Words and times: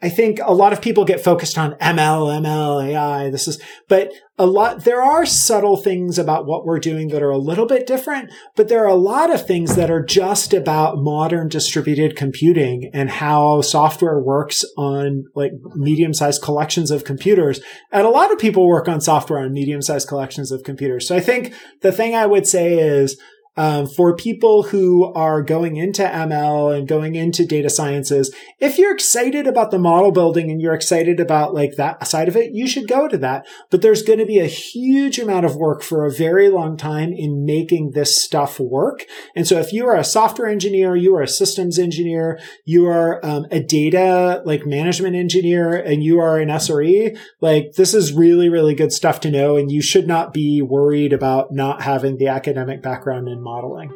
I 0.00 0.08
think 0.08 0.38
a 0.44 0.54
lot 0.54 0.72
of 0.72 0.80
people 0.80 1.04
get 1.04 1.24
focused 1.24 1.58
on 1.58 1.72
ML, 1.72 2.40
ML, 2.40 2.86
AI. 2.86 3.30
This 3.30 3.48
is, 3.48 3.60
but 3.88 4.12
a 4.38 4.46
lot, 4.46 4.84
there 4.84 5.02
are 5.02 5.26
subtle 5.26 5.76
things 5.76 6.20
about 6.20 6.46
what 6.46 6.64
we're 6.64 6.78
doing 6.78 7.08
that 7.08 7.22
are 7.22 7.30
a 7.30 7.38
little 7.38 7.66
bit 7.66 7.84
different, 7.84 8.30
but 8.54 8.68
there 8.68 8.84
are 8.84 8.88
a 8.88 8.94
lot 8.94 9.34
of 9.34 9.44
things 9.44 9.74
that 9.74 9.90
are 9.90 10.04
just 10.04 10.54
about 10.54 10.98
modern 10.98 11.48
distributed 11.48 12.14
computing 12.14 12.88
and 12.94 13.10
how 13.10 13.60
software 13.60 14.20
works 14.20 14.64
on 14.76 15.24
like 15.34 15.50
medium 15.74 16.14
sized 16.14 16.42
collections 16.42 16.92
of 16.92 17.02
computers. 17.02 17.60
And 17.90 18.06
a 18.06 18.10
lot 18.10 18.32
of 18.32 18.38
people 18.38 18.68
work 18.68 18.86
on 18.88 19.00
software 19.00 19.40
on 19.40 19.52
medium 19.52 19.82
sized 19.82 20.06
collections 20.06 20.52
of 20.52 20.62
computers. 20.62 21.08
So 21.08 21.16
I 21.16 21.20
think 21.20 21.52
the 21.82 21.90
thing 21.90 22.14
I 22.14 22.26
would 22.26 22.46
say 22.46 22.78
is, 22.78 23.20
um, 23.58 23.88
for 23.88 24.14
people 24.14 24.62
who 24.62 25.12
are 25.14 25.42
going 25.42 25.76
into 25.76 26.04
ML 26.04 26.78
and 26.78 26.86
going 26.86 27.16
into 27.16 27.44
data 27.44 27.68
sciences, 27.68 28.32
if 28.60 28.78
you're 28.78 28.94
excited 28.94 29.48
about 29.48 29.72
the 29.72 29.80
model 29.80 30.12
building 30.12 30.48
and 30.48 30.62
you're 30.62 30.74
excited 30.74 31.18
about 31.18 31.54
like 31.54 31.74
that 31.76 32.06
side 32.06 32.28
of 32.28 32.36
it, 32.36 32.52
you 32.52 32.68
should 32.68 32.86
go 32.86 33.08
to 33.08 33.18
that. 33.18 33.48
But 33.70 33.82
there's 33.82 34.04
going 34.04 34.20
to 34.20 34.26
be 34.26 34.38
a 34.38 34.46
huge 34.46 35.18
amount 35.18 35.44
of 35.44 35.56
work 35.56 35.82
for 35.82 36.06
a 36.06 36.12
very 36.12 36.48
long 36.48 36.76
time 36.76 37.12
in 37.12 37.44
making 37.44 37.90
this 37.90 38.22
stuff 38.22 38.60
work. 38.60 39.04
And 39.34 39.44
so 39.44 39.58
if 39.58 39.72
you 39.72 39.88
are 39.88 39.96
a 39.96 40.04
software 40.04 40.48
engineer, 40.48 40.94
you 40.94 41.16
are 41.16 41.22
a 41.22 41.28
systems 41.28 41.80
engineer, 41.80 42.38
you 42.64 42.86
are 42.86 43.24
um, 43.26 43.46
a 43.50 43.60
data 43.60 44.40
like 44.44 44.66
management 44.66 45.16
engineer, 45.16 45.74
and 45.74 46.04
you 46.04 46.20
are 46.20 46.38
an 46.38 46.48
SRE, 46.48 47.18
like 47.40 47.72
this 47.72 47.92
is 47.92 48.12
really, 48.12 48.48
really 48.48 48.76
good 48.76 48.92
stuff 48.92 49.18
to 49.20 49.32
know. 49.32 49.56
And 49.56 49.72
you 49.72 49.82
should 49.82 50.06
not 50.06 50.32
be 50.32 50.62
worried 50.62 51.12
about 51.12 51.52
not 51.52 51.82
having 51.82 52.18
the 52.18 52.28
academic 52.28 52.82
background 52.82 53.26
in 53.26 53.42
modeling. 53.48 53.90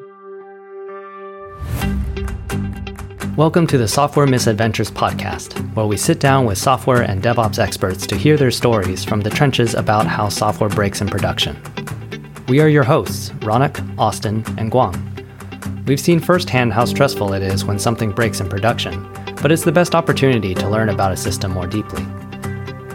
Welcome 3.37 3.67
to 3.67 3.77
the 3.77 3.87
Software 3.87 4.27
Misadventures 4.27 4.91
podcast, 4.91 5.59
where 5.75 5.85
we 5.85 5.99
sit 5.99 6.21
down 6.21 6.47
with 6.47 6.57
software 6.57 7.03
and 7.03 7.23
DevOps 7.23 7.59
experts 7.59 8.07
to 8.07 8.17
hear 8.17 8.39
their 8.39 8.51
stories 8.51 9.05
from 9.05 9.21
the 9.21 9.29
trenches 9.29 9.75
about 9.75 10.07
how 10.07 10.31
software 10.31 10.71
breaks 10.71 11.03
in 11.03 11.07
production. 11.07 11.61
We 12.49 12.61
are 12.61 12.69
your 12.69 12.83
hosts, 12.83 13.29
Ronak, 13.41 13.77
Austin, 13.99 14.43
and 14.57 14.73
Guang. 14.73 14.97
We've 15.87 16.01
seen 16.01 16.19
firsthand 16.19 16.73
how 16.73 16.87
stressful 16.87 17.35
it 17.35 17.43
is 17.43 17.67
when 17.67 17.79
something 17.79 18.11
breaks 18.11 18.41
in 18.41 18.49
production, 18.49 19.07
but 19.43 19.53
it's 19.53 19.65
the 19.65 19.79
best 19.81 19.95
opportunity 19.95 20.55
to 20.55 20.69
learn 20.71 20.89
about 20.89 21.13
a 21.13 21.17
system 21.17 21.53
more 21.53 21.67
deeply. 21.67 22.03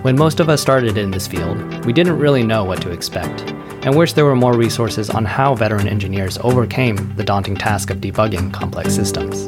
When 0.01 0.17
most 0.17 0.39
of 0.39 0.49
us 0.49 0.59
started 0.59 0.97
in 0.97 1.11
this 1.11 1.27
field, 1.27 1.85
we 1.85 1.93
didn't 1.93 2.17
really 2.17 2.41
know 2.41 2.63
what 2.63 2.81
to 2.81 2.89
expect, 2.89 3.53
and 3.87 3.95
wish 3.95 4.11
there 4.11 4.25
were 4.25 4.35
more 4.35 4.53
resources 4.53 5.09
on 5.09 5.23
how 5.23 5.55
veteran 5.55 5.87
engineers 5.87 6.37
overcame 6.39 6.97
the 7.15 7.23
daunting 7.23 7.55
task 7.55 7.89
of 7.89 7.99
debugging 7.99 8.51
complex 8.51 8.93
systems. 8.93 9.45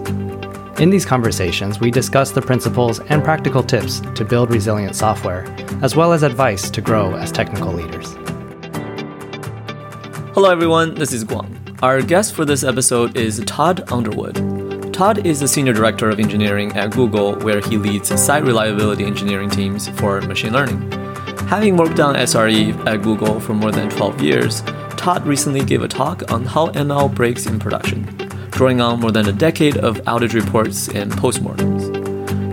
In 0.79 0.89
these 0.89 1.05
conversations, 1.05 1.81
we 1.81 1.91
discuss 1.91 2.31
the 2.31 2.41
principles 2.41 3.01
and 3.01 3.21
practical 3.21 3.61
tips 3.61 3.99
to 4.15 4.23
build 4.23 4.49
resilient 4.49 4.95
software, 4.95 5.43
as 5.81 5.97
well 5.97 6.13
as 6.13 6.23
advice 6.23 6.69
to 6.69 6.79
grow 6.79 7.15
as 7.15 7.33
technical 7.33 7.73
leaders. 7.73 8.13
Hello, 10.33 10.49
everyone, 10.49 10.95
this 10.95 11.11
is 11.11 11.25
Guang. 11.25 11.77
Our 11.83 12.01
guest 12.01 12.33
for 12.33 12.45
this 12.45 12.63
episode 12.63 13.17
is 13.17 13.43
Todd 13.45 13.91
Underwood. 13.91 14.93
Todd 14.93 15.27
is 15.27 15.41
the 15.41 15.49
Senior 15.49 15.73
Director 15.73 16.09
of 16.09 16.17
Engineering 16.17 16.71
at 16.77 16.91
Google, 16.91 17.35
where 17.39 17.59
he 17.59 17.75
leads 17.75 18.17
site 18.17 18.43
reliability 18.43 19.03
engineering 19.03 19.49
teams 19.49 19.89
for 19.89 20.21
machine 20.21 20.53
learning. 20.53 20.98
Having 21.49 21.77
worked 21.77 21.99
on 21.99 22.13
SRE 22.13 22.85
at 22.85 23.01
Google 23.01 23.39
for 23.39 23.55
more 23.55 23.71
than 23.71 23.89
12 23.89 24.21
years, 24.21 24.61
Todd 24.97 25.25
recently 25.25 25.65
gave 25.65 25.81
a 25.81 25.87
talk 25.87 26.31
on 26.31 26.45
how 26.45 26.67
ML 26.67 27.11
breaks 27.15 27.47
in 27.47 27.57
production, 27.57 28.03
drawing 28.51 28.81
on 28.81 28.99
more 28.99 29.09
than 29.09 29.27
a 29.27 29.31
decade 29.31 29.75
of 29.77 29.97
outage 30.03 30.35
reports 30.35 30.89
and 30.89 31.11
postmortems. 31.11 31.89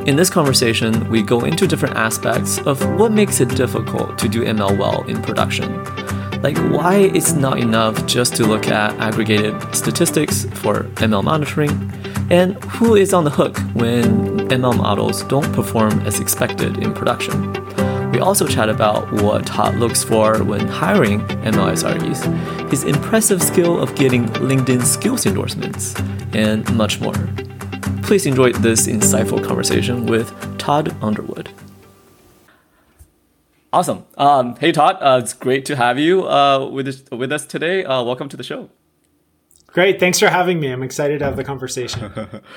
In 0.09 0.17
this 0.17 0.31
conversation, 0.31 1.11
we 1.11 1.21
go 1.21 1.45
into 1.45 1.67
different 1.67 1.95
aspects 1.95 2.59
of 2.61 2.83
what 2.99 3.13
makes 3.13 3.39
it 3.43 3.51
difficult 3.51 4.19
to 4.19 4.31
do 4.31 4.43
ML 4.47 4.79
well 4.79 5.03
in 5.03 5.21
production. 5.21 5.85
Like 6.41 6.57
why 6.73 7.11
it's 7.13 7.35
not 7.35 7.59
enough 7.59 8.07
just 8.07 8.35
to 8.37 8.47
look 8.47 8.69
at 8.69 8.99
aggregated 8.99 9.75
statistics 9.75 10.47
for 10.55 10.85
ML 10.95 11.23
monitoring, 11.23 11.93
and 12.31 12.55
who 12.65 12.97
is 12.97 13.13
on 13.13 13.25
the 13.25 13.31
hook 13.31 13.59
when 13.75 14.49
ML 14.49 14.79
models 14.79 15.23
don't 15.25 15.53
perform 15.53 16.01
as 16.07 16.19
expected 16.19 16.79
in 16.79 16.95
production. 16.95 17.66
We 18.17 18.23
also 18.23 18.47
chat 18.47 18.71
about 18.71 19.13
what 19.13 19.45
Todd 19.45 19.75
looks 19.75 20.03
for 20.03 20.43
when 20.43 20.67
hiring 20.69 21.21
MLSREs, 21.45 22.71
his 22.71 22.83
impressive 22.83 23.43
skill 23.43 23.79
of 23.79 23.95
getting 23.95 24.25
LinkedIn 24.29 24.85
skills 24.85 25.27
endorsements, 25.27 25.95
and 26.33 26.65
much 26.75 26.99
more. 26.99 27.13
Please 28.05 28.25
enjoy 28.25 28.53
this 28.53 28.87
insightful 28.87 29.45
conversation 29.45 30.07
with 30.07 30.33
Todd 30.57 30.97
Underwood. 31.03 31.51
Awesome. 33.71 34.07
Um, 34.17 34.57
hey, 34.57 34.73
Todd. 34.73 34.97
Uh, 34.99 35.21
it's 35.23 35.35
great 35.35 35.67
to 35.67 35.77
have 35.77 35.99
you 35.99 36.27
uh, 36.27 36.67
with, 36.71 36.89
us, 36.89 37.03
with 37.13 37.31
us 37.31 37.45
today. 37.45 37.85
Uh, 37.85 38.03
welcome 38.03 38.31
to 38.31 38.37
the 38.39 38.43
show. 38.43 38.71
Great, 39.77 40.01
thanks 40.01 40.19
for 40.19 40.29
having 40.29 40.59
me. 40.59 40.69
I'm 40.69 40.83
excited 40.83 41.19
to 41.19 41.27
have 41.27 41.37
the 41.37 41.45
conversation. 41.45 42.11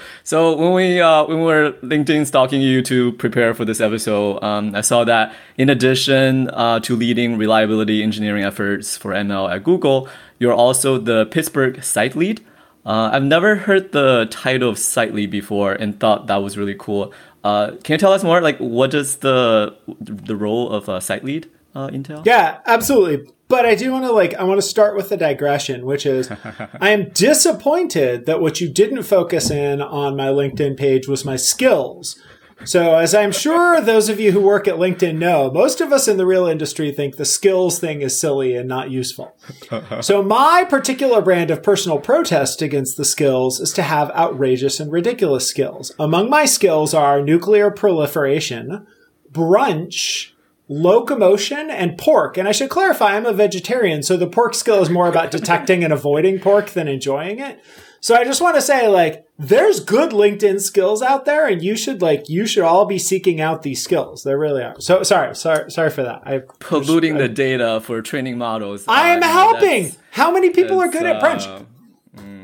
so 0.24 0.56
when 0.56 0.72
we 0.72 1.02
uh, 1.02 1.25
when 1.25 1.40
we 1.40 1.44
were 1.44 1.74
LinkedIn 1.84 2.25
stalking 2.25 2.62
you 2.62 2.81
to 2.84 3.12
prepare 3.12 3.53
for 3.53 3.66
this 3.66 3.81
episode, 3.81 4.41
um, 4.41 4.74
I 4.74 4.80
saw 4.80 5.03
that 5.03 5.35
in 5.57 5.69
addition 5.69 6.50
uh, 6.52 6.80
to 6.80 6.96
leading 6.96 7.38
reliability 7.38 8.03
engineering 8.03 8.46
efforts 8.46 8.96
for 8.96 9.12
ML 9.12 9.53
at 9.53 9.66
Google, 9.66 10.07
you're 10.40 10.53
also 10.53 10.97
the 10.97 11.25
Pittsburgh 11.25 11.84
site 11.84 12.16
lead. 12.16 12.40
Uh, 12.85 13.09
I've 13.12 13.24
never 13.24 13.57
heard 13.57 13.91
the 13.91 14.30
title 14.31 14.69
of 14.69 14.80
site 14.80 15.13
lead 15.13 15.30
before 15.30 15.74
and 15.74 16.00
thought 16.00 16.28
that 16.28 16.38
was 16.38 16.57
really 16.57 16.75
cool. 16.80 17.12
Uh, 17.44 17.72
can 17.84 17.96
you 17.96 17.97
tell 17.97 18.13
us 18.13 18.24
more? 18.24 18.40
Like, 18.40 18.59
what 18.59 18.91
does 18.91 19.18
the 19.18 19.75
the 20.00 20.38
role 20.38 20.72
of 20.72 20.88
a 20.88 21.01
site 21.01 21.25
lead 21.25 21.50
uh, 21.79 21.90
entail? 21.90 22.23
Yeah, 22.25 22.59
absolutely. 22.66 23.31
But 23.47 23.66
I 23.66 23.75
do 23.75 23.91
want 23.91 24.06
to 24.06 24.12
like 24.12 24.35
I 24.35 24.44
want 24.44 24.59
to 24.59 24.67
start 24.67 24.95
with 24.95 25.12
a 25.12 25.17
digression, 25.17 25.85
which 25.85 26.06
is 26.06 26.31
I 26.81 26.91
am 26.91 27.09
disappointed 27.09 28.25
that 28.25 28.41
what 28.41 28.62
you 28.62 28.69
didn't 28.69 29.03
focus 29.03 29.50
in 29.50 29.81
on 29.81 30.16
my 30.16 30.28
LinkedIn 30.28 30.78
page 30.78 31.07
was 31.07 31.25
my 31.25 31.35
skills. 31.35 32.22
So 32.66 32.95
as 32.95 33.16
I'm 33.16 33.31
sure 33.31 33.81
those 33.81 34.09
of 34.09 34.19
you 34.19 34.34
who 34.34 34.41
work 34.41 34.68
at 34.68 34.75
LinkedIn 34.75 35.18
know, 35.18 35.50
most 35.50 35.81
of 35.81 35.91
us 35.91 36.07
in 36.07 36.18
the 36.18 36.25
real 36.25 36.45
industry 36.45 36.91
think 36.91 37.16
the 37.16 37.25
skills 37.25 37.79
thing 37.79 38.01
is 38.01 38.19
silly 38.19 38.56
and 38.56 38.68
not 38.68 38.91
useful. 38.91 39.35
so 40.01 40.22
my 40.22 40.66
particular 40.69 41.22
brand 41.22 41.50
of 41.50 41.63
personal 41.63 42.00
protest 42.00 42.62
against 42.62 42.97
the 42.97 43.06
skills 43.06 43.59
is 43.59 43.73
to 43.73 43.81
have 43.81 44.12
outrageous 44.12 44.79
and 44.79 44.91
ridiculous 44.91 45.47
skills. 45.47 45.91
Among 45.97 46.29
my 46.29 46.45
skills 46.45 46.94
are 46.94 47.22
nuclear 47.22 47.72
proliferation, 47.72 48.85
brunch, 49.31 50.34
locomotion 50.69 51.69
and 51.69 51.97
pork. 51.97 52.38
And 52.38 52.47
I 52.47 52.52
should 52.52 52.69
clarify, 52.69 53.16
I'm 53.16 53.25
a 53.25 53.34
vegetarian, 53.34 54.03
so 54.03 54.16
the 54.16 54.28
pork 54.28 54.53
skill 54.53 54.81
is 54.81 54.90
more 54.90 55.09
about 55.09 55.31
detecting 55.31 55.84
and 55.84 55.91
avoiding 55.91 56.40
pork 56.40 56.69
than 56.69 56.88
enjoying 56.88 57.40
it. 57.40 57.62
So 58.02 58.16
I 58.16 58.24
just 58.24 58.40
want 58.40 58.56
to 58.56 58.62
say, 58.62 58.88
like, 58.88 59.25
there's 59.38 59.81
good 59.81 60.12
LinkedIn 60.12 60.62
skills 60.62 61.02
out 61.02 61.25
there, 61.25 61.47
and 61.47 61.62
you 61.62 61.75
should 61.75 62.02
like 62.02 62.30
you 62.30 62.46
should 62.46 62.63
all 62.63 62.85
be 62.85 62.97
seeking 62.97 63.41
out 63.41 63.62
these 63.62 63.84
skills. 63.84 64.24
There 64.24 64.38
really 64.38 64.63
are. 64.63 64.80
So 64.80 65.03
sorry, 65.03 65.35
sorry, 65.35 65.69
sorry 65.69 65.90
for 65.90 66.03
that. 66.03 66.22
I 66.25 66.44
polluting 66.59 67.16
I, 67.16 67.19
the 67.19 67.30
data 67.30 67.81
for 67.81 68.01
training 68.01 68.38
models. 68.38 68.86
I 68.88 69.09
am 69.09 69.22
uh, 69.22 69.28
helping. 69.28 69.91
How 70.12 70.31
many 70.31 70.50
people 70.50 70.80
are 70.81 70.90
good 70.90 71.06
at 71.06 71.19
French? 71.19 71.44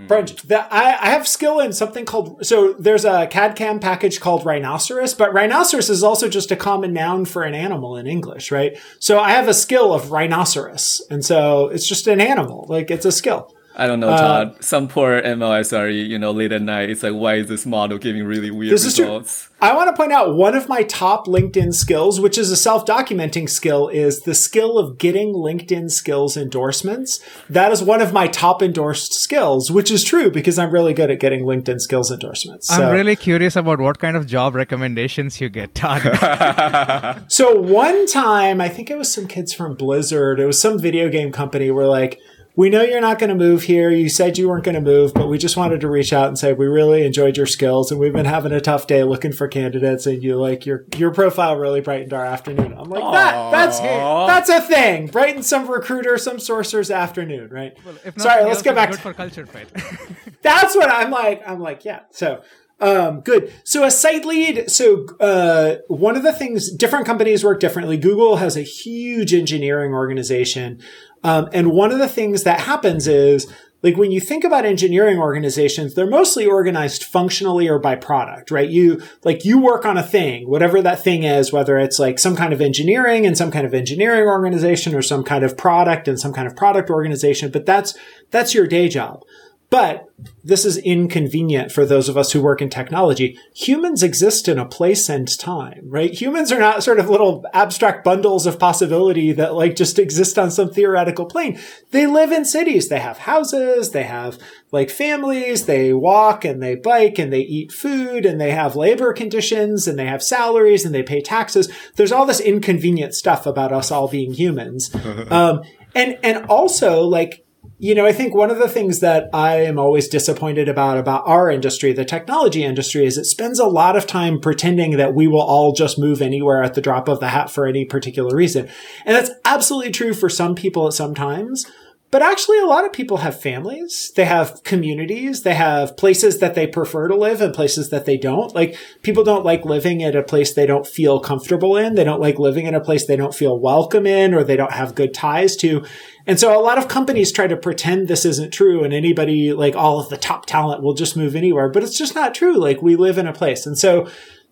Uh, 0.06 0.16
Brunch. 0.16 0.42
That 0.44 0.68
I, 0.72 0.98
I 1.00 1.10
have 1.10 1.28
skill 1.28 1.60
in 1.60 1.74
something 1.74 2.06
called 2.06 2.46
so 2.46 2.74
there's 2.74 3.06
a 3.06 3.28
CAD 3.28 3.56
CAM 3.56 3.80
package 3.80 4.20
called 4.20 4.46
rhinoceros, 4.46 5.14
but 5.14 5.34
rhinoceros 5.34 5.90
is 5.90 6.04
also 6.04 6.30
just 6.30 6.52
a 6.52 6.56
common 6.56 6.94
noun 6.94 7.26
for 7.26 7.44
an 7.44 7.54
animal 7.54 7.98
in 7.98 8.08
English, 8.08 8.52
right? 8.52 8.78
So 9.00 9.20
I 9.20 9.32
have 9.32 9.48
a 9.48 9.54
skill 9.54 9.94
of 9.94 10.12
rhinoceros, 10.12 11.02
and 11.10 11.24
so 11.24 11.68
it's 11.68 11.88
just 11.88 12.08
an 12.08 12.22
animal, 12.22 12.66
like 12.68 12.92
it's 12.92 13.06
a 13.06 13.12
skill. 13.12 13.55
I 13.78 13.88
don't 13.88 14.00
know, 14.00 14.10
uh, 14.10 14.18
Todd. 14.18 14.48
Uh, 14.48 14.62
Some 14.62 14.88
poor 14.88 15.22
MLSRE, 15.22 16.08
you 16.08 16.18
know, 16.18 16.32
late 16.32 16.54
at 16.54 16.62
night, 16.62 16.90
it's 16.90 17.04
like, 17.04 17.14
why 17.14 17.36
is 17.36 17.48
this 17.48 17.66
model 17.66 17.98
giving 17.98 18.24
really 18.24 18.50
weird 18.50 18.74
this 18.74 18.86
results? 18.86 19.34
Is 19.34 19.48
true. 19.48 19.56
I 19.62 19.76
want 19.76 19.90
to 19.90 20.00
point 20.00 20.12
out 20.12 20.36
one 20.36 20.56
of 20.56 20.70
my 20.70 20.84
top 20.84 21.28
LinkedIn 21.28 21.74
skills, 21.74 22.20
which 22.20 22.38
is 22.38 22.52
a 22.52 22.56
self-documenting 22.56 23.50
skill, 23.50 23.88
is 23.90 24.22
the 24.22 24.36
skill 24.36 24.78
of 24.78 24.98
getting 24.98 25.34
LinkedIn 25.34 25.92
skills 25.92 26.38
endorsements. 26.38 27.20
That 27.50 27.72
is 27.72 27.82
one 27.82 28.02
of 28.02 28.14
my 28.14 28.28
top 28.28 28.62
endorsed 28.62 29.14
skills, 29.14 29.72
which 29.72 29.92
is 29.92 30.04
true 30.04 30.30
because 30.32 30.58
I'm 30.58 30.72
really 30.72 30.94
good 30.94 31.12
at 31.12 31.20
getting 31.20 31.44
LinkedIn 31.44 31.82
skills 31.82 32.12
endorsements. 32.12 32.68
So. 32.68 32.76
I'm 32.76 32.94
really 32.94 33.16
curious 33.16 33.56
about 33.56 33.80
what 33.80 34.00
kind 34.00 34.16
of 34.16 34.28
job 34.28 34.56
recommendations 34.56 35.42
you 35.42 35.50
get, 35.50 35.76
Todd. 35.76 37.24
so 37.28 37.60
one 37.60 38.08
time, 38.08 38.62
I 38.62 38.70
think 38.70 38.90
it 38.90 38.98
was 38.98 39.12
some 39.12 39.28
kids 39.28 39.54
from 39.54 39.76
Blizzard, 39.76 40.40
it 40.40 40.46
was 40.46 40.62
some 40.62 40.80
video 40.80 41.10
game 41.10 41.32
company 41.32 41.72
were 41.72 41.88
like, 41.88 42.22
we 42.56 42.70
know 42.70 42.82
you're 42.82 43.02
not 43.02 43.20
going 43.20 43.30
to 43.30 43.36
move 43.36 43.64
here. 43.64 43.90
You 43.90 44.08
said 44.08 44.38
you 44.38 44.48
weren't 44.48 44.64
going 44.64 44.76
to 44.76 44.82
move, 44.82 45.14
but 45.14 45.28
we 45.28 45.38
just 45.38 45.58
wanted 45.58 45.82
to 45.82 45.90
reach 45.90 46.14
out 46.14 46.28
and 46.30 46.38
say 46.38 46.54
we 46.54 46.68
really 46.68 47.06
enjoyed 47.06 47.36
your 47.36 47.46
skills 47.46 47.92
and 47.92 48.00
we've 48.00 48.14
been 48.14 48.26
having 48.26 48.52
a 48.54 48.62
tough 48.62 48.88
day 48.88 49.04
looking 49.04 49.34
for 49.34 49.48
candidates 49.48 50.06
and 50.06 50.24
you 50.24 50.36
like 50.38 50.66
your 50.66 50.86
your 50.96 51.12
profile 51.12 51.58
really 51.58 51.82
brightened 51.82 52.14
our 52.14 52.26
afternoon. 52.26 52.74
I'm 52.78 52.90
like 52.90 53.04
Aww. 53.04 53.12
that 53.12 53.52
that's 53.52 53.80
that's 53.80 54.50
a 54.50 54.62
thing. 54.62 55.08
Brighten 55.08 55.44
some 55.44 55.70
recruiter, 55.70 56.18
some 56.18 56.40
sorcerer's 56.40 56.90
afternoon, 56.92 57.50
right? 57.50 57.74
Well, 57.86 57.96
Sorry, 58.18 58.46
let's 58.46 58.62
go 58.62 58.74
back 58.74 58.92
to, 58.92 58.98
for 58.98 59.14
culture 59.14 59.46
fit. 59.46 59.70
that's 60.42 60.76
what 60.76 60.90
I'm 60.90 61.12
like. 61.12 61.42
I'm 61.46 61.60
like, 61.60 61.84
yeah. 61.84 62.02
So 62.12 62.42
Um, 62.80 63.22
good. 63.22 63.54
So 63.64 63.86
a 63.86 63.92
site 63.92 64.26
lead. 64.26 64.70
So 64.70 65.06
uh, 65.22 65.78
one 65.88 66.18
of 66.18 66.24
the 66.24 66.34
things 66.34 66.70
different 66.72 67.06
companies 67.06 67.42
work 67.44 67.62
differently. 67.62 67.96
Google 67.98 68.36
has 68.36 68.58
a 68.58 68.62
huge 68.64 69.34
engineering 69.34 69.94
organization, 69.94 70.82
um, 71.26 71.50
and 71.54 71.72
one 71.72 71.92
of 71.92 71.98
the 71.98 72.08
things 72.08 72.44
that 72.44 72.60
happens 72.60 73.08
is 73.08 73.52
like 73.82 73.98
when 73.98 74.12
you 74.12 74.20
think 74.20 74.44
about 74.44 74.64
engineering 74.64 75.18
organizations, 75.18 75.96
they're 75.96 76.06
mostly 76.06 76.46
organized 76.46 77.04
functionally 77.04 77.68
or 77.68 77.80
by 77.80 77.96
product, 77.96 78.52
right? 78.52 78.70
You 78.70 79.02
like 79.24 79.44
you 79.44 79.60
work 79.60 79.86
on 79.86 79.98
a 79.98 80.04
thing, 80.04 80.48
whatever 80.48 80.84
that 80.84 81.04
thing 81.04 81.24
is, 81.24 81.52
whether 81.52 81.80
it's 81.80 81.98
like 81.98 82.20
some 82.20 82.36
kind 82.36 82.54
of 82.54 82.62
engineering 82.62 83.26
and 83.26 83.36
some 83.36 83.50
kind 83.50 83.66
of 83.66 83.74
engineering 83.74 84.28
organization 84.28 84.94
or 84.94 85.02
some 85.02 85.24
kind 85.24 85.44
of 85.44 85.58
product 85.58 86.08
and 86.08 86.20
some 86.20 86.32
kind 86.32 86.46
of 86.46 86.56
product 86.56 86.92
organization, 86.92 87.50
but 87.50 87.66
that's 87.66 87.98
that's 88.30 88.54
your 88.54 88.68
day 88.68 88.88
job. 88.88 89.24
But 89.70 90.10
this 90.44 90.64
is 90.64 90.78
inconvenient 90.78 91.72
for 91.72 91.86
those 91.86 92.08
of 92.08 92.18
us 92.18 92.32
who 92.32 92.42
work 92.42 92.62
in 92.62 92.70
technology. 92.70 93.38
Humans 93.56 94.04
exist 94.04 94.48
in 94.48 94.60
a 94.60 94.66
place 94.66 95.10
and 95.10 95.28
time, 95.40 95.82
right? 95.86 96.14
Humans 96.14 96.52
are 96.52 96.60
not 96.60 96.84
sort 96.84 97.00
of 97.00 97.10
little 97.10 97.44
abstract 97.52 98.04
bundles 98.04 98.46
of 98.46 98.60
possibility 98.60 99.32
that 99.34 99.56
like 99.56 99.76
just 99.76 99.98
exist 99.98 100.38
on 100.38 100.52
some 100.52 100.70
theoretical 100.70 101.26
plane. 101.26 101.60
They 101.92 102.06
live 102.06 102.32
in 102.32 102.46
cities. 102.46 102.90
They 102.90 103.00
have 103.00 103.20
houses. 103.20 103.92
They 103.92 104.04
have 104.04 104.38
like 104.72 104.90
families. 104.90 105.66
They 105.66 105.94
walk 105.94 106.46
and 106.46 106.62
they 106.62 106.76
bike 106.76 107.18
and 107.18 107.34
they 107.34 107.42
eat 107.42 107.72
food 107.72 108.26
and 108.26 108.40
they 108.40 108.52
have 108.52 108.76
labor 108.76 109.14
conditions 109.14 109.88
and 109.88 109.98
they 109.98 110.06
have 110.06 110.22
salaries 110.22 110.86
and 110.86 110.94
they 110.94 111.04
pay 111.04 111.22
taxes. 111.22 111.72
There's 111.96 112.12
all 112.12 112.28
this 112.28 112.40
inconvenient 112.40 113.16
stuff 113.16 113.48
about 113.48 113.74
us 113.74 113.92
all 113.92 114.08
being 114.08 114.34
humans. 114.34 114.94
um, 115.32 115.64
and, 115.96 116.20
and 116.24 116.46
also 116.46 117.02
like, 117.02 117.45
you 117.78 117.94
know, 117.94 118.06
I 118.06 118.14
think 118.14 118.34
one 118.34 118.52
of 118.52 118.58
the 118.58 118.70
things 118.70 119.02
that 119.02 119.30
I 119.34 119.64
am 119.64 119.78
always 119.78 120.08
disappointed 120.08 120.70
about 120.70 120.98
about 120.98 121.28
our 121.28 121.52
industry, 121.52 121.92
the 121.92 122.06
technology 122.06 122.64
industry, 122.64 123.06
is 123.06 123.18
it 123.18 123.26
spends 123.26 123.60
a 123.60 123.66
lot 123.66 123.98
of 123.98 124.08
time 124.08 124.40
pretending 124.40 124.98
that 124.98 125.14
we 125.14 125.28
will 125.28 125.42
all 125.42 125.74
just 125.74 126.00
move 126.00 126.22
anywhere 126.22 126.64
at 126.64 126.74
the 126.74 126.82
drop 126.82 127.10
of 127.10 127.20
the 127.20 127.30
hat 127.30 127.50
for 127.50 127.68
any 127.68 127.84
particular 127.84 128.36
reason. 128.36 128.70
And 129.06 129.16
that's 129.16 129.32
absolutely 129.44 129.92
true 129.92 130.14
for 130.14 130.30
some 130.30 130.56
people 130.56 130.88
at 130.88 130.94
some 130.94 131.14
times. 131.14 131.66
But 132.16 132.22
actually, 132.22 132.60
a 132.60 132.66
lot 132.66 132.86
of 132.86 132.94
people 132.94 133.18
have 133.18 133.42
families. 133.42 134.14
They 134.16 134.24
have 134.24 134.64
communities. 134.64 135.42
They 135.42 135.56
have 135.56 135.98
places 135.98 136.40
that 136.40 136.56
they 136.56 136.66
prefer 136.66 137.10
to 137.10 137.16
live 137.18 137.42
and 137.42 137.54
places 137.54 137.90
that 137.90 138.06
they 138.06 138.16
don't. 138.16 138.56
Like, 138.56 138.78
people 139.02 139.26
don't 139.26 139.44
like 139.44 139.66
living 139.66 140.02
at 140.02 140.16
a 140.16 140.24
place 140.24 140.54
they 140.54 140.66
don't 140.66 140.88
feel 140.88 141.20
comfortable 141.20 141.76
in. 141.76 141.96
They 141.96 142.06
don't 142.06 142.22
like 142.22 142.40
living 142.40 142.68
in 142.68 142.74
a 142.74 142.80
place 142.80 143.06
they 143.06 143.18
don't 143.18 143.36
feel 143.36 143.60
welcome 143.60 144.08
in 144.08 144.34
or 144.34 144.46
they 144.46 144.56
don't 144.56 144.72
have 144.72 144.96
good 144.96 145.14
ties 145.14 145.58
to. 145.58 145.84
And 146.26 146.40
so 146.40 146.58
a 146.58 146.64
lot 146.64 146.78
of 146.78 146.88
companies 146.88 147.34
try 147.34 147.48
to 147.48 147.58
pretend 147.58 148.08
this 148.08 148.24
isn't 148.24 148.54
true 148.54 148.86
and 148.86 148.94
anybody, 148.94 149.52
like 149.52 149.76
all 149.76 150.00
of 150.00 150.08
the 150.08 150.16
top 150.16 150.46
talent 150.46 150.82
will 150.82 150.94
just 150.94 151.18
move 151.18 151.36
anywhere, 151.36 151.68
but 151.68 151.84
it's 151.84 151.98
just 151.98 152.16
not 152.16 152.34
true. 152.34 152.56
Like, 152.56 152.82
we 152.82 152.96
live 152.96 153.18
in 153.18 153.28
a 153.28 153.34
place. 153.34 153.66
And 153.66 153.78
so 153.78 154.08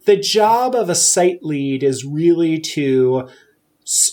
the 0.06 0.18
job 0.18 0.76
of 0.76 0.90
a 0.90 0.96
site 0.96 1.42
lead 1.44 1.82
is 1.82 2.04
really 2.04 2.60
to 2.60 3.30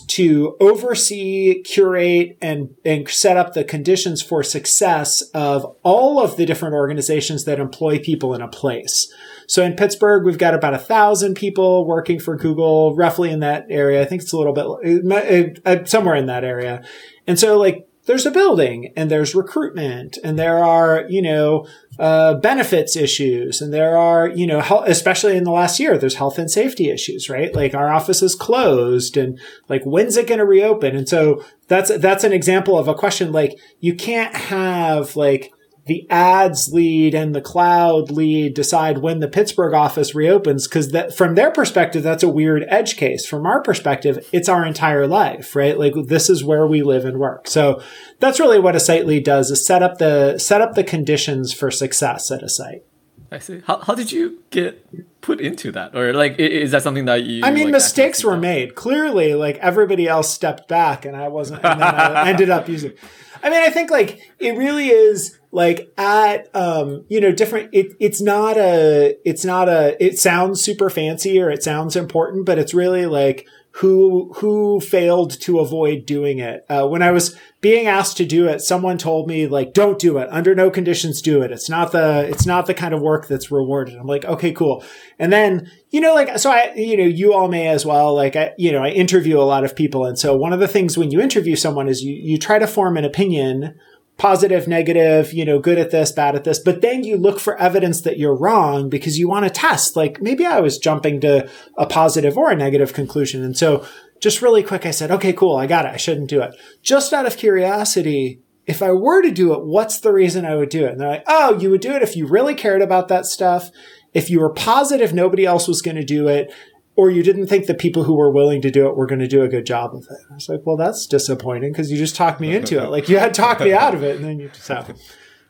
to 0.09 0.57
oversee, 0.61 1.63
curate, 1.63 2.37
and, 2.43 2.75
and 2.85 3.09
set 3.09 3.37
up 3.37 3.55
the 3.55 3.63
conditions 3.63 4.21
for 4.21 4.43
success 4.43 5.23
of 5.33 5.77
all 5.83 6.23
of 6.23 6.37
the 6.37 6.47
different 6.47 6.75
organizations 6.75 7.45
that 7.45 7.61
employ 7.61 7.99
people 7.99 8.35
in 8.35 8.41
a 8.41 8.49
place. 8.49 9.13
So 9.47 9.65
in 9.65 9.75
Pittsburgh, 9.75 10.25
we've 10.25 10.39
got 10.39 10.55
about 10.55 10.75
a 10.75 10.79
thousand 10.79 11.35
people 11.35 11.87
working 11.87 12.21
for 12.21 12.37
Google, 12.37 12.95
roughly 12.97 13.31
in 13.31 13.41
that 13.41 13.67
area. 13.69 14.03
I 14.03 14.05
think 14.05 14.23
it's 14.23 14.33
a 14.33 14.39
little 14.39 14.53
bit 14.53 15.61
uh, 15.65 15.85
somewhere 15.85 16.17
in 16.17 16.27
that 16.27 16.45
area. 16.45 16.85
And 17.27 17.39
so 17.39 17.59
like 17.59 17.87
there's 18.07 18.27
a 18.27 18.31
building 18.31 18.93
and 18.97 19.11
there's 19.11 19.35
recruitment 19.35 20.19
and 20.25 20.39
there 20.39 20.59
are, 20.65 21.05
you 21.09 21.23
know, 21.23 21.67
uh, 21.99 22.35
benefits 22.35 22.97
issues 22.97 23.61
and 23.61 23.73
there 23.73 23.97
are, 23.97 24.29
you 24.29 24.47
know, 24.47 24.61
especially 24.87 25.37
in 25.37 25.45
the 25.45 25.51
last 25.51 25.79
year, 25.79 25.99
there's 25.99 26.15
health 26.15 26.39
and 26.39 26.51
safety 26.51 26.89
issues, 26.89 27.29
right? 27.29 27.55
Like 27.55 27.75
our 27.75 27.93
office 27.93 28.23
is 28.23 28.35
closed 28.35 29.17
and 29.17 29.39
like, 29.69 29.85
when's 29.85 30.17
it 30.17 30.27
going 30.27 30.39
to 30.39 30.47
reopen? 30.47 30.97
And 30.97 31.09
so 31.09 31.45
that's, 31.69 31.97
that's 31.99 32.25
an 32.25 32.33
example 32.33 32.79
of 32.79 32.89
a 32.89 32.95
question 32.95 33.33
like 33.33 33.59
you 33.81 33.95
can't 33.95 34.35
have 34.35 35.15
like, 35.15 35.53
the 35.91 36.09
ads 36.09 36.73
lead 36.73 37.17
and 37.17 37.35
the 37.35 37.41
cloud 37.41 38.13
lead 38.13 38.55
decide 38.55 38.99
when 38.99 39.19
the 39.19 39.27
Pittsburgh 39.27 39.75
office 39.75 40.15
reopens 40.15 40.69
because 40.69 40.93
that 40.93 41.13
from 41.13 41.35
their 41.35 41.51
perspective 41.51 42.05
that's 42.05 42.23
a 42.23 42.29
weird 42.29 42.65
edge 42.69 42.97
case. 42.97 43.27
From 43.27 43.45
our 43.45 43.61
perspective, 43.61 44.25
it's 44.31 44.49
our 44.49 44.65
entire 44.65 45.09
life, 45.09 45.57
right? 45.57 45.77
Like 45.77 45.95
this 46.07 46.31
is 46.31 46.45
where 46.45 46.65
we 46.65 46.81
live 46.83 47.05
and 47.05 47.19
work. 47.19 47.49
So 47.49 47.83
that's 48.21 48.39
really 48.39 48.61
what 48.61 48.77
a 48.77 48.81
site 48.81 49.05
lead 49.05 49.25
does 49.25 49.51
is 49.51 49.67
set 49.67 49.83
up 49.83 49.99
the 49.99 50.39
set 50.39 50.61
up 50.61 50.77
the 50.77 50.85
conditions 50.85 51.53
for 51.53 51.73
success 51.73 52.31
at 52.31 52.45
a 52.45 52.49
site. 52.49 52.85
I 53.33 53.41
see. 53.41 53.61
How, 53.67 53.79
how 53.79 53.97
did 53.97 54.13
you 54.13 54.45
get 54.51 55.21
put 55.21 55.41
into 55.41 55.73
that? 55.73 55.97
Or 55.97 56.13
like, 56.13 56.39
is 56.39 56.71
that 56.71 56.83
something 56.83 57.07
that 57.07 57.25
you? 57.25 57.45
I 57.45 57.51
mean, 57.51 57.65
like, 57.65 57.73
mistakes 57.73 58.23
were 58.23 58.37
made. 58.37 58.77
Clearly, 58.77 59.35
like 59.35 59.57
everybody 59.59 60.07
else 60.07 60.33
stepped 60.33 60.69
back, 60.69 61.05
and 61.05 61.17
I 61.17 61.27
wasn't. 61.29 61.65
And 61.65 61.81
then 61.81 61.95
I 61.95 62.29
ended 62.29 62.49
up 62.49 62.69
using. 62.69 62.93
I 63.43 63.51
mean, 63.51 63.61
I 63.63 63.71
think 63.71 63.91
like 63.91 64.21
it 64.39 64.57
really 64.57 64.89
is 64.89 65.39
like 65.53 65.93
at 65.99 66.55
um 66.55 67.05
you 67.09 67.21
know 67.21 67.33
different 67.33 67.71
it, 67.73 67.89
it's 67.99 68.21
not 68.21 68.57
a 68.57 69.17
it's 69.25 69.45
not 69.45 69.69
a 69.69 69.97
it 70.05 70.19
sounds 70.19 70.61
super 70.61 70.89
fancy 70.89 71.41
or 71.41 71.51
it 71.51 71.63
sounds 71.63 71.97
important 71.97 72.47
but 72.47 72.57
it's 72.59 72.73
really 72.73 73.07
like 73.07 73.47
who 73.75 74.33
who 74.37 74.81
failed 74.81 75.39
to 75.41 75.61
avoid 75.61 76.05
doing 76.05 76.39
it. 76.39 76.65
Uh, 76.69 76.87
when 76.87 77.03
i 77.03 77.11
was 77.11 77.37
being 77.61 77.87
asked 77.87 78.17
to 78.17 78.25
do 78.25 78.49
it 78.49 78.61
someone 78.61 78.99
told 78.99 79.29
me 79.29 79.47
like 79.47 79.73
don't 79.73 79.99
do 79.99 80.19
it. 80.19 80.29
Under 80.31 80.55
no 80.55 80.71
conditions 80.71 81.23
do 81.23 81.43
it. 81.43 81.53
It's 81.53 81.69
not 81.69 81.93
the 81.93 82.27
it's 82.29 82.47
not 82.47 82.67
the 82.67 82.75
kind 82.75 82.93
of 82.95 83.01
work 83.01 83.29
that's 83.29 83.51
rewarded. 83.51 83.97
I'm 83.97 84.07
like 84.07 84.25
okay 84.25 84.53
cool. 84.53 84.85
And 85.19 85.33
then 85.33 85.71
you 85.91 86.01
know 86.01 86.15
like 86.15 86.39
so 86.39 86.51
i 86.51 86.73
you 86.75 86.97
know 86.97 87.05
you 87.05 87.33
all 87.33 87.49
may 87.49 87.69
as 87.69 87.87
well 87.87 88.15
like 88.15 88.37
i 88.37 88.53
you 88.59 88.73
know 88.73 88.83
i 88.83 88.89
interview 88.89 89.39
a 89.39 89.43
lot 89.43 89.65
of 89.65 89.77
people. 89.77 90.05
And 90.05 90.19
so 90.19 90.37
one 90.37 90.53
of 90.53 90.61
the 90.61 90.69
things 90.69 90.99
when 90.99 91.11
you 91.11 91.21
interview 91.21 91.55
someone 91.55 91.89
is 91.89 92.03
you 92.03 92.15
you 92.15 92.39
try 92.39 92.59
to 92.59 92.67
form 92.67 92.97
an 92.97 93.05
opinion 93.05 93.79
positive, 94.21 94.69
negative, 94.69 95.33
you 95.33 95.47
know, 95.47 95.59
good 95.59 95.79
at 95.79 95.91
this, 95.91 96.13
bad 96.13 96.37
at 96.37 96.45
this. 96.45 96.59
But 96.59 96.83
then 96.83 97.05
you 97.05 97.17
look 97.17 97.41
for 97.41 97.57
evidence 97.57 98.03
that 98.03 98.19
you're 98.19 98.37
wrong 98.37 98.91
because 98.91 99.19
you 99.19 99.27
want 99.27 99.47
to 99.47 99.51
test, 99.51 99.97
like 99.97 100.21
maybe 100.21 100.45
I 100.45 100.61
was 100.61 100.77
jumping 100.77 101.23
to 101.23 101.49
a 101.79 101.87
positive 101.87 102.37
or 102.37 102.51
a 102.51 102.55
negative 102.55 102.93
conclusion. 102.93 103.43
And 103.43 103.57
so 103.57 103.83
just 104.21 104.43
really 104.43 104.63
quick, 104.63 104.85
I 104.85 104.91
said, 104.91 105.11
okay, 105.11 105.33
cool. 105.33 105.57
I 105.57 105.67
got 105.67 105.87
it. 105.87 105.93
I 105.93 105.97
shouldn't 105.97 106.29
do 106.29 106.43
it. 106.43 106.55
Just 106.83 107.15
out 107.15 107.25
of 107.25 107.39
curiosity, 107.39 108.43
if 108.67 108.83
I 108.83 108.93
were 108.93 109.23
to 109.23 109.31
do 109.31 109.55
it, 109.55 109.65
what's 109.65 110.01
the 110.01 110.13
reason 110.13 110.45
I 110.45 110.55
would 110.55 110.69
do 110.69 110.85
it? 110.85 110.93
And 110.93 111.01
they're 111.01 111.09
like, 111.09 111.25
oh, 111.27 111.59
you 111.59 111.71
would 111.71 111.81
do 111.81 111.93
it 111.93 112.03
if 112.03 112.15
you 112.15 112.27
really 112.27 112.55
cared 112.55 112.83
about 112.83 113.09
that 113.09 113.25
stuff. 113.25 113.71
If 114.13 114.29
you 114.29 114.41
were 114.41 114.53
positive 114.53 115.15
nobody 115.15 115.47
else 115.47 115.67
was 115.67 115.81
going 115.81 115.97
to 115.97 116.05
do 116.05 116.29
it, 116.29 116.53
or 117.01 117.11
you 117.11 117.23
didn't 117.23 117.47
think 117.47 117.65
the 117.65 117.73
people 117.73 118.05
who 118.05 118.15
were 118.15 118.31
willing 118.31 118.61
to 118.61 118.71
do 118.71 118.87
it 118.87 118.95
were 118.95 119.07
going 119.07 119.21
to 119.21 119.27
do 119.27 119.43
a 119.43 119.49
good 119.49 119.65
job 119.65 119.95
of 119.95 120.03
it. 120.03 120.19
I 120.31 120.35
was 120.35 120.51
like, 120.51 120.61
well, 120.67 120.77
that's 120.77 121.07
disappointing 121.07 121.73
because 121.73 121.91
you 121.91 121.97
just 121.97 122.15
talked 122.15 122.43
me 122.43 122.55
into 122.55 122.79
it. 122.79 122.91
Like 122.91 123.09
you 123.09 123.19
had 123.19 123.33
talked 123.33 123.63
me 123.63 123.73
out 123.73 123.95
of 123.95 124.03
it, 124.03 124.17
and 124.17 124.25
then 124.27 124.39
you 124.39 124.51
so. 124.53 124.85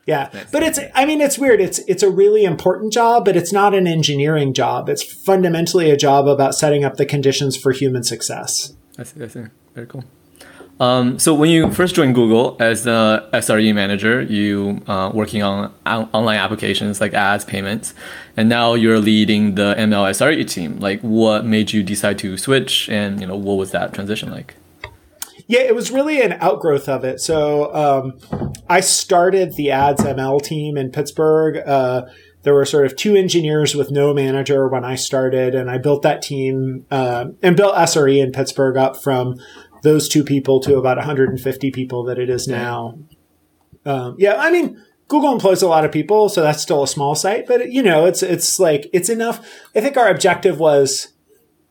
Yeah, 0.05 0.29
but 0.53 0.63
it's, 0.63 0.79
I 0.95 1.05
mean, 1.05 1.19
it's 1.19 1.37
weird. 1.37 1.59
It's, 1.59 1.79
it's 1.79 2.03
a 2.03 2.09
really 2.09 2.45
important 2.45 2.93
job, 2.93 3.25
but 3.25 3.35
it's 3.35 3.51
not 3.51 3.75
an 3.75 3.85
engineering 3.85 4.53
job. 4.53 4.87
It's 4.87 5.03
fundamentally 5.03 5.91
a 5.91 5.97
job 5.97 6.25
about 6.25 6.55
setting 6.55 6.85
up 6.85 6.95
the 6.95 7.05
conditions 7.05 7.57
for 7.57 7.73
human 7.73 8.03
success. 8.03 8.73
I 8.97 9.03
see, 9.03 9.21
I 9.21 9.27
see. 9.27 9.43
Very 9.75 9.87
cool. 9.87 10.05
Um, 10.81 11.19
so 11.19 11.35
when 11.35 11.51
you 11.51 11.69
first 11.69 11.93
joined 11.93 12.15
Google 12.15 12.57
as 12.59 12.85
the 12.85 13.29
SRE 13.33 13.71
manager, 13.75 14.23
you 14.23 14.81
uh, 14.87 15.11
working 15.13 15.43
on 15.43 15.71
online 15.85 16.39
applications 16.39 16.99
like 16.99 17.13
ads, 17.13 17.45
payments, 17.45 17.93
and 18.35 18.49
now 18.49 18.73
you're 18.73 18.97
leading 18.97 19.53
the 19.53 19.75
ML 19.77 20.09
SRE 20.09 20.49
team. 20.49 20.79
Like, 20.79 20.99
what 21.01 21.45
made 21.45 21.71
you 21.71 21.83
decide 21.83 22.17
to 22.19 22.35
switch, 22.35 22.89
and 22.89 23.21
you 23.21 23.27
know, 23.27 23.35
what 23.35 23.59
was 23.59 23.69
that 23.71 23.93
transition 23.93 24.31
like? 24.31 24.55
Yeah, 25.45 25.59
it 25.59 25.75
was 25.75 25.91
really 25.91 26.19
an 26.19 26.33
outgrowth 26.39 26.89
of 26.89 27.03
it. 27.03 27.19
So 27.19 27.71
um, 27.75 28.57
I 28.67 28.79
started 28.79 29.53
the 29.53 29.69
ads 29.69 30.01
ML 30.01 30.41
team 30.41 30.77
in 30.77 30.91
Pittsburgh. 30.91 31.57
Uh, 31.57 32.07
there 32.43 32.55
were 32.55 32.65
sort 32.65 32.87
of 32.87 32.95
two 32.95 33.15
engineers 33.15 33.75
with 33.75 33.91
no 33.91 34.15
manager 34.15 34.67
when 34.67 34.83
I 34.83 34.95
started, 34.95 35.53
and 35.53 35.69
I 35.69 35.77
built 35.77 36.01
that 36.01 36.23
team 36.23 36.87
uh, 36.89 37.25
and 37.43 37.55
built 37.55 37.75
SRE 37.75 38.17
in 38.17 38.31
Pittsburgh 38.31 38.77
up 38.77 39.01
from 39.01 39.39
those 39.81 40.07
two 40.07 40.23
people 40.23 40.59
to 40.61 40.77
about 40.77 40.97
150 40.97 41.71
people 41.71 42.03
that 42.05 42.19
it 42.19 42.29
is 42.29 42.47
now. 42.47 42.97
Um, 43.85 44.15
yeah, 44.19 44.35
I 44.37 44.51
mean, 44.51 44.81
Google 45.07 45.33
employs 45.33 45.61
a 45.61 45.67
lot 45.67 45.83
of 45.85 45.91
people, 45.91 46.29
so 46.29 46.41
that's 46.41 46.61
still 46.61 46.83
a 46.83 46.87
small 46.87 47.15
site, 47.15 47.47
but 47.47 47.71
you 47.71 47.83
know, 47.83 48.05
it's 48.05 48.23
it's 48.23 48.59
like 48.59 48.89
it's 48.93 49.09
enough. 49.09 49.45
I 49.75 49.81
think 49.81 49.97
our 49.97 50.09
objective 50.09 50.59
was 50.59 51.09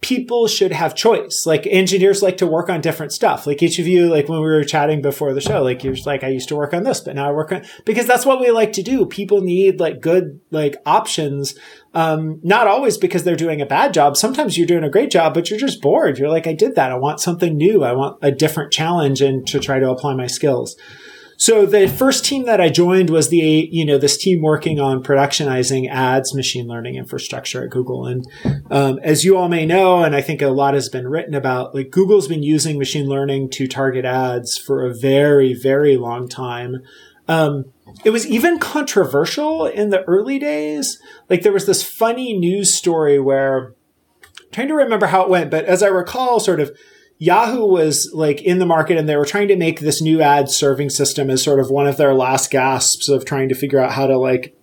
people 0.00 0.46
should 0.46 0.72
have 0.72 0.94
choice. 0.94 1.44
Like 1.44 1.66
engineers 1.66 2.22
like 2.22 2.38
to 2.38 2.46
work 2.46 2.70
on 2.70 2.80
different 2.80 3.12
stuff. 3.12 3.46
Like 3.46 3.62
each 3.62 3.78
of 3.78 3.86
you, 3.86 4.08
like 4.08 4.28
when 4.28 4.40
we 4.40 4.46
were 4.46 4.64
chatting 4.64 5.02
before 5.02 5.34
the 5.34 5.40
show, 5.42 5.62
like 5.62 5.84
you're 5.84 5.94
like, 6.06 6.24
I 6.24 6.28
used 6.28 6.48
to 6.48 6.56
work 6.56 6.72
on 6.72 6.84
this, 6.84 7.00
but 7.00 7.14
now 7.14 7.28
I 7.28 7.32
work 7.32 7.52
on, 7.52 7.64
because 7.84 8.06
that's 8.06 8.24
what 8.24 8.40
we 8.40 8.50
like 8.50 8.72
to 8.74 8.82
do. 8.82 9.04
People 9.04 9.42
need 9.42 9.78
like 9.78 10.00
good, 10.00 10.40
like 10.50 10.76
options. 10.86 11.54
Um, 11.92 12.40
not 12.42 12.66
always 12.66 12.96
because 12.96 13.24
they're 13.24 13.36
doing 13.36 13.60
a 13.60 13.66
bad 13.66 13.92
job. 13.92 14.16
Sometimes 14.16 14.56
you're 14.56 14.66
doing 14.66 14.84
a 14.84 14.90
great 14.90 15.10
job, 15.10 15.34
but 15.34 15.50
you're 15.50 15.58
just 15.58 15.82
bored. 15.82 16.18
You're 16.18 16.30
like, 16.30 16.46
I 16.46 16.54
did 16.54 16.76
that. 16.76 16.92
I 16.92 16.96
want 16.96 17.20
something 17.20 17.56
new. 17.56 17.84
I 17.84 17.92
want 17.92 18.18
a 18.22 18.30
different 18.30 18.72
challenge 18.72 19.20
and 19.20 19.46
to 19.48 19.60
try 19.60 19.78
to 19.78 19.90
apply 19.90 20.14
my 20.14 20.28
skills. 20.28 20.76
So 21.40 21.64
the 21.64 21.88
first 21.88 22.22
team 22.26 22.44
that 22.44 22.60
I 22.60 22.68
joined 22.68 23.08
was 23.08 23.30
the, 23.30 23.38
you 23.72 23.86
know, 23.86 23.96
this 23.96 24.18
team 24.18 24.42
working 24.42 24.78
on 24.78 25.02
productionizing 25.02 25.88
ads 25.88 26.34
machine 26.34 26.66
learning 26.66 26.96
infrastructure 26.96 27.64
at 27.64 27.70
Google. 27.70 28.04
And 28.04 28.26
um, 28.70 29.00
as 29.02 29.24
you 29.24 29.38
all 29.38 29.48
may 29.48 29.64
know, 29.64 30.02
and 30.04 30.14
I 30.14 30.20
think 30.20 30.42
a 30.42 30.48
lot 30.48 30.74
has 30.74 30.90
been 30.90 31.08
written 31.08 31.34
about, 31.34 31.74
like 31.74 31.90
Google's 31.90 32.28
been 32.28 32.42
using 32.42 32.78
machine 32.78 33.06
learning 33.06 33.48
to 33.52 33.66
target 33.66 34.04
ads 34.04 34.58
for 34.58 34.84
a 34.84 34.92
very, 34.92 35.54
very 35.54 35.96
long 35.96 36.28
time. 36.28 36.82
Um, 37.26 37.72
it 38.04 38.10
was 38.10 38.26
even 38.26 38.58
controversial 38.58 39.64
in 39.64 39.88
the 39.88 40.02
early 40.02 40.38
days. 40.38 41.00
Like 41.30 41.40
there 41.40 41.52
was 41.52 41.64
this 41.64 41.82
funny 41.82 42.36
news 42.36 42.74
story 42.74 43.18
where, 43.18 43.68
I'm 44.40 44.50
trying 44.52 44.68
to 44.68 44.74
remember 44.74 45.06
how 45.06 45.22
it 45.22 45.30
went, 45.30 45.50
but 45.50 45.64
as 45.64 45.82
I 45.82 45.88
recall, 45.88 46.38
sort 46.38 46.60
of 46.60 46.76
Yahoo 47.22 47.66
was 47.66 48.10
like 48.14 48.40
in 48.40 48.58
the 48.58 48.66
market 48.66 48.96
and 48.96 49.06
they 49.06 49.14
were 49.14 49.26
trying 49.26 49.48
to 49.48 49.56
make 49.56 49.78
this 49.78 50.00
new 50.00 50.22
ad 50.22 50.48
serving 50.48 50.88
system 50.88 51.28
as 51.28 51.42
sort 51.42 51.60
of 51.60 51.70
one 51.70 51.86
of 51.86 51.98
their 51.98 52.14
last 52.14 52.50
gasps 52.50 53.10
of 53.10 53.26
trying 53.26 53.50
to 53.50 53.54
figure 53.54 53.78
out 53.78 53.92
how 53.92 54.06
to 54.06 54.16
like 54.16 54.56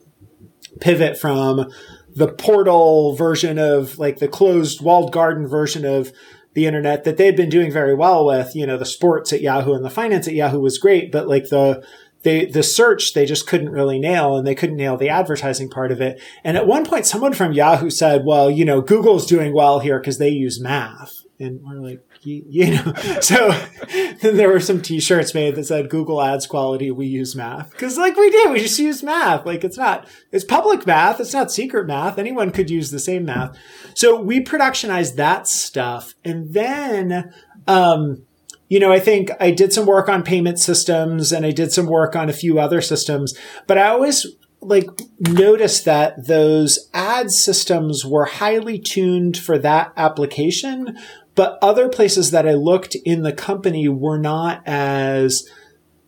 pivot 0.82 1.20
from 1.20 1.72
the 2.16 2.28
portal 2.28 3.16
version 3.16 3.60
of 3.60 4.00
like 4.00 4.18
the 4.18 4.28
closed 4.28 4.82
walled 4.82 5.12
garden 5.12 5.48
version 5.48 5.86
of 5.86 6.12
the 6.56 6.66
internet 6.66 7.04
that 7.04 7.18
they'd 7.18 7.36
been 7.36 7.50
doing 7.50 7.72
very 7.72 7.94
well 7.94 8.26
with, 8.26 8.56
you 8.56 8.66
know, 8.66 8.76
the 8.76 8.86
sports 8.88 9.32
at 9.32 9.42
Yahoo 9.42 9.74
and 9.74 9.86
the 9.86 9.90
finance 9.92 10.28
at 10.28 10.34
Yahoo 10.34 10.60
was 10.60 10.80
great, 10.80 11.12
but 11.12 11.28
like 11.28 11.50
the 11.50 11.86
they 12.24 12.48
the 12.48 12.64
search 12.64 13.14
they 13.14 13.28
just 13.28 13.46
couldn't 13.46 13.70
really 13.70 14.00
nail 14.00 14.36
and 14.36 14.48
they 14.48 14.56
couldn't 14.56 14.78
nail 14.78 14.98
the 14.98 15.10
advertising 15.10 15.70
part 15.70 15.92
of 15.92 16.02
it. 16.02 16.20
And 16.44 16.58
at 16.58 16.66
one 16.66 16.86
point 16.88 17.06
someone 17.06 17.34
from 17.34 17.54
Yahoo 17.54 17.92
said, 17.92 18.26
"Well, 18.26 18.50
you 18.50 18.66
know, 18.66 18.82
Google's 18.82 19.28
doing 19.28 19.54
well 19.54 19.78
here 19.78 20.00
because 20.00 20.18
they 20.18 20.30
use 20.30 20.60
math." 20.60 21.27
And 21.40 21.62
we're 21.64 21.76
like, 21.76 22.04
you, 22.22 22.44
you 22.50 22.76
know, 22.76 22.94
so 23.22 23.50
then 24.22 24.38
there 24.38 24.50
were 24.50 24.60
some 24.60 24.82
t-shirts 24.82 25.34
made 25.34 25.56
that 25.56 25.66
said 25.66 25.90
Google 25.90 26.22
ads 26.22 26.48
quality. 26.48 26.92
We 26.92 27.08
use 27.08 27.36
math. 27.36 27.76
Cause 27.78 27.98
like 27.98 28.16
we 28.16 28.30
did, 28.30 28.52
we 28.52 28.60
just 28.60 28.80
use 28.80 29.04
math. 29.04 29.46
Like 29.46 29.64
it's 29.64 29.78
not, 29.78 30.08
it's 30.32 30.46
public 30.46 30.86
math. 30.88 31.20
It's 31.20 31.34
not 31.34 31.52
secret 31.52 31.88
math. 31.88 32.18
Anyone 32.18 32.52
could 32.52 32.70
use 32.70 32.92
the 32.92 33.00
same 33.00 33.26
math. 33.26 33.58
So 33.94 34.20
we 34.20 34.44
productionized 34.44 35.16
that 35.16 35.48
stuff. 35.48 36.16
And 36.26 36.54
then, 36.54 37.34
um, 37.68 38.24
you 38.70 38.80
know, 38.80 38.92
I 38.92 39.00
think 39.00 39.32
I 39.40 39.52
did 39.52 39.72
some 39.72 39.86
work 39.86 40.10
on 40.10 40.24
payment 40.24 40.60
systems 40.60 41.32
and 41.32 41.46
I 41.46 41.52
did 41.52 41.72
some 41.72 41.86
work 41.86 42.16
on 42.16 42.30
a 42.30 42.34
few 42.34 42.60
other 42.60 42.82
systems, 42.82 43.38
but 43.66 43.78
I 43.78 43.88
always 43.88 44.26
like 44.60 44.90
noticed 45.20 45.86
that 45.86 46.28
those 46.28 46.90
ad 46.94 47.32
systems 47.32 48.06
were 48.06 48.26
highly 48.26 48.80
tuned 48.80 49.38
for 49.38 49.58
that 49.60 49.94
application, 49.96 50.98
but 51.38 51.60
other 51.62 51.88
places 51.88 52.32
that 52.32 52.48
I 52.48 52.54
looked 52.54 52.96
in 52.96 53.22
the 53.22 53.32
company 53.32 53.88
were 53.88 54.18
not 54.18 54.64
as 54.66 55.48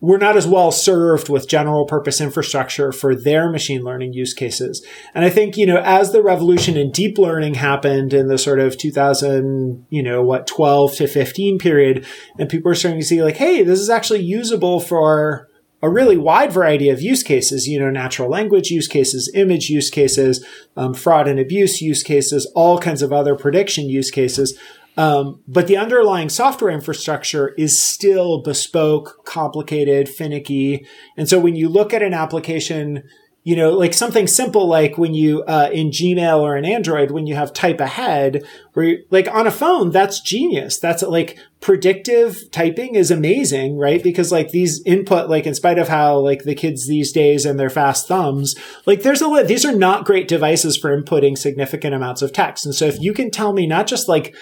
were 0.01 0.17
not 0.17 0.36
as 0.38 0.48
well 0.48 0.71
served 0.71 1.29
with 1.29 1.48
general 1.48 1.86
purpose 1.86 2.19
infrastructure 2.21 2.91
for 2.91 3.13
their 3.13 3.51
machine 3.51 3.83
learning 3.83 4.13
use 4.13 4.33
cases. 4.33 4.83
And 5.13 5.25
I 5.25 5.29
think, 5.29 5.57
you 5.57 5.65
know, 5.65 5.81
as 5.83 6.13
the 6.13 6.24
revolution 6.24 6.77
in 6.77 6.89
deep 6.89 7.17
learning 7.17 7.55
happened 7.55 8.13
in 8.13 8.29
the 8.29 8.38
sort 8.38 8.59
of 8.59 8.77
2000, 8.77 9.86
you 9.89 10.01
know, 10.01 10.24
what, 10.24 10.48
12 10.48 10.95
to 10.95 11.07
15 11.07 11.57
period, 11.59 12.05
and 12.39 12.50
people 12.50 12.71
are 12.71 12.75
starting 12.75 13.01
to 13.01 13.05
see 13.05 13.21
like, 13.21 13.36
hey, 13.36 13.62
this 13.62 13.79
is 13.79 13.89
actually 13.89 14.21
usable 14.21 14.79
for 14.79 15.50
a 15.81 15.89
really 15.89 16.17
wide 16.17 16.51
variety 16.51 16.89
of 16.89 17.01
use 17.01 17.24
cases, 17.24 17.67
you 17.67 17.79
know, 17.79 17.89
natural 17.89 18.29
language 18.29 18.69
use 18.69 18.88
cases, 18.88 19.31
image 19.33 19.69
use 19.69 19.89
cases, 19.89 20.45
um, 20.75 20.93
fraud 20.93 21.27
and 21.27 21.39
abuse 21.39 21.81
use 21.81 22.03
cases, 22.03 22.51
all 22.55 22.79
kinds 22.79 23.01
of 23.01 23.13
other 23.13 23.36
prediction 23.36 23.88
use 23.89 24.12
cases. 24.12 24.57
Um, 24.99 25.39
but 25.47 25.67
the 25.67 25.77
underlying 25.77 26.27
software 26.27 26.69
infrastructure 26.69 27.53
is 27.57 27.81
still 27.81 28.41
bespoke, 28.41 29.23
complicated, 29.23 30.09
finicky. 30.09 30.85
And 31.15 31.29
so 31.29 31.39
when 31.39 31.55
you 31.55 31.69
look 31.69 31.93
at 31.93 32.03
an 32.03 32.13
application, 32.13 33.03
you 33.45 33.55
know, 33.55 33.71
like 33.71 33.93
something 33.93 34.27
simple 34.27 34.67
like 34.67 34.97
when 34.97 35.13
you, 35.13 35.41
uh, 35.43 35.69
in 35.71 35.91
Gmail 35.91 36.41
or 36.41 36.57
in 36.57 36.65
Android, 36.65 37.11
when 37.11 37.27
you 37.27 37.35
have 37.35 37.53
type 37.53 37.79
ahead, 37.79 38.43
where 38.73 38.85
you, 38.85 39.05
like 39.09 39.33
on 39.33 39.47
a 39.47 39.51
phone, 39.51 39.91
that's 39.91 40.19
genius. 40.19 40.77
That's 40.77 41.01
like 41.01 41.39
predictive 41.61 42.51
typing 42.51 42.95
is 42.95 43.09
amazing, 43.09 43.77
right? 43.77 44.03
Because 44.03 44.33
like 44.33 44.49
these 44.51 44.81
input, 44.85 45.29
like 45.29 45.45
in 45.45 45.55
spite 45.55 45.79
of 45.79 45.87
how 45.87 46.19
like 46.19 46.43
the 46.43 46.55
kids 46.55 46.87
these 46.87 47.13
days 47.13 47.45
and 47.45 47.57
their 47.57 47.69
fast 47.69 48.05
thumbs, 48.05 48.53
like 48.85 49.03
there's 49.03 49.21
a, 49.21 49.29
lot, 49.29 49.47
these 49.47 49.63
are 49.63 49.73
not 49.73 50.03
great 50.03 50.27
devices 50.27 50.75
for 50.75 50.89
inputting 50.89 51.37
significant 51.37 51.95
amounts 51.95 52.21
of 52.21 52.33
text. 52.33 52.65
And 52.65 52.75
so 52.75 52.83
if 52.83 52.99
you 52.99 53.13
can 53.13 53.31
tell 53.31 53.53
me 53.53 53.65
not 53.65 53.87
just 53.87 54.09
like, 54.09 54.35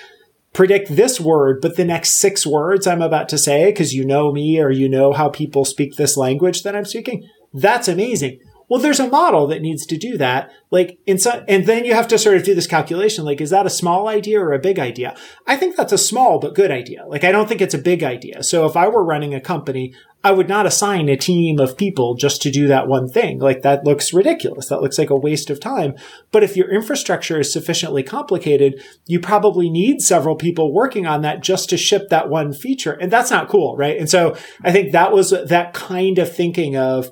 predict 0.54 0.96
this 0.96 1.20
word, 1.20 1.60
but 1.62 1.76
the 1.76 1.86
next 1.86 2.16
six 2.16 2.46
words 2.46 2.88
I'm 2.88 3.02
about 3.02 3.30
to 3.30 3.38
say, 3.38 3.66
because 3.66 3.94
you 3.94 4.06
know 4.06 4.32
me 4.32 4.60
or 4.60 4.70
you 4.70 4.90
know 4.90 5.14
how 5.14 5.30
people 5.30 5.66
speak 5.66 5.96
this 5.96 6.18
language 6.18 6.64
that 6.64 6.76
I'm 6.76 6.86
speaking, 6.86 7.28
that's 7.54 7.88
amazing. 7.88 8.40
Well, 8.70 8.82
there's 8.82 9.00
a 9.00 9.08
model 9.08 9.48
that 9.48 9.62
needs 9.62 9.86
to 9.86 9.98
do 9.98 10.18
that. 10.18 10.52
Like 10.70 11.00
inside, 11.06 11.46
and 11.48 11.66
then 11.66 11.86
you 11.86 11.94
have 11.94 12.08
to 12.10 12.18
sort 12.18 12.36
of 12.36 12.44
do 12.44 12.54
this 12.54 12.68
calculation. 12.68 13.24
Like, 13.24 13.40
is 13.40 13.50
that 13.52 13.66
a 13.66 13.70
small 13.70 14.08
idea 14.08 14.42
or 14.42 14.52
a 14.52 14.60
big 14.60 14.78
idea? 14.78 15.16
I 15.46 15.56
think 15.56 15.76
that's 15.76 15.94
a 15.94 15.98
small 15.98 16.40
but 16.40 16.56
good 16.56 16.72
idea. 16.72 17.06
Like, 17.08 17.24
I 17.24 17.32
don't 17.32 17.48
think 17.48 17.62
it's 17.62 17.74
a 17.74 17.80
big 17.80 18.04
idea. 18.04 18.44
So 18.44 18.66
if 18.66 18.76
I 18.76 18.90
were 18.90 19.06
running 19.06 19.34
a 19.34 19.40
company, 19.40 19.94
I 20.24 20.32
would 20.32 20.50
not 20.50 20.66
assign 20.66 21.08
a 21.08 21.16
team 21.16 21.60
of 21.60 21.78
people 21.78 22.16
just 22.16 22.42
to 22.42 22.52
do 22.52 22.68
that 22.68 22.88
one 22.88 23.08
thing. 23.08 23.40
Like 23.40 23.62
that 23.62 23.86
looks 23.86 24.14
ridiculous. 24.14 24.68
That 24.68 24.82
looks 24.82 24.98
like 24.98 25.10
a 25.10 25.16
waste 25.16 25.50
of 25.50 25.62
time. 25.62 25.96
But 26.32 26.44
if 26.44 26.58
your 26.58 26.70
infrastructure 26.70 27.40
is 27.40 27.54
sufficiently 27.54 28.04
complicated, 28.04 28.84
you 29.06 29.22
probably 29.22 29.70
need 29.70 30.02
several 30.02 30.36
people 30.36 30.74
working 30.74 31.06
on 31.06 31.22
that 31.22 31.42
just 31.42 31.70
to 31.70 31.78
ship 31.78 32.10
that 32.10 32.30
one 32.30 32.52
feature. 32.52 32.94
And 32.94 33.10
that's 33.10 33.32
not 33.32 33.48
cool, 33.48 33.78
right? 33.78 33.98
And 33.98 34.10
so 34.10 34.36
I 34.64 34.74
think 34.74 34.92
that 34.92 35.14
was 35.14 35.30
that 35.30 35.74
kind 35.74 36.20
of 36.20 36.36
thinking 36.36 36.76
of, 36.76 37.10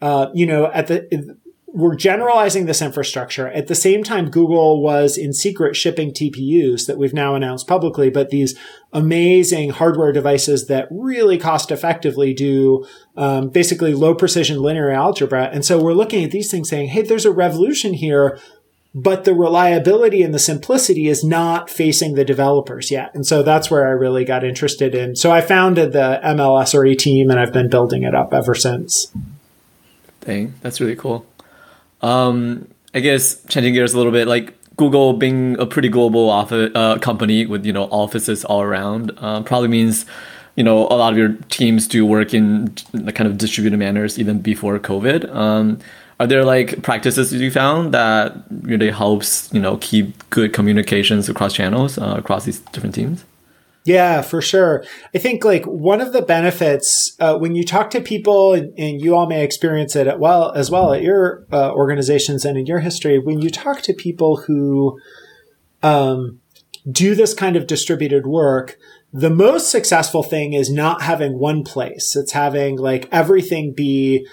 uh, 0.00 0.28
you 0.34 0.46
know, 0.46 0.66
at 0.72 0.86
the, 0.86 1.36
we're 1.78 1.94
generalizing 1.94 2.66
this 2.66 2.80
infrastructure. 2.80 3.48
At 3.48 3.66
the 3.66 3.74
same 3.74 4.02
time, 4.02 4.30
Google 4.30 4.82
was 4.82 5.18
in 5.18 5.34
secret 5.34 5.76
shipping 5.76 6.12
TPUs 6.12 6.86
that 6.86 6.96
we've 6.96 7.12
now 7.12 7.34
announced 7.34 7.68
publicly, 7.68 8.08
but 8.08 8.30
these 8.30 8.58
amazing 8.92 9.70
hardware 9.70 10.10
devices 10.10 10.66
that 10.68 10.88
really 10.90 11.36
cost 11.36 11.70
effectively 11.70 12.32
do 12.32 12.86
um, 13.16 13.50
basically 13.50 13.92
low 13.92 14.14
precision 14.14 14.62
linear 14.62 14.90
algebra. 14.90 15.50
And 15.52 15.64
so 15.64 15.80
we're 15.80 15.92
looking 15.92 16.24
at 16.24 16.30
these 16.30 16.50
things 16.50 16.70
saying, 16.70 16.88
hey, 16.88 17.02
there's 17.02 17.26
a 17.26 17.32
revolution 17.32 17.94
here. 17.94 18.38
But 18.94 19.24
the 19.24 19.34
reliability 19.34 20.22
and 20.22 20.32
the 20.32 20.38
simplicity 20.38 21.06
is 21.06 21.22
not 21.22 21.68
facing 21.68 22.14
the 22.14 22.24
developers 22.24 22.90
yet. 22.90 23.14
And 23.14 23.26
so 23.26 23.42
that's 23.42 23.70
where 23.70 23.86
I 23.86 23.90
really 23.90 24.24
got 24.24 24.42
interested 24.42 24.94
in. 24.94 25.14
So 25.14 25.30
I 25.30 25.42
founded 25.42 25.92
the 25.92 26.18
MLSRE 26.24 26.96
team 26.98 27.30
and 27.30 27.38
I've 27.38 27.52
been 27.52 27.68
building 27.68 28.02
it 28.02 28.14
up 28.14 28.32
ever 28.32 28.54
since 28.54 29.12
thing. 30.28 30.54
That's 30.60 30.78
really 30.80 30.96
cool. 31.04 31.26
Um, 32.02 32.68
I 32.94 33.00
guess 33.00 33.42
changing 33.46 33.74
gears 33.74 33.94
a 33.94 33.96
little 33.96 34.12
bit, 34.12 34.28
like 34.28 34.54
Google 34.76 35.14
being 35.14 35.58
a 35.58 35.66
pretty 35.66 35.88
global 35.88 36.30
office, 36.30 36.70
uh, 36.74 36.98
company 36.98 37.46
with 37.46 37.66
you 37.66 37.72
know 37.72 37.84
offices 38.02 38.44
all 38.44 38.62
around, 38.62 39.12
um, 39.18 39.42
probably 39.44 39.68
means 39.68 40.06
you 40.54 40.64
know 40.64 40.78
a 40.94 40.96
lot 41.02 41.12
of 41.12 41.18
your 41.18 41.32
teams 41.58 41.88
do 41.88 42.06
work 42.06 42.32
in 42.32 42.72
the 42.92 43.12
kind 43.12 43.28
of 43.28 43.38
distributed 43.38 43.78
manners 43.78 44.18
even 44.18 44.40
before 44.40 44.78
COVID. 44.78 45.20
Um, 45.34 45.78
are 46.20 46.26
there 46.26 46.44
like 46.44 46.82
practices 46.82 47.32
you 47.32 47.50
found 47.50 47.94
that 47.94 48.36
really 48.62 48.90
helps 48.90 49.52
you 49.52 49.60
know 49.60 49.78
keep 49.78 50.06
good 50.30 50.52
communications 50.52 51.28
across 51.28 51.52
channels 51.54 51.98
uh, 51.98 52.14
across 52.22 52.44
these 52.44 52.60
different 52.72 52.94
teams? 52.94 53.24
Yeah, 53.88 54.20
for 54.20 54.42
sure. 54.42 54.84
I 55.14 55.18
think 55.18 55.46
like 55.46 55.64
one 55.64 56.02
of 56.02 56.12
the 56.12 56.20
benefits 56.20 57.16
uh, 57.20 57.38
when 57.38 57.54
you 57.54 57.64
talk 57.64 57.88
to 57.92 58.02
people, 58.02 58.52
and, 58.52 58.78
and, 58.78 59.00
you 59.00 59.16
all 59.16 59.26
may 59.26 59.42
experience 59.42 59.96
it 59.96 60.06
at 60.06 60.20
well 60.20 60.52
as 60.52 60.70
well 60.70 60.92
at 60.92 61.00
your 61.00 61.46
uh, 61.50 61.72
organizations 61.72 62.44
and 62.44 62.58
in 62.58 62.66
your 62.66 62.80
history, 62.80 63.18
when 63.18 63.40
you 63.40 63.48
talk 63.48 63.80
to 63.80 63.94
people 63.94 64.42
who 64.42 65.00
um, 65.82 66.38
do 66.90 67.14
this 67.14 67.32
kind 67.32 67.56
of 67.56 67.66
distributed 67.66 68.26
work, 68.26 68.76
the 69.10 69.30
most 69.30 69.70
successful 69.70 70.22
thing 70.22 70.52
is 70.52 70.70
not 70.70 71.00
having 71.00 71.38
one 71.38 71.64
place. 71.64 72.14
It's 72.14 72.32
having 72.32 72.76
like 72.76 73.08
everything 73.10 73.72
be 73.72 74.26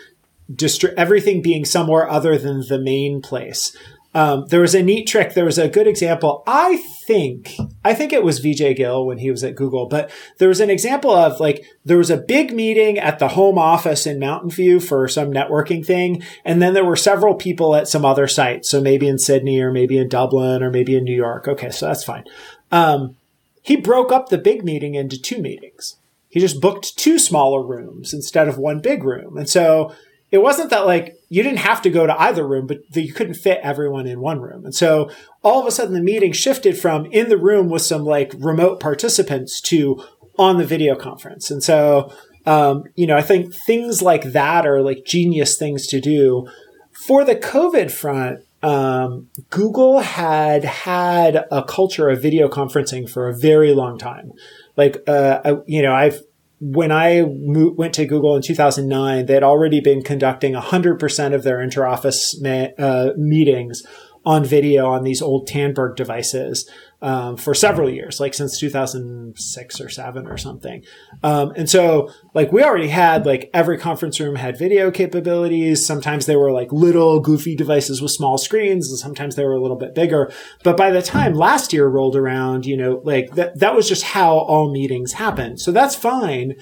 distri- 0.52 0.94
everything 0.98 1.42
being 1.42 1.64
somewhere 1.64 2.10
other 2.10 2.38
than 2.38 2.68
the 2.68 2.80
main 2.80 3.22
place. 3.22 3.74
Um, 4.16 4.46
there 4.48 4.62
was 4.62 4.74
a 4.74 4.82
neat 4.82 5.08
trick. 5.08 5.34
There 5.34 5.44
was 5.44 5.58
a 5.58 5.68
good 5.68 5.88
example. 5.88 6.42
I 6.48 6.78
think, 7.06 7.58
I 7.84 7.94
think 7.94 8.14
it 8.14 8.24
was 8.24 8.40
Vijay 8.40 8.74
Gill 8.74 9.06
when 9.06 9.18
he 9.18 9.30
was 9.30 9.44
at 9.44 9.56
Google, 9.56 9.88
but 9.88 10.10
there 10.38 10.48
was 10.48 10.62
an 10.62 10.70
example 10.70 11.12
of 11.12 11.42
like, 11.42 11.66
there 11.84 11.98
was 11.98 12.10
a 12.10 12.16
big 12.16 12.54
meeting 12.54 12.98
at 12.98 13.20
the 13.20 13.28
home 13.28 13.58
office 13.58 14.08
in 14.08 14.18
Mountain 14.18 14.52
View 14.52 14.80
for 14.80 15.10
some 15.10 15.32
networking 15.32 15.86
thing. 15.86 16.24
And 16.46 16.62
then 16.62 16.74
there 16.74 16.86
were 16.86 16.96
several 16.96 17.36
people 17.36 17.76
at 17.76 17.90
some 17.90 18.06
other 18.06 18.26
sites. 18.26 18.70
So 18.70 18.80
maybe 18.80 19.06
in 19.06 19.20
Sydney 19.20 19.60
or 19.60 19.74
maybe 19.74 19.98
in 19.98 20.08
Dublin 20.08 20.64
or 20.64 20.72
maybe 20.72 20.96
in 20.96 21.04
New 21.04 21.16
York. 21.16 21.50
Okay. 21.50 21.70
So 21.70 21.88
that's 21.88 22.06
fine. 22.06 22.24
Um, 22.72 23.18
he 23.64 23.76
broke 23.76 24.14
up 24.14 24.30
the 24.30 24.38
big 24.38 24.64
meeting 24.64 24.96
into 24.96 25.22
two 25.22 25.42
meetings. 25.42 25.98
He 26.30 26.40
just 26.40 26.62
booked 26.62 26.98
two 26.98 27.20
smaller 27.20 27.66
rooms 27.66 28.14
instead 28.14 28.48
of 28.48 28.58
one 28.58 28.80
big 28.80 29.04
room. 29.04 29.38
And 29.38 29.50
so 29.50 29.94
it 30.32 30.40
wasn't 30.40 30.70
that 30.72 30.86
like 30.86 31.18
you 31.30 31.44
didn't 31.44 31.60
have 31.60 31.82
to 31.84 31.90
go 31.90 32.06
to 32.06 32.22
either 32.22 32.48
room, 32.48 32.68
but 32.68 32.80
you 32.94 33.14
couldn't 33.14 33.36
fit 33.36 33.60
everyone 33.62 34.08
in 34.08 34.20
one 34.20 34.42
room. 34.42 34.66
And 34.66 34.76
so 34.76 35.10
all 35.44 35.62
of 35.62 35.68
a 35.68 35.72
sudden 35.72 35.94
the 35.94 36.02
meeting 36.02 36.34
shifted 36.34 36.78
from 36.78 37.06
in 37.08 37.30
the 37.30 37.38
room 37.38 37.70
with 37.70 37.82
some 37.82 38.04
like 38.04 38.34
remote 38.38 38.80
participants 38.80 39.62
to 39.62 40.04
on 40.38 40.58
the 40.58 40.66
video 40.66 40.96
conference. 40.96 41.50
And 41.50 41.64
so 41.64 42.12
um, 42.46 42.84
you 42.96 43.08
know, 43.08 43.18
I 43.18 43.22
think 43.22 43.54
things 43.54 44.02
like 44.02 44.24
that 44.24 44.66
are 44.66 44.82
like 44.82 45.06
genius 45.06 45.58
things 45.58 45.88
to 45.88 46.00
do. 46.00 46.48
For 46.92 47.26
the 47.26 47.36
COVID 47.36 47.92
front, 47.92 48.42
um, 48.62 49.30
Google 49.50 50.00
had 50.00 50.64
had 50.64 51.46
a 51.52 51.64
culture 51.64 52.10
of 52.10 52.22
video 52.22 52.48
conferencing 52.48 53.10
for 53.10 53.28
a 53.28 53.36
very 53.36 53.74
long 53.74 53.98
time. 53.98 54.32
Like, 54.76 54.98
uh, 55.08 55.42
I, 55.44 55.58
you 55.66 55.82
know, 55.82 55.94
I've 55.94 56.22
when 56.60 56.92
I 56.92 57.22
mo- 57.22 57.74
went 57.78 57.94
to 57.96 58.06
Google 58.06 58.36
in 58.36 58.42
2009, 58.42 59.26
they 59.26 59.34
had 59.34 59.44
already 59.44 59.82
been 59.82 60.02
conducting 60.02 60.54
100% 60.54 61.34
of 61.34 61.44
their 61.44 61.58
interoffice 61.58 62.42
ma- 62.42 62.84
uh, 62.84 63.14
meetings 63.18 63.84
on 64.26 64.44
video 64.44 64.88
on 64.88 65.04
these 65.04 65.22
old 65.22 65.48
Tandberg 65.48 65.96
devices 65.96 66.70
um, 67.02 67.38
for 67.38 67.54
several 67.54 67.90
years, 67.90 68.20
like 68.20 68.34
since 68.34 68.60
2006 68.60 69.82
or 69.82 69.90
seven 69.90 70.28
or 70.28 70.38
something. 70.38 70.84
Um, 71.24 71.52
and 71.56 71.70
so, 71.70 72.12
like, 72.34 72.52
we 72.52 72.64
already 72.64 72.88
had 72.88 73.26
like 73.26 73.50
every 73.54 73.78
conference 73.78 74.20
room 74.20 74.36
had 74.36 74.58
video 74.58 74.92
capabilities. 74.92 75.86
Sometimes 75.86 76.26
they 76.26 76.36
were 76.36 76.52
like 76.52 76.72
little 76.72 77.20
goofy 77.20 77.56
devices 77.56 78.02
with 78.02 78.12
small 78.12 78.38
screens, 78.38 78.90
and 78.90 78.98
sometimes 78.98 79.36
they 79.36 79.46
were 79.46 79.54
a 79.54 79.62
little 79.62 79.78
bit 79.78 79.94
bigger. 79.94 80.32
But 80.64 80.78
by 80.78 80.92
the 80.92 81.02
time 81.02 81.34
last 81.34 81.74
year 81.74 81.88
rolled 81.88 82.16
around, 82.16 82.66
you 82.66 82.78
know, 82.78 83.02
like 83.04 83.32
that 83.36 83.60
that 83.60 83.76
was 83.76 83.88
just 83.88 84.04
how 84.04 84.38
all 84.38 84.72
meetings 84.72 85.14
happened. 85.14 85.60
So 85.60 85.72
that's 85.72 85.96
fine. 85.96 86.56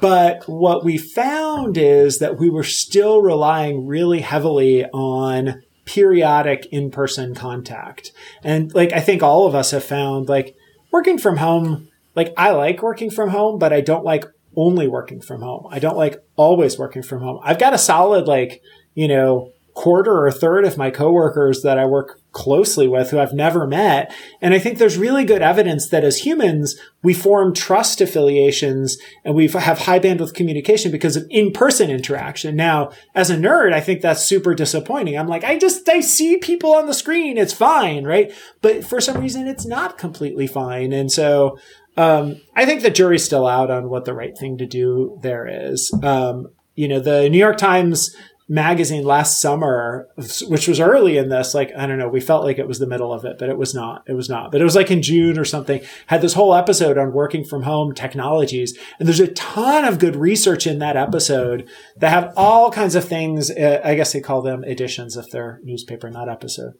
But 0.00 0.48
what 0.48 0.84
we 0.84 0.98
found 0.98 1.78
is 1.78 2.18
that 2.18 2.36
we 2.36 2.50
were 2.50 2.64
still 2.64 3.22
relying 3.22 3.86
really 3.86 4.20
heavily 4.20 4.84
on 4.86 5.62
periodic 5.84 6.66
in-person 6.66 7.34
contact. 7.34 8.12
And 8.42 8.72
like, 8.74 8.92
I 8.92 9.00
think 9.00 9.22
all 9.22 9.46
of 9.46 9.54
us 9.54 9.72
have 9.72 9.84
found 9.84 10.28
like 10.28 10.54
working 10.90 11.18
from 11.18 11.38
home, 11.38 11.88
like 12.14 12.32
I 12.36 12.50
like 12.50 12.82
working 12.82 13.10
from 13.10 13.30
home, 13.30 13.58
but 13.58 13.72
I 13.72 13.80
don't 13.80 14.04
like 14.04 14.24
only 14.56 14.86
working 14.86 15.20
from 15.20 15.42
home. 15.42 15.66
I 15.70 15.78
don't 15.78 15.96
like 15.96 16.22
always 16.36 16.78
working 16.78 17.02
from 17.02 17.22
home. 17.22 17.40
I've 17.42 17.58
got 17.58 17.74
a 17.74 17.78
solid 17.78 18.26
like, 18.26 18.62
you 18.94 19.08
know, 19.08 19.50
quarter 19.74 20.24
or 20.24 20.30
third 20.30 20.64
of 20.64 20.76
my 20.76 20.90
coworkers 20.90 21.62
that 21.62 21.78
I 21.78 21.86
work 21.86 22.20
closely 22.32 22.88
with 22.88 23.10
who 23.10 23.18
I've 23.18 23.34
never 23.34 23.66
met. 23.66 24.12
And 24.40 24.54
I 24.54 24.58
think 24.58 24.78
there's 24.78 24.98
really 24.98 25.24
good 25.24 25.42
evidence 25.42 25.88
that 25.90 26.04
as 26.04 26.18
humans, 26.18 26.76
we 27.02 27.14
form 27.14 27.54
trust 27.54 28.00
affiliations 28.00 28.96
and 29.24 29.34
we 29.34 29.48
have 29.48 29.80
high 29.80 30.00
bandwidth 30.00 30.34
communication 30.34 30.90
because 30.90 31.16
of 31.16 31.26
in-person 31.30 31.90
interaction. 31.90 32.56
Now, 32.56 32.90
as 33.14 33.30
a 33.30 33.36
nerd, 33.36 33.72
I 33.72 33.80
think 33.80 34.00
that's 34.00 34.24
super 34.24 34.54
disappointing. 34.54 35.18
I'm 35.18 35.28
like, 35.28 35.44
I 35.44 35.58
just, 35.58 35.88
I 35.88 36.00
see 36.00 36.38
people 36.38 36.74
on 36.74 36.86
the 36.86 36.94
screen. 36.94 37.36
It's 37.36 37.52
fine. 37.52 38.04
Right. 38.04 38.32
But 38.60 38.84
for 38.84 39.00
some 39.00 39.20
reason, 39.20 39.46
it's 39.46 39.66
not 39.66 39.98
completely 39.98 40.46
fine. 40.46 40.92
And 40.92 41.12
so, 41.12 41.58
um, 41.96 42.40
I 42.56 42.64
think 42.64 42.80
the 42.80 42.90
jury's 42.90 43.24
still 43.24 43.46
out 43.46 43.70
on 43.70 43.90
what 43.90 44.06
the 44.06 44.14
right 44.14 44.36
thing 44.36 44.56
to 44.58 44.66
do 44.66 45.18
there 45.22 45.46
is. 45.46 45.92
Um, 46.02 46.48
you 46.74 46.88
know, 46.88 47.00
the 47.00 47.28
New 47.28 47.38
York 47.38 47.58
Times 47.58 48.16
magazine 48.52 49.02
last 49.02 49.40
summer, 49.40 50.06
which 50.46 50.68
was 50.68 50.78
early 50.78 51.16
in 51.16 51.30
this, 51.30 51.54
like, 51.54 51.72
I 51.74 51.86
don't 51.86 51.98
know, 51.98 52.10
we 52.10 52.20
felt 52.20 52.44
like 52.44 52.58
it 52.58 52.68
was 52.68 52.78
the 52.78 52.86
middle 52.86 53.10
of 53.10 53.24
it, 53.24 53.38
but 53.38 53.48
it 53.48 53.56
was 53.56 53.74
not. 53.74 54.04
It 54.06 54.12
was 54.12 54.28
not. 54.28 54.52
But 54.52 54.60
it 54.60 54.64
was 54.64 54.76
like 54.76 54.90
in 54.90 55.00
June 55.00 55.38
or 55.38 55.44
something, 55.46 55.80
had 56.08 56.20
this 56.20 56.34
whole 56.34 56.54
episode 56.54 56.98
on 56.98 57.14
working 57.14 57.46
from 57.46 57.62
home 57.62 57.94
technologies. 57.94 58.78
And 58.98 59.08
there's 59.08 59.20
a 59.20 59.28
ton 59.28 59.86
of 59.86 59.98
good 59.98 60.16
research 60.16 60.66
in 60.66 60.80
that 60.80 60.98
episode 60.98 61.66
that 61.96 62.10
have 62.10 62.34
all 62.36 62.70
kinds 62.70 62.94
of 62.94 63.08
things. 63.08 63.50
Uh, 63.50 63.80
I 63.82 63.94
guess 63.94 64.12
they 64.12 64.20
call 64.20 64.42
them 64.42 64.64
editions 64.64 65.16
if 65.16 65.30
they're 65.30 65.58
newspaper, 65.64 66.10
not 66.10 66.28
episode. 66.28 66.74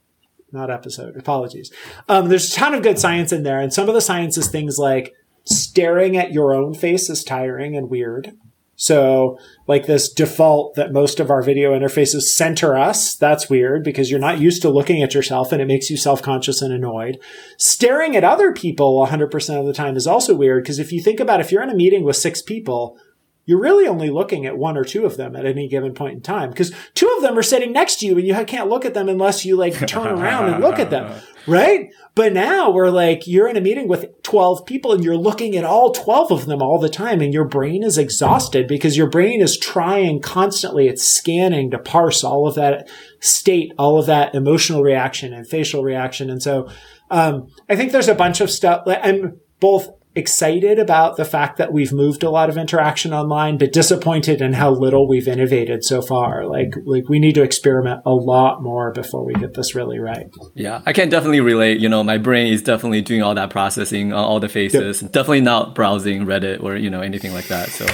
Not 0.52 0.70
episode. 0.70 1.16
Apologies. 1.16 1.72
Um, 2.06 2.28
there's 2.28 2.52
a 2.52 2.54
ton 2.54 2.74
of 2.74 2.82
good 2.82 2.98
science 2.98 3.32
in 3.32 3.44
there. 3.44 3.60
And 3.60 3.72
some 3.72 3.88
of 3.88 3.94
the 3.94 4.02
science 4.02 4.36
is 4.36 4.48
things 4.48 4.76
like 4.78 5.14
staring 5.44 6.18
at 6.18 6.32
your 6.32 6.52
own 6.52 6.74
face 6.74 7.08
is 7.08 7.24
tiring 7.24 7.74
and 7.74 7.88
weird. 7.88 8.36
So 8.82 9.38
like 9.68 9.86
this 9.86 10.12
default 10.12 10.74
that 10.74 10.92
most 10.92 11.20
of 11.20 11.30
our 11.30 11.40
video 11.40 11.70
interfaces 11.70 12.22
center 12.22 12.76
us. 12.76 13.14
That's 13.14 13.48
weird 13.48 13.84
because 13.84 14.10
you're 14.10 14.18
not 14.18 14.40
used 14.40 14.60
to 14.62 14.70
looking 14.70 15.04
at 15.04 15.14
yourself 15.14 15.52
and 15.52 15.62
it 15.62 15.68
makes 15.68 15.88
you 15.88 15.96
self-conscious 15.96 16.60
and 16.62 16.72
annoyed. 16.72 17.20
Staring 17.58 18.16
at 18.16 18.24
other 18.24 18.52
people 18.52 19.06
100% 19.06 19.60
of 19.60 19.66
the 19.66 19.72
time 19.72 19.96
is 19.96 20.08
also 20.08 20.34
weird 20.34 20.64
because 20.64 20.80
if 20.80 20.90
you 20.90 21.00
think 21.00 21.20
about 21.20 21.38
if 21.38 21.52
you're 21.52 21.62
in 21.62 21.70
a 21.70 21.76
meeting 21.76 22.02
with 22.02 22.16
six 22.16 22.42
people, 22.42 22.98
you're 23.44 23.60
really 23.60 23.88
only 23.88 24.10
looking 24.10 24.46
at 24.46 24.56
one 24.56 24.76
or 24.76 24.84
two 24.84 25.04
of 25.04 25.16
them 25.16 25.34
at 25.34 25.46
any 25.46 25.68
given 25.68 25.94
point 25.94 26.14
in 26.14 26.20
time 26.20 26.50
because 26.50 26.72
two 26.94 27.12
of 27.16 27.22
them 27.22 27.36
are 27.36 27.42
sitting 27.42 27.72
next 27.72 27.96
to 27.96 28.06
you 28.06 28.16
and 28.16 28.26
you 28.26 28.34
can't 28.44 28.68
look 28.68 28.84
at 28.84 28.94
them 28.94 29.08
unless 29.08 29.44
you 29.44 29.56
like 29.56 29.86
turn 29.86 30.06
around 30.06 30.52
and 30.52 30.62
look 30.62 30.78
at 30.78 30.90
them. 30.90 31.12
Right. 31.44 31.90
But 32.14 32.32
now 32.32 32.70
we're 32.70 32.90
like, 32.90 33.26
you're 33.26 33.48
in 33.48 33.56
a 33.56 33.60
meeting 33.60 33.88
with 33.88 34.22
12 34.22 34.64
people 34.64 34.92
and 34.92 35.02
you're 35.02 35.16
looking 35.16 35.56
at 35.56 35.64
all 35.64 35.90
12 35.90 36.30
of 36.30 36.46
them 36.46 36.62
all 36.62 36.78
the 36.78 36.88
time 36.88 37.20
and 37.20 37.34
your 37.34 37.46
brain 37.46 37.82
is 37.82 37.98
exhausted 37.98 38.68
because 38.68 38.96
your 38.96 39.08
brain 39.08 39.40
is 39.40 39.58
trying 39.58 40.20
constantly. 40.20 40.86
It's 40.86 41.02
scanning 41.04 41.72
to 41.72 41.80
parse 41.80 42.22
all 42.22 42.46
of 42.46 42.54
that 42.54 42.88
state, 43.18 43.72
all 43.76 43.98
of 43.98 44.06
that 44.06 44.36
emotional 44.36 44.82
reaction 44.84 45.32
and 45.32 45.44
facial 45.44 45.82
reaction. 45.82 46.30
And 46.30 46.40
so, 46.40 46.68
um, 47.10 47.48
I 47.68 47.74
think 47.74 47.90
there's 47.90 48.06
a 48.06 48.14
bunch 48.14 48.40
of 48.40 48.48
stuff. 48.48 48.84
I'm 48.86 49.40
both 49.58 49.88
excited 50.14 50.78
about 50.78 51.16
the 51.16 51.24
fact 51.24 51.56
that 51.56 51.72
we've 51.72 51.92
moved 51.92 52.22
a 52.22 52.30
lot 52.30 52.48
of 52.48 52.56
interaction 52.56 53.12
online, 53.12 53.58
but 53.58 53.72
disappointed 53.72 54.42
in 54.42 54.52
how 54.54 54.70
little 54.70 55.08
we've 55.08 55.26
innovated 55.28 55.84
so 55.84 56.02
far. 56.02 56.46
Like, 56.46 56.74
like 56.84 57.08
we 57.08 57.18
need 57.18 57.34
to 57.36 57.42
experiment 57.42 58.02
a 58.04 58.10
lot 58.10 58.62
more 58.62 58.92
before 58.92 59.24
we 59.24 59.34
get 59.34 59.54
this 59.54 59.74
really 59.74 59.98
right. 59.98 60.26
Yeah, 60.54 60.82
I 60.84 60.92
can 60.92 61.08
definitely 61.08 61.40
relate. 61.40 61.80
You 61.80 61.88
know, 61.88 62.04
my 62.04 62.18
brain 62.18 62.52
is 62.52 62.62
definitely 62.62 63.02
doing 63.02 63.22
all 63.22 63.34
that 63.34 63.50
processing 63.50 64.12
on 64.12 64.24
all 64.24 64.40
the 64.40 64.48
faces. 64.48 65.02
Yep. 65.02 65.12
Definitely 65.12 65.42
not 65.42 65.74
browsing 65.74 66.26
Reddit 66.26 66.62
or 66.62 66.76
you 66.76 66.90
know 66.90 67.00
anything 67.00 67.32
like 67.32 67.48
that. 67.48 67.68
So. 67.70 67.86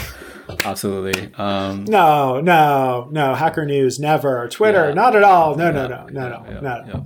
Absolutely. 0.64 1.30
Um, 1.34 1.84
no, 1.84 2.40
no, 2.40 3.08
no. 3.10 3.34
Hacker 3.34 3.66
News, 3.66 3.98
never. 3.98 4.48
Twitter, 4.48 4.88
yeah. 4.88 4.94
not 4.94 5.14
at 5.14 5.22
all. 5.22 5.56
No, 5.56 5.70
no, 5.70 5.86
no, 5.86 6.06
no, 6.06 6.28
no, 6.28 6.42
no. 6.42 6.60
no. 6.60 6.82
no. 6.84 7.04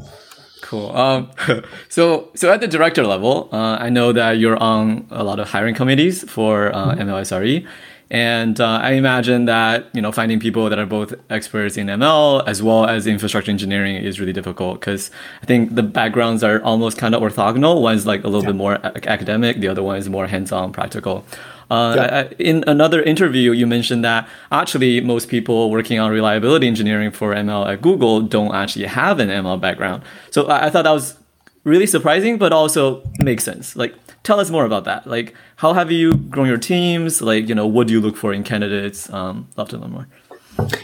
Cool. 0.73 0.97
Um, 0.97 1.31
so, 1.91 2.31
so 2.35 2.51
at 2.51 2.63
the 2.63 2.67
director 2.67 3.07
level, 3.07 3.51
uh, 3.53 3.77
I 3.79 3.91
know 3.91 4.11
that 4.13 4.39
you're 4.39 4.57
on 4.57 5.07
a 5.11 5.23
lot 5.23 5.39
of 5.39 5.51
hiring 5.51 5.75
committees 5.75 6.25
for 6.31 6.75
uh, 6.75 6.95
mm-hmm. 6.95 7.11
MLSRE, 7.11 7.67
and 8.11 8.59
uh, 8.59 8.81
I 8.83 8.93
imagine 8.93 9.45
that 9.45 9.91
you 9.93 10.01
know 10.01 10.11
finding 10.13 10.41
people 10.41 10.71
that 10.71 10.79
are 10.79 10.87
both 10.87 11.13
experts 11.29 11.77
in 11.77 11.89
ML 11.89 12.49
as 12.49 12.63
well 12.63 12.87
as 12.87 13.07
infrastructure 13.07 13.51
engineering 13.51 13.97
is 13.97 14.19
really 14.19 14.33
difficult 14.33 14.81
because 14.81 15.11
I 15.43 15.45
think 15.45 15.75
the 15.75 15.83
backgrounds 15.83 16.43
are 16.43 16.63
almost 16.63 16.97
kind 16.97 17.15
of 17.15 17.21
orthogonal. 17.21 17.83
One's 17.83 18.07
like 18.07 18.25
a 18.25 18.29
little 18.29 18.41
yeah. 18.41 18.53
bit 18.53 18.57
more 18.57 18.75
academic, 19.07 19.59
the 19.59 19.69
other 19.69 19.83
one 19.83 19.99
is 19.99 20.09
more 20.09 20.27
hands-on, 20.27 20.73
practical. 20.73 21.27
Uh, 21.73 21.95
yeah. 21.97 22.29
In 22.39 22.65
another 22.67 23.03
interview, 23.03 23.53
you 23.53 23.67
mentioned 23.67 24.05
that 24.05 24.29
actually 24.51 25.01
most 25.01 25.31
people 25.31 25.71
working 25.71 25.99
on 25.99 26.11
reliability 26.11 26.67
engineering 26.67 27.11
for 27.11 27.35
ML 27.35 27.73
at 27.73 27.81
Google 27.81 28.21
don't 28.21 28.55
actually 28.55 28.85
have 28.85 29.19
an 29.19 29.31
ML 29.31 29.59
background. 29.59 30.03
So 30.31 30.49
I, 30.49 30.67
I 30.67 30.71
thought 30.71 30.83
that 30.83 30.93
was 30.93 31.17
really 31.65 31.87
surprising, 31.87 32.37
but 32.37 32.53
also 32.53 33.03
makes 33.21 33.43
sense. 33.43 33.75
Like, 33.75 33.95
tell 34.23 34.39
us 34.39 34.51
more 34.51 34.67
about 34.67 34.85
that. 34.85 35.07
Like, 35.07 35.35
how 35.57 35.73
have 35.73 35.91
you 35.91 36.13
grown 36.13 36.47
your 36.47 36.59
teams? 36.59 37.23
Like, 37.23 37.49
you 37.49 37.55
know, 37.55 37.67
what 37.67 37.87
do 37.87 37.95
you 37.95 38.03
look 38.03 38.19
for 38.19 38.35
in 38.35 38.45
candidates? 38.45 39.11
Um, 39.11 39.49
love 39.57 39.71
to 39.71 39.79
learn 39.79 39.93
more. 39.93 40.09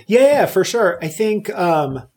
Yeah, 0.07 0.47
for 0.47 0.65
sure. 0.65 0.99
I 1.03 1.09
think 1.09 1.51
um, 1.51 2.09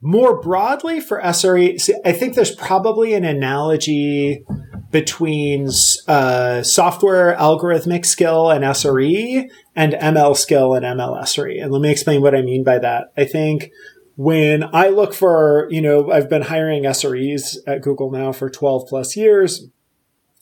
more 0.00 0.40
broadly 0.40 1.00
for 1.00 1.20
SRE, 1.20 1.78
I 2.06 2.12
think 2.12 2.34
there's 2.34 2.54
probably 2.54 3.12
an 3.12 3.26
analogy 3.26 4.42
between 4.90 5.68
uh, 6.08 6.62
software 6.62 7.36
algorithmic 7.36 8.04
skill 8.04 8.50
and 8.50 8.64
SRE 8.64 9.48
and 9.76 9.92
ML 9.92 10.36
skill 10.36 10.74
and 10.74 10.84
ML 10.84 11.22
SRE. 11.22 11.62
And 11.62 11.72
let 11.72 11.80
me 11.80 11.90
explain 11.90 12.22
what 12.22 12.34
I 12.34 12.42
mean 12.42 12.64
by 12.64 12.78
that. 12.78 13.12
I 13.16 13.24
think 13.24 13.70
when 14.16 14.64
I 14.74 14.88
look 14.88 15.14
for, 15.14 15.68
you 15.70 15.80
know, 15.80 16.10
I've 16.10 16.28
been 16.28 16.42
hiring 16.42 16.82
SREs 16.84 17.58
at 17.66 17.82
Google 17.82 18.10
now 18.10 18.32
for 18.32 18.50
12 18.50 18.88
plus 18.88 19.16
years. 19.16 19.66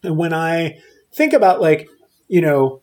And 0.03 0.17
when 0.17 0.33
I 0.33 0.79
think 1.13 1.33
about 1.33 1.61
like, 1.61 1.89
you 2.27 2.41
know, 2.41 2.83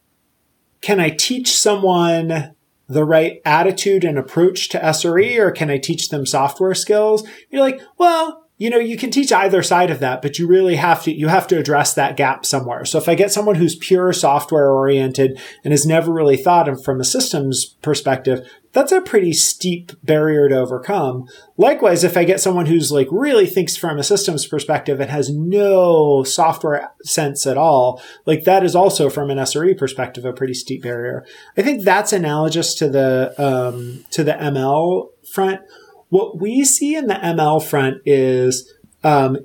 can 0.81 0.99
I 0.99 1.09
teach 1.09 1.57
someone 1.57 2.55
the 2.87 3.03
right 3.03 3.41
attitude 3.43 4.03
and 4.03 4.19
approach 4.19 4.69
to 4.69 4.79
SRE 4.79 5.39
or 5.39 5.51
can 5.51 5.71
I 5.71 5.79
teach 5.79 6.09
them 6.09 6.25
software 6.25 6.75
skills? 6.75 7.27
You're 7.49 7.61
like, 7.61 7.81
well, 7.97 8.44
you 8.57 8.69
know, 8.69 8.77
you 8.77 8.95
can 8.95 9.11
teach 9.11 9.33
either 9.33 9.61
side 9.61 9.89
of 9.89 9.99
that, 9.99 10.21
but 10.21 10.39
you 10.39 10.47
really 10.47 10.77
have 10.77 11.03
to, 11.03 11.13
you 11.13 11.27
have 11.27 11.45
to 11.47 11.57
address 11.57 11.93
that 11.93 12.15
gap 12.15 12.45
somewhere. 12.45 12.85
So 12.85 12.97
if 12.97 13.09
I 13.09 13.15
get 13.15 13.31
someone 13.31 13.55
who's 13.55 13.75
pure 13.75 14.13
software 14.13 14.71
oriented 14.71 15.39
and 15.65 15.73
has 15.73 15.85
never 15.85 16.11
really 16.11 16.37
thought 16.37 16.69
of 16.69 16.81
from 16.81 17.01
a 17.01 17.03
systems 17.03 17.75
perspective, 17.81 18.49
that's 18.71 18.93
a 18.93 19.01
pretty 19.01 19.33
steep 19.33 19.91
barrier 20.03 20.47
to 20.47 20.55
overcome. 20.55 21.27
Likewise, 21.57 22.05
if 22.05 22.15
I 22.15 22.23
get 22.23 22.39
someone 22.39 22.65
who's 22.65 22.93
like 22.93 23.07
really 23.11 23.45
thinks 23.45 23.75
from 23.75 23.97
a 23.97 24.03
systems 24.03 24.47
perspective 24.47 25.01
and 25.01 25.09
has 25.09 25.29
no 25.29 26.23
software 26.23 26.91
sense 27.03 27.45
at 27.45 27.57
all, 27.57 28.01
like 28.25 28.45
that 28.45 28.63
is 28.63 28.75
also 28.75 29.09
from 29.09 29.29
an 29.29 29.37
SRE 29.37 29.77
perspective, 29.77 30.23
a 30.23 30.31
pretty 30.31 30.53
steep 30.53 30.83
barrier. 30.83 31.25
I 31.57 31.61
think 31.61 31.83
that's 31.83 32.13
analogous 32.13 32.73
to 32.75 32.87
the, 32.87 33.33
um, 33.37 34.05
to 34.11 34.23
the 34.23 34.33
ML 34.33 35.09
front 35.29 35.61
what 36.09 36.39
we 36.39 36.63
see 36.63 36.95
in 36.95 37.07
the 37.07 37.15
ML 37.15 37.63
front 37.63 38.01
is 38.05 38.73
um, 39.03 39.37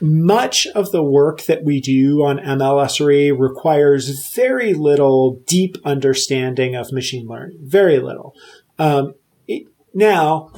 much 0.00 0.66
of 0.68 0.92
the 0.92 1.02
work 1.02 1.42
that 1.46 1.64
we 1.64 1.80
do 1.80 2.24
on 2.24 2.38
MLSRE 2.38 3.36
requires 3.36 4.30
very 4.32 4.74
little 4.74 5.40
deep 5.46 5.76
understanding 5.84 6.76
of 6.76 6.92
machine 6.92 7.26
learning. 7.26 7.58
Very 7.62 7.98
little. 7.98 8.32
Um, 8.78 9.14
it, 9.48 9.64
now, 9.92 10.52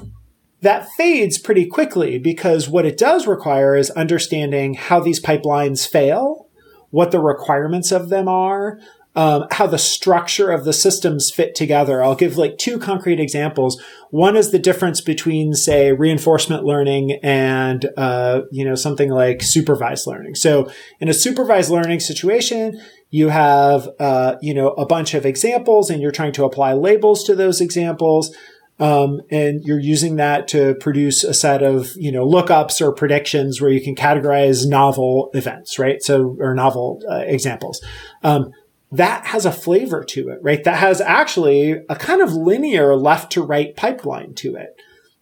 that 0.60 0.88
fades 0.90 1.38
pretty 1.38 1.64
quickly 1.64 2.18
because 2.18 2.68
what 2.68 2.84
it 2.84 2.98
does 2.98 3.26
require 3.26 3.74
is 3.74 3.90
understanding 3.90 4.74
how 4.74 5.00
these 5.00 5.22
pipelines 5.22 5.88
fail, 5.88 6.48
what 6.90 7.12
the 7.12 7.20
requirements 7.20 7.90
of 7.92 8.10
them 8.10 8.28
are, 8.28 8.78
um, 9.20 9.44
how 9.50 9.66
the 9.66 9.76
structure 9.76 10.50
of 10.50 10.64
the 10.64 10.72
systems 10.72 11.30
fit 11.30 11.54
together. 11.54 12.02
I'll 12.02 12.14
give 12.14 12.38
like 12.38 12.56
two 12.56 12.78
concrete 12.78 13.20
examples. 13.20 13.78
One 14.08 14.34
is 14.34 14.50
the 14.50 14.58
difference 14.58 15.02
between, 15.02 15.52
say, 15.52 15.92
reinforcement 15.92 16.64
learning 16.64 17.18
and, 17.22 17.84
uh, 17.98 18.42
you 18.50 18.64
know, 18.64 18.74
something 18.74 19.10
like 19.10 19.42
supervised 19.42 20.06
learning. 20.06 20.36
So 20.36 20.72
in 21.00 21.10
a 21.10 21.12
supervised 21.12 21.70
learning 21.70 22.00
situation, 22.00 22.80
you 23.10 23.28
have, 23.28 23.90
uh, 23.98 24.36
you 24.40 24.54
know, 24.54 24.68
a 24.68 24.86
bunch 24.86 25.12
of 25.12 25.26
examples 25.26 25.90
and 25.90 26.00
you're 26.00 26.12
trying 26.12 26.32
to 26.32 26.44
apply 26.44 26.72
labels 26.72 27.22
to 27.24 27.34
those 27.34 27.60
examples. 27.60 28.34
Um, 28.78 29.20
and 29.30 29.62
you're 29.62 29.78
using 29.78 30.16
that 30.16 30.48
to 30.48 30.76
produce 30.76 31.24
a 31.24 31.34
set 31.34 31.62
of 31.62 31.90
you 31.96 32.10
know 32.10 32.26
lookups 32.26 32.80
or 32.80 32.94
predictions 32.94 33.60
where 33.60 33.70
you 33.70 33.82
can 33.82 33.94
categorize 33.94 34.66
novel 34.66 35.28
events, 35.34 35.78
right? 35.78 36.02
So 36.02 36.34
or 36.40 36.54
novel 36.54 37.02
uh, 37.06 37.24
examples. 37.26 37.84
Um, 38.22 38.52
that 38.92 39.26
has 39.26 39.46
a 39.46 39.52
flavor 39.52 40.02
to 40.04 40.30
it, 40.30 40.40
right? 40.42 40.62
That 40.64 40.78
has 40.78 41.00
actually 41.00 41.72
a 41.88 41.96
kind 41.96 42.20
of 42.20 42.32
linear 42.32 42.96
left 42.96 43.32
to 43.32 43.42
right 43.42 43.74
pipeline 43.76 44.34
to 44.34 44.56
it. 44.56 44.80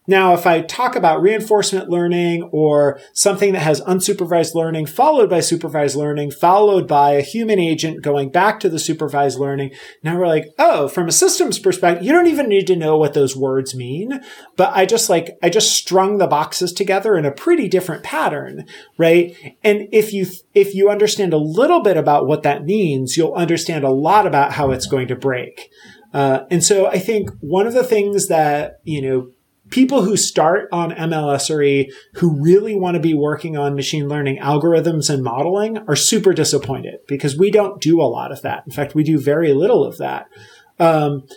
Now, 0.09 0.33
if 0.33 0.47
I 0.47 0.61
talk 0.61 0.95
about 0.95 1.21
reinforcement 1.21 1.87
learning 1.87 2.49
or 2.51 2.99
something 3.13 3.53
that 3.53 3.59
has 3.59 3.79
unsupervised 3.81 4.55
learning 4.55 4.87
followed 4.87 5.29
by 5.29 5.39
supervised 5.39 5.95
learning, 5.95 6.31
followed 6.31 6.87
by 6.87 7.11
a 7.11 7.21
human 7.21 7.59
agent 7.59 8.01
going 8.01 8.31
back 8.31 8.59
to 8.61 8.69
the 8.69 8.79
supervised 8.79 9.37
learning, 9.37 9.71
now 10.01 10.17
we're 10.17 10.25
like, 10.25 10.47
oh, 10.57 10.87
from 10.87 11.07
a 11.07 11.11
systems 11.11 11.59
perspective, 11.59 12.03
you 12.03 12.11
don't 12.11 12.25
even 12.25 12.49
need 12.49 12.65
to 12.65 12.75
know 12.75 12.97
what 12.97 13.13
those 13.13 13.35
words 13.35 13.75
mean. 13.75 14.19
But 14.55 14.75
I 14.75 14.87
just 14.87 15.11
like, 15.11 15.37
I 15.43 15.49
just 15.49 15.75
strung 15.75 16.17
the 16.17 16.25
boxes 16.25 16.73
together 16.73 17.15
in 17.15 17.23
a 17.23 17.31
pretty 17.31 17.67
different 17.67 18.01
pattern, 18.03 18.65
right? 18.97 19.35
And 19.63 19.89
if 19.91 20.11
you, 20.11 20.25
if 20.55 20.73
you 20.73 20.89
understand 20.89 21.33
a 21.33 21.37
little 21.37 21.83
bit 21.83 21.97
about 21.97 22.25
what 22.25 22.41
that 22.41 22.65
means, 22.65 23.15
you'll 23.15 23.35
understand 23.35 23.83
a 23.83 23.91
lot 23.91 24.25
about 24.25 24.53
how 24.53 24.71
it's 24.71 24.87
going 24.87 25.07
to 25.09 25.15
break. 25.15 25.69
Uh, 26.15 26.45
and 26.49 26.63
so 26.63 26.87
I 26.87 26.97
think 26.97 27.29
one 27.41 27.67
of 27.67 27.75
the 27.75 27.83
things 27.83 28.27
that, 28.29 28.79
you 28.83 29.03
know, 29.03 29.31
people 29.69 30.03
who 30.03 30.17
start 30.17 30.67
on 30.71 30.91
MLSRE 30.91 31.91
who 32.15 32.41
really 32.41 32.75
want 32.75 32.95
to 32.95 32.99
be 32.99 33.13
working 33.13 33.57
on 33.57 33.75
machine 33.75 34.07
learning 34.07 34.37
algorithms 34.37 35.09
and 35.09 35.23
modeling 35.23 35.77
are 35.87 35.95
super 35.95 36.33
disappointed 36.33 36.99
because 37.07 37.37
we 37.37 37.51
don't 37.51 37.81
do 37.81 38.01
a 38.01 38.03
lot 38.03 38.31
of 38.31 38.41
that. 38.41 38.63
In 38.65 38.71
fact, 38.71 38.95
we 38.95 39.03
do 39.03 39.19
very 39.19 39.53
little 39.53 39.83
of 39.83 39.97
that. 39.97 40.27
Um, 40.79 41.27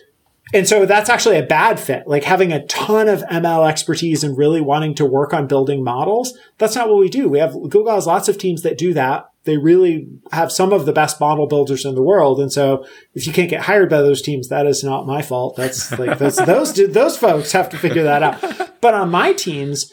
and 0.55 0.68
so 0.68 0.85
that's 0.85 1.09
actually 1.09 1.38
a 1.38 1.42
bad 1.42 1.81
fit. 1.81 2.07
Like 2.07 2.25
having 2.25 2.53
a 2.53 2.66
ton 2.66 3.09
of 3.09 3.23
ML 3.23 3.68
expertise 3.68 4.23
and 4.23 4.37
really 4.37 4.61
wanting 4.61 4.95
to 4.97 5.07
work 5.07 5.33
on 5.33 5.47
building 5.47 5.83
models. 5.83 6.37
That's 6.59 6.75
not 6.75 6.88
what 6.88 6.99
we 6.99 7.09
do. 7.09 7.29
We 7.29 7.38
have 7.38 7.53
Google 7.53 7.95
has 7.95 8.07
lots 8.07 8.29
of 8.29 8.38
teams 8.38 8.62
that 8.62 8.77
do 8.77 8.92
that 8.95 9.32
they 9.44 9.57
really 9.57 10.09
have 10.31 10.52
some 10.52 10.72
of 10.72 10.87
the 10.87 10.92
best 10.92 11.20
model 11.20 11.46
builders 11.46 11.85
in 11.85 11.94
the 11.94 12.02
world. 12.02 12.38
And 12.40 12.52
so 12.52 12.87
if 13.14 13.26
you 13.26 13.33
can't 13.33 13.50
get 13.50 13.62
hired 13.62 13.90
by 13.90 13.98
those 13.98 14.22
teams, 14.22 14.48
that 14.48 14.66
is 14.66 14.85
not 14.85 15.07
my 15.07 15.20
fault. 15.22 15.57
That's 15.57 15.90
like, 15.98 16.18
that's, 16.18 16.37
those, 16.46 16.74
those 16.74 17.18
folks 17.18 17.52
have 17.52 17.68
to 17.70 17.78
figure 17.78 18.05
that 18.05 18.22
out. 18.22 18.81
But 18.81 18.94
on 18.94 19.11
my 19.11 19.33
teams, 19.33 19.92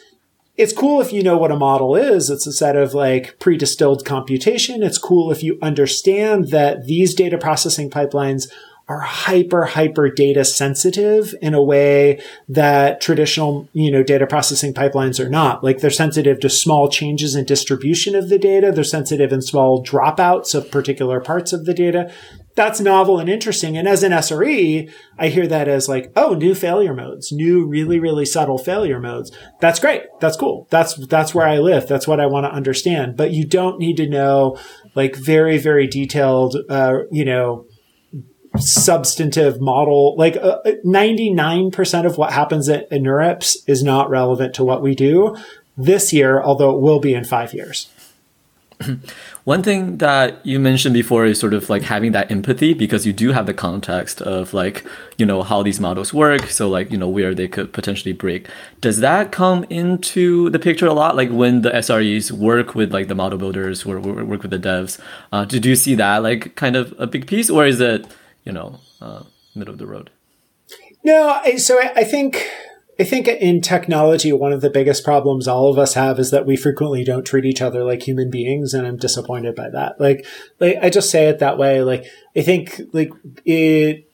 it's 0.56 0.72
cool 0.72 1.00
if 1.00 1.12
you 1.12 1.22
know 1.22 1.38
what 1.38 1.50
a 1.50 1.56
model 1.56 1.96
is. 1.96 2.28
It's 2.28 2.46
a 2.46 2.52
set 2.52 2.76
of 2.76 2.92
like 2.94 3.38
pre-distilled 3.38 4.04
computation. 4.04 4.82
It's 4.82 4.98
cool 4.98 5.32
if 5.32 5.42
you 5.42 5.58
understand 5.62 6.48
that 6.48 6.84
these 6.84 7.14
data 7.14 7.38
processing 7.38 7.90
pipelines 7.90 8.50
are 8.90 8.98
hyper, 8.98 9.66
hyper 9.66 10.10
data 10.10 10.44
sensitive 10.44 11.32
in 11.40 11.54
a 11.54 11.62
way 11.62 12.20
that 12.48 13.00
traditional, 13.00 13.68
you 13.72 13.88
know, 13.88 14.02
data 14.02 14.26
processing 14.26 14.74
pipelines 14.74 15.24
are 15.24 15.28
not. 15.28 15.62
Like 15.62 15.78
they're 15.78 15.90
sensitive 15.90 16.40
to 16.40 16.50
small 16.50 16.90
changes 16.90 17.36
in 17.36 17.44
distribution 17.44 18.16
of 18.16 18.28
the 18.28 18.38
data. 18.38 18.72
They're 18.72 18.82
sensitive 18.82 19.32
in 19.32 19.42
small 19.42 19.84
dropouts 19.84 20.56
of 20.56 20.72
particular 20.72 21.20
parts 21.20 21.52
of 21.52 21.66
the 21.66 21.72
data. 21.72 22.12
That's 22.56 22.80
novel 22.80 23.20
and 23.20 23.28
interesting. 23.28 23.76
And 23.76 23.86
as 23.86 24.02
an 24.02 24.10
SRE, 24.10 24.92
I 25.16 25.28
hear 25.28 25.46
that 25.46 25.68
as 25.68 25.88
like, 25.88 26.10
oh, 26.16 26.34
new 26.34 26.56
failure 26.56 26.92
modes, 26.92 27.30
new 27.30 27.64
really, 27.64 28.00
really 28.00 28.26
subtle 28.26 28.58
failure 28.58 28.98
modes. 28.98 29.30
That's 29.60 29.78
great. 29.78 30.02
That's 30.18 30.36
cool. 30.36 30.66
That's, 30.70 30.96
that's 31.06 31.32
where 31.32 31.46
I 31.46 31.58
live. 31.58 31.86
That's 31.86 32.08
what 32.08 32.18
I 32.18 32.26
want 32.26 32.46
to 32.46 32.52
understand. 32.52 33.16
But 33.16 33.30
you 33.30 33.46
don't 33.46 33.78
need 33.78 33.98
to 33.98 34.08
know 34.08 34.58
like 34.96 35.14
very, 35.14 35.58
very 35.58 35.86
detailed, 35.86 36.56
uh, 36.68 36.94
you 37.12 37.24
know, 37.24 37.66
substantive 38.58 39.60
model. 39.60 40.16
Like 40.16 40.36
uh, 40.36 40.60
99% 40.84 42.06
of 42.06 42.18
what 42.18 42.32
happens 42.32 42.68
at, 42.68 42.90
at 42.92 43.00
NeurIPS 43.00 43.58
is 43.66 43.82
not 43.82 44.10
relevant 44.10 44.54
to 44.54 44.64
what 44.64 44.82
we 44.82 44.94
do 44.94 45.36
this 45.76 46.12
year, 46.12 46.42
although 46.42 46.76
it 46.76 46.80
will 46.80 47.00
be 47.00 47.14
in 47.14 47.24
five 47.24 47.54
years. 47.54 47.88
One 49.44 49.62
thing 49.62 49.98
that 49.98 50.44
you 50.44 50.58
mentioned 50.58 50.94
before 50.94 51.26
is 51.26 51.38
sort 51.38 51.54
of 51.54 51.68
like 51.68 51.82
having 51.82 52.12
that 52.12 52.30
empathy 52.30 52.74
because 52.74 53.06
you 53.06 53.12
do 53.12 53.32
have 53.32 53.46
the 53.46 53.54
context 53.54 54.22
of 54.22 54.54
like, 54.54 54.84
you 55.16 55.26
know, 55.26 55.42
how 55.42 55.62
these 55.62 55.80
models 55.80 56.14
work. 56.14 56.46
So 56.48 56.68
like, 56.68 56.90
you 56.90 56.98
know, 56.98 57.08
where 57.08 57.34
they 57.34 57.48
could 57.48 57.72
potentially 57.72 58.12
break. 58.12 58.48
Does 58.80 59.00
that 59.00 59.32
come 59.32 59.64
into 59.70 60.50
the 60.50 60.58
picture 60.58 60.86
a 60.86 60.92
lot? 60.92 61.16
Like 61.16 61.30
when 61.30 61.62
the 61.62 61.70
SREs 61.70 62.30
work 62.30 62.74
with 62.74 62.92
like 62.92 63.08
the 63.08 63.14
model 63.14 63.38
builders 63.38 63.84
or 63.84 64.00
work 64.00 64.42
with 64.42 64.50
the 64.50 64.58
devs, 64.58 64.98
uh, 65.32 65.44
did 65.44 65.66
you 65.66 65.76
see 65.76 65.94
that 65.96 66.18
like 66.22 66.54
kind 66.54 66.76
of 66.76 66.94
a 66.98 67.06
big 67.06 67.26
piece 67.26 67.50
or 67.50 67.66
is 67.66 67.80
it, 67.80 68.06
you 68.44 68.52
know, 68.52 68.80
uh, 69.00 69.22
middle 69.54 69.72
of 69.72 69.78
the 69.78 69.86
road? 69.86 70.10
No, 71.02 71.40
so 71.56 71.80
I 71.80 72.04
think 72.04 72.46
I 73.00 73.04
think 73.04 73.28
in 73.28 73.62
technology, 73.62 74.30
one 74.30 74.52
of 74.52 74.60
the 74.60 74.68
biggest 74.68 75.04
problems 75.04 75.48
all 75.48 75.70
of 75.70 75.78
us 75.78 75.94
have 75.94 76.18
is 76.18 76.30
that 76.32 76.44
we 76.44 76.54
frequently 76.54 77.02
don't 77.02 77.24
treat 77.24 77.46
each 77.46 77.62
other 77.62 77.82
like 77.82 78.06
human 78.06 78.30
beings, 78.30 78.74
and 78.74 78.86
I'm 78.86 78.98
disappointed 78.98 79.54
by 79.54 79.70
that. 79.70 79.98
Like, 79.98 80.26
like 80.58 80.76
I 80.82 80.90
just 80.90 81.10
say 81.10 81.28
it 81.28 81.38
that 81.38 81.56
way. 81.56 81.82
Like, 81.82 82.04
I 82.36 82.42
think 82.42 82.80
like 82.92 83.10
it. 83.44 84.06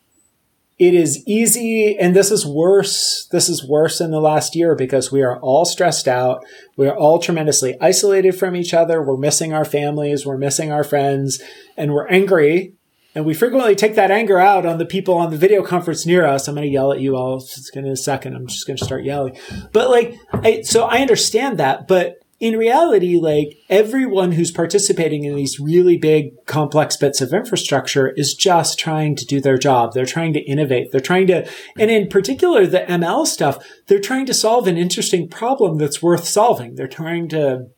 It 0.78 0.92
is 0.92 1.26
easy, 1.26 1.96
and 1.98 2.14
this 2.14 2.30
is 2.30 2.44
worse. 2.44 3.26
This 3.32 3.48
is 3.48 3.66
worse 3.66 3.98
in 3.98 4.10
the 4.10 4.20
last 4.20 4.54
year 4.54 4.74
because 4.74 5.10
we 5.10 5.22
are 5.22 5.40
all 5.40 5.64
stressed 5.64 6.06
out. 6.06 6.44
We 6.76 6.86
are 6.86 6.94
all 6.94 7.18
tremendously 7.18 7.78
isolated 7.80 8.32
from 8.32 8.54
each 8.54 8.74
other. 8.74 9.02
We're 9.02 9.16
missing 9.16 9.54
our 9.54 9.64
families. 9.64 10.26
We're 10.26 10.36
missing 10.36 10.70
our 10.70 10.84
friends, 10.84 11.42
and 11.78 11.94
we're 11.94 12.06
angry 12.08 12.74
and 13.16 13.24
we 13.24 13.32
frequently 13.32 13.74
take 13.74 13.94
that 13.94 14.10
anger 14.10 14.38
out 14.38 14.66
on 14.66 14.76
the 14.76 14.84
people 14.84 15.14
on 15.14 15.30
the 15.30 15.38
video 15.38 15.62
conference 15.62 16.04
near 16.04 16.26
us. 16.26 16.46
I'm 16.46 16.54
going 16.54 16.66
to 16.66 16.72
yell 16.72 16.92
at 16.92 17.00
you 17.00 17.16
all 17.16 17.42
in 17.74 17.86
a 17.86 17.96
second. 17.96 18.36
I'm 18.36 18.46
just 18.46 18.66
going 18.66 18.76
to 18.76 18.84
start 18.84 19.04
yelling. 19.04 19.38
But 19.72 19.88
like, 19.88 20.14
I, 20.34 20.60
so 20.60 20.84
I 20.84 20.98
understand 20.98 21.58
that, 21.58 21.88
but 21.88 22.16
in 22.40 22.58
reality, 22.58 23.18
like 23.18 23.56
everyone 23.70 24.32
who's 24.32 24.50
participating 24.50 25.24
in 25.24 25.34
these 25.34 25.58
really 25.58 25.96
big, 25.96 26.44
complex 26.44 26.98
bits 26.98 27.22
of 27.22 27.32
infrastructure 27.32 28.12
is 28.16 28.34
just 28.34 28.78
trying 28.78 29.16
to 29.16 29.24
do 29.24 29.40
their 29.40 29.56
job. 29.56 29.94
They're 29.94 30.04
trying 30.04 30.34
to 30.34 30.40
innovate. 30.40 30.92
They're 30.92 31.00
trying 31.00 31.28
to, 31.28 31.48
and 31.78 31.90
in 31.90 32.08
particular, 32.08 32.66
the 32.66 32.80
ML 32.80 33.26
stuff, 33.26 33.66
they're 33.86 33.98
trying 33.98 34.26
to 34.26 34.34
solve 34.34 34.68
an 34.68 34.76
interesting 34.76 35.26
problem 35.26 35.78
that's 35.78 36.02
worth 36.02 36.28
solving. 36.28 36.74
They're 36.74 36.86
trying 36.86 37.28
to 37.30 37.68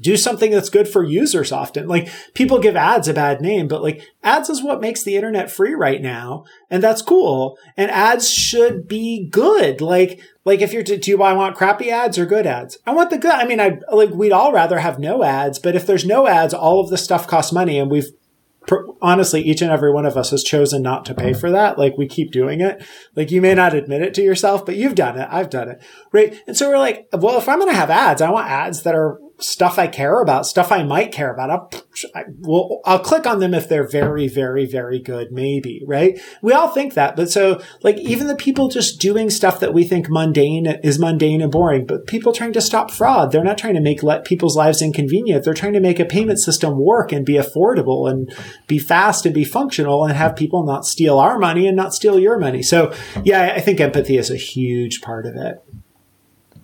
do 0.00 0.16
something 0.16 0.50
that's 0.50 0.68
good 0.68 0.88
for 0.88 1.02
users 1.02 1.52
often. 1.52 1.88
Like 1.88 2.08
people 2.34 2.58
give 2.58 2.76
ads 2.76 3.08
a 3.08 3.14
bad 3.14 3.40
name, 3.40 3.68
but 3.68 3.82
like 3.82 4.02
ads 4.22 4.48
is 4.48 4.62
what 4.62 4.80
makes 4.80 5.02
the 5.02 5.16
internet 5.16 5.50
free 5.50 5.74
right 5.74 6.00
now. 6.00 6.44
And 6.70 6.82
that's 6.82 7.02
cool. 7.02 7.58
And 7.76 7.90
ads 7.90 8.30
should 8.30 8.88
be 8.88 9.28
good. 9.28 9.80
Like, 9.80 10.20
like 10.44 10.60
if 10.60 10.72
you're, 10.72 10.82
to 10.84 10.96
do 10.96 11.22
I 11.22 11.32
want 11.32 11.56
crappy 11.56 11.90
ads 11.90 12.18
or 12.18 12.26
good 12.26 12.46
ads? 12.46 12.78
I 12.86 12.92
want 12.92 13.10
the 13.10 13.18
good. 13.18 13.32
I 13.32 13.46
mean, 13.46 13.60
I 13.60 13.78
like, 13.92 14.10
we'd 14.10 14.32
all 14.32 14.52
rather 14.52 14.78
have 14.78 14.98
no 14.98 15.22
ads, 15.22 15.58
but 15.58 15.74
if 15.74 15.86
there's 15.86 16.04
no 16.04 16.26
ads, 16.26 16.54
all 16.54 16.80
of 16.80 16.90
the 16.90 16.98
stuff 16.98 17.26
costs 17.26 17.52
money 17.52 17.78
and 17.78 17.90
we've, 17.90 18.08
honestly, 19.00 19.42
each 19.42 19.62
and 19.62 19.70
every 19.70 19.92
one 19.92 20.06
of 20.06 20.16
us 20.16 20.30
has 20.30 20.42
chosen 20.42 20.82
not 20.82 21.04
to 21.04 21.14
pay 21.14 21.32
for 21.32 21.52
that. 21.52 21.78
Like 21.78 21.96
we 21.96 22.08
keep 22.08 22.32
doing 22.32 22.60
it. 22.60 22.84
Like 23.14 23.30
you 23.30 23.40
may 23.40 23.54
not 23.54 23.74
admit 23.74 24.02
it 24.02 24.12
to 24.14 24.22
yourself, 24.22 24.66
but 24.66 24.76
you've 24.76 24.96
done 24.96 25.16
it. 25.16 25.28
I've 25.30 25.50
done 25.50 25.68
it. 25.68 25.80
Right. 26.10 26.36
And 26.48 26.56
so 26.56 26.68
we're 26.68 26.78
like, 26.78 27.06
well, 27.12 27.38
if 27.38 27.48
I'm 27.48 27.60
going 27.60 27.70
to 27.70 27.76
have 27.76 27.90
ads, 27.90 28.20
I 28.20 28.30
want 28.30 28.50
ads 28.50 28.82
that 28.82 28.96
are 28.96 29.20
stuff 29.38 29.78
I 29.78 29.86
care 29.86 30.20
about, 30.22 30.46
stuff 30.46 30.72
I 30.72 30.82
might 30.82 31.12
care 31.12 31.32
about. 31.32 31.50
I'll, 31.50 31.70
I, 32.14 32.24
will, 32.38 32.80
I'll 32.86 32.98
click 32.98 33.26
on 33.26 33.38
them 33.38 33.52
if 33.52 33.68
they're 33.68 33.86
very, 33.86 34.28
very, 34.28 34.64
very 34.64 34.98
good, 34.98 35.30
maybe, 35.30 35.82
right? 35.86 36.18
We 36.40 36.52
all 36.52 36.68
think 36.68 36.94
that. 36.94 37.16
But 37.16 37.30
so, 37.30 37.60
like, 37.82 37.98
even 37.98 38.28
the 38.28 38.34
people 38.34 38.68
just 38.68 38.98
doing 38.98 39.28
stuff 39.28 39.60
that 39.60 39.74
we 39.74 39.84
think 39.84 40.08
mundane 40.08 40.66
is 40.66 40.98
mundane 40.98 41.42
and 41.42 41.52
boring, 41.52 41.84
but 41.84 42.06
people 42.06 42.32
trying 42.32 42.54
to 42.54 42.60
stop 42.62 42.90
fraud, 42.90 43.30
they're 43.30 43.44
not 43.44 43.58
trying 43.58 43.74
to 43.74 43.80
make 43.80 44.02
let 44.02 44.24
people's 44.24 44.56
lives 44.56 44.80
inconvenient. 44.80 45.44
They're 45.44 45.54
trying 45.54 45.74
to 45.74 45.80
make 45.80 46.00
a 46.00 46.06
payment 46.06 46.38
system 46.38 46.78
work 46.78 47.12
and 47.12 47.26
be 47.26 47.34
affordable 47.34 48.10
and 48.10 48.34
be 48.66 48.78
fast 48.78 49.26
and 49.26 49.34
be 49.34 49.44
functional 49.44 50.04
and 50.04 50.16
have 50.16 50.34
people 50.34 50.64
not 50.64 50.86
steal 50.86 51.18
our 51.18 51.38
money 51.38 51.66
and 51.66 51.76
not 51.76 51.92
steal 51.92 52.18
your 52.18 52.38
money. 52.38 52.62
So, 52.62 52.94
yeah, 53.22 53.52
I 53.54 53.60
think 53.60 53.80
empathy 53.80 54.16
is 54.16 54.30
a 54.30 54.36
huge 54.36 55.02
part 55.02 55.26
of 55.26 55.36
it. 55.36 55.62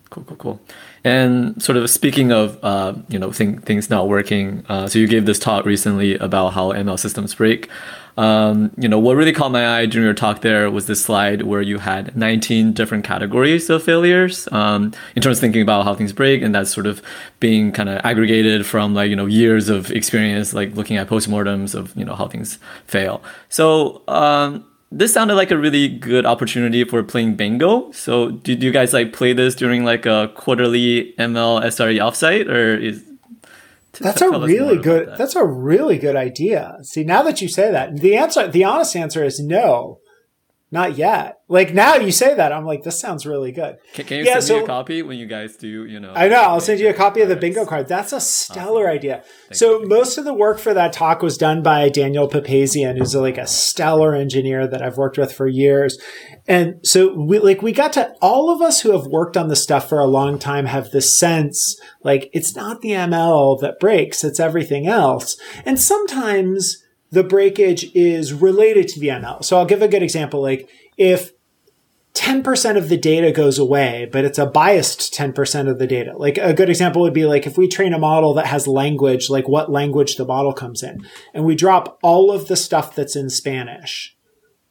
Cool, 0.09 0.23
cool, 0.23 0.37
cool. 0.37 0.61
And 1.03 1.61
sort 1.61 1.77
of 1.77 1.89
speaking 1.89 2.31
of, 2.31 2.57
uh, 2.63 2.93
you 3.09 3.19
know, 3.19 3.31
things 3.31 3.89
not 3.89 4.07
working, 4.07 4.65
uh, 4.69 4.87
so 4.87 4.99
you 4.99 5.07
gave 5.07 5.25
this 5.25 5.37
talk 5.37 5.65
recently 5.65 6.15
about 6.15 6.53
how 6.53 6.71
ML 6.71 6.97
systems 6.97 7.35
break. 7.35 7.69
Um, 8.15 8.71
you 8.77 8.87
know, 8.87 8.99
what 8.99 9.15
really 9.15 9.33
caught 9.33 9.51
my 9.51 9.79
eye 9.79 9.85
during 9.85 10.05
your 10.05 10.13
talk 10.13 10.41
there 10.41 10.69
was 10.69 10.85
this 10.85 11.03
slide 11.03 11.41
where 11.41 11.61
you 11.61 11.79
had 11.79 12.15
19 12.15 12.73
different 12.73 13.03
categories 13.03 13.69
of 13.69 13.83
failures 13.83 14.47
um, 14.51 14.93
in 15.15 15.21
terms 15.21 15.37
of 15.37 15.41
thinking 15.41 15.63
about 15.63 15.83
how 15.83 15.95
things 15.95 16.13
break, 16.13 16.41
and 16.41 16.53
that's 16.53 16.71
sort 16.71 16.85
of 16.85 17.01
being 17.39 17.71
kind 17.71 17.89
of 17.89 17.99
aggregated 18.05 18.65
from 18.65 18.93
like 18.93 19.09
you 19.09 19.15
know 19.15 19.25
years 19.25 19.67
of 19.67 19.91
experience, 19.91 20.53
like 20.53 20.75
looking 20.75 20.95
at 20.97 21.07
postmortems 21.07 21.73
of 21.75 21.95
you 21.97 22.05
know 22.05 22.15
how 22.15 22.27
things 22.27 22.59
fail. 22.85 23.21
So. 23.49 24.03
Um, 24.07 24.65
this 24.97 25.13
sounded 25.13 25.35
like 25.35 25.51
a 25.51 25.57
really 25.57 25.87
good 25.87 26.25
opportunity 26.25 26.83
for 26.83 27.03
playing 27.03 27.35
bingo. 27.35 27.91
So, 27.91 28.31
did 28.31 28.61
you 28.61 28.71
guys 28.71 28.93
like 28.93 29.13
play 29.13 29.33
this 29.33 29.55
during 29.55 29.83
like 29.83 30.05
a 30.05 30.31
quarterly 30.35 31.13
ML 31.17 31.63
SRE 31.63 31.97
offsite, 31.97 32.47
or 32.47 32.77
is 32.77 33.03
that's 33.99 34.21
a 34.21 34.29
really 34.29 34.77
good 34.77 35.09
that. 35.09 35.17
that's 35.17 35.35
a 35.35 35.45
really 35.45 35.97
good 35.97 36.15
idea. 36.15 36.77
See, 36.81 37.03
now 37.03 37.21
that 37.23 37.41
you 37.41 37.47
say 37.47 37.71
that, 37.71 37.97
the 37.97 38.15
answer 38.15 38.47
the 38.47 38.63
honest 38.63 38.95
answer 38.95 39.23
is 39.23 39.39
no. 39.39 39.99
Not 40.73 40.97
yet. 40.97 41.37
Like 41.47 41.71
now 41.71 41.97
you 41.97 42.11
say 42.11 42.33
that, 42.33 42.51
I'm 42.51 42.65
like, 42.65 42.81
this 42.81 42.99
sounds 42.99 43.27
really 43.27 43.51
good. 43.51 43.77
Can, 43.93 44.05
can 44.05 44.17
you 44.17 44.23
yeah, 44.23 44.33
send 44.33 44.43
so, 44.43 44.57
me 44.57 44.63
a 44.63 44.65
copy 44.65 45.03
when 45.03 45.19
you 45.19 45.27
guys 45.27 45.55
do, 45.55 45.85
you 45.85 45.99
know? 45.99 46.11
I 46.15 46.27
know. 46.27 46.41
I'll 46.41 46.59
send 46.59 46.79
you 46.79 46.89
a 46.89 46.95
copy 46.95 47.21
of 47.21 47.29
the 47.29 47.35
bingo 47.35 47.63
card. 47.63 47.87
That's 47.87 48.11
a 48.11 48.19
stellar 48.19 48.85
awesome. 48.87 48.95
idea. 48.95 49.23
Thank 49.49 49.55
so 49.55 49.81
you. 49.81 49.87
most 49.87 50.17
of 50.17 50.25
the 50.25 50.33
work 50.33 50.57
for 50.57 50.73
that 50.73 50.91
talk 50.91 51.21
was 51.21 51.37
done 51.37 51.61
by 51.61 51.89
Daniel 51.89 52.27
Papasian, 52.27 52.97
who's 52.97 53.13
like 53.13 53.37
a 53.37 53.45
stellar 53.45 54.15
engineer 54.15 54.65
that 54.65 54.81
I've 54.81 54.97
worked 54.97 55.19
with 55.19 55.31
for 55.31 55.45
years. 55.45 55.99
And 56.47 56.79
so 56.83 57.13
we 57.13 57.37
like 57.37 57.61
we 57.61 57.71
got 57.71 57.93
to 57.93 58.11
all 58.19 58.49
of 58.49 58.59
us 58.59 58.81
who 58.81 58.93
have 58.93 59.05
worked 59.05 59.37
on 59.37 59.49
this 59.49 59.61
stuff 59.61 59.87
for 59.87 59.99
a 59.99 60.07
long 60.07 60.39
time 60.39 60.65
have 60.65 60.89
this 60.89 61.15
sense 61.15 61.79
like 62.03 62.31
it's 62.33 62.55
not 62.55 62.81
the 62.81 62.93
ML 62.93 63.61
that 63.61 63.79
breaks, 63.79 64.23
it's 64.23 64.39
everything 64.39 64.87
else. 64.87 65.37
And 65.65 65.79
sometimes 65.79 66.82
the 67.13 67.23
breakage 67.23 67.91
is 67.93 68.33
related 68.33 68.87
to 68.87 68.99
the 68.99 69.09
ML. 69.09 69.45
So 69.45 69.57
I'll 69.57 69.67
give 69.67 69.83
a 69.83 69.87
good 69.87 70.01
example. 70.01 70.41
Like 70.41 70.67
if 70.97 71.31
10% 72.15 72.75
of 72.75 72.89
the 72.89 72.97
data 72.97 73.31
goes 73.31 73.59
away, 73.59 74.09
but 74.11 74.25
it's 74.25 74.39
a 74.39 74.47
biased 74.47 75.13
10% 75.13 75.69
of 75.69 75.77
the 75.77 75.85
data. 75.85 76.17
Like 76.17 76.39
a 76.39 76.53
good 76.53 76.69
example 76.69 77.03
would 77.03 77.13
be 77.13 77.25
like 77.25 77.45
if 77.45 77.55
we 77.55 77.67
train 77.67 77.93
a 77.93 77.99
model 77.99 78.33
that 78.33 78.47
has 78.47 78.65
language, 78.65 79.29
like 79.29 79.47
what 79.47 79.71
language 79.71 80.15
the 80.15 80.25
model 80.25 80.53
comes 80.53 80.81
in, 80.81 81.07
and 81.35 81.45
we 81.45 81.55
drop 81.55 81.99
all 82.01 82.31
of 82.31 82.47
the 82.47 82.55
stuff 82.55 82.95
that's 82.95 83.15
in 83.15 83.29
Spanish. 83.29 84.15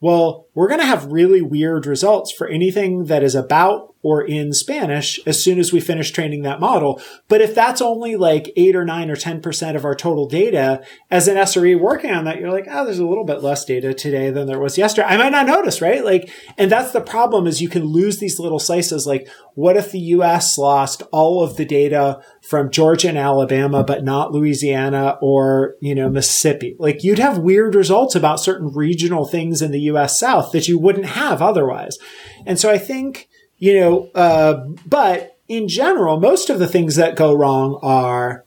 Well, 0.00 0.48
we're 0.52 0.68
going 0.68 0.80
to 0.80 0.86
have 0.86 1.12
really 1.12 1.42
weird 1.42 1.86
results 1.86 2.32
for 2.32 2.48
anything 2.48 3.04
that 3.04 3.22
is 3.22 3.36
about 3.36 3.91
or 4.02 4.24
in 4.24 4.52
Spanish 4.52 5.20
as 5.26 5.42
soon 5.42 5.58
as 5.58 5.72
we 5.72 5.80
finish 5.80 6.10
training 6.10 6.42
that 6.42 6.60
model. 6.60 7.00
But 7.28 7.40
if 7.40 7.54
that's 7.54 7.80
only 7.80 8.16
like 8.16 8.52
eight 8.56 8.74
or 8.74 8.84
nine 8.84 9.10
or 9.10 9.16
10% 9.16 9.76
of 9.76 9.84
our 9.84 9.94
total 9.94 10.26
data 10.26 10.84
as 11.10 11.28
an 11.28 11.36
SRE 11.36 11.78
working 11.80 12.10
on 12.10 12.24
that, 12.24 12.40
you're 12.40 12.50
like, 12.50 12.66
oh, 12.68 12.84
there's 12.84 12.98
a 12.98 13.06
little 13.06 13.24
bit 13.24 13.42
less 13.42 13.64
data 13.64 13.94
today 13.94 14.30
than 14.30 14.46
there 14.46 14.58
was 14.58 14.76
yesterday. 14.76 15.06
I 15.06 15.16
might 15.16 15.30
not 15.30 15.46
notice, 15.46 15.80
right? 15.80 16.04
Like, 16.04 16.30
and 16.58 16.70
that's 16.70 16.92
the 16.92 17.00
problem 17.00 17.46
is 17.46 17.62
you 17.62 17.68
can 17.68 17.84
lose 17.84 18.18
these 18.18 18.40
little 18.40 18.58
slices. 18.58 19.06
Like, 19.06 19.28
what 19.54 19.76
if 19.76 19.92
the 19.92 20.00
US 20.00 20.58
lost 20.58 21.02
all 21.12 21.42
of 21.42 21.56
the 21.56 21.64
data 21.64 22.20
from 22.42 22.70
Georgia 22.70 23.08
and 23.08 23.18
Alabama, 23.18 23.84
but 23.84 24.02
not 24.02 24.32
Louisiana 24.32 25.18
or, 25.22 25.76
you 25.80 25.94
know, 25.94 26.08
Mississippi? 26.08 26.74
Like, 26.78 27.04
you'd 27.04 27.18
have 27.20 27.38
weird 27.38 27.74
results 27.74 28.16
about 28.16 28.40
certain 28.40 28.72
regional 28.72 29.26
things 29.26 29.62
in 29.62 29.70
the 29.70 29.80
US 29.80 30.18
South 30.18 30.50
that 30.52 30.66
you 30.66 30.78
wouldn't 30.78 31.06
have 31.06 31.40
otherwise. 31.40 31.98
And 32.46 32.58
so 32.58 32.70
I 32.70 32.78
think, 32.78 33.28
you 33.62 33.78
know, 33.78 34.10
uh, 34.16 34.66
but 34.86 35.38
in 35.46 35.68
general, 35.68 36.18
most 36.18 36.50
of 36.50 36.58
the 36.58 36.66
things 36.66 36.96
that 36.96 37.14
go 37.14 37.32
wrong 37.32 37.78
are 37.80 38.44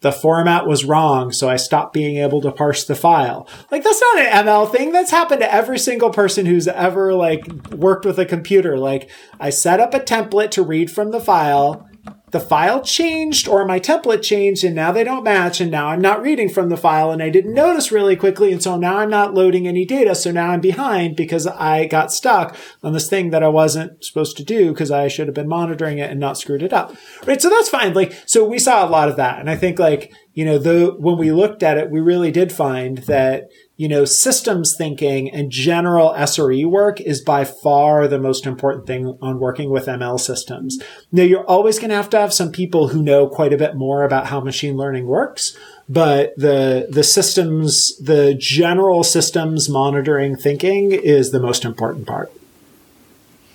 the 0.00 0.12
format 0.12 0.66
was 0.66 0.84
wrong, 0.84 1.32
so 1.32 1.48
I 1.48 1.56
stopped 1.56 1.94
being 1.94 2.18
able 2.18 2.42
to 2.42 2.52
parse 2.52 2.84
the 2.84 2.94
file. 2.94 3.48
Like 3.70 3.82
that's 3.82 3.98
not 3.98 4.18
an 4.18 4.46
ML 4.46 4.70
thing. 4.70 4.92
That's 4.92 5.10
happened 5.10 5.40
to 5.40 5.50
every 5.50 5.78
single 5.78 6.10
person 6.10 6.44
who's 6.44 6.68
ever 6.68 7.14
like 7.14 7.46
worked 7.70 8.04
with 8.04 8.18
a 8.18 8.26
computer. 8.26 8.76
Like 8.76 9.08
I 9.40 9.48
set 9.48 9.80
up 9.80 9.94
a 9.94 10.00
template 10.00 10.50
to 10.50 10.62
read 10.62 10.90
from 10.90 11.12
the 11.12 11.20
file 11.20 11.87
the 12.30 12.40
file 12.40 12.82
changed 12.82 13.48
or 13.48 13.64
my 13.64 13.80
template 13.80 14.22
changed 14.22 14.64
and 14.64 14.74
now 14.74 14.92
they 14.92 15.04
don't 15.04 15.24
match 15.24 15.60
and 15.60 15.70
now 15.70 15.88
I'm 15.88 16.00
not 16.00 16.22
reading 16.22 16.48
from 16.48 16.68
the 16.68 16.76
file 16.76 17.10
and 17.10 17.22
I 17.22 17.30
didn't 17.30 17.54
notice 17.54 17.90
really 17.90 18.16
quickly 18.16 18.52
and 18.52 18.62
so 18.62 18.76
now 18.76 18.98
I'm 18.98 19.10
not 19.10 19.34
loading 19.34 19.66
any 19.66 19.84
data 19.84 20.14
so 20.14 20.30
now 20.30 20.50
I'm 20.50 20.60
behind 20.60 21.16
because 21.16 21.46
I 21.46 21.86
got 21.86 22.12
stuck 22.12 22.56
on 22.82 22.92
this 22.92 23.08
thing 23.08 23.30
that 23.30 23.42
I 23.42 23.48
wasn't 23.48 24.04
supposed 24.04 24.36
to 24.38 24.44
do 24.44 24.72
because 24.72 24.90
I 24.90 25.08
should 25.08 25.26
have 25.26 25.34
been 25.34 25.48
monitoring 25.48 25.98
it 25.98 26.10
and 26.10 26.20
not 26.20 26.38
screwed 26.38 26.62
it 26.62 26.72
up. 26.72 26.94
Right? 27.26 27.40
So 27.40 27.48
that's 27.48 27.68
fine. 27.68 27.94
Like 27.94 28.12
so 28.26 28.44
we 28.44 28.58
saw 28.58 28.86
a 28.86 28.90
lot 28.90 29.08
of 29.08 29.16
that 29.16 29.40
and 29.40 29.48
I 29.48 29.56
think 29.56 29.78
like 29.78 30.12
you 30.38 30.44
know 30.44 30.90
when 30.98 31.18
we 31.18 31.32
looked 31.32 31.62
at 31.62 31.78
it 31.78 31.90
we 31.90 32.00
really 32.00 32.30
did 32.30 32.50
find 32.52 32.98
that 32.98 33.48
you 33.78 33.86
know, 33.86 34.04
systems 34.04 34.74
thinking 34.74 35.30
and 35.30 35.52
general 35.52 36.12
SRE 36.14 36.68
work 36.68 37.00
is 37.00 37.22
by 37.22 37.44
far 37.44 38.08
the 38.08 38.18
most 38.18 38.44
important 38.44 38.88
thing 38.88 39.16
on 39.22 39.38
working 39.38 39.70
with 39.70 39.86
ML 39.86 40.18
systems. 40.18 40.82
Now, 41.12 41.22
you're 41.22 41.46
always 41.46 41.78
going 41.78 41.90
to 41.90 41.96
have 41.96 42.10
to 42.10 42.18
have 42.18 42.34
some 42.34 42.50
people 42.50 42.88
who 42.88 43.00
know 43.04 43.28
quite 43.28 43.52
a 43.52 43.56
bit 43.56 43.76
more 43.76 44.02
about 44.02 44.26
how 44.26 44.40
machine 44.40 44.76
learning 44.76 45.06
works, 45.06 45.56
but 45.88 46.34
the, 46.36 46.88
the 46.90 47.04
systems, 47.04 47.96
the 47.98 48.34
general 48.34 49.04
systems 49.04 49.68
monitoring 49.68 50.34
thinking 50.36 50.90
is 50.90 51.30
the 51.30 51.40
most 51.40 51.64
important 51.64 52.08
part. 52.08 52.32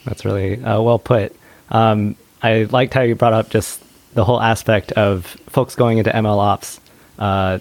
That's 0.06 0.24
really 0.24 0.64
uh, 0.64 0.82
well 0.82 1.00
put. 1.00 1.36
Um, 1.70 2.16
I 2.42 2.64
liked 2.64 2.94
how 2.94 3.02
you 3.02 3.16
brought 3.16 3.34
up 3.34 3.50
just 3.50 3.83
the 4.14 4.26
whole 4.26 4.42
aspect 4.42 4.92
of 4.94 5.26
folks 5.48 5.76
going 5.76 5.98
into 5.98 6.12
ML 6.12 6.38
ops. 6.38 6.80
Uh, 7.18 7.60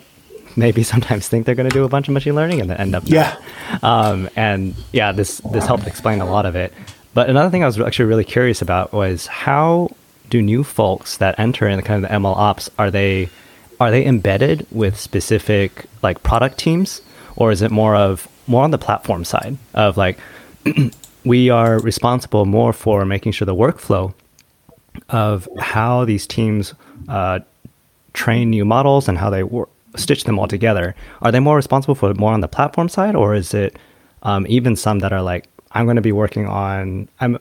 maybe 0.57 0.83
sometimes 0.93 1.29
think 1.29 1.47
they're 1.47 1.55
going 1.55 1.69
to 1.69 1.75
do 1.75 1.85
a 1.85 1.89
bunch 1.89 2.09
of 2.09 2.15
machine 2.15 2.35
learning 2.35 2.61
and 2.61 2.71
then 2.71 2.77
end 2.79 2.95
up 2.95 3.05
yeah. 3.07 3.37
Um, 3.83 4.29
and 4.37 4.75
yeah, 4.93 5.13
this 5.13 5.39
this 5.53 5.67
helped 5.67 5.87
explain 5.87 6.21
a 6.21 6.27
lot 6.27 6.47
of 6.47 6.57
it. 6.57 6.73
But 7.15 7.29
another 7.29 7.51
thing 7.51 7.63
I 7.63 7.67
was 7.67 7.79
actually 7.79 8.07
really 8.07 8.25
curious 8.25 8.63
about 8.63 8.93
was 8.93 9.27
how 9.27 9.91
do 10.31 10.41
new 10.41 10.65
folks 10.65 11.19
that 11.19 11.39
enter 11.39 11.69
in 11.69 11.77
the 11.77 11.83
kind 11.83 12.03
of 12.03 12.11
the 12.11 12.17
ML 12.17 12.35
ops 12.37 12.71
are 12.79 12.91
they 12.91 13.29
are 13.81 13.91
they 13.91 14.07
embedded 14.07 14.67
with 14.71 14.99
specific 14.99 15.87
like 16.03 16.23
product 16.23 16.59
teams 16.59 17.03
or 17.37 17.51
is 17.51 17.61
it 17.61 17.71
more 17.71 17.95
of 17.97 18.29
more 18.47 18.65
on 18.65 18.71
the 18.71 18.79
platform 18.79 19.25
side 19.25 19.59
of 19.75 19.97
like 19.97 20.19
we 21.25 21.51
are 21.51 21.79
responsible 21.81 22.47
more 22.47 22.73
for 22.73 23.05
making 23.05 23.33
sure 23.33 23.45
the 23.45 23.55
workflow 23.55 24.15
of 25.09 25.49
how 25.59 26.05
these 26.05 26.27
teams 26.27 26.75
uh, 27.09 27.41
train 28.13 28.51
new 28.51 28.65
models 28.65 29.09
and 29.09 29.19
how 29.19 29.31
they 29.31 29.43
work 29.43 29.69
stitch 29.97 30.25
them 30.25 30.39
all 30.39 30.49
together, 30.49 30.95
are 31.21 31.31
they 31.31 31.41
more 31.41 31.57
responsible 31.57 31.95
for 31.95 32.15
more 32.15 32.33
on 32.33 32.41
the 32.41 32.49
platform 32.49 32.89
side, 32.89 33.15
or 33.15 33.35
is 33.35 33.53
it 33.53 33.77
um, 34.23 34.47
even 34.49 34.75
some 34.77 35.01
that 35.01 35.13
are 35.13 35.23
like, 35.23 35.49
I'm 35.73 35.85
going 35.85 35.97
to 35.97 36.03
be 36.03 36.13
working 36.13 36.47
on 36.47 37.09
I'm 37.21 37.39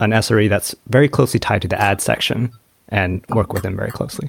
an 0.00 0.10
SRE 0.10 0.48
that's 0.48 0.74
very 0.88 1.08
closely 1.08 1.40
tied 1.40 1.62
to 1.62 1.68
the 1.68 1.80
ad 1.80 2.00
section 2.00 2.52
and 2.88 3.24
work 3.30 3.52
with 3.52 3.62
them 3.62 3.76
very 3.76 3.90
closely? 3.90 4.28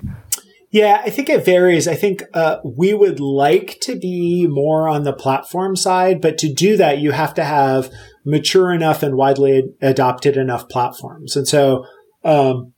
Yeah, 0.70 1.02
I 1.04 1.10
think 1.10 1.30
it 1.30 1.46
varies. 1.46 1.88
I 1.88 1.96
think 1.96 2.24
uh, 2.34 2.58
we 2.64 2.94
would 2.94 3.20
like 3.20 3.80
to 3.82 3.98
be 3.98 4.48
more 4.48 4.90
on 4.90 5.04
the 5.04 5.14
platform 5.14 5.76
side, 5.76 6.20
but 6.22 6.38
to 6.40 6.54
do 6.54 6.76
that, 6.76 7.00
you 7.00 7.12
have 7.12 7.34
to 7.36 7.44
have 7.44 7.90
mature 8.26 8.74
enough 8.74 9.02
and 9.02 9.16
widely 9.16 9.74
adopted 9.82 10.36
enough 10.36 10.68
platforms. 10.68 11.38
And 11.38 11.48
so, 11.48 11.86
um, 12.28 12.74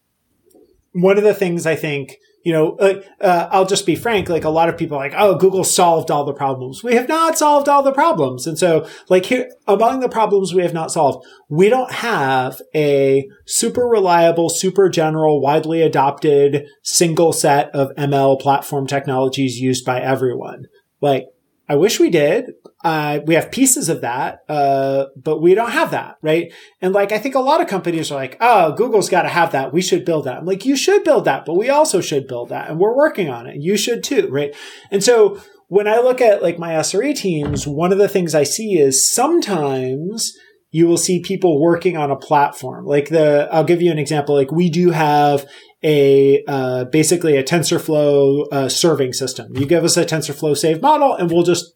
one 0.94 1.18
of 1.18 1.24
the 1.24 1.34
things 1.34 1.66
I 1.66 1.76
think 1.76 2.18
you 2.44 2.54
know, 2.54 2.76
uh, 2.78 3.02
uh, 3.22 3.50
I'll 3.52 3.66
just 3.66 3.86
be 3.86 3.96
frank. 3.96 4.30
Like 4.30 4.44
a 4.44 4.50
lot 4.50 4.70
of 4.70 4.78
people 4.78 4.98
like, 4.98 5.14
oh, 5.16 5.36
Google 5.36 5.64
solved 5.64 6.10
all 6.10 6.24
the 6.24 6.34
problems. 6.34 6.84
We 6.84 6.96
have 6.96 7.08
not 7.08 7.38
solved 7.38 7.68
all 7.68 7.84
the 7.84 7.92
problems. 7.92 8.48
And 8.48 8.58
so 8.58 8.88
like 9.10 9.26
here, 9.26 9.52
among 9.68 10.00
the 10.00 10.10
problems 10.10 10.54
we 10.54 10.62
have 10.62 10.74
not 10.74 10.92
solved, 10.92 11.26
we 11.50 11.70
don't 11.70 11.92
have 11.92 12.62
a 12.74 13.28
super 13.46 13.84
reliable, 13.84 14.50
super 14.50 14.90
general, 14.90 15.42
widely 15.42 15.82
adopted 15.82 16.66
single 16.84 17.34
set 17.34 17.70
of 17.76 17.92
ML 17.98 18.40
platform 18.40 18.88
technologies 18.88 19.60
used 19.60 19.86
by 19.86 20.00
everyone. 20.02 20.66
Like 21.02 21.26
I 21.70 21.76
wish 21.76 22.00
we 22.00 22.10
did. 22.10 22.54
Uh, 22.84 23.20
we 23.28 23.36
have 23.36 23.52
pieces 23.52 23.90
of 23.90 24.02
that, 24.02 24.40
uh, 24.50 25.06
but 25.16 25.40
we 25.40 25.54
don't 25.54 25.70
have 25.70 25.92
that, 25.92 26.16
right? 26.24 26.52
And 26.82 26.94
like, 26.94 27.12
I 27.12 27.20
think 27.20 27.36
a 27.36 27.40
lot 27.40 27.62
of 27.62 27.68
companies 27.68 28.12
are 28.12 28.16
like, 28.16 28.38
oh, 28.42 28.72
Google's 28.74 29.08
got 29.08 29.22
to 29.22 29.30
have 29.30 29.52
that. 29.52 29.72
We 29.72 29.84
should 29.84 30.04
build 30.04 30.26
that. 30.26 30.38
I'm 30.38 30.46
like, 30.46 30.66
you 30.66 30.76
should 30.76 31.04
build 31.04 31.26
that, 31.26 31.46
but 31.46 31.54
we 31.54 31.70
also 31.70 32.02
should 32.02 32.28
build 32.28 32.50
that. 32.50 32.70
And 32.70 32.80
we're 32.80 32.96
working 32.96 33.30
on 33.30 33.46
it. 33.46 33.58
You 33.58 33.78
should 33.78 34.04
too, 34.04 34.30
right? 34.32 34.56
And 34.90 35.04
so 35.04 35.40
when 35.68 35.88
I 35.88 36.00
look 36.00 36.22
at 36.22 36.42
like 36.42 36.58
my 36.58 36.74
SRE 36.74 37.16
teams, 37.16 37.68
one 37.68 37.92
of 37.92 38.00
the 38.00 38.10
things 38.10 38.34
I 38.34 38.44
see 38.44 38.80
is 38.80 39.08
sometimes 39.08 40.36
you 40.72 40.88
will 40.88 40.98
see 40.98 41.22
people 41.22 41.62
working 41.62 41.98
on 41.98 42.10
a 42.10 42.16
platform. 42.16 42.86
Like 42.86 43.10
the, 43.10 43.48
I'll 43.52 43.64
give 43.64 43.82
you 43.82 43.92
an 43.92 44.00
example. 44.00 44.34
Like 44.34 44.52
we 44.52 44.70
do 44.70 44.90
have 44.90 45.46
a 45.84 46.44
uh, 46.48 46.86
basically 46.86 47.38
a 47.38 47.44
TensorFlow 47.44 48.48
uh, 48.52 48.70
serving 48.70 49.14
system. 49.14 49.56
You 49.56 49.66
give 49.66 49.84
us 49.84 49.98
a 49.98 50.06
TensorFlow 50.06 50.58
save 50.58 50.82
model, 50.82 51.14
and 51.14 51.32
we'll 51.32 51.44
just 51.44 51.74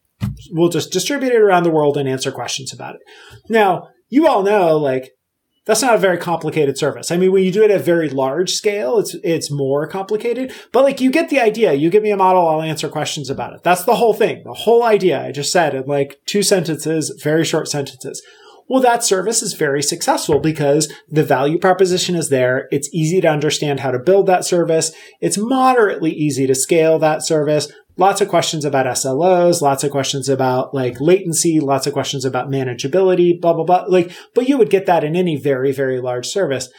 we'll 0.51 0.69
just 0.69 0.91
distribute 0.91 1.31
it 1.31 1.41
around 1.41 1.63
the 1.63 1.71
world 1.71 1.97
and 1.97 2.07
answer 2.09 2.31
questions 2.31 2.73
about 2.73 2.95
it. 2.95 3.01
Now, 3.49 3.89
you 4.09 4.27
all 4.27 4.43
know, 4.43 4.77
like 4.77 5.11
That's 5.65 5.81
not 5.81 5.95
a 5.95 5.99
very 5.99 6.17
complicated 6.17 6.77
service. 6.77 7.09
I 7.09 7.15
mean, 7.15 7.31
when 7.31 7.43
you 7.43 7.51
do 7.51 7.63
it 7.63 7.71
at 7.71 7.85
very 7.85 8.09
large 8.09 8.51
scale, 8.51 8.99
it's, 8.99 9.15
it's 9.23 9.49
more 9.49 9.87
complicated, 9.87 10.51
but 10.73 10.83
like 10.83 10.99
you 10.99 11.09
get 11.09 11.29
the 11.29 11.39
idea. 11.39 11.71
You 11.73 11.89
give 11.89 12.03
me 12.03 12.11
a 12.11 12.17
model, 12.17 12.45
I'll 12.45 12.61
answer 12.61 12.89
questions 12.89 13.29
about 13.29 13.53
it. 13.53 13.63
That's 13.63 13.85
the 13.85 13.95
whole 13.95 14.13
thing. 14.13 14.43
The 14.43 14.53
whole 14.53 14.83
idea 14.83 15.25
I 15.25 15.31
just 15.31 15.53
said 15.53 15.73
in 15.73 15.85
like 15.85 16.19
two 16.25 16.43
sentences, 16.43 17.17
very 17.23 17.45
short 17.45 17.69
sentences. 17.69 18.21
Well, 18.69 18.81
that 18.81 19.03
service 19.03 19.41
is 19.41 19.53
very 19.53 19.83
successful 19.83 20.39
because 20.39 20.91
the 21.09 21.23
value 21.23 21.59
proposition 21.59 22.15
is 22.15 22.29
there. 22.29 22.67
It's 22.71 22.89
easy 22.93 23.21
to 23.21 23.27
understand 23.27 23.81
how 23.81 23.91
to 23.91 23.99
build 23.99 24.25
that 24.27 24.45
service. 24.45 24.91
It's 25.21 25.37
moderately 25.37 26.11
easy 26.11 26.47
to 26.47 26.55
scale 26.55 26.97
that 26.99 27.25
service 27.25 27.71
lots 27.97 28.21
of 28.21 28.27
questions 28.27 28.65
about 28.65 28.85
SLOs, 28.85 29.61
lots 29.61 29.83
of 29.83 29.91
questions 29.91 30.29
about 30.29 30.73
like 30.73 30.99
latency, 30.99 31.59
lots 31.59 31.87
of 31.87 31.93
questions 31.93 32.25
about 32.25 32.49
manageability, 32.49 33.39
blah, 33.39 33.53
blah, 33.53 33.65
blah. 33.65 33.85
Like, 33.87 34.11
but 34.33 34.47
you 34.49 34.57
would 34.57 34.69
get 34.69 34.85
that 34.85 35.03
in 35.03 35.15
any 35.15 35.35
very, 35.35 35.71
very 35.71 35.99
large 35.99 36.27
service. 36.27 36.69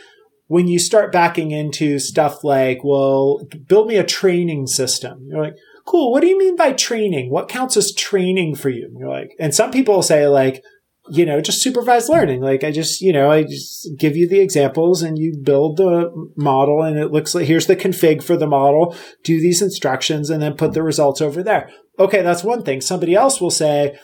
When 0.46 0.68
you 0.68 0.78
start 0.78 1.12
backing 1.12 1.52
into 1.52 1.98
stuff 1.98 2.44
like, 2.44 2.80
well, 2.84 3.40
build 3.66 3.88
me 3.88 3.96
a 3.96 4.04
training 4.04 4.66
system, 4.66 5.26
you're 5.28 5.42
like, 5.42 5.56
cool. 5.86 6.12
What 6.12 6.20
do 6.20 6.26
you 6.26 6.38
mean 6.38 6.56
by 6.56 6.72
training? 6.72 7.30
What 7.30 7.48
counts 7.48 7.76
as 7.76 7.94
training 7.94 8.56
for 8.56 8.68
you? 8.68 8.94
You're 8.98 9.08
like, 9.08 9.30
and 9.38 9.54
some 9.54 9.70
people 9.70 10.02
say 10.02 10.26
like, 10.26 10.62
you 11.08 11.26
know, 11.26 11.40
just 11.40 11.62
supervised 11.62 12.08
learning. 12.08 12.40
Like 12.40 12.64
I 12.64 12.70
just, 12.70 13.00
you 13.00 13.12
know, 13.12 13.30
I 13.30 13.42
just 13.42 13.90
give 13.98 14.16
you 14.16 14.28
the 14.28 14.40
examples 14.40 15.02
and 15.02 15.18
you 15.18 15.36
build 15.36 15.76
the 15.76 16.10
model 16.36 16.82
and 16.82 16.98
it 16.98 17.12
looks 17.12 17.34
like 17.34 17.46
here's 17.46 17.66
the 17.66 17.76
config 17.76 18.22
for 18.22 18.36
the 18.36 18.46
model, 18.46 18.96
do 19.22 19.40
these 19.40 19.60
instructions 19.60 20.30
and 20.30 20.42
then 20.42 20.54
put 20.54 20.72
the 20.72 20.82
results 20.82 21.20
over 21.20 21.42
there. 21.42 21.70
Okay. 21.98 22.22
That's 22.22 22.42
one 22.42 22.62
thing. 22.62 22.80
Somebody 22.80 23.14
else 23.14 23.40
will 23.40 23.50
say, 23.50 23.98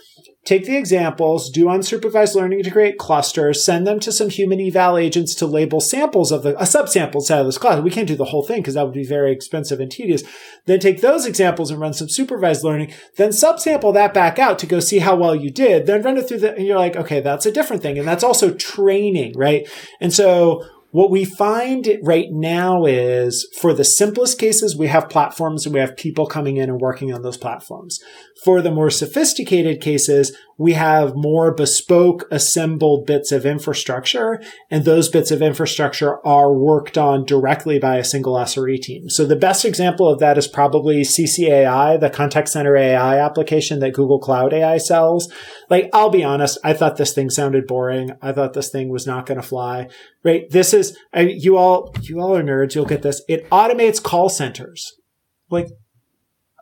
take 0.44 0.64
the 0.64 0.76
examples, 0.76 1.50
do 1.50 1.66
unsupervised 1.66 2.34
learning 2.34 2.62
to 2.62 2.70
create 2.70 2.98
clusters, 2.98 3.64
send 3.64 3.86
them 3.86 4.00
to 4.00 4.10
some 4.10 4.30
human 4.30 4.60
eval 4.60 4.96
agents 4.96 5.34
to 5.34 5.46
label 5.46 5.80
samples 5.80 6.32
of 6.32 6.42
the, 6.42 6.58
a 6.58 6.64
subsample 6.64 7.20
set 7.20 7.40
of 7.40 7.46
this 7.46 7.58
class. 7.58 7.82
We 7.82 7.90
can't 7.90 8.08
do 8.08 8.16
the 8.16 8.26
whole 8.26 8.42
thing 8.42 8.62
because 8.62 8.74
that 8.74 8.84
would 8.84 8.94
be 8.94 9.06
very 9.06 9.32
expensive 9.32 9.80
and 9.80 9.90
tedious. 9.90 10.22
Then 10.66 10.80
take 10.80 11.02
those 11.02 11.26
examples 11.26 11.70
and 11.70 11.80
run 11.80 11.92
some 11.92 12.08
supervised 12.08 12.64
learning, 12.64 12.92
then 13.16 13.30
subsample 13.30 13.92
that 13.94 14.14
back 14.14 14.38
out 14.38 14.58
to 14.60 14.66
go 14.66 14.80
see 14.80 15.00
how 15.00 15.14
well 15.14 15.34
you 15.34 15.50
did, 15.50 15.86
then 15.86 16.02
run 16.02 16.16
it 16.16 16.26
through 16.26 16.40
the, 16.40 16.56
and 16.56 16.66
you're 16.66 16.78
like, 16.78 16.96
okay, 16.96 17.20
that's 17.20 17.46
a 17.46 17.52
different 17.52 17.82
thing. 17.82 17.98
And 17.98 18.08
that's 18.08 18.24
also 18.24 18.54
training, 18.54 19.34
right? 19.36 19.68
And 20.00 20.12
so 20.12 20.64
what 20.90 21.10
we 21.10 21.24
find 21.24 21.88
right 22.02 22.26
now 22.30 22.84
is 22.84 23.48
for 23.60 23.72
the 23.72 23.84
simplest 23.84 24.38
cases, 24.38 24.76
we 24.76 24.88
have 24.88 25.08
platforms 25.08 25.64
and 25.64 25.74
we 25.74 25.80
have 25.80 25.96
people 25.96 26.26
coming 26.26 26.56
in 26.56 26.68
and 26.68 26.80
working 26.80 27.12
on 27.12 27.22
those 27.22 27.36
platforms. 27.36 28.00
For 28.44 28.60
the 28.60 28.72
more 28.72 28.90
sophisticated 28.90 29.80
cases, 29.80 30.36
we 30.60 30.74
have 30.74 31.16
more 31.16 31.54
bespoke 31.54 32.28
assembled 32.30 33.06
bits 33.06 33.32
of 33.32 33.46
infrastructure 33.46 34.38
and 34.70 34.84
those 34.84 35.08
bits 35.08 35.30
of 35.30 35.40
infrastructure 35.40 36.24
are 36.26 36.52
worked 36.52 36.98
on 36.98 37.24
directly 37.24 37.78
by 37.78 37.96
a 37.96 38.04
single 38.04 38.34
SRE 38.34 38.78
team. 38.78 39.08
So 39.08 39.24
the 39.24 39.36
best 39.36 39.64
example 39.64 40.06
of 40.06 40.18
that 40.18 40.36
is 40.36 40.46
probably 40.46 41.00
CCAI, 41.00 41.98
the 41.98 42.10
contact 42.10 42.50
center 42.50 42.76
AI 42.76 43.18
application 43.18 43.78
that 43.78 43.94
Google 43.94 44.18
Cloud 44.18 44.52
AI 44.52 44.76
sells. 44.76 45.32
Like, 45.70 45.88
I'll 45.94 46.10
be 46.10 46.22
honest, 46.22 46.58
I 46.62 46.74
thought 46.74 46.98
this 46.98 47.14
thing 47.14 47.30
sounded 47.30 47.66
boring. 47.66 48.10
I 48.20 48.32
thought 48.32 48.52
this 48.52 48.68
thing 48.68 48.90
was 48.90 49.06
not 49.06 49.24
going 49.24 49.40
to 49.40 49.46
fly, 49.46 49.88
right? 50.24 50.42
This 50.50 50.74
is, 50.74 50.94
I, 51.14 51.20
you 51.22 51.56
all, 51.56 51.94
you 52.02 52.20
all 52.20 52.36
are 52.36 52.42
nerds. 52.42 52.74
You'll 52.74 52.84
get 52.84 53.00
this. 53.00 53.22
It 53.30 53.48
automates 53.48 54.02
call 54.02 54.28
centers. 54.28 54.92
Like, 55.48 55.68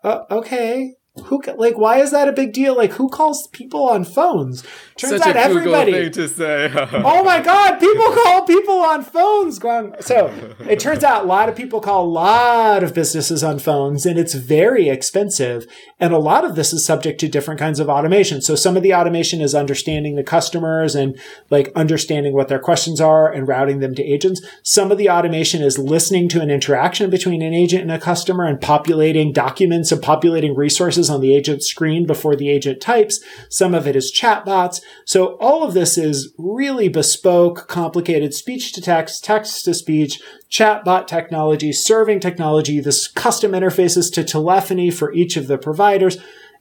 uh, 0.05 0.21
okay 0.31 0.98
who 1.27 1.43
like 1.57 1.77
why 1.77 1.99
is 1.99 2.11
that 2.11 2.29
a 2.29 2.33
big 2.33 2.53
deal? 2.53 2.77
Like 2.77 2.93
who 2.93 3.09
calls 3.09 3.47
people 3.49 3.89
on 3.89 4.05
phones? 4.05 4.63
Turns 4.97 5.19
Such 5.19 5.29
out 5.29 5.37
everybody 5.37 6.11
to 6.11 6.29
say. 6.29 6.71
oh 6.93 7.23
my 7.25 7.41
god 7.41 7.79
people 7.79 8.13
call 8.13 8.45
people 8.45 8.79
on 8.81 9.03
phones 9.03 9.59
going 9.59 9.95
so 10.01 10.33
it 10.69 10.81
turns 10.81 11.05
out 11.05 11.25
a 11.25 11.27
lot 11.27 11.49
of 11.49 11.57
people 11.57 11.81
call 11.81 12.05
a 12.05 12.09
lot 12.09 12.83
of 12.83 12.95
businesses 12.95 13.45
on 13.45 13.59
phones 13.59 14.07
and 14.07 14.19
it's 14.19 14.35
very 14.35 14.89
expensive 14.89 15.67
and 16.01 16.13
a 16.13 16.19
lot 16.19 16.45
of 16.45 16.55
this 16.55 16.73
is 16.73 16.85
subject 16.85 17.19
to 17.21 17.29
different 17.29 17.59
kinds 17.59 17.81
of 17.81 17.89
automation. 17.89 18.41
So 18.41 18.55
some 18.55 18.77
of 18.77 18.83
the 18.83 18.95
automation 18.95 19.41
is 19.41 19.55
understanding 19.55 20.15
the 20.15 20.23
customers 20.23 20.95
and 20.95 21.19
like 21.51 21.73
understanding 21.75 22.35
what 22.35 22.49
their 22.49 22.59
questions 22.59 23.01
are 23.01 23.31
and 23.31 23.49
routing 23.49 23.81
them 23.81 23.95
to 23.97 24.03
agents. 24.03 24.41
Some 24.63 24.93
of 24.93 24.99
the 24.99 25.11
automation 25.11 25.63
is 25.63 25.79
listening 25.79 26.29
to 26.31 26.41
an 26.41 26.51
interaction 26.51 27.11
between 27.11 27.43
an 27.43 27.55
agent 27.55 27.83
and 27.83 27.93
a 27.93 27.99
customer 27.99 28.45
and 28.45 28.61
populating 28.61 29.33
documents 29.33 29.91
and 29.91 30.01
populating 30.01 30.55
resources 30.55 31.08
on 31.11 31.21
the 31.21 31.35
agent 31.35 31.62
screen 31.62 32.07
before 32.07 32.37
the 32.37 32.49
agent 32.49 32.81
types 32.81 33.21
some 33.49 33.75
of 33.75 33.87
it 33.87 33.97
is 33.97 34.12
chatbots 34.14 34.81
so 35.05 35.37
all 35.40 35.62
of 35.62 35.75
this 35.75 35.97
is 35.97 36.35
really 36.37 36.88
bespoke, 36.88 37.68
complicated 37.68 38.35
speech 38.35 38.73
to 38.73 38.81
text, 38.81 39.25
text 39.25 39.64
to 39.64 39.75
speech, 39.75 40.21
chatbot 40.51 41.07
technology, 41.07 41.73
serving 41.73 42.21
technology, 42.21 42.81
this 42.81 43.09
custom 43.09 43.53
interfaces 43.53 44.12
to 44.14 44.25
telephony 44.25 44.90
for 44.90 45.12
each 45.12 45.37
of 45.37 45.47
the 45.47 45.59
providers. 45.59 46.18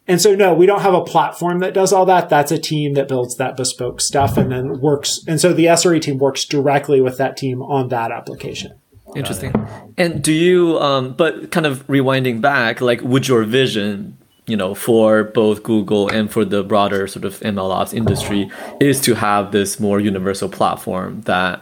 And 0.07 0.21
so, 0.21 0.36
no, 0.36 0.53
we 0.53 0.65
don't 0.65 0.81
have 0.81 0.93
a 0.93 1.03
platform 1.03 1.60
that 1.60 1.73
does 1.73 1.91
all 1.91 2.05
that. 2.05 2.29
That's 2.29 2.51
a 2.51 2.57
team 2.57 2.93
that 2.93 3.10
builds 3.10 3.36
that 3.36 3.57
bespoke 3.57 3.99
stuff 3.99 4.38
and 4.38 4.51
then 4.51 4.79
works. 4.79 5.19
And 5.27 5.41
so 5.41 5.51
the 5.51 5.65
SRE 5.65 6.01
team 6.01 6.17
works 6.17 6.45
directly 6.45 7.01
with 7.01 7.17
that 7.17 7.36
team 7.36 7.62
on 7.62 7.89
that 7.89 8.12
application. 8.12 8.79
Interesting. 9.15 9.53
And 9.97 10.23
do 10.23 10.31
you, 10.31 10.79
um, 10.79 11.13
but 11.13 11.51
kind 11.51 11.65
of 11.65 11.86
rewinding 11.88 12.39
back, 12.39 12.81
like, 12.81 13.01
would 13.01 13.27
your 13.27 13.43
vision 13.43 14.17
you 14.47 14.55
know, 14.55 14.73
for 14.73 15.25
both 15.25 15.62
Google 15.63 16.07
and 16.07 16.31
for 16.31 16.45
the 16.45 16.63
broader 16.63 17.07
sort 17.07 17.25
of 17.25 17.39
MLOps 17.41 17.93
industry 17.93 18.49
is 18.79 18.99
to 19.01 19.13
have 19.13 19.51
this 19.51 19.79
more 19.79 19.99
universal 19.99 20.49
platform 20.49 21.21
that 21.21 21.62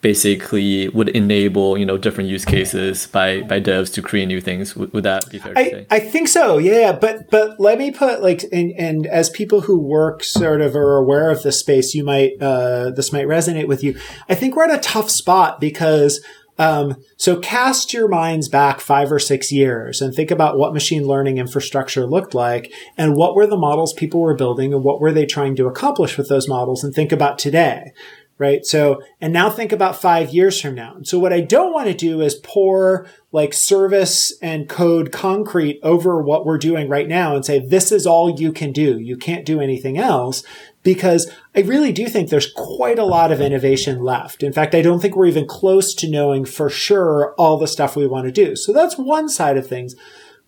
basically 0.00 0.88
would 0.88 1.10
enable 1.10 1.76
you 1.76 1.84
know 1.84 1.98
different 1.98 2.30
use 2.30 2.44
cases 2.44 3.06
by 3.08 3.42
by 3.42 3.60
devs 3.60 3.92
to 3.92 4.00
create 4.00 4.26
new 4.26 4.40
things. 4.40 4.74
Would, 4.74 4.92
would 4.92 5.04
that 5.04 5.28
be 5.28 5.38
fair 5.38 5.54
to 5.54 5.64
say? 5.64 5.86
I 5.90 6.00
think 6.00 6.28
so. 6.28 6.58
Yeah. 6.58 6.92
But 6.92 7.30
but 7.30 7.60
let 7.60 7.78
me 7.78 7.90
put 7.90 8.22
like 8.22 8.44
and, 8.52 8.72
and 8.78 9.06
as 9.06 9.28
people 9.28 9.62
who 9.62 9.78
work 9.78 10.24
sort 10.24 10.62
of 10.62 10.74
are 10.74 10.96
aware 10.96 11.30
of 11.30 11.42
this 11.42 11.58
space 11.58 11.94
you 11.94 12.04
might 12.04 12.40
uh 12.40 12.90
this 12.90 13.12
might 13.12 13.26
resonate 13.26 13.68
with 13.68 13.84
you. 13.84 13.98
I 14.28 14.34
think 14.34 14.56
we're 14.56 14.64
at 14.64 14.78
a 14.78 14.80
tough 14.80 15.10
spot 15.10 15.60
because 15.60 16.20
um, 16.60 17.02
so 17.16 17.40
cast 17.40 17.94
your 17.94 18.06
minds 18.06 18.46
back 18.46 18.80
five 18.80 19.10
or 19.10 19.18
six 19.18 19.50
years 19.50 20.02
and 20.02 20.14
think 20.14 20.30
about 20.30 20.58
what 20.58 20.74
machine 20.74 21.06
learning 21.06 21.38
infrastructure 21.38 22.06
looked 22.06 22.34
like 22.34 22.70
and 22.98 23.16
what 23.16 23.34
were 23.34 23.46
the 23.46 23.56
models 23.56 23.94
people 23.94 24.20
were 24.20 24.36
building 24.36 24.74
and 24.74 24.84
what 24.84 25.00
were 25.00 25.10
they 25.10 25.24
trying 25.24 25.56
to 25.56 25.66
accomplish 25.66 26.18
with 26.18 26.28
those 26.28 26.48
models 26.48 26.84
and 26.84 26.94
think 26.94 27.12
about 27.12 27.38
today. 27.38 27.92
Right. 28.36 28.64
So, 28.64 29.02
and 29.20 29.32
now 29.34 29.50
think 29.50 29.72
about 29.72 30.00
five 30.00 30.34
years 30.34 30.60
from 30.60 30.74
now. 30.74 30.96
So 31.02 31.18
what 31.18 31.32
I 31.32 31.40
don't 31.40 31.74
want 31.74 31.88
to 31.88 31.94
do 31.94 32.20
is 32.22 32.34
pour 32.34 33.06
like 33.32 33.52
service 33.54 34.32
and 34.42 34.68
code 34.68 35.12
concrete 35.12 35.78
over 35.82 36.22
what 36.22 36.44
we're 36.44 36.58
doing 36.58 36.88
right 36.88 37.08
now 37.08 37.36
and 37.36 37.44
say, 37.44 37.58
this 37.58 37.92
is 37.92 38.06
all 38.06 38.38
you 38.38 38.52
can 38.52 38.72
do. 38.72 38.98
You 38.98 39.16
can't 39.16 39.46
do 39.46 39.60
anything 39.60 39.98
else 39.98 40.42
because 40.82 41.30
I 41.54 41.60
really 41.60 41.92
do 41.92 42.06
think 42.06 42.30
there's 42.30 42.52
quite 42.52 42.98
a 42.98 43.04
lot 43.04 43.32
of 43.32 43.40
innovation 43.40 44.02
left. 44.02 44.42
In 44.42 44.52
fact, 44.52 44.74
I 44.74 44.82
don't 44.82 45.00
think 45.00 45.14
we're 45.14 45.26
even 45.26 45.46
close 45.46 45.94
to 45.94 46.10
knowing 46.10 46.44
for 46.44 46.70
sure 46.70 47.34
all 47.36 47.58
the 47.58 47.66
stuff 47.66 47.96
we 47.96 48.06
want 48.06 48.26
to 48.26 48.32
do. 48.32 48.56
So 48.56 48.72
that's 48.72 48.96
one 48.96 49.28
side 49.28 49.56
of 49.56 49.66
things. 49.66 49.94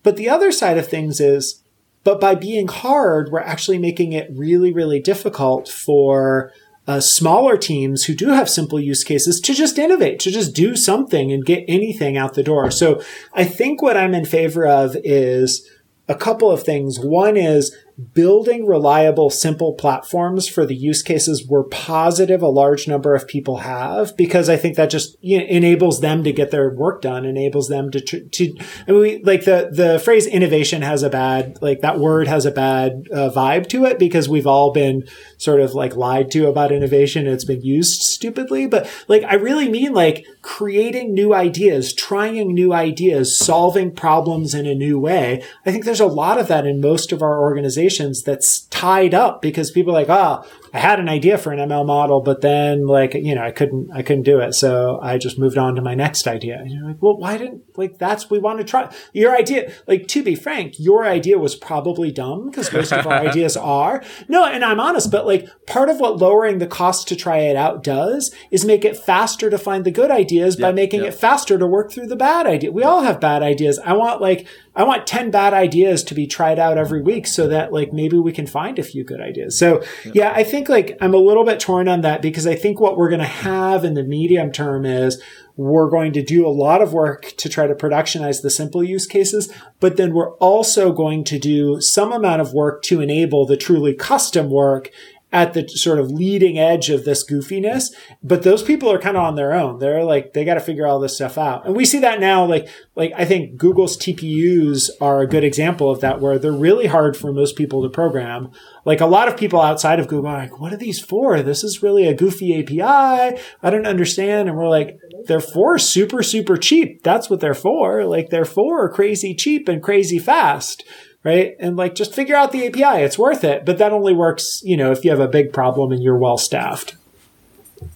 But 0.01 0.17
the 0.17 0.29
other 0.29 0.51
side 0.51 0.77
of 0.77 0.87
things 0.87 1.19
is, 1.19 1.63
but 2.03 2.19
by 2.19 2.35
being 2.35 2.67
hard, 2.67 3.31
we're 3.31 3.39
actually 3.39 3.77
making 3.77 4.11
it 4.11 4.29
really, 4.33 4.73
really 4.73 4.99
difficult 4.99 5.69
for 5.69 6.51
uh, 6.85 6.99
smaller 6.99 7.55
teams 7.55 8.05
who 8.05 8.15
do 8.15 8.29
have 8.29 8.49
simple 8.49 8.79
use 8.79 9.03
cases 9.03 9.39
to 9.39 9.53
just 9.53 9.77
innovate, 9.77 10.19
to 10.19 10.31
just 10.31 10.53
do 10.53 10.75
something 10.75 11.31
and 11.31 11.45
get 11.45 11.63
anything 11.67 12.17
out 12.17 12.33
the 12.33 12.43
door. 12.43 12.69
So 12.71 13.01
I 13.33 13.45
think 13.45 13.81
what 13.81 13.95
I'm 13.95 14.13
in 14.13 14.25
favor 14.25 14.67
of 14.67 14.97
is 15.03 15.69
a 16.09 16.15
couple 16.15 16.51
of 16.51 16.63
things. 16.63 16.99
One 16.99 17.37
is 17.37 17.73
building 18.13 18.65
reliable, 18.65 19.29
simple 19.29 19.73
platforms 19.73 20.47
for 20.47 20.65
the 20.65 20.75
use 20.75 21.03
cases 21.03 21.47
we're 21.47 21.63
positive 21.63 22.41
a 22.41 22.47
large 22.47 22.87
number 22.87 23.13
of 23.13 23.27
people 23.27 23.57
have, 23.57 24.17
because 24.17 24.49
I 24.49 24.57
think 24.57 24.75
that 24.77 24.89
just 24.89 25.15
you 25.21 25.37
know, 25.37 25.45
enables 25.45 26.01
them 26.01 26.23
to 26.23 26.33
get 26.33 26.51
their 26.51 26.73
work 26.73 27.01
done, 27.01 27.25
enables 27.25 27.67
them 27.67 27.91
to, 27.91 28.01
to, 28.01 28.55
I 28.87 28.91
mean, 28.91 28.99
we, 28.99 29.23
like 29.23 29.45
the, 29.45 29.69
the 29.71 29.99
phrase 29.99 30.25
innovation 30.25 30.81
has 30.81 31.03
a 31.03 31.09
bad, 31.09 31.61
like 31.61 31.81
that 31.81 31.99
word 31.99 32.27
has 32.27 32.45
a 32.45 32.51
bad 32.51 33.07
uh, 33.11 33.29
vibe 33.29 33.67
to 33.69 33.85
it 33.85 33.99
because 33.99 34.27
we've 34.27 34.47
all 34.47 34.71
been 34.71 35.03
sort 35.37 35.61
of 35.61 35.73
like 35.73 35.95
lied 35.95 36.31
to 36.31 36.47
about 36.47 36.71
innovation. 36.71 37.27
It's 37.27 37.45
been 37.45 37.61
used 37.61 38.01
stupidly, 38.01 38.65
but 38.65 38.89
like 39.07 39.23
I 39.23 39.35
really 39.35 39.69
mean 39.69 39.93
like 39.93 40.25
creating 40.43 41.13
new 41.13 41.33
ideas, 41.33 41.93
trying 41.93 42.53
new 42.53 42.73
ideas, 42.73 43.35
solving 43.35 43.89
problems 43.95 44.53
in 44.53 44.67
a 44.67 44.75
new 44.75 44.99
way. 44.99 45.41
I 45.65 45.71
think 45.71 45.85
there's 45.85 46.01
a 46.01 46.05
lot 46.05 46.37
of 46.37 46.49
that 46.49 46.67
in 46.67 46.81
most 46.81 47.11
of 47.11 47.23
our 47.23 47.41
organizations 47.41 48.21
that's 48.21 48.61
tied 48.65 49.13
up 49.13 49.41
because 49.41 49.71
people 49.71 49.95
are 49.95 50.01
like, 50.01 50.09
oh, 50.09 50.45
I 50.73 50.79
had 50.79 50.99
an 50.99 51.07
idea 51.07 51.37
for 51.37 51.53
an 51.53 51.59
ML 51.59 51.85
model, 51.85 52.21
but 52.21 52.41
then 52.41 52.87
like, 52.87 53.13
you 53.13 53.35
know, 53.35 53.43
I 53.43 53.51
couldn't, 53.51 53.91
I 53.93 54.01
couldn't 54.01 54.23
do 54.23 54.39
it. 54.39 54.53
So 54.53 54.99
I 55.03 55.19
just 55.19 55.37
moved 55.37 55.57
on 55.57 55.75
to 55.75 55.83
my 55.83 55.93
next 55.93 56.27
idea. 56.27 56.57
And 56.57 56.71
you're 56.71 56.83
like, 56.83 56.99
well, 56.99 57.15
why 57.15 57.37
didn't, 57.37 57.61
like, 57.77 57.99
that's, 57.99 58.31
we 58.31 58.39
want 58.39 58.57
to 58.57 58.65
try 58.65 58.91
your 59.13 59.37
idea. 59.37 59.71
Like, 59.87 60.07
to 60.07 60.23
be 60.23 60.33
frank, 60.33 60.79
your 60.79 61.05
idea 61.05 61.37
was 61.37 61.55
probably 61.55 62.11
dumb 62.11 62.49
because 62.49 62.73
most 62.73 62.91
of 62.91 63.05
our 63.05 63.13
ideas 63.29 63.55
are. 63.55 64.03
No, 64.27 64.45
and 64.45 64.65
I'm 64.65 64.79
honest, 64.79 65.11
but 65.11 65.27
like 65.27 65.47
part 65.67 65.89
of 65.89 65.99
what 65.99 66.17
lowering 66.17 66.57
the 66.57 66.65
cost 66.65 67.07
to 67.09 67.15
try 67.15 67.37
it 67.37 67.55
out 67.55 67.83
does 67.83 68.33
is 68.49 68.65
make 68.65 68.83
it 68.83 68.97
faster 68.97 69.51
to 69.51 69.59
find 69.59 69.85
the 69.85 69.91
good 69.91 70.09
ideas 70.09 70.55
by 70.55 70.71
making 70.71 71.03
it 71.03 71.13
faster 71.13 71.59
to 71.59 71.67
work 71.67 71.91
through 71.91 72.07
the 72.07 72.15
bad 72.15 72.47
idea. 72.47 72.71
We 72.71 72.83
all 72.83 73.03
have 73.03 73.19
bad 73.19 73.43
ideas. 73.43 73.77
I 73.77 73.93
want 73.93 74.21
like, 74.21 74.47
I 74.75 74.83
want 74.83 75.05
10 75.05 75.29
bad 75.29 75.53
ideas 75.53 76.03
to 76.05 76.15
be 76.15 76.25
tried 76.25 76.57
out 76.57 76.77
every 76.77 76.99
mm-hmm. 76.99 77.07
week 77.07 77.27
so 77.27 77.47
that 77.47 77.71
like 77.71 77.93
maybe 77.93 78.17
we 78.17 78.31
can 78.31 78.47
find 78.47 78.79
a 78.79 78.83
few 78.83 79.03
good 79.03 79.21
ideas. 79.21 79.57
So 79.57 79.83
yeah, 80.13 80.31
I 80.35 80.43
think 80.43 80.69
like 80.69 80.97
I'm 80.99 81.13
a 81.13 81.17
little 81.17 81.43
bit 81.43 81.59
torn 81.59 81.87
on 81.87 82.01
that 82.01 82.21
because 82.21 82.47
I 82.47 82.55
think 82.55 82.79
what 82.79 82.97
we're 82.97 83.09
going 83.09 83.21
to 83.21 83.27
mm-hmm. 83.27 83.49
have 83.49 83.85
in 83.85 83.93
the 83.93 84.03
medium 84.03 84.51
term 84.51 84.85
is 84.85 85.21
we're 85.55 85.89
going 85.89 86.13
to 86.13 86.23
do 86.23 86.47
a 86.47 86.49
lot 86.49 86.81
of 86.81 86.93
work 86.93 87.33
to 87.37 87.47
try 87.47 87.67
to 87.67 87.75
productionize 87.75 88.41
the 88.41 88.49
simple 88.49 88.83
use 88.83 89.05
cases, 89.05 89.53
but 89.79 89.97
then 89.97 90.13
we're 90.13 90.33
also 90.37 90.91
going 90.91 91.23
to 91.25 91.37
do 91.37 91.79
some 91.79 92.11
amount 92.11 92.41
of 92.41 92.53
work 92.53 92.81
to 92.83 93.01
enable 93.01 93.45
the 93.45 93.57
truly 93.57 93.93
custom 93.93 94.49
work 94.49 94.89
at 95.33 95.53
the 95.53 95.67
sort 95.67 95.99
of 95.99 96.11
leading 96.11 96.59
edge 96.59 96.91
of 96.91 97.05
this 97.05 97.27
goofiness. 97.27 97.91
But 98.21 98.43
those 98.43 98.61
people 98.61 98.89
are 98.91 98.99
kind 98.99 99.17
of 99.17 99.23
on 99.23 99.35
their 99.35 99.51
own. 99.51 99.79
They're 99.79 100.03
like, 100.03 100.33
they 100.33 100.45
got 100.45 100.53
to 100.53 100.59
figure 100.59 100.85
all 100.85 100.99
this 100.99 101.15
stuff 101.15 101.39
out. 101.39 101.65
And 101.65 101.75
we 101.75 101.85
see 101.85 101.99
that 101.99 102.19
now, 102.19 102.45
like, 102.45 102.69
like 102.95 103.11
I 103.17 103.25
think 103.25 103.57
Google's 103.57 103.97
TPUs 103.97 104.91
are 105.01 105.21
a 105.21 105.27
good 105.27 105.43
example 105.43 105.89
of 105.89 106.01
that, 106.01 106.21
where 106.21 106.37
they're 106.37 106.51
really 106.51 106.85
hard 106.85 107.17
for 107.17 107.33
most 107.33 107.55
people 107.55 107.81
to 107.81 107.89
program. 107.89 108.51
Like 108.85 109.01
a 109.01 109.07
lot 109.07 109.27
of 109.27 109.35
people 109.35 109.59
outside 109.59 109.99
of 109.99 110.07
Google 110.07 110.29
are 110.29 110.37
like, 110.37 110.59
what 110.59 110.71
are 110.71 110.77
these 110.77 110.99
for? 110.99 111.41
This 111.41 111.63
is 111.63 111.81
really 111.81 112.07
a 112.07 112.13
goofy 112.13 112.59
API. 112.59 113.39
I 113.63 113.69
don't 113.69 113.87
understand. 113.87 114.47
And 114.47 114.55
we're 114.55 114.69
like, 114.69 114.99
they're 115.25 115.39
for 115.39 115.79
super, 115.79 116.21
super 116.21 116.57
cheap. 116.57 117.01
That's 117.01 117.29
what 117.29 117.39
they're 117.39 117.55
for. 117.55 118.05
Like 118.05 118.29
they're 118.29 118.45
for 118.45 118.87
crazy 118.93 119.33
cheap 119.33 119.67
and 119.67 119.81
crazy 119.81 120.19
fast 120.19 120.83
right? 121.23 121.55
And 121.59 121.75
like 121.75 121.95
just 121.95 122.13
figure 122.13 122.35
out 122.35 122.51
the 122.51 122.67
API. 122.67 123.03
It's 123.03 123.17
worth 123.17 123.43
it. 123.43 123.65
But 123.65 123.77
that 123.77 123.93
only 123.93 124.13
works, 124.13 124.61
you 124.63 124.77
know, 124.77 124.91
if 124.91 125.03
you 125.03 125.11
have 125.11 125.19
a 125.19 125.27
big 125.27 125.53
problem 125.53 125.91
and 125.91 126.03
you're 126.03 126.17
well 126.17 126.37
staffed. 126.37 126.95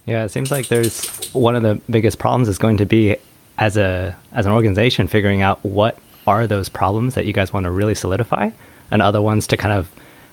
Yeah, 0.06 0.24
it 0.24 0.30
seems 0.30 0.50
like 0.50 0.68
there's 0.68 1.30
one 1.32 1.56
of 1.56 1.62
the 1.62 1.80
biggest 1.90 2.18
problems 2.18 2.48
is 2.48 2.58
going 2.58 2.76
to 2.78 2.86
be 2.86 3.16
as 3.58 3.76
a 3.76 4.16
as 4.32 4.46
an 4.46 4.52
organization 4.52 5.08
figuring 5.08 5.42
out 5.42 5.62
what 5.64 5.98
are 6.26 6.46
those 6.46 6.68
problems 6.68 7.14
that 7.14 7.26
you 7.26 7.32
guys 7.32 7.52
want 7.52 7.64
to 7.64 7.70
really 7.70 7.94
solidify 7.94 8.50
and 8.90 9.02
other 9.02 9.20
ones 9.20 9.46
to 9.46 9.56
kind 9.56 9.72
of 9.72 9.90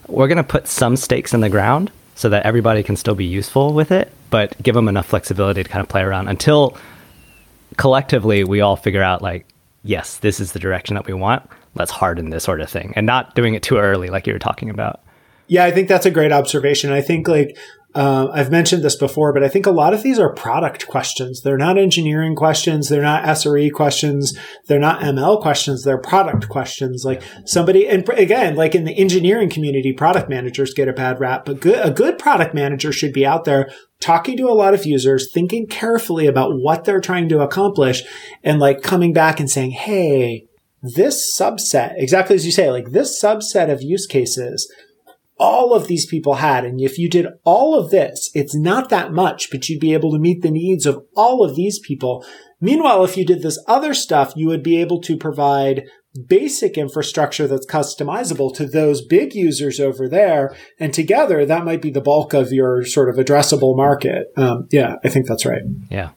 we're 0.07 0.27
going 0.27 0.37
to 0.37 0.43
put 0.43 0.67
some 0.67 0.95
stakes 0.95 1.33
in 1.33 1.39
the 1.39 1.49
ground 1.49 1.91
so 2.15 2.29
that 2.29 2.45
everybody 2.45 2.83
can 2.83 2.95
still 2.95 3.15
be 3.15 3.25
useful 3.25 3.73
with 3.73 3.91
it, 3.91 4.11
but 4.29 4.61
give 4.61 4.75
them 4.75 4.87
enough 4.87 5.07
flexibility 5.07 5.63
to 5.63 5.69
kind 5.69 5.81
of 5.81 5.89
play 5.89 6.01
around 6.01 6.27
until 6.27 6.77
collectively 7.77 8.43
we 8.43 8.61
all 8.61 8.75
figure 8.75 9.01
out 9.01 9.21
like 9.21 9.45
yes, 9.85 10.17
this 10.17 10.39
is 10.39 10.51
the 10.51 10.59
direction 10.59 10.95
that 10.95 11.07
we 11.07 11.13
want 11.13 11.49
let's 11.75 11.91
harden 11.91 12.29
this 12.29 12.43
sort 12.43 12.61
of 12.61 12.69
thing. 12.69 12.93
And 12.95 13.05
not 13.05 13.35
doing 13.35 13.53
it 13.53 13.63
too 13.63 13.77
early 13.77 14.09
like 14.09 14.25
you 14.25 14.33
were 14.33 14.39
talking 14.39 14.69
about. 14.69 15.01
Yeah 15.47 15.65
i 15.65 15.71
think 15.71 15.87
that's 15.87 16.07
a 16.07 16.11
great 16.11 16.31
observation. 16.31 16.91
I 16.91 17.01
think 17.01 17.27
like 17.27 17.57
uh, 17.95 18.29
I've 18.33 18.51
mentioned 18.51 18.83
this 18.83 18.97
before, 18.97 19.31
but 19.31 19.41
I 19.41 19.47
think 19.47 19.65
a 19.65 19.71
lot 19.71 19.93
of 19.93 20.03
these 20.03 20.19
are 20.19 20.33
product 20.33 20.85
questions. 20.87 21.41
They're 21.41 21.57
not 21.57 21.77
engineering 21.77 22.35
questions. 22.35 22.89
They're 22.89 23.01
not 23.01 23.23
SRE 23.23 23.71
questions. 23.71 24.37
They're 24.67 24.79
not 24.79 24.99
ML 24.99 25.41
questions. 25.41 25.83
They're 25.83 25.97
product 25.97 26.49
questions. 26.49 27.05
Like 27.05 27.23
somebody, 27.45 27.87
and 27.87 28.07
again, 28.09 28.55
like 28.55 28.75
in 28.75 28.83
the 28.83 28.97
engineering 28.97 29.49
community, 29.49 29.93
product 29.93 30.29
managers 30.29 30.73
get 30.73 30.89
a 30.89 30.93
bad 30.93 31.21
rap, 31.21 31.45
but 31.45 31.61
good, 31.61 31.79
a 31.85 31.89
good 31.89 32.19
product 32.19 32.53
manager 32.53 32.91
should 32.91 33.13
be 33.13 33.25
out 33.25 33.45
there 33.45 33.71
talking 34.01 34.35
to 34.37 34.49
a 34.49 34.51
lot 34.53 34.73
of 34.73 34.85
users, 34.85 35.31
thinking 35.31 35.65
carefully 35.65 36.27
about 36.27 36.51
what 36.51 36.83
they're 36.83 36.99
trying 36.99 37.29
to 37.29 37.39
accomplish 37.39 38.03
and 38.43 38.59
like 38.59 38.81
coming 38.81 39.13
back 39.13 39.39
and 39.39 39.49
saying, 39.49 39.71
Hey, 39.71 40.47
this 40.81 41.33
subset, 41.39 41.93
exactly 41.95 42.35
as 42.35 42.45
you 42.45 42.51
say, 42.51 42.69
like 42.69 42.91
this 42.91 43.23
subset 43.23 43.71
of 43.71 43.81
use 43.81 44.05
cases, 44.05 44.69
all 45.37 45.73
of 45.73 45.87
these 45.87 46.05
people 46.05 46.35
had. 46.35 46.63
And 46.63 46.79
if 46.79 46.97
you 46.97 47.09
did 47.09 47.27
all 47.43 47.77
of 47.77 47.91
this, 47.91 48.31
it's 48.33 48.55
not 48.55 48.89
that 48.89 49.11
much, 49.11 49.51
but 49.51 49.67
you'd 49.67 49.81
be 49.81 49.93
able 49.93 50.11
to 50.11 50.19
meet 50.19 50.41
the 50.41 50.51
needs 50.51 50.85
of 50.85 51.03
all 51.15 51.43
of 51.43 51.55
these 51.55 51.79
people. 51.79 52.25
Meanwhile, 52.61 53.03
if 53.03 53.17
you 53.17 53.25
did 53.25 53.41
this 53.41 53.59
other 53.67 53.93
stuff, 53.93 54.33
you 54.35 54.47
would 54.47 54.63
be 54.63 54.79
able 54.79 55.01
to 55.01 55.17
provide 55.17 55.83
basic 56.27 56.77
infrastructure 56.77 57.47
that's 57.47 57.65
customizable 57.65 58.55
to 58.55 58.65
those 58.65 59.05
big 59.05 59.35
users 59.35 59.79
over 59.81 60.07
there. 60.07 60.55
And 60.79 60.93
together, 60.93 61.45
that 61.45 61.65
might 61.65 61.81
be 61.81 61.91
the 61.91 62.01
bulk 62.01 62.33
of 62.33 62.53
your 62.53 62.85
sort 62.85 63.09
of 63.09 63.15
addressable 63.23 63.75
market. 63.75 64.27
Um, 64.37 64.67
yeah, 64.71 64.95
I 65.03 65.09
think 65.09 65.27
that's 65.27 65.45
right. 65.45 65.63
Yeah. 65.89 66.11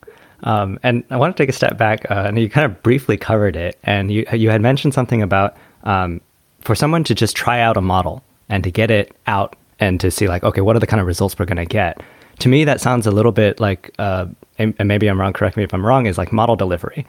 Um, 0.45 0.79
and 0.85 1.03
I 1.11 1.17
want 1.17 1.37
to 1.37 1.43
take 1.43 1.49
a 1.49 1.53
step 1.53 1.77
back, 1.77 2.09
uh, 2.09 2.25
and 2.29 2.39
you 2.39 2.49
kind 2.49 2.65
of 2.65 2.81
briefly 2.85 3.17
covered 3.17 3.57
it, 3.57 3.77
and 3.83 4.13
you 4.13 4.25
you 4.33 4.51
had 4.51 4.63
mentioned 4.63 4.95
something 4.95 5.21
about 5.21 5.57
um, 5.83 6.21
for 6.61 6.77
someone 6.77 7.03
to 7.05 7.15
just 7.15 7.35
try 7.35 7.61
out 7.61 7.77
a 7.77 7.81
model 7.81 8.23
and 8.49 8.65
to 8.65 8.71
get 8.71 8.91
it 8.91 9.15
out 9.27 9.57
and 9.81 10.01
to 10.01 10.11
see 10.11 10.29
like, 10.29 10.43
okay, 10.43 10.61
what 10.61 10.77
are 10.77 10.81
the 10.81 10.87
kind 10.87 11.01
of 11.01 11.07
results 11.07 11.39
we're 11.39 11.45
going 11.45 11.57
to 11.57 11.67
get? 11.67 12.01
To 12.41 12.49
me, 12.49 12.65
that 12.65 12.81
sounds 12.81 13.07
a 13.07 13.11
little 13.11 13.33
bit 13.33 13.61
like, 13.61 13.95
uh, 13.99 14.27
and, 14.59 14.75
and, 14.79 14.89
maybe 14.89 15.09
I'm 15.09 15.21
wrong. 15.21 15.33
Correct 15.33 15.57
me 15.57 15.65
if 15.65 15.75
I'm 15.75 15.85
wrong. 15.85 16.07
Is 16.07 16.19
like 16.19 16.33
model 16.33 16.57
delivery. 16.57 17.07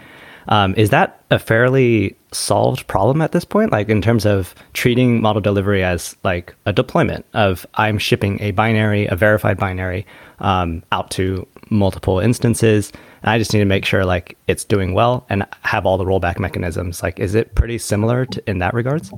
Um, 0.47 0.73
is 0.75 0.89
that 0.89 1.23
a 1.29 1.37
fairly 1.37 2.15
solved 2.31 2.87
problem 2.87 3.21
at 3.21 3.31
this 3.31 3.45
point? 3.45 3.71
Like 3.71 3.89
in 3.89 4.01
terms 4.01 4.25
of 4.25 4.55
treating 4.73 5.21
model 5.21 5.41
delivery 5.41 5.83
as 5.83 6.15
like 6.23 6.55
a 6.65 6.73
deployment 6.73 7.25
of 7.33 7.65
I'm 7.75 7.99
shipping 7.99 8.41
a 8.41 8.51
binary, 8.51 9.05
a 9.05 9.15
verified 9.15 9.57
binary, 9.57 10.07
um, 10.39 10.83
out 10.91 11.11
to 11.11 11.47
multiple 11.69 12.19
instances. 12.19 12.91
And 13.21 13.31
I 13.31 13.37
just 13.37 13.53
need 13.53 13.59
to 13.59 13.65
make 13.65 13.85
sure 13.85 14.05
like 14.05 14.37
it's 14.47 14.63
doing 14.63 14.93
well 14.93 15.25
and 15.29 15.45
have 15.61 15.85
all 15.85 15.97
the 15.97 16.05
rollback 16.05 16.39
mechanisms. 16.39 17.03
Like, 17.03 17.19
is 17.19 17.35
it 17.35 17.55
pretty 17.55 17.77
similar 17.77 18.25
to, 18.25 18.49
in 18.49 18.59
that 18.59 18.73
regards? 18.73 19.11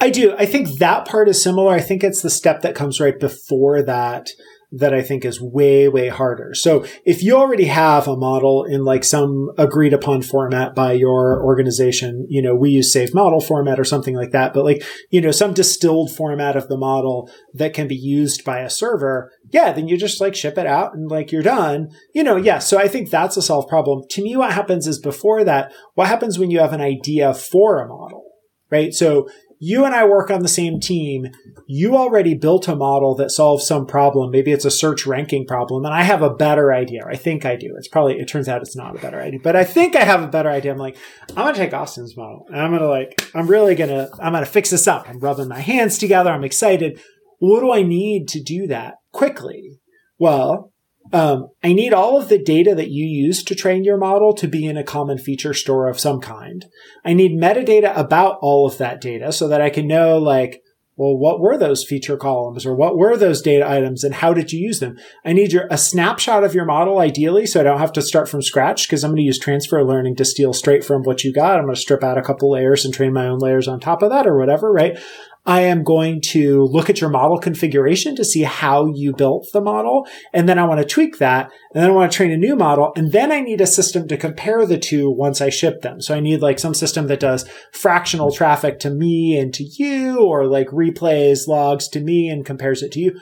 I 0.00 0.10
do. 0.10 0.34
I 0.36 0.46
think 0.46 0.78
that 0.78 1.06
part 1.06 1.28
is 1.28 1.42
similar. 1.42 1.72
I 1.72 1.80
think 1.80 2.04
it's 2.04 2.22
the 2.22 2.30
step 2.30 2.62
that 2.62 2.74
comes 2.74 3.00
right 3.00 3.18
before 3.18 3.82
that 3.82 4.28
that 4.70 4.92
I 4.92 5.02
think 5.02 5.24
is 5.24 5.40
way, 5.40 5.88
way 5.88 6.08
harder. 6.08 6.52
So 6.54 6.84
if 7.06 7.22
you 7.22 7.36
already 7.36 7.66
have 7.66 8.06
a 8.06 8.16
model 8.16 8.64
in 8.64 8.84
like 8.84 9.02
some 9.02 9.50
agreed 9.56 9.94
upon 9.94 10.20
format 10.22 10.74
by 10.74 10.92
your 10.92 11.42
organization, 11.42 12.26
you 12.28 12.42
know, 12.42 12.54
we 12.54 12.70
use 12.70 12.94
SavedModel 12.94 13.46
format 13.46 13.80
or 13.80 13.84
something 13.84 14.14
like 14.14 14.32
that, 14.32 14.52
but 14.52 14.64
like, 14.64 14.84
you 15.10 15.22
know, 15.22 15.30
some 15.30 15.54
distilled 15.54 16.14
format 16.14 16.54
of 16.54 16.68
the 16.68 16.76
model 16.76 17.30
that 17.54 17.72
can 17.72 17.88
be 17.88 17.96
used 17.96 18.44
by 18.44 18.60
a 18.60 18.68
server, 18.68 19.32
yeah, 19.50 19.72
then 19.72 19.88
you 19.88 19.96
just 19.96 20.20
like 20.20 20.34
ship 20.34 20.58
it 20.58 20.66
out 20.66 20.94
and 20.94 21.10
like 21.10 21.32
you're 21.32 21.42
done. 21.42 21.88
You 22.14 22.22
know, 22.22 22.36
yeah. 22.36 22.58
So 22.58 22.78
I 22.78 22.88
think 22.88 23.10
that's 23.10 23.36
a 23.36 23.42
solved 23.42 23.68
problem. 23.68 24.02
To 24.10 24.22
me, 24.22 24.36
what 24.36 24.52
happens 24.52 24.86
is 24.86 24.98
before 24.98 25.44
that, 25.44 25.72
what 25.94 26.08
happens 26.08 26.38
when 26.38 26.50
you 26.50 26.58
have 26.58 26.72
an 26.72 26.80
idea 26.80 27.34
for 27.34 27.80
a 27.80 27.88
model? 27.88 28.24
Right. 28.70 28.92
So 28.92 29.28
you 29.60 29.84
and 29.84 29.94
I 29.94 30.04
work 30.04 30.30
on 30.30 30.42
the 30.42 30.48
same 30.48 30.78
team. 30.78 31.26
You 31.66 31.96
already 31.96 32.34
built 32.34 32.68
a 32.68 32.76
model 32.76 33.14
that 33.16 33.30
solves 33.30 33.66
some 33.66 33.86
problem. 33.86 34.30
Maybe 34.30 34.52
it's 34.52 34.64
a 34.64 34.70
search 34.70 35.06
ranking 35.06 35.46
problem 35.46 35.84
and 35.84 35.94
I 35.94 36.02
have 36.02 36.22
a 36.22 36.34
better 36.34 36.72
idea. 36.72 37.02
I 37.10 37.16
think 37.16 37.44
I 37.44 37.56
do. 37.56 37.74
It's 37.76 37.88
probably, 37.88 38.18
it 38.18 38.26
turns 38.26 38.48
out 38.48 38.62
it's 38.62 38.76
not 38.76 38.96
a 38.96 39.00
better 39.00 39.20
idea, 39.20 39.40
but 39.42 39.56
I 39.56 39.64
think 39.64 39.96
I 39.96 40.04
have 40.04 40.22
a 40.22 40.28
better 40.28 40.50
idea. 40.50 40.70
I'm 40.70 40.78
like, 40.78 40.96
I'm 41.30 41.44
going 41.44 41.54
to 41.54 41.60
take 41.60 41.74
Austin's 41.74 42.16
model 42.16 42.46
and 42.48 42.60
I'm 42.60 42.70
going 42.70 42.82
to 42.82 42.88
like, 42.88 43.30
I'm 43.34 43.48
really 43.48 43.74
going 43.74 43.90
to, 43.90 44.08
I'm 44.20 44.32
going 44.32 44.44
to 44.44 44.50
fix 44.50 44.70
this 44.70 44.86
up. 44.86 45.08
I'm 45.08 45.18
rubbing 45.18 45.48
my 45.48 45.60
hands 45.60 45.98
together. 45.98 46.30
I'm 46.30 46.44
excited. 46.44 47.00
What 47.40 47.60
do 47.60 47.72
I 47.72 47.82
need 47.82 48.28
to 48.28 48.42
do 48.42 48.66
that 48.68 48.94
quickly? 49.18 49.80
Well, 50.16 50.72
um, 51.12 51.48
I 51.64 51.72
need 51.72 51.92
all 51.92 52.20
of 52.20 52.28
the 52.28 52.38
data 52.38 52.72
that 52.76 52.90
you 52.90 53.04
use 53.04 53.42
to 53.42 53.56
train 53.56 53.82
your 53.82 53.96
model 53.96 54.32
to 54.34 54.46
be 54.46 54.64
in 54.64 54.76
a 54.76 54.84
common 54.84 55.18
feature 55.18 55.54
store 55.54 55.88
of 55.88 55.98
some 55.98 56.20
kind. 56.20 56.66
I 57.04 57.14
need 57.14 57.32
metadata 57.32 57.96
about 57.98 58.38
all 58.40 58.64
of 58.64 58.78
that 58.78 59.00
data 59.00 59.32
so 59.32 59.48
that 59.48 59.60
I 59.60 59.70
can 59.70 59.88
know 59.88 60.18
like, 60.18 60.62
well, 60.94 61.16
what 61.16 61.40
were 61.40 61.56
those 61.56 61.84
feature 61.84 62.16
columns 62.16 62.64
or 62.64 62.76
what 62.76 62.96
were 62.96 63.16
those 63.16 63.42
data 63.42 63.68
items 63.68 64.04
and 64.04 64.14
how 64.14 64.32
did 64.34 64.52
you 64.52 64.60
use 64.60 64.78
them? 64.78 64.96
I 65.24 65.32
need 65.32 65.52
your, 65.52 65.66
a 65.70 65.78
snapshot 65.78 66.44
of 66.44 66.54
your 66.54 66.64
model 66.64 66.98
ideally 66.98 67.46
so 67.46 67.60
I 67.60 67.62
don't 67.64 67.78
have 67.78 67.92
to 67.94 68.02
start 68.02 68.28
from 68.28 68.42
scratch 68.42 68.86
because 68.86 69.02
I'm 69.02 69.10
going 69.10 69.18
to 69.18 69.22
use 69.22 69.38
transfer 69.38 69.82
learning 69.84 70.16
to 70.16 70.24
steal 70.24 70.52
straight 70.52 70.84
from 70.84 71.02
what 71.02 71.24
you 71.24 71.32
got. 71.32 71.58
I'm 71.58 71.64
going 71.64 71.74
to 71.74 71.80
strip 71.80 72.04
out 72.04 72.18
a 72.18 72.22
couple 72.22 72.50
layers 72.50 72.84
and 72.84 72.92
train 72.94 73.12
my 73.12 73.26
own 73.26 73.38
layers 73.38 73.68
on 73.68 73.80
top 73.80 74.02
of 74.02 74.10
that 74.10 74.26
or 74.26 74.36
whatever, 74.36 74.72
right? 74.72 74.98
I 75.48 75.62
am 75.62 75.82
going 75.82 76.20
to 76.32 76.64
look 76.64 76.90
at 76.90 77.00
your 77.00 77.08
model 77.08 77.38
configuration 77.38 78.14
to 78.16 78.24
see 78.24 78.42
how 78.42 78.92
you 78.92 79.14
built 79.14 79.48
the 79.54 79.62
model. 79.62 80.06
And 80.34 80.46
then 80.46 80.58
I 80.58 80.66
want 80.66 80.80
to 80.80 80.86
tweak 80.86 81.16
that. 81.18 81.50
And 81.72 81.82
then 81.82 81.90
I 81.90 81.94
want 81.94 82.12
to 82.12 82.16
train 82.16 82.30
a 82.30 82.36
new 82.36 82.54
model. 82.54 82.92
And 82.96 83.12
then 83.12 83.32
I 83.32 83.40
need 83.40 83.62
a 83.62 83.66
system 83.66 84.06
to 84.08 84.18
compare 84.18 84.66
the 84.66 84.76
two 84.76 85.10
once 85.10 85.40
I 85.40 85.48
ship 85.48 85.80
them. 85.80 86.02
So 86.02 86.14
I 86.14 86.20
need 86.20 86.42
like 86.42 86.58
some 86.58 86.74
system 86.74 87.06
that 87.06 87.20
does 87.20 87.48
fractional 87.72 88.30
traffic 88.30 88.78
to 88.80 88.90
me 88.90 89.38
and 89.38 89.54
to 89.54 89.64
you, 89.64 90.20
or 90.20 90.46
like 90.46 90.68
replays 90.68 91.48
logs 91.48 91.88
to 91.88 92.00
me 92.00 92.28
and 92.28 92.44
compares 92.44 92.82
it 92.82 92.92
to 92.92 93.00
you. 93.00 93.18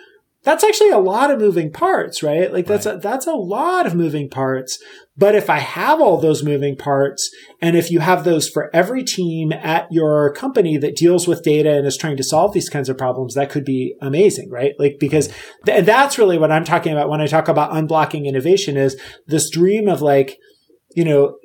That's 0.46 0.62
actually 0.62 0.90
a 0.90 0.98
lot 0.98 1.32
of 1.32 1.40
moving 1.40 1.72
parts, 1.72 2.22
right? 2.22 2.52
Like 2.52 2.66
that's 2.66 2.86
right. 2.86 2.94
a, 2.94 2.98
that's 2.98 3.26
a 3.26 3.32
lot 3.32 3.84
of 3.84 3.96
moving 3.96 4.30
parts. 4.30 4.78
But 5.16 5.34
if 5.34 5.50
I 5.50 5.58
have 5.58 6.00
all 6.00 6.20
those 6.20 6.44
moving 6.44 6.76
parts 6.76 7.34
and 7.60 7.76
if 7.76 7.90
you 7.90 7.98
have 7.98 8.22
those 8.22 8.48
for 8.48 8.70
every 8.72 9.02
team 9.02 9.52
at 9.52 9.90
your 9.90 10.32
company 10.34 10.76
that 10.76 10.94
deals 10.94 11.26
with 11.26 11.42
data 11.42 11.76
and 11.76 11.84
is 11.84 11.96
trying 11.96 12.16
to 12.18 12.22
solve 12.22 12.52
these 12.52 12.68
kinds 12.68 12.88
of 12.88 12.96
problems, 12.96 13.34
that 13.34 13.50
could 13.50 13.64
be 13.64 13.96
amazing, 14.00 14.48
right? 14.48 14.74
Like, 14.78 14.98
because 15.00 15.34
th- 15.64 15.84
that's 15.84 16.16
really 16.16 16.38
what 16.38 16.52
I'm 16.52 16.64
talking 16.64 16.92
about 16.92 17.08
when 17.08 17.20
I 17.20 17.26
talk 17.26 17.48
about 17.48 17.72
unblocking 17.72 18.24
innovation 18.24 18.76
is 18.76 18.96
this 19.26 19.50
dream 19.50 19.88
of 19.88 20.00
like, 20.00 20.38
you 20.94 21.04
know, 21.04 21.38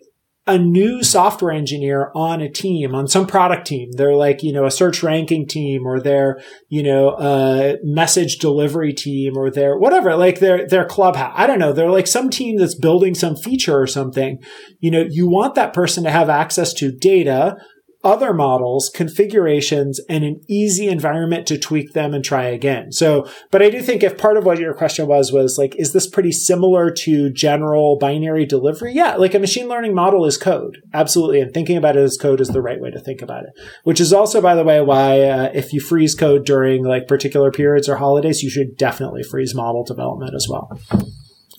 a 0.48 0.58
new 0.58 1.04
software 1.04 1.52
engineer 1.52 2.12
on 2.16 2.42
a 2.42 2.50
team, 2.50 2.96
on 2.96 3.08
some 3.08 3.28
product 3.28 3.68
team. 3.68 3.92
They're 3.92 4.16
like, 4.16 4.42
you 4.42 4.52
know, 4.52 4.66
a 4.66 4.72
search 4.72 5.04
ranking 5.04 5.48
team 5.48 5.86
or 5.86 6.00
they're, 6.00 6.42
you 6.68 6.82
know, 6.82 7.16
a 7.20 7.78
message 7.84 8.38
delivery 8.40 8.92
team 8.92 9.38
or 9.38 9.52
they're 9.52 9.78
whatever, 9.78 10.16
like 10.16 10.40
their, 10.40 10.68
their 10.68 10.86
clubhouse. 10.86 11.34
I 11.36 11.46
don't 11.46 11.60
know. 11.60 11.74
They're 11.74 11.92
like 11.92 12.08
some 12.08 12.32
team 12.32 12.58
that's 12.58 12.74
building 12.74 13.14
some 13.14 13.36
feature 13.36 13.80
or 13.80 13.86
something. 13.86 14.40
You 14.80 14.90
know, 14.90 15.06
you 15.08 15.30
want 15.30 15.54
that 15.56 15.74
person 15.74 16.04
to 16.06 16.12
have 16.12 16.30
access 16.30 16.74
to 16.74 16.92
data 16.92 17.58
other 18.04 18.34
models, 18.34 18.90
configurations, 18.94 20.00
and 20.10 20.24
an 20.24 20.42
easy 20.48 20.88
environment 20.88 21.46
to 21.48 21.58
tweak 21.58 21.94
them 21.94 22.14
and 22.14 22.24
try 22.24 22.44
again. 22.44 22.92
So, 22.92 23.28
but 23.52 23.62
I 23.62 23.70
do 23.70 23.82
think 23.82 24.04
if 24.04 24.18
part 24.18 24.38
of 24.38 24.46
what 24.46 24.60
your 24.60 24.74
question 24.74 25.08
was, 25.08 25.32
was 25.32 25.58
like, 25.58 25.76
is 25.76 25.94
this 25.94 26.08
pretty 26.08 26.32
similar 26.32 26.90
to 26.92 27.30
general 27.30 27.98
binary 27.98 28.46
delivery? 28.46 28.94
Yeah, 28.94 29.16
like 29.16 29.34
a 29.34 29.40
machine 29.40 29.68
learning 29.68 29.94
model 29.94 30.26
is 30.26 30.38
code. 30.38 30.82
Absolutely. 30.94 31.42
And 31.42 31.54
thinking 31.54 31.78
about 31.78 31.96
it 31.96 32.02
as 32.02 32.18
code 32.18 32.42
is 32.42 32.50
the 32.50 32.62
right 32.62 32.82
way 32.82 32.92
to 32.92 33.00
think 33.00 33.22
about 33.22 33.44
it, 33.44 33.52
which 33.84 34.02
is 34.02 34.12
also, 34.14 34.42
by 34.42 34.56
the 34.56 34.64
way, 34.64 34.82
why 34.82 35.22
uh, 35.22 35.52
if 35.54 35.74
you 35.74 35.80
freeze 35.80 36.16
code 36.16 36.46
during 36.46 36.84
like 36.84 37.08
particular 37.08 37.52
periods 37.52 37.88
or 37.88 37.98
holidays, 37.98 38.42
you 38.42 38.50
should 38.50 38.78
definitely 38.78 39.24
freeze 39.24 39.54
model 39.54 39.84
development 39.84 40.34
as 40.34 40.48
well 40.50 40.80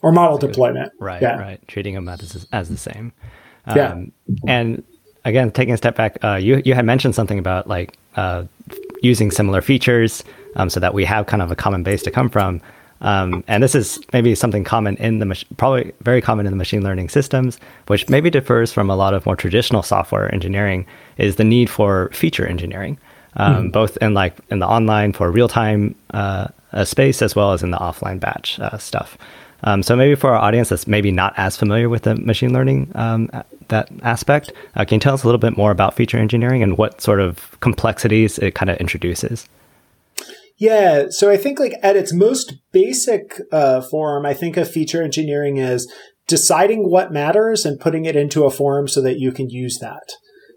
or 0.02 0.12
model 0.12 0.38
deployment. 0.38 0.92
Right. 0.98 1.22
Yeah. 1.22 1.38
Right. 1.38 1.68
Treating 1.68 1.94
them 1.94 2.08
as, 2.08 2.46
as 2.52 2.68
the 2.68 2.76
same. 2.76 3.12
Um, 3.66 3.76
yeah. 3.76 4.02
And 4.46 4.84
again, 5.24 5.50
taking 5.50 5.74
a 5.74 5.76
step 5.76 5.96
back, 5.96 6.18
uh, 6.24 6.34
you 6.34 6.62
you 6.64 6.74
had 6.74 6.84
mentioned 6.84 7.14
something 7.14 7.38
about 7.38 7.66
like 7.68 7.96
uh, 8.16 8.44
using 9.02 9.30
similar 9.30 9.60
features 9.60 10.24
um, 10.56 10.70
so 10.70 10.80
that 10.80 10.94
we 10.94 11.04
have 11.04 11.26
kind 11.26 11.42
of 11.42 11.50
a 11.50 11.56
common 11.56 11.82
base 11.82 12.02
to 12.02 12.10
come 12.10 12.28
from. 12.28 12.60
Um, 13.00 13.42
and 13.48 13.64
this 13.64 13.74
is 13.74 13.98
maybe 14.12 14.32
something 14.36 14.62
common 14.62 14.96
in 14.98 15.18
the 15.18 15.26
mach- 15.26 15.44
probably 15.56 15.92
very 16.02 16.20
common 16.20 16.46
in 16.46 16.52
the 16.52 16.56
machine 16.56 16.84
learning 16.84 17.08
systems, 17.08 17.58
which 17.88 18.08
maybe 18.08 18.30
differs 18.30 18.72
from 18.72 18.88
a 18.88 18.94
lot 18.94 19.12
of 19.12 19.26
more 19.26 19.34
traditional 19.34 19.82
software 19.82 20.32
engineering. 20.32 20.86
Is 21.18 21.36
the 21.36 21.44
need 21.44 21.68
for 21.68 22.10
feature 22.12 22.46
engineering, 22.46 22.98
um, 23.36 23.54
mm-hmm. 23.54 23.68
both 23.70 23.96
in 23.98 24.14
like 24.14 24.36
in 24.50 24.60
the 24.60 24.68
online 24.68 25.12
for 25.12 25.30
real 25.30 25.48
time 25.48 25.96
uh, 26.14 26.48
uh, 26.72 26.84
space 26.84 27.22
as 27.22 27.34
well 27.34 27.52
as 27.52 27.62
in 27.62 27.70
the 27.70 27.78
offline 27.78 28.20
batch 28.20 28.58
uh, 28.60 28.78
stuff. 28.78 29.18
Um, 29.64 29.82
so 29.82 29.94
maybe 29.94 30.14
for 30.14 30.30
our 30.30 30.36
audience 30.36 30.70
that's 30.70 30.86
maybe 30.86 31.12
not 31.12 31.34
as 31.36 31.56
familiar 31.56 31.88
with 31.88 32.02
the 32.02 32.16
machine 32.16 32.52
learning 32.52 32.90
um, 32.94 33.30
that 33.68 33.88
aspect, 34.02 34.52
uh, 34.76 34.84
can 34.84 34.96
you 34.96 35.00
tell 35.00 35.14
us 35.14 35.22
a 35.22 35.26
little 35.26 35.38
bit 35.38 35.56
more 35.56 35.70
about 35.70 35.94
feature 35.94 36.18
engineering 36.18 36.62
and 36.62 36.76
what 36.76 37.00
sort 37.00 37.20
of 37.20 37.58
complexities 37.60 38.38
it 38.38 38.54
kind 38.54 38.70
of 38.70 38.76
introduces? 38.78 39.48
Yeah, 40.58 41.06
so 41.08 41.30
I 41.30 41.36
think 41.36 41.58
like 41.58 41.74
at 41.82 41.96
its 41.96 42.12
most 42.12 42.54
basic 42.72 43.40
uh, 43.50 43.80
form, 43.80 44.26
I 44.26 44.34
think 44.34 44.56
of 44.56 44.70
feature 44.70 45.02
engineering 45.02 45.58
as 45.58 45.86
deciding 46.26 46.88
what 46.88 47.12
matters 47.12 47.64
and 47.64 47.80
putting 47.80 48.04
it 48.04 48.16
into 48.16 48.44
a 48.44 48.50
form 48.50 48.86
so 48.86 49.00
that 49.02 49.18
you 49.18 49.32
can 49.32 49.50
use 49.50 49.78
that. 49.80 50.12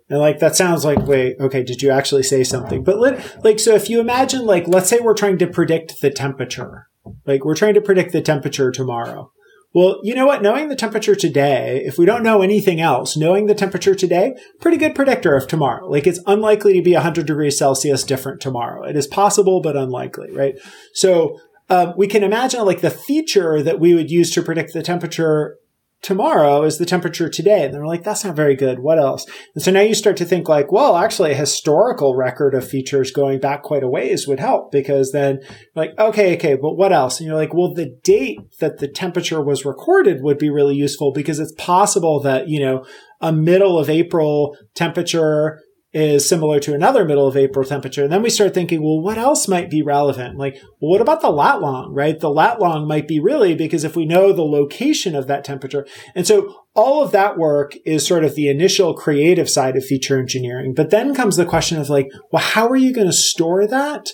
And 0.09 0.19
like 0.19 0.39
that 0.39 0.55
sounds 0.55 0.85
like 0.85 0.99
wait, 1.07 1.37
okay, 1.39 1.63
did 1.63 1.81
you 1.81 1.89
actually 1.89 2.23
say 2.23 2.43
something? 2.43 2.83
But 2.83 2.99
let, 2.99 3.43
like 3.43 3.59
so 3.59 3.73
if 3.73 3.89
you 3.89 3.99
imagine 3.99 4.45
like 4.45 4.67
let's 4.67 4.89
say 4.89 4.99
we're 4.99 5.15
trying 5.15 5.39
to 5.39 5.47
predict 5.47 6.01
the 6.01 6.11
temperature 6.11 6.87
like 7.25 7.45
we're 7.45 7.55
trying 7.55 7.73
to 7.75 7.81
predict 7.81 8.11
the 8.11 8.21
temperature 8.21 8.71
tomorrow. 8.71 9.31
Well, 9.73 9.99
you 10.03 10.15
know 10.15 10.25
what? 10.25 10.41
Knowing 10.41 10.69
the 10.69 10.75
temperature 10.75 11.15
today, 11.15 11.83
if 11.85 11.97
we 11.97 12.05
don't 12.05 12.23
know 12.23 12.41
anything 12.41 12.79
else, 12.79 13.17
knowing 13.17 13.47
the 13.47 13.53
temperature 13.53 13.93
today, 13.93 14.33
pretty 14.61 14.77
good 14.77 14.95
predictor 14.95 15.35
of 15.35 15.49
tomorrow. 15.49 15.85
Like 15.89 16.07
it's 16.07 16.21
unlikely 16.25 16.75
to 16.75 16.81
be 16.81 16.93
100 16.93 17.25
degrees 17.25 17.57
Celsius 17.57 18.05
different 18.05 18.39
tomorrow. 18.39 18.87
It 18.87 18.95
is 18.95 19.05
possible, 19.05 19.59
but 19.59 19.75
unlikely, 19.75 20.31
right? 20.31 20.55
So 20.93 21.41
um, 21.69 21.93
we 21.97 22.07
can 22.07 22.23
imagine 22.23 22.63
like 22.63 22.79
the 22.79 22.89
feature 22.89 23.61
that 23.61 23.79
we 23.79 23.93
would 23.93 24.09
use 24.09 24.31
to 24.31 24.41
predict 24.41 24.71
the 24.71 24.81
temperature 24.81 25.57
tomorrow 26.05 26.61
is 26.61 26.77
the 26.77 26.85
temperature 26.85 27.27
today. 27.27 27.65
And 27.65 27.73
they're 27.73 27.87
like, 27.87 28.03
that's 28.03 28.23
not 28.23 28.35
very 28.35 28.55
good. 28.55 28.77
What 28.77 28.99
else? 28.99 29.25
And 29.55 29.63
so 29.63 29.71
now 29.71 29.81
you 29.81 29.95
start 29.95 30.17
to 30.17 30.25
think 30.25 30.47
like, 30.47 30.71
well, 30.71 30.97
actually 30.97 31.31
a 31.31 31.35
historical 31.35 32.15
record 32.15 32.53
of 32.53 32.67
features 32.67 33.09
going 33.09 33.39
back 33.39 33.63
quite 33.63 33.81
a 33.81 33.87
ways 33.87 34.27
would 34.27 34.39
help 34.39 34.71
because 34.71 35.11
then 35.13 35.39
like, 35.73 35.97
okay, 35.97 36.35
okay, 36.35 36.55
but 36.55 36.75
what 36.75 36.93
else? 36.93 37.19
And 37.19 37.25
you're 37.25 37.35
like, 37.35 37.55
well, 37.55 37.73
the 37.73 37.97
date 38.03 38.37
that 38.59 38.77
the 38.77 38.87
temperature 38.87 39.41
was 39.41 39.65
recorded 39.65 40.21
would 40.21 40.37
be 40.37 40.51
really 40.51 40.75
useful 40.75 41.11
because 41.11 41.39
it's 41.39 41.53
possible 41.57 42.19
that, 42.19 42.49
you 42.49 42.59
know, 42.59 42.85
a 43.19 43.31
middle 43.31 43.79
of 43.79 43.89
April 43.89 44.55
temperature 44.75 45.59
is 45.95 46.27
similar 46.27 46.59
to 46.59 46.73
another 46.73 47.05
middle 47.05 47.25
of 47.25 47.37
April 47.37 47.63
temperature. 47.63 48.03
And 48.03 48.11
then 48.11 48.21
we 48.21 48.29
start 48.29 48.53
thinking, 48.53 48.83
well, 48.83 48.99
what 48.99 49.17
else 49.17 49.47
might 49.47 49.69
be 49.69 49.81
relevant? 49.81 50.37
Like, 50.37 50.55
well, 50.81 50.91
what 50.91 50.99
about 50.99 51.21
the 51.21 51.29
lat 51.29 51.61
long, 51.61 51.93
right? 51.93 52.19
The 52.19 52.29
lat 52.29 52.59
long 52.59 52.85
might 52.85 53.07
be 53.07 53.17
really 53.17 53.55
because 53.55 53.85
if 53.85 53.95
we 53.95 54.05
know 54.05 54.33
the 54.33 54.43
location 54.43 55.15
of 55.15 55.27
that 55.27 55.45
temperature. 55.45 55.87
And 56.13 56.27
so 56.27 56.63
all 56.73 57.01
of 57.01 57.13
that 57.13 57.37
work 57.37 57.75
is 57.85 58.05
sort 58.05 58.25
of 58.25 58.35
the 58.35 58.49
initial 58.49 58.93
creative 58.93 59.49
side 59.49 59.77
of 59.77 59.85
feature 59.85 60.19
engineering. 60.19 60.73
But 60.75 60.89
then 60.89 61.15
comes 61.15 61.37
the 61.37 61.45
question 61.45 61.79
of 61.79 61.89
like, 61.89 62.11
well, 62.29 62.43
how 62.43 62.67
are 62.67 62.75
you 62.75 62.93
going 62.93 63.07
to 63.07 63.13
store 63.13 63.65
that? 63.65 64.09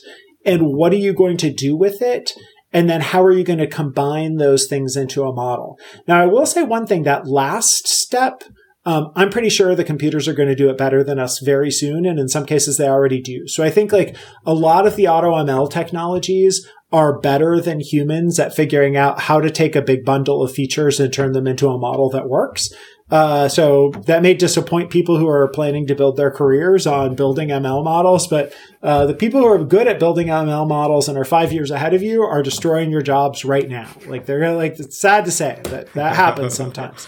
And 0.45 0.75
what 0.75 0.93
are 0.93 0.97
you 0.97 1.13
going 1.13 1.38
to 1.38 1.51
do 1.51 1.75
with 1.75 2.03
it? 2.03 2.32
And 2.71 2.88
then 2.88 3.01
how 3.01 3.23
are 3.23 3.34
you 3.34 3.43
going 3.43 3.57
to 3.57 3.65
combine 3.65 4.36
those 4.36 4.67
things 4.67 4.95
into 4.95 5.23
a 5.23 5.34
model? 5.34 5.79
Now, 6.07 6.21
I 6.21 6.27
will 6.27 6.45
say 6.45 6.61
one 6.61 6.86
thing 6.86 7.03
that 7.03 7.25
last 7.25 7.88
step 7.88 8.43
um, 8.86 9.11
I'm 9.15 9.29
pretty 9.29 9.49
sure 9.49 9.75
the 9.75 9.84
computers 9.84 10.27
are 10.27 10.34
going 10.34 10.49
to 10.49 10.55
do 10.55 10.69
it 10.69 10.77
better 10.77 11.03
than 11.03 11.19
us 11.19 11.39
very 11.39 11.69
soon. 11.69 12.05
And 12.05 12.19
in 12.19 12.27
some 12.27 12.45
cases, 12.45 12.77
they 12.77 12.88
already 12.88 13.21
do. 13.21 13.47
So 13.47 13.63
I 13.63 13.69
think 13.69 13.91
like 13.91 14.15
a 14.45 14.53
lot 14.53 14.88
of 14.88 14.95
the 14.95 15.07
auto 15.07 15.32
ML 15.34 15.69
technologies 15.69 16.67
are 16.91 17.19
better 17.19 17.61
than 17.61 17.79
humans 17.79 18.39
at 18.39 18.55
figuring 18.55 18.97
out 18.97 19.21
how 19.21 19.39
to 19.39 19.49
take 19.49 19.75
a 19.75 19.82
big 19.82 20.03
bundle 20.03 20.41
of 20.43 20.51
features 20.51 20.99
and 20.99 21.13
turn 21.13 21.32
them 21.32 21.47
into 21.47 21.69
a 21.69 21.77
model 21.77 22.09
that 22.09 22.27
works. 22.27 22.73
Uh, 23.09 23.47
so 23.47 23.91
that 24.07 24.21
may 24.21 24.34
disappoint 24.34 24.89
people 24.89 25.17
who 25.17 25.27
are 25.27 25.47
planning 25.49 25.86
to 25.86 25.93
build 25.93 26.15
their 26.15 26.32
careers 26.32 26.88
on 26.88 27.13
building 27.13 27.49
ML 27.49 27.84
models, 27.84 28.25
but 28.25 28.53
uh, 28.82 29.05
the 29.05 29.13
people 29.13 29.41
who 29.41 29.47
are 29.47 29.63
good 29.63 29.86
at 29.86 29.99
building 29.99 30.27
ML 30.27 30.67
models 30.67 31.09
and 31.09 31.17
are 31.17 31.25
five 31.25 31.51
years 31.51 31.71
ahead 31.71 31.93
of 31.93 32.01
you 32.01 32.23
are 32.23 32.41
destroying 32.41 32.89
your 32.89 33.01
jobs 33.01 33.43
right 33.43 33.67
now. 33.67 33.89
Like 34.07 34.25
they're 34.25 34.53
like 34.55 34.79
it's 34.79 34.97
sad 34.97 35.25
to 35.25 35.32
say 35.32 35.59
that 35.65 35.91
that 35.93 36.15
happens 36.15 36.53
sometimes. 36.55 37.07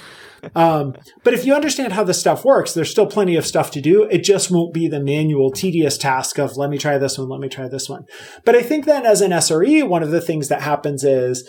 Um, 0.55 0.95
but 1.23 1.33
if 1.33 1.45
you 1.45 1.53
understand 1.53 1.93
how 1.93 2.03
this 2.03 2.19
stuff 2.19 2.45
works, 2.45 2.73
there's 2.73 2.91
still 2.91 3.05
plenty 3.05 3.35
of 3.35 3.45
stuff 3.45 3.71
to 3.71 3.81
do. 3.81 4.03
It 4.03 4.23
just 4.23 4.51
won't 4.51 4.73
be 4.73 4.87
the 4.87 4.99
manual, 4.99 5.51
tedious 5.51 5.97
task 5.97 6.37
of 6.37 6.57
let 6.57 6.69
me 6.69 6.77
try 6.77 6.97
this 6.97 7.17
one, 7.17 7.29
let 7.29 7.39
me 7.39 7.49
try 7.49 7.67
this 7.67 7.89
one. 7.89 8.05
But 8.45 8.55
I 8.55 8.61
think 8.61 8.85
that 8.85 9.05
as 9.05 9.21
an 9.21 9.31
SRE, 9.31 9.87
one 9.87 10.03
of 10.03 10.11
the 10.11 10.21
things 10.21 10.49
that 10.49 10.61
happens 10.61 11.03
is 11.03 11.47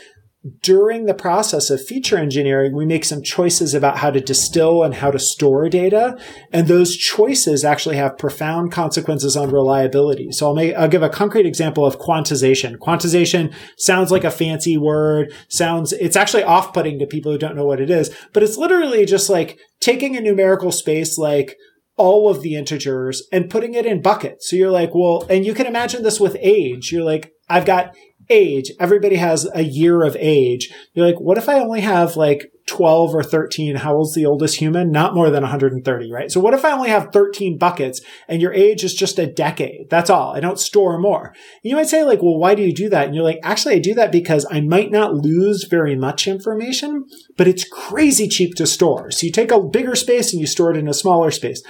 during 0.60 1.06
the 1.06 1.14
process 1.14 1.70
of 1.70 1.84
feature 1.84 2.18
engineering, 2.18 2.74
we 2.74 2.84
make 2.84 3.04
some 3.04 3.22
choices 3.22 3.72
about 3.72 3.98
how 3.98 4.10
to 4.10 4.20
distill 4.20 4.82
and 4.82 4.94
how 4.94 5.10
to 5.10 5.18
store 5.18 5.68
data. 5.70 6.18
And 6.52 6.68
those 6.68 6.96
choices 6.96 7.64
actually 7.64 7.96
have 7.96 8.18
profound 8.18 8.70
consequences 8.70 9.36
on 9.36 9.50
reliability. 9.50 10.32
So 10.32 10.46
I'll 10.46 10.54
make, 10.54 10.74
I'll 10.74 10.88
give 10.88 11.02
a 11.02 11.08
concrete 11.08 11.46
example 11.46 11.86
of 11.86 11.98
quantization. 11.98 12.76
Quantization 12.76 13.54
sounds 13.78 14.10
like 14.10 14.24
a 14.24 14.30
fancy 14.30 14.76
word, 14.76 15.32
sounds, 15.48 15.92
it's 15.94 16.16
actually 16.16 16.44
off-putting 16.44 16.98
to 16.98 17.06
people 17.06 17.32
who 17.32 17.38
don't 17.38 17.56
know 17.56 17.66
what 17.66 17.80
it 17.80 17.88
is, 17.88 18.14
but 18.34 18.42
it's 18.42 18.58
literally 18.58 19.06
just 19.06 19.30
like 19.30 19.58
taking 19.80 20.16
a 20.16 20.20
numerical 20.20 20.72
space 20.72 21.16
like 21.16 21.56
all 21.96 22.28
of 22.28 22.42
the 22.42 22.56
integers 22.56 23.22
and 23.32 23.48
putting 23.48 23.74
it 23.74 23.86
in 23.86 24.02
buckets. 24.02 24.50
So 24.50 24.56
you're 24.56 24.70
like, 24.70 24.94
well, 24.94 25.24
and 25.30 25.46
you 25.46 25.54
can 25.54 25.66
imagine 25.66 26.02
this 26.02 26.20
with 26.20 26.36
age. 26.40 26.90
You're 26.92 27.04
like, 27.04 27.30
I've 27.48 27.66
got 27.66 27.94
age. 28.30 28.70
Everybody 28.78 29.16
has 29.16 29.48
a 29.54 29.62
year 29.62 30.02
of 30.04 30.16
age. 30.18 30.72
You're 30.92 31.06
like, 31.06 31.20
what 31.20 31.38
if 31.38 31.48
I 31.48 31.60
only 31.60 31.80
have 31.80 32.16
like 32.16 32.50
12 32.66 33.14
or 33.14 33.22
13? 33.22 33.76
How 33.76 33.94
old's 33.94 34.14
the 34.14 34.26
oldest 34.26 34.56
human? 34.56 34.90
Not 34.90 35.14
more 35.14 35.30
than 35.30 35.42
130, 35.42 36.12
right? 36.12 36.30
So 36.30 36.40
what 36.40 36.54
if 36.54 36.64
I 36.64 36.72
only 36.72 36.88
have 36.88 37.12
13 37.12 37.58
buckets 37.58 38.00
and 38.28 38.40
your 38.40 38.52
age 38.52 38.84
is 38.84 38.94
just 38.94 39.18
a 39.18 39.26
decade? 39.26 39.90
That's 39.90 40.10
all. 40.10 40.34
I 40.34 40.40
don't 40.40 40.58
store 40.58 40.98
more. 40.98 41.34
You 41.62 41.76
might 41.76 41.88
say 41.88 42.04
like, 42.04 42.22
well, 42.22 42.38
why 42.38 42.54
do 42.54 42.62
you 42.62 42.72
do 42.72 42.88
that? 42.88 43.06
And 43.06 43.14
you're 43.14 43.24
like, 43.24 43.40
actually, 43.42 43.74
I 43.74 43.80
do 43.80 43.94
that 43.94 44.12
because 44.12 44.46
I 44.50 44.60
might 44.60 44.90
not 44.90 45.14
lose 45.14 45.64
very 45.64 45.96
much 45.96 46.26
information, 46.26 47.04
but 47.36 47.48
it's 47.48 47.68
crazy 47.68 48.28
cheap 48.28 48.54
to 48.56 48.66
store. 48.66 49.10
So 49.10 49.26
you 49.26 49.32
take 49.32 49.50
a 49.50 49.62
bigger 49.62 49.94
space 49.94 50.32
and 50.32 50.40
you 50.40 50.46
store 50.46 50.70
it 50.70 50.76
in 50.76 50.88
a 50.88 50.94
smaller 50.94 51.30
space. 51.30 51.62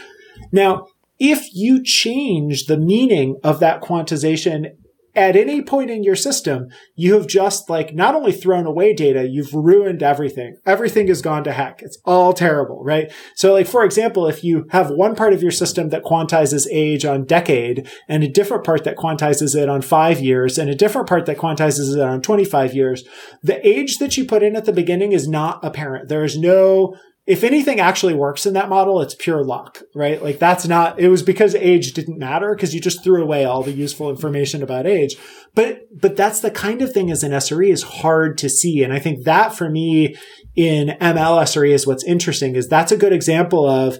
Now, 0.52 0.86
if 1.18 1.55
you 1.55 1.82
change 1.82 2.66
the 2.66 2.76
meaning 2.76 3.38
of 3.44 3.61
that 3.61 3.80
quantization 3.80 4.76
at 5.16 5.36
any 5.36 5.62
point 5.62 5.90
in 5.90 6.02
your 6.02 6.16
system, 6.16 6.68
you 6.96 7.14
have 7.14 7.26
just 7.26 7.70
like 7.70 7.94
not 7.94 8.14
only 8.14 8.32
thrown 8.32 8.66
away 8.66 8.92
data, 8.92 9.28
you've 9.28 9.54
ruined 9.54 10.02
everything. 10.02 10.56
Everything 10.66 11.06
has 11.08 11.22
gone 11.22 11.44
to 11.44 11.52
heck. 11.52 11.82
It's 11.82 11.98
all 12.04 12.32
terrible, 12.32 12.82
right? 12.82 13.12
So 13.36 13.52
like, 13.52 13.66
for 13.66 13.84
example, 13.84 14.26
if 14.26 14.42
you 14.42 14.66
have 14.70 14.90
one 14.90 15.14
part 15.14 15.32
of 15.32 15.42
your 15.42 15.52
system 15.52 15.90
that 15.90 16.02
quantizes 16.02 16.66
age 16.70 17.04
on 17.04 17.24
decade 17.24 17.88
and 18.08 18.24
a 18.24 18.28
different 18.28 18.64
part 18.64 18.84
that 18.84 18.96
quantizes 18.96 19.54
it 19.54 19.68
on 19.68 19.82
five 19.82 20.20
years 20.20 20.58
and 20.58 20.68
a 20.68 20.74
different 20.74 21.08
part 21.08 21.26
that 21.26 21.38
quantizes 21.38 21.94
it 21.94 22.00
on 22.00 22.20
25 22.20 22.74
years, 22.74 23.04
the 23.42 23.66
age 23.66 23.98
that 23.98 24.16
you 24.16 24.24
put 24.24 24.42
in 24.42 24.56
at 24.56 24.64
the 24.64 24.72
beginning 24.72 25.12
is 25.12 25.28
not 25.28 25.64
apparent. 25.64 26.08
There 26.08 26.24
is 26.24 26.36
no 26.36 26.96
if 27.27 27.43
anything 27.43 27.81
actually 27.81 28.12
works 28.12 28.45
in 28.45 28.53
that 28.53 28.68
model, 28.68 29.01
it's 29.01 29.14
pure 29.14 29.43
luck, 29.43 29.81
right? 29.95 30.22
Like 30.22 30.39
that's 30.39 30.66
not, 30.66 31.01
it 31.01 31.09
was 31.09 31.22
because 31.22 31.55
age 31.55 31.93
didn't 31.95 32.18
matter 32.18 32.55
because 32.55 32.75
you 32.75 32.81
just 32.81 33.03
threw 33.03 33.22
away 33.22 33.47
all 33.47 33.62
the 33.62 33.72
useful 33.72 34.11
information 34.11 34.62
about 34.62 34.87
age. 34.87 35.16
But, 35.55 35.89
but 35.99 36.16
that's 36.16 36.41
the 36.41 36.51
kind 36.51 36.83
of 36.83 36.93
thing 36.93 37.11
as 37.11 37.22
an 37.22 37.33
SRE 37.33 37.70
is 37.70 37.83
hard 37.83 38.37
to 38.39 38.51
see. 38.51 38.83
And 38.83 38.93
I 38.93 38.99
think 38.99 39.25
that 39.25 39.55
for 39.55 39.70
me 39.70 40.16
in 40.55 40.89
ML 41.01 41.43
SRE 41.43 41.70
is 41.70 41.87
what's 41.87 42.05
interesting 42.05 42.57
is 42.57 42.68
that's 42.68 42.93
a 42.93 42.97
good 42.97 43.12
example 43.12 43.66
of 43.66 43.99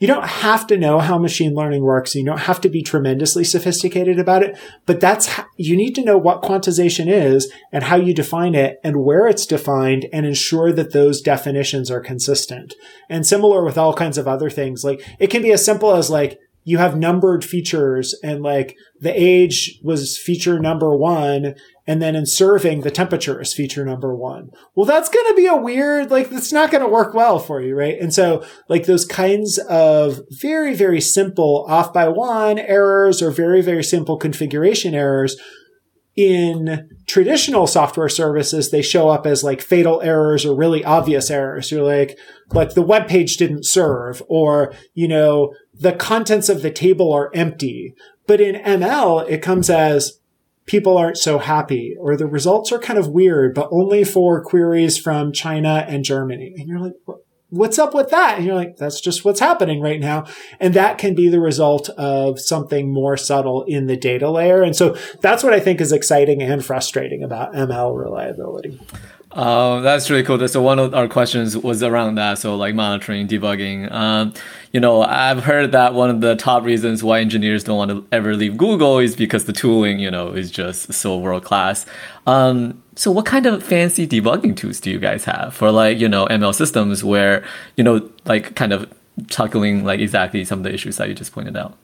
you 0.00 0.06
don't 0.06 0.26
have 0.26 0.66
to 0.66 0.78
know 0.78 0.98
how 0.98 1.18
machine 1.18 1.54
learning 1.54 1.82
works. 1.82 2.14
You 2.14 2.24
don't 2.24 2.38
have 2.38 2.60
to 2.62 2.70
be 2.70 2.82
tremendously 2.82 3.44
sophisticated 3.44 4.18
about 4.18 4.42
it, 4.42 4.58
but 4.86 4.98
that's, 4.98 5.26
how, 5.26 5.44
you 5.56 5.76
need 5.76 5.94
to 5.94 6.04
know 6.04 6.16
what 6.16 6.42
quantization 6.42 7.06
is 7.06 7.52
and 7.70 7.84
how 7.84 7.96
you 7.96 8.14
define 8.14 8.54
it 8.54 8.80
and 8.82 9.04
where 9.04 9.28
it's 9.28 9.44
defined 9.44 10.06
and 10.12 10.24
ensure 10.24 10.72
that 10.72 10.92
those 10.92 11.20
definitions 11.20 11.90
are 11.90 12.00
consistent. 12.00 12.74
And 13.10 13.26
similar 13.26 13.62
with 13.62 13.76
all 13.76 13.92
kinds 13.92 14.16
of 14.16 14.26
other 14.26 14.48
things, 14.48 14.82
like 14.82 15.06
it 15.18 15.28
can 15.28 15.42
be 15.42 15.52
as 15.52 15.64
simple 15.64 15.94
as 15.94 16.08
like, 16.10 16.40
you 16.64 16.78
have 16.78 16.96
numbered 16.96 17.44
features 17.44 18.14
and 18.22 18.42
like 18.42 18.76
the 19.00 19.12
age 19.14 19.80
was 19.82 20.18
feature 20.18 20.58
number 20.58 20.94
one. 20.96 21.54
And 21.90 22.00
then 22.00 22.14
in 22.14 22.24
serving, 22.24 22.82
the 22.82 22.90
temperature 22.92 23.40
is 23.40 23.52
feature 23.52 23.84
number 23.84 24.14
one. 24.14 24.50
Well, 24.76 24.86
that's 24.86 25.08
going 25.08 25.26
to 25.26 25.34
be 25.34 25.46
a 25.46 25.56
weird, 25.56 26.08
like, 26.08 26.30
that's 26.30 26.52
not 26.52 26.70
going 26.70 26.84
to 26.84 26.88
work 26.88 27.14
well 27.14 27.40
for 27.40 27.60
you, 27.60 27.74
right? 27.74 27.98
And 28.00 28.14
so 28.14 28.44
like 28.68 28.86
those 28.86 29.04
kinds 29.04 29.58
of 29.58 30.20
very, 30.30 30.72
very 30.72 31.00
simple 31.00 31.66
off 31.68 31.92
by 31.92 32.06
one 32.06 32.60
errors 32.60 33.20
or 33.20 33.32
very, 33.32 33.60
very 33.60 33.82
simple 33.82 34.18
configuration 34.18 34.94
errors 34.94 35.36
in 36.14 36.88
traditional 37.08 37.66
software 37.66 38.08
services, 38.08 38.70
they 38.70 38.82
show 38.82 39.08
up 39.08 39.26
as 39.26 39.42
like 39.42 39.60
fatal 39.60 40.00
errors 40.00 40.46
or 40.46 40.54
really 40.54 40.84
obvious 40.84 41.28
errors. 41.28 41.72
You're 41.72 41.82
like, 41.82 42.16
like 42.52 42.74
the 42.74 42.82
web 42.82 43.08
page 43.08 43.36
didn't 43.36 43.66
serve 43.66 44.22
or, 44.28 44.72
you 44.94 45.08
know, 45.08 45.54
the 45.74 45.92
contents 45.92 46.48
of 46.48 46.62
the 46.62 46.70
table 46.70 47.12
are 47.12 47.32
empty. 47.34 47.94
But 48.28 48.40
in 48.40 48.62
ML, 48.62 49.28
it 49.28 49.42
comes 49.42 49.68
as 49.68 50.19
people 50.70 50.96
aren't 50.96 51.18
so 51.18 51.40
happy 51.40 51.96
or 51.98 52.16
the 52.16 52.28
results 52.28 52.70
are 52.70 52.78
kind 52.78 52.96
of 52.96 53.08
weird, 53.08 53.56
but 53.56 53.68
only 53.72 54.04
for 54.04 54.40
queries 54.40 54.96
from 54.96 55.32
China 55.32 55.84
and 55.88 56.04
Germany. 56.04 56.54
And 56.56 56.68
you're 56.68 56.78
like, 56.78 56.92
what's 57.48 57.76
up 57.76 57.92
with 57.92 58.10
that? 58.10 58.36
And 58.36 58.46
you're 58.46 58.54
like, 58.54 58.76
that's 58.76 59.00
just 59.00 59.24
what's 59.24 59.40
happening 59.40 59.80
right 59.80 59.98
now. 59.98 60.26
And 60.60 60.72
that 60.74 60.96
can 60.96 61.16
be 61.16 61.28
the 61.28 61.40
result 61.40 61.88
of 61.88 62.38
something 62.38 62.88
more 62.88 63.16
subtle 63.16 63.64
in 63.66 63.86
the 63.86 63.96
data 63.96 64.30
layer. 64.30 64.62
And 64.62 64.76
so 64.76 64.96
that's 65.20 65.42
what 65.42 65.52
I 65.52 65.58
think 65.58 65.80
is 65.80 65.90
exciting 65.90 66.40
and 66.40 66.64
frustrating 66.64 67.24
about 67.24 67.52
ML 67.52 67.98
reliability. 67.98 68.80
Um, 69.32 69.84
that's 69.84 70.10
really 70.10 70.24
cool. 70.24 70.46
So 70.48 70.60
one 70.60 70.80
of 70.80 70.92
our 70.92 71.06
questions 71.06 71.56
was 71.56 71.82
around 71.82 72.16
that. 72.16 72.38
So 72.38 72.56
like 72.56 72.74
monitoring, 72.74 73.28
debugging. 73.28 73.90
Um, 73.92 74.34
you 74.72 74.80
know, 74.80 75.02
I've 75.02 75.44
heard 75.44 75.70
that 75.72 75.94
one 75.94 76.10
of 76.10 76.20
the 76.20 76.34
top 76.34 76.64
reasons 76.64 77.04
why 77.04 77.20
engineers 77.20 77.62
don't 77.62 77.76
want 77.76 77.90
to 77.90 78.04
ever 78.10 78.34
leave 78.34 78.56
Google 78.56 78.98
is 78.98 79.14
because 79.14 79.44
the 79.44 79.52
tooling, 79.52 80.00
you 80.00 80.10
know, 80.10 80.32
is 80.32 80.50
just 80.50 80.92
so 80.92 81.16
world 81.16 81.44
class. 81.44 81.86
Um, 82.26 82.82
so 82.96 83.10
what 83.12 83.24
kind 83.24 83.46
of 83.46 83.62
fancy 83.62 84.06
debugging 84.06 84.56
tools 84.56 84.80
do 84.80 84.90
you 84.90 84.98
guys 84.98 85.24
have 85.24 85.54
for 85.54 85.70
like, 85.70 85.98
you 85.98 86.08
know, 86.08 86.26
ML 86.26 86.54
systems 86.54 87.04
where, 87.04 87.44
you 87.76 87.84
know, 87.84 88.10
like 88.24 88.56
kind 88.56 88.72
of 88.72 88.92
tackling 89.28 89.84
like 89.84 90.00
exactly 90.00 90.44
some 90.44 90.58
of 90.58 90.64
the 90.64 90.74
issues 90.74 90.96
that 90.96 91.08
you 91.08 91.14
just 91.14 91.32
pointed 91.32 91.56
out? 91.56 91.76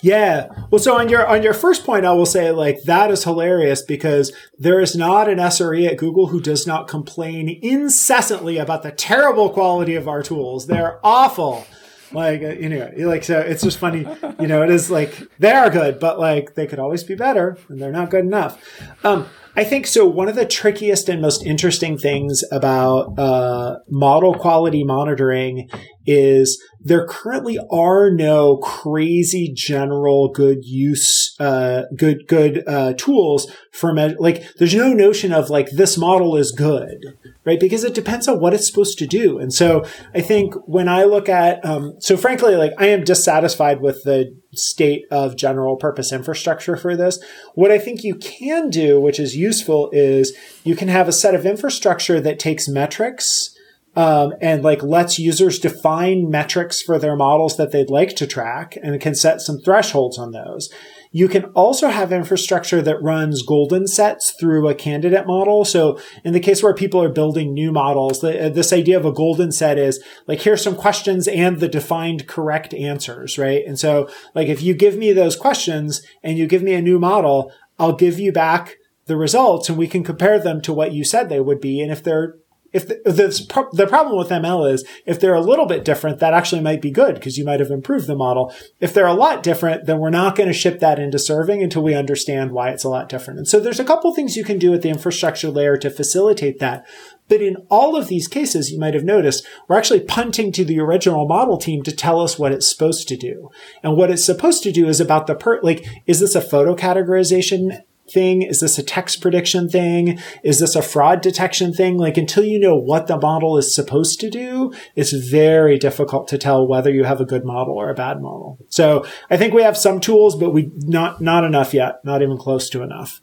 Yeah. 0.00 0.48
Well, 0.70 0.78
so 0.78 0.96
on 0.96 1.08
your 1.08 1.26
on 1.26 1.42
your 1.42 1.54
first 1.54 1.84
point, 1.84 2.04
I 2.04 2.12
will 2.12 2.26
say 2.26 2.50
like 2.50 2.82
that 2.84 3.10
is 3.10 3.24
hilarious 3.24 3.82
because 3.82 4.32
there 4.58 4.80
is 4.80 4.96
not 4.96 5.28
an 5.28 5.38
SRE 5.38 5.88
at 5.88 5.96
Google 5.96 6.28
who 6.28 6.40
does 6.40 6.66
not 6.66 6.88
complain 6.88 7.58
incessantly 7.62 8.58
about 8.58 8.82
the 8.82 8.92
terrible 8.92 9.50
quality 9.50 9.94
of 9.94 10.08
our 10.08 10.22
tools. 10.22 10.66
They're 10.66 10.98
awful. 11.04 11.66
Like 12.12 12.40
you 12.40 12.68
know, 12.68 12.90
like 12.98 13.22
so 13.22 13.38
it's 13.38 13.62
just 13.62 13.78
funny. 13.78 14.06
You 14.40 14.48
know, 14.48 14.62
it 14.62 14.70
is 14.70 14.90
like 14.90 15.16
they 15.38 15.52
are 15.52 15.70
good, 15.70 16.00
but 16.00 16.18
like 16.18 16.54
they 16.54 16.66
could 16.66 16.80
always 16.80 17.04
be 17.04 17.14
better, 17.14 17.56
and 17.68 17.80
they're 17.80 17.92
not 17.92 18.10
good 18.10 18.24
enough. 18.24 18.60
Um, 19.04 19.28
I 19.56 19.64
think 19.64 19.86
so. 19.86 20.06
One 20.06 20.28
of 20.28 20.34
the 20.36 20.46
trickiest 20.46 21.08
and 21.08 21.20
most 21.20 21.44
interesting 21.44 21.98
things 21.98 22.42
about 22.50 23.18
uh, 23.18 23.78
model 23.88 24.34
quality 24.34 24.82
monitoring 24.84 25.68
is 26.10 26.60
there 26.80 27.06
currently 27.06 27.56
are 27.70 28.10
no 28.10 28.56
crazy 28.56 29.52
general 29.54 30.28
good 30.28 30.64
use, 30.64 31.36
uh, 31.38 31.82
good, 31.96 32.26
good, 32.26 32.64
uh, 32.66 32.94
tools 32.94 33.54
for, 33.70 33.94
like, 34.18 34.54
there's 34.56 34.74
no 34.74 34.92
notion 34.92 35.32
of 35.32 35.50
like, 35.50 35.70
this 35.70 35.96
model 35.96 36.36
is 36.36 36.50
good, 36.50 37.16
right? 37.44 37.60
Because 37.60 37.84
it 37.84 37.94
depends 37.94 38.26
on 38.26 38.40
what 38.40 38.54
it's 38.54 38.66
supposed 38.66 38.98
to 38.98 39.06
do. 39.06 39.38
And 39.38 39.52
so 39.52 39.84
I 40.12 40.20
think 40.20 40.54
when 40.66 40.88
I 40.88 41.04
look 41.04 41.28
at, 41.28 41.64
um, 41.64 41.94
so 42.00 42.16
frankly, 42.16 42.56
like, 42.56 42.72
I 42.76 42.86
am 42.86 43.04
dissatisfied 43.04 43.80
with 43.80 44.02
the 44.02 44.34
state 44.52 45.04
of 45.12 45.36
general 45.36 45.76
purpose 45.76 46.12
infrastructure 46.12 46.76
for 46.76 46.96
this. 46.96 47.22
What 47.54 47.70
I 47.70 47.78
think 47.78 48.02
you 48.02 48.16
can 48.16 48.68
do, 48.68 49.00
which 49.00 49.20
is 49.20 49.36
useful, 49.36 49.90
is 49.92 50.36
you 50.64 50.74
can 50.74 50.88
have 50.88 51.06
a 51.06 51.12
set 51.12 51.36
of 51.36 51.46
infrastructure 51.46 52.20
that 52.20 52.40
takes 52.40 52.66
metrics, 52.66 53.54
um, 53.96 54.34
and 54.40 54.62
like 54.62 54.82
lets 54.82 55.18
users 55.18 55.58
define 55.58 56.30
metrics 56.30 56.80
for 56.80 56.98
their 56.98 57.16
models 57.16 57.56
that 57.56 57.72
they'd 57.72 57.90
like 57.90 58.14
to 58.16 58.26
track 58.26 58.76
and 58.82 59.00
can 59.00 59.14
set 59.14 59.40
some 59.40 59.58
thresholds 59.58 60.18
on 60.18 60.30
those. 60.30 60.70
You 61.12 61.26
can 61.26 61.46
also 61.46 61.88
have 61.88 62.12
infrastructure 62.12 62.80
that 62.82 63.02
runs 63.02 63.42
golden 63.42 63.88
sets 63.88 64.30
through 64.38 64.68
a 64.68 64.76
candidate 64.76 65.26
model. 65.26 65.64
So 65.64 65.98
in 66.24 66.32
the 66.32 66.38
case 66.38 66.62
where 66.62 66.72
people 66.72 67.02
are 67.02 67.08
building 67.08 67.52
new 67.52 67.72
models, 67.72 68.20
the, 68.20 68.48
this 68.54 68.72
idea 68.72 68.96
of 68.96 69.04
a 69.04 69.12
golden 69.12 69.50
set 69.50 69.76
is 69.76 70.00
like, 70.28 70.42
here's 70.42 70.62
some 70.62 70.76
questions 70.76 71.26
and 71.26 71.58
the 71.58 71.66
defined 71.68 72.28
correct 72.28 72.72
answers, 72.74 73.38
right? 73.38 73.64
And 73.66 73.76
so 73.76 74.08
like, 74.36 74.46
if 74.46 74.62
you 74.62 74.72
give 74.72 74.96
me 74.96 75.12
those 75.12 75.34
questions 75.34 76.00
and 76.22 76.38
you 76.38 76.46
give 76.46 76.62
me 76.62 76.74
a 76.74 76.82
new 76.82 77.00
model, 77.00 77.52
I'll 77.76 77.96
give 77.96 78.20
you 78.20 78.30
back 78.30 78.76
the 79.06 79.16
results 79.16 79.68
and 79.68 79.76
we 79.76 79.88
can 79.88 80.04
compare 80.04 80.38
them 80.38 80.60
to 80.60 80.72
what 80.72 80.92
you 80.92 81.02
said 81.02 81.28
they 81.28 81.40
would 81.40 81.60
be. 81.60 81.80
And 81.80 81.90
if 81.90 82.04
they're 82.04 82.36
if 82.72 82.86
the, 82.86 83.00
the, 83.04 83.68
the 83.72 83.86
problem 83.86 84.16
with 84.16 84.28
ML 84.28 84.72
is 84.72 84.84
if 85.06 85.18
they're 85.18 85.34
a 85.34 85.40
little 85.40 85.66
bit 85.66 85.84
different, 85.84 86.20
that 86.20 86.34
actually 86.34 86.60
might 86.60 86.80
be 86.80 86.90
good 86.90 87.14
because 87.14 87.36
you 87.36 87.44
might 87.44 87.60
have 87.60 87.70
improved 87.70 88.06
the 88.06 88.14
model. 88.14 88.54
If 88.78 88.94
they're 88.94 89.06
a 89.06 89.12
lot 89.12 89.42
different, 89.42 89.86
then 89.86 89.98
we're 89.98 90.10
not 90.10 90.36
going 90.36 90.48
to 90.48 90.52
ship 90.52 90.80
that 90.80 90.98
into 90.98 91.18
serving 91.18 91.62
until 91.62 91.82
we 91.82 91.94
understand 91.94 92.52
why 92.52 92.70
it's 92.70 92.84
a 92.84 92.88
lot 92.88 93.08
different. 93.08 93.38
And 93.38 93.48
so 93.48 93.58
there's 93.58 93.80
a 93.80 93.84
couple 93.84 94.14
things 94.14 94.36
you 94.36 94.44
can 94.44 94.58
do 94.58 94.72
at 94.72 94.82
the 94.82 94.88
infrastructure 94.88 95.50
layer 95.50 95.76
to 95.78 95.90
facilitate 95.90 96.60
that. 96.60 96.86
But 97.28 97.42
in 97.42 97.56
all 97.70 97.96
of 97.96 98.08
these 98.08 98.26
cases, 98.26 98.72
you 98.72 98.78
might 98.78 98.94
have 98.94 99.04
noticed 99.04 99.46
we're 99.68 99.78
actually 99.78 100.00
punting 100.00 100.50
to 100.52 100.64
the 100.64 100.80
original 100.80 101.28
model 101.28 101.56
team 101.56 101.82
to 101.84 101.92
tell 101.92 102.20
us 102.20 102.38
what 102.38 102.50
it's 102.52 102.68
supposed 102.68 103.06
to 103.08 103.16
do. 103.16 103.50
And 103.84 103.96
what 103.96 104.10
it's 104.10 104.24
supposed 104.24 104.64
to 104.64 104.72
do 104.72 104.88
is 104.88 105.00
about 105.00 105.28
the 105.28 105.36
per, 105.36 105.60
like, 105.62 105.86
is 106.06 106.18
this 106.18 106.34
a 106.34 106.40
photo 106.40 106.74
categorization 106.74 107.82
thing? 108.12 108.42
Is 108.42 108.60
this 108.60 108.78
a 108.78 108.82
text 108.82 109.20
prediction 109.20 109.68
thing? 109.68 110.18
Is 110.42 110.60
this 110.60 110.74
a 110.74 110.82
fraud 110.82 111.20
detection 111.20 111.72
thing? 111.72 111.96
Like 111.96 112.16
until 112.16 112.44
you 112.44 112.58
know 112.58 112.76
what 112.76 113.06
the 113.06 113.18
model 113.18 113.56
is 113.58 113.74
supposed 113.74 114.20
to 114.20 114.30
do, 114.30 114.72
it's 114.96 115.12
very 115.12 115.78
difficult 115.78 116.28
to 116.28 116.38
tell 116.38 116.66
whether 116.66 116.90
you 116.90 117.04
have 117.04 117.20
a 117.20 117.24
good 117.24 117.44
model 117.44 117.74
or 117.74 117.90
a 117.90 117.94
bad 117.94 118.20
model. 118.20 118.58
So 118.68 119.06
I 119.30 119.36
think 119.36 119.54
we 119.54 119.62
have 119.62 119.76
some 119.76 120.00
tools, 120.00 120.36
but 120.36 120.50
we 120.50 120.70
not, 120.76 121.20
not 121.20 121.44
enough 121.44 121.74
yet, 121.74 122.04
not 122.04 122.22
even 122.22 122.36
close 122.36 122.68
to 122.70 122.82
enough 122.82 123.20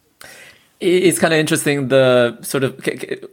it's 0.80 1.18
kind 1.18 1.34
of 1.34 1.40
interesting 1.40 1.88
the 1.88 2.38
sort 2.44 2.64
of 2.64 2.80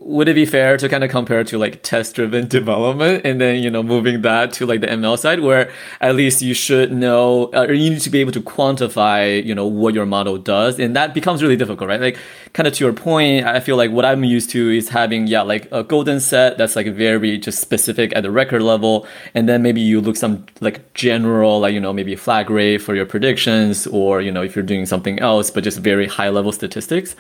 would 0.01 0.29
it 0.29 0.35
be 0.35 0.47
fair 0.47 0.79
to 0.79 0.89
kind 0.89 1.05
of 1.05 1.11
compare 1.11 1.45
to 1.45 1.59
like 1.59 1.83
test 1.83 2.15
driven 2.15 2.49
development 2.49 3.21
and 3.27 3.39
then 3.39 3.63
you 3.63 3.71
know 3.71 3.83
moving 3.83 4.23
that 4.23 4.51
to 4.51 4.65
like 4.65 4.81
the 4.81 4.87
ml 4.87 5.19
side 5.19 5.41
where 5.41 5.71
at 6.01 6.15
least 6.15 6.41
you 6.41 6.55
should 6.55 6.91
know 6.91 7.51
uh, 7.53 7.67
or 7.69 7.75
you 7.75 7.91
need 7.91 8.01
to 8.01 8.09
be 8.09 8.19
able 8.19 8.33
to 8.33 8.41
quantify 8.41 9.45
you 9.45 9.55
know 9.55 9.67
what 9.67 9.93
your 9.93 10.07
model 10.07 10.39
does 10.39 10.79
and 10.81 10.97
that 10.97 11.13
becomes 11.13 11.43
really 11.43 11.57
difficult 11.57 11.87
right? 11.87 12.01
Like 12.01 12.19
kind 12.55 12.67
of 12.67 12.73
to 12.73 12.85
your 12.85 12.95
point 12.95 13.45
i 13.45 13.61
feel 13.61 13.77
like 13.77 13.91
what 13.91 14.07
i'm 14.07 14.25
used 14.25 14.49
to 14.49 14.71
is 14.71 14.89
having 14.89 15.27
yeah 15.27 15.43
like 15.43 15.69
a 15.71 15.83
golden 15.83 16.21
set 16.21 16.57
that's 16.57 16.77
like 16.77 16.87
very 16.95 17.37
just 17.37 17.61
specific 17.61 18.15
at 18.17 18.23
the 18.23 18.31
record 18.31 18.63
level 18.63 19.07
and 19.35 19.49
then 19.49 19.61
maybe 19.61 19.83
you 19.83 20.01
look 20.01 20.17
some 20.17 20.47
like 20.61 20.95
general 20.95 21.61
like 21.61 21.75
you 21.75 21.81
know 21.81 21.93
maybe 21.93 22.17
flag 22.17 22.49
rate 22.49 22.79
for 22.79 22.95
your 22.95 23.05
predictions 23.05 23.87
or 23.89 24.23
you 24.23 24.31
know 24.31 24.41
if 24.41 24.57
you're 24.57 24.65
doing 24.65 24.87
something 24.87 25.19
else 25.19 25.51
but 25.51 25.63
just 25.63 25.79
very 25.81 26.07
high 26.07 26.31
level 26.31 26.53
statistics 26.53 27.15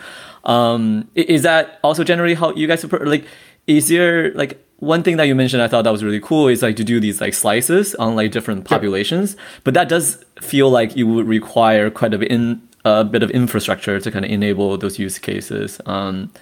um, 0.44 1.08
is 1.14 1.42
that 1.42 1.78
also 1.82 2.04
generally 2.04 2.34
how 2.34 2.54
you 2.54 2.66
guys 2.66 2.80
support? 2.80 3.06
like? 3.06 3.26
Is 3.66 3.88
there 3.88 4.32
like 4.34 4.62
one 4.78 5.02
thing 5.02 5.16
that 5.16 5.24
you 5.24 5.34
mentioned? 5.34 5.62
I 5.62 5.68
thought 5.68 5.84
that 5.84 5.90
was 5.90 6.04
really 6.04 6.20
cool 6.20 6.48
is 6.48 6.62
like 6.62 6.76
to 6.76 6.84
do 6.84 7.00
these 7.00 7.20
like 7.20 7.34
slices 7.34 7.94
on 7.94 8.14
like 8.14 8.30
different 8.30 8.64
populations, 8.66 9.36
but 9.64 9.74
that 9.74 9.88
does 9.88 10.22
feel 10.40 10.70
like 10.70 10.96
you 10.96 11.06
would 11.06 11.26
require 11.26 11.90
quite 11.90 12.12
a 12.12 12.18
bit 12.18 12.30
in 12.30 12.60
a 12.84 13.04
bit 13.04 13.22
of 13.22 13.30
infrastructure 13.30 13.98
to 13.98 14.10
kind 14.10 14.24
of 14.24 14.30
enable 14.30 14.76
those 14.76 14.98
use 14.98 15.18
cases. 15.18 15.80
Um, 15.86 16.32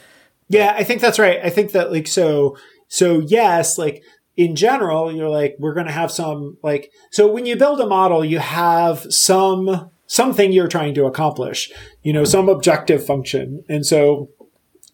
yeah, 0.48 0.74
I 0.76 0.84
think 0.84 1.00
that's 1.00 1.18
right. 1.18 1.38
I 1.42 1.50
think 1.50 1.72
that 1.72 1.92
like 1.92 2.08
so 2.08 2.56
so 2.88 3.20
yes, 3.20 3.78
like 3.78 4.02
in 4.36 4.56
general, 4.56 5.12
you're 5.12 5.28
like 5.28 5.56
we're 5.58 5.74
going 5.74 5.86
to 5.86 5.92
have 5.92 6.10
some 6.10 6.58
like 6.62 6.90
so 7.10 7.30
when 7.30 7.46
you 7.46 7.56
build 7.56 7.80
a 7.80 7.86
model, 7.86 8.24
you 8.24 8.38
have 8.38 9.06
some 9.12 9.90
something 10.12 10.52
you're 10.52 10.68
trying 10.68 10.92
to 10.92 11.06
accomplish, 11.06 11.72
you 12.02 12.12
know, 12.12 12.22
some 12.22 12.46
objective 12.46 13.04
function. 13.04 13.64
And 13.66 13.86
so 13.86 14.28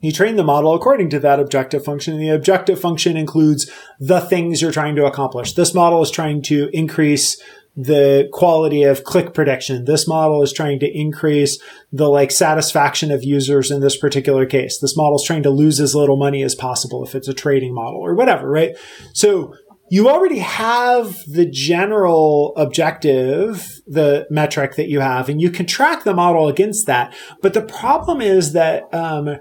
you 0.00 0.12
train 0.12 0.36
the 0.36 0.44
model 0.44 0.74
according 0.74 1.10
to 1.10 1.18
that 1.18 1.40
objective 1.40 1.84
function. 1.84 2.14
And 2.14 2.22
the 2.22 2.28
objective 2.28 2.80
function 2.80 3.16
includes 3.16 3.68
the 3.98 4.20
things 4.20 4.62
you're 4.62 4.70
trying 4.70 4.94
to 4.94 5.06
accomplish. 5.06 5.54
This 5.54 5.74
model 5.74 6.02
is 6.02 6.12
trying 6.12 6.42
to 6.42 6.70
increase 6.72 7.42
the 7.74 8.28
quality 8.32 8.84
of 8.84 9.02
click 9.02 9.34
prediction. 9.34 9.86
This 9.86 10.06
model 10.06 10.40
is 10.40 10.52
trying 10.52 10.78
to 10.80 10.90
increase 10.96 11.58
the 11.92 12.08
like 12.08 12.30
satisfaction 12.30 13.10
of 13.10 13.24
users 13.24 13.72
in 13.72 13.80
this 13.80 13.96
particular 13.96 14.46
case. 14.46 14.78
This 14.78 14.96
model 14.96 15.16
is 15.16 15.24
trying 15.24 15.42
to 15.42 15.50
lose 15.50 15.80
as 15.80 15.96
little 15.96 16.16
money 16.16 16.44
as 16.44 16.54
possible 16.54 17.04
if 17.04 17.16
it's 17.16 17.28
a 17.28 17.34
trading 17.34 17.74
model 17.74 18.00
or 18.00 18.14
whatever, 18.14 18.48
right? 18.48 18.76
So 19.12 19.52
you 19.90 20.08
already 20.08 20.38
have 20.38 21.16
the 21.26 21.46
general 21.46 22.52
objective, 22.56 23.80
the 23.86 24.26
metric 24.30 24.76
that 24.76 24.88
you 24.88 25.00
have, 25.00 25.28
and 25.28 25.40
you 25.40 25.50
can 25.50 25.66
track 25.66 26.04
the 26.04 26.14
model 26.14 26.48
against 26.48 26.86
that. 26.86 27.14
But 27.42 27.54
the 27.54 27.62
problem 27.62 28.20
is 28.20 28.52
that, 28.52 28.92
um, 28.92 29.38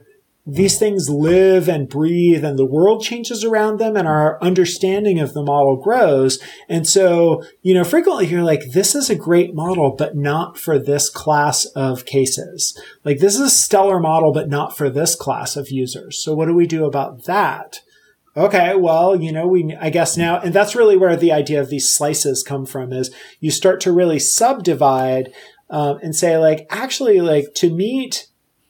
these 0.49 0.79
things 0.79 1.09
live 1.09 1.67
and 1.67 1.89
breathe 1.89 2.45
and 2.45 2.57
the 2.57 2.65
world 2.65 3.03
changes 3.03 3.43
around 3.43 3.79
them 3.79 3.97
and 3.97 4.07
our 4.07 4.41
understanding 4.41 5.19
of 5.19 5.33
the 5.33 5.43
model 5.43 5.75
grows. 5.75 6.39
And 6.69 6.87
so, 6.87 7.43
you 7.61 7.73
know, 7.73 7.83
frequently 7.83 8.27
you're 8.27 8.43
like, 8.43 8.61
this 8.71 8.95
is 8.95 9.09
a 9.09 9.15
great 9.15 9.53
model, 9.53 9.93
but 9.97 10.15
not 10.15 10.57
for 10.57 10.79
this 10.79 11.09
class 11.09 11.65
of 11.75 12.05
cases. 12.05 12.81
Like 13.03 13.19
this 13.19 13.35
is 13.35 13.41
a 13.41 13.49
stellar 13.49 13.99
model, 13.99 14.31
but 14.31 14.47
not 14.47 14.77
for 14.77 14.89
this 14.89 15.15
class 15.15 15.57
of 15.57 15.69
users. 15.69 16.23
So 16.23 16.33
what 16.33 16.45
do 16.45 16.53
we 16.53 16.65
do 16.65 16.85
about 16.85 17.25
that? 17.25 17.81
Okay, 18.37 18.75
well, 18.75 19.19
you 19.19 19.31
know, 19.31 19.47
we, 19.47 19.75
I 19.81 19.89
guess 19.89 20.15
now, 20.15 20.39
and 20.39 20.53
that's 20.53 20.75
really 20.75 20.95
where 20.95 21.15
the 21.15 21.31
idea 21.31 21.59
of 21.59 21.69
these 21.69 21.91
slices 21.91 22.43
come 22.43 22.67
from 22.67 22.93
is 22.93 23.13
you 23.39 23.49
start 23.49 23.81
to 23.81 23.91
really 23.91 24.19
subdivide 24.19 25.33
um, 25.71 25.97
and 26.03 26.15
say 26.15 26.37
like, 26.37 26.67
actually, 26.69 27.19
like 27.19 27.55
to 27.55 27.73
meet 27.73 28.27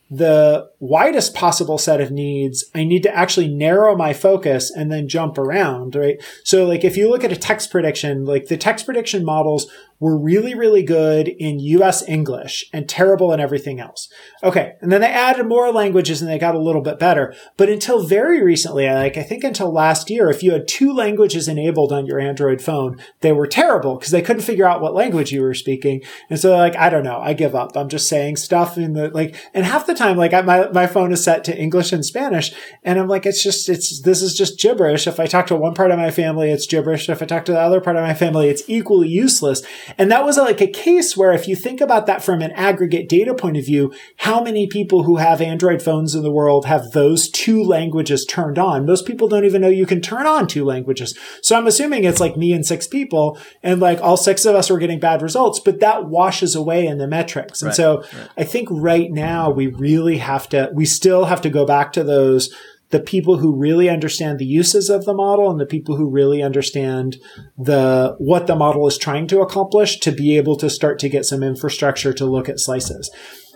the 0.09 0.70
widest 0.80 1.34
possible 1.34 1.78
set 1.78 1.99
of 1.99 2.11
needs, 2.11 2.63
I 2.74 2.86
need 2.86 3.03
to 3.03 3.13
actually 3.13 3.49
narrow 3.49 3.93
my 3.93 4.13
focus 4.13 4.72
and 4.72 4.89
then 4.89 5.09
jump 5.09 5.38
around, 5.38 5.95
right? 5.95 6.18
So 6.45 6.65
like 6.65 6.86
if 6.86 6.95
you 6.95 7.09
look 7.09 7.26
at 7.26 7.34
a 7.34 7.36
text 7.36 7.70
prediction, 7.70 8.24
like 8.24 8.45
the 8.45 8.55
text 8.55 8.86
prediction 8.86 9.26
models 9.26 9.70
were 9.99 10.17
really, 10.17 10.53
really 10.53 10.83
good 10.83 11.27
in 11.27 11.59
US 11.59 12.07
English 12.07 12.65
and 12.71 12.87
terrible 12.87 13.33
in 13.33 13.39
everything 13.39 13.79
else. 13.79 14.09
Okay. 14.43 14.75
And 14.79 14.91
then 14.91 15.01
they 15.01 15.07
added 15.07 15.47
more 15.47 15.71
languages 15.71 16.21
and 16.21 16.29
they 16.29 16.37
got 16.37 16.55
a 16.55 16.59
little 16.59 16.81
bit 16.81 16.99
better. 16.99 17.33
But 17.57 17.69
until 17.69 18.03
very 18.03 18.43
recently, 18.43 18.87
like 18.87 19.17
I 19.17 19.23
think 19.23 19.43
until 19.43 19.71
last 19.71 20.09
year, 20.09 20.29
if 20.29 20.43
you 20.43 20.51
had 20.51 20.67
two 20.67 20.93
languages 20.93 21.47
enabled 21.47 21.91
on 21.91 22.05
your 22.05 22.19
Android 22.19 22.61
phone, 22.61 22.99
they 23.21 23.31
were 23.31 23.47
terrible 23.47 23.95
because 23.95 24.11
they 24.11 24.21
couldn't 24.21 24.43
figure 24.43 24.67
out 24.67 24.81
what 24.81 24.93
language 24.93 25.31
you 25.31 25.41
were 25.41 25.55
speaking. 25.55 26.03
And 26.29 26.39
so 26.39 26.55
like, 26.55 26.75
I 26.75 26.89
don't 26.89 27.03
know. 27.03 27.19
I 27.19 27.33
give 27.33 27.55
up. 27.55 27.75
I'm 27.75 27.89
just 27.89 28.07
saying 28.07 28.37
stuff 28.37 28.77
in 28.77 28.93
the 28.93 29.09
like, 29.09 29.35
and 29.53 29.65
half 29.65 29.87
the 29.87 29.95
time, 29.95 30.17
like 30.17 30.33
I, 30.33 30.41
my, 30.41 30.69
my 30.69 30.85
phone 30.85 31.11
is 31.11 31.23
set 31.23 31.43
to 31.45 31.57
English 31.57 31.91
and 31.91 32.05
Spanish. 32.05 32.53
And 32.83 32.99
I'm 32.99 33.07
like, 33.07 33.25
it's 33.25 33.41
just, 33.41 33.67
it's, 33.67 34.01
this 34.01 34.21
is 34.21 34.35
just 34.35 34.59
gibberish. 34.59 35.07
If 35.07 35.19
I 35.19 35.25
talk 35.25 35.47
to 35.47 35.55
one 35.55 35.73
part 35.73 35.89
of 35.89 35.97
my 35.97 36.11
family, 36.11 36.51
it's 36.51 36.67
gibberish. 36.67 37.09
If 37.09 37.21
I 37.21 37.25
talk 37.25 37.45
to 37.45 37.51
the 37.51 37.59
other 37.59 37.81
part 37.81 37.95
of 37.95 38.03
my 38.03 38.13
family, 38.13 38.49
it's 38.49 38.63
equally 38.67 39.07
useless. 39.07 39.63
And 39.97 40.11
that 40.11 40.23
was 40.23 40.38
like 40.38 40.61
a 40.61 40.67
case 40.67 41.15
where 41.15 41.31
if 41.31 41.47
you 41.47 41.55
think 41.55 41.81
about 41.81 42.05
that 42.07 42.23
from 42.23 42.41
an 42.41 42.51
aggregate 42.51 43.07
data 43.07 43.33
point 43.33 43.57
of 43.57 43.65
view, 43.65 43.93
how 44.17 44.41
many 44.41 44.67
people 44.67 45.03
who 45.03 45.17
have 45.17 45.41
Android 45.41 45.81
phones 45.81 46.15
in 46.15 46.23
the 46.23 46.31
world 46.31 46.65
have 46.65 46.91
those 46.91 47.29
two 47.29 47.63
languages 47.63 48.25
turned 48.25 48.57
on? 48.57 48.85
Most 48.85 49.05
people 49.05 49.27
don't 49.27 49.45
even 49.45 49.61
know 49.61 49.69
you 49.69 49.85
can 49.85 50.01
turn 50.01 50.25
on 50.25 50.47
two 50.47 50.65
languages. 50.65 51.17
So 51.41 51.55
I'm 51.57 51.67
assuming 51.67 52.03
it's 52.03 52.19
like 52.19 52.38
me 52.38 52.53
and 52.53 52.65
six 52.65 52.88
people 52.88 53.39
and 53.63 53.79
like 53.79 54.01
all 54.01 54.17
six 54.17 54.45
of 54.45 54.55
us 54.55 54.69
were 54.69 54.79
getting 54.79 54.99
bad 54.99 55.21
results, 55.21 55.59
but 55.59 55.79
that 55.79 56.05
washes 56.05 56.55
away 56.55 56.88
in 56.88 56.97
the 56.97 57.07
metrics. 57.07 57.61
And 57.61 57.67
Right, 57.67 57.75
so 57.75 57.97
right. 57.97 58.29
I 58.38 58.43
think 58.43 58.67
right 58.71 59.11
now 59.11 59.49
we 59.49 59.67
really 59.67 60.17
have 60.17 60.49
to, 60.49 60.69
we 60.73 60.85
still 60.85 61.25
have 61.25 61.41
to 61.41 61.49
go 61.49 61.65
back 61.65 61.93
to 61.93 62.03
those 62.03 62.53
the 62.89 62.99
people 62.99 63.38
who 63.38 63.55
really 63.55 63.89
understand 63.89 64.39
the 64.39 64.45
uses 64.45 64.89
of 64.89 65.05
the 65.05 65.13
model 65.13 65.51
and 65.51 65.59
the 65.59 65.65
people 65.65 65.97
who 65.97 66.09
really 66.09 66.41
understand 66.41 67.17
the 67.57 68.15
what 68.17 68.47
the 68.47 68.55
model 68.55 68.88
is 68.88 68.97
trying 68.97 69.27
to 69.27 69.41
accomplish 69.41 69.99
to 69.99 70.11
be 70.11 70.38
able 70.38 70.55
to 70.55 70.69
start 70.69 70.99
to 70.99 71.09
get 71.09 71.25
some 71.25 71.43
infrastructure 71.43 72.13
to 72.13 72.25
look 72.25 72.47
at 72.47 72.59
slices. 72.59 73.11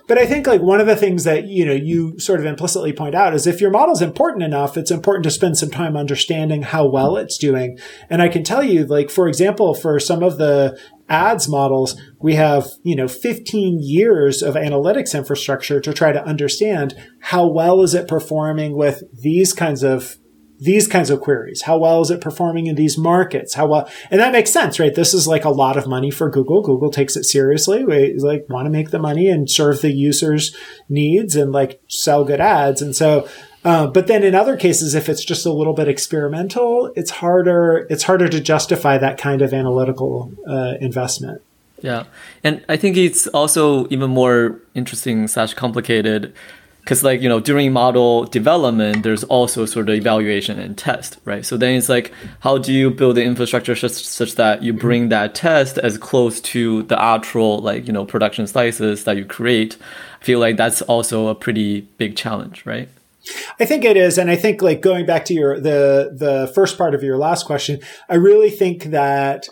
But 0.08 0.18
I 0.18 0.26
think 0.26 0.46
like 0.46 0.60
one 0.60 0.80
of 0.80 0.86
the 0.86 0.96
things 0.96 1.24
that, 1.24 1.46
you 1.46 1.64
know, 1.64 1.72
you 1.72 2.18
sort 2.18 2.40
of 2.40 2.46
implicitly 2.46 2.92
point 2.92 3.14
out 3.14 3.34
is 3.34 3.46
if 3.46 3.60
your 3.60 3.70
model 3.70 3.94
is 3.94 4.02
important 4.02 4.42
enough, 4.42 4.76
it's 4.76 4.90
important 4.90 5.24
to 5.24 5.30
spend 5.30 5.56
some 5.56 5.70
time 5.70 5.96
understanding 5.96 6.62
how 6.62 6.88
well 6.88 7.16
it's 7.16 7.38
doing. 7.38 7.78
And 8.10 8.20
I 8.20 8.28
can 8.28 8.42
tell 8.42 8.62
you, 8.62 8.84
like, 8.84 9.10
for 9.10 9.28
example, 9.28 9.74
for 9.74 9.98
some 10.00 10.22
of 10.22 10.38
the 10.38 10.78
ads 11.08 11.48
models, 11.48 12.00
we 12.20 12.34
have, 12.34 12.68
you 12.82 12.96
know, 12.96 13.06
15 13.06 13.78
years 13.80 14.42
of 14.42 14.54
analytics 14.54 15.16
infrastructure 15.16 15.80
to 15.80 15.92
try 15.92 16.12
to 16.12 16.24
understand 16.24 16.94
how 17.20 17.46
well 17.46 17.82
is 17.82 17.94
it 17.94 18.08
performing 18.08 18.76
with 18.76 19.02
these 19.12 19.52
kinds 19.52 19.82
of 19.82 20.16
these 20.62 20.86
kinds 20.86 21.10
of 21.10 21.20
queries. 21.20 21.62
How 21.62 21.76
well 21.76 22.00
is 22.02 22.10
it 22.10 22.20
performing 22.20 22.66
in 22.66 22.76
these 22.76 22.96
markets? 22.96 23.54
How 23.54 23.66
well, 23.66 23.90
and 24.10 24.20
that 24.20 24.32
makes 24.32 24.50
sense, 24.50 24.78
right? 24.78 24.94
This 24.94 25.12
is 25.12 25.26
like 25.26 25.44
a 25.44 25.50
lot 25.50 25.76
of 25.76 25.88
money 25.88 26.10
for 26.10 26.30
Google. 26.30 26.62
Google 26.62 26.90
takes 26.90 27.16
it 27.16 27.24
seriously. 27.24 27.84
We 27.84 28.14
like 28.18 28.48
want 28.48 28.66
to 28.66 28.70
make 28.70 28.90
the 28.90 28.98
money 28.98 29.28
and 29.28 29.50
serve 29.50 29.80
the 29.80 29.90
users' 29.90 30.56
needs 30.88 31.34
and 31.34 31.50
like 31.50 31.80
sell 31.88 32.24
good 32.24 32.40
ads. 32.40 32.80
And 32.80 32.94
so, 32.94 33.28
uh, 33.64 33.88
but 33.88 34.06
then 34.06 34.22
in 34.22 34.36
other 34.36 34.56
cases, 34.56 34.94
if 34.94 35.08
it's 35.08 35.24
just 35.24 35.44
a 35.46 35.52
little 35.52 35.74
bit 35.74 35.88
experimental, 35.88 36.92
it's 36.94 37.10
harder. 37.10 37.86
It's 37.90 38.04
harder 38.04 38.28
to 38.28 38.40
justify 38.40 38.98
that 38.98 39.18
kind 39.18 39.42
of 39.42 39.52
analytical 39.52 40.32
uh, 40.48 40.74
investment. 40.80 41.42
Yeah, 41.80 42.04
and 42.44 42.64
I 42.68 42.76
think 42.76 42.96
it's 42.96 43.26
also 43.28 43.88
even 43.88 44.10
more 44.10 44.60
interesting 44.74 45.26
slash 45.26 45.54
complicated 45.54 46.32
because 46.82 47.04
like 47.04 47.20
you 47.20 47.28
know 47.28 47.40
during 47.40 47.72
model 47.72 48.24
development 48.24 49.02
there's 49.02 49.24
also 49.24 49.64
sort 49.66 49.88
of 49.88 49.94
evaluation 49.94 50.58
and 50.58 50.76
test 50.76 51.18
right? 51.24 51.46
So 51.46 51.56
then 51.56 51.76
it's 51.76 51.88
like 51.88 52.12
how 52.40 52.58
do 52.58 52.72
you 52.72 52.90
build 52.90 53.16
the 53.16 53.24
infrastructure 53.24 53.74
such, 53.74 53.92
such 53.92 54.34
that 54.34 54.62
you 54.62 54.72
bring 54.72 55.08
that 55.08 55.34
test 55.34 55.78
as 55.78 55.96
close 55.98 56.40
to 56.40 56.82
the 56.84 57.00
actual 57.00 57.58
like 57.58 57.86
you 57.86 57.92
know 57.92 58.04
production 58.04 58.46
slices 58.46 59.04
that 59.04 59.16
you 59.16 59.24
create? 59.24 59.76
I 60.20 60.24
feel 60.24 60.38
like 60.38 60.56
that's 60.56 60.82
also 60.82 61.28
a 61.28 61.34
pretty 61.34 61.82
big 61.98 62.16
challenge 62.16 62.66
right? 62.66 62.88
I 63.60 63.64
think 63.66 63.84
it 63.84 63.96
is, 63.96 64.18
and 64.18 64.28
I 64.30 64.34
think 64.34 64.62
like 64.62 64.80
going 64.80 65.06
back 65.06 65.24
to 65.26 65.34
your 65.34 65.60
the 65.60 66.12
the 66.12 66.50
first 66.54 66.76
part 66.76 66.92
of 66.92 67.04
your 67.04 67.16
last 67.16 67.46
question, 67.46 67.78
I 68.08 68.16
really 68.16 68.50
think 68.50 68.86
that 68.86 69.48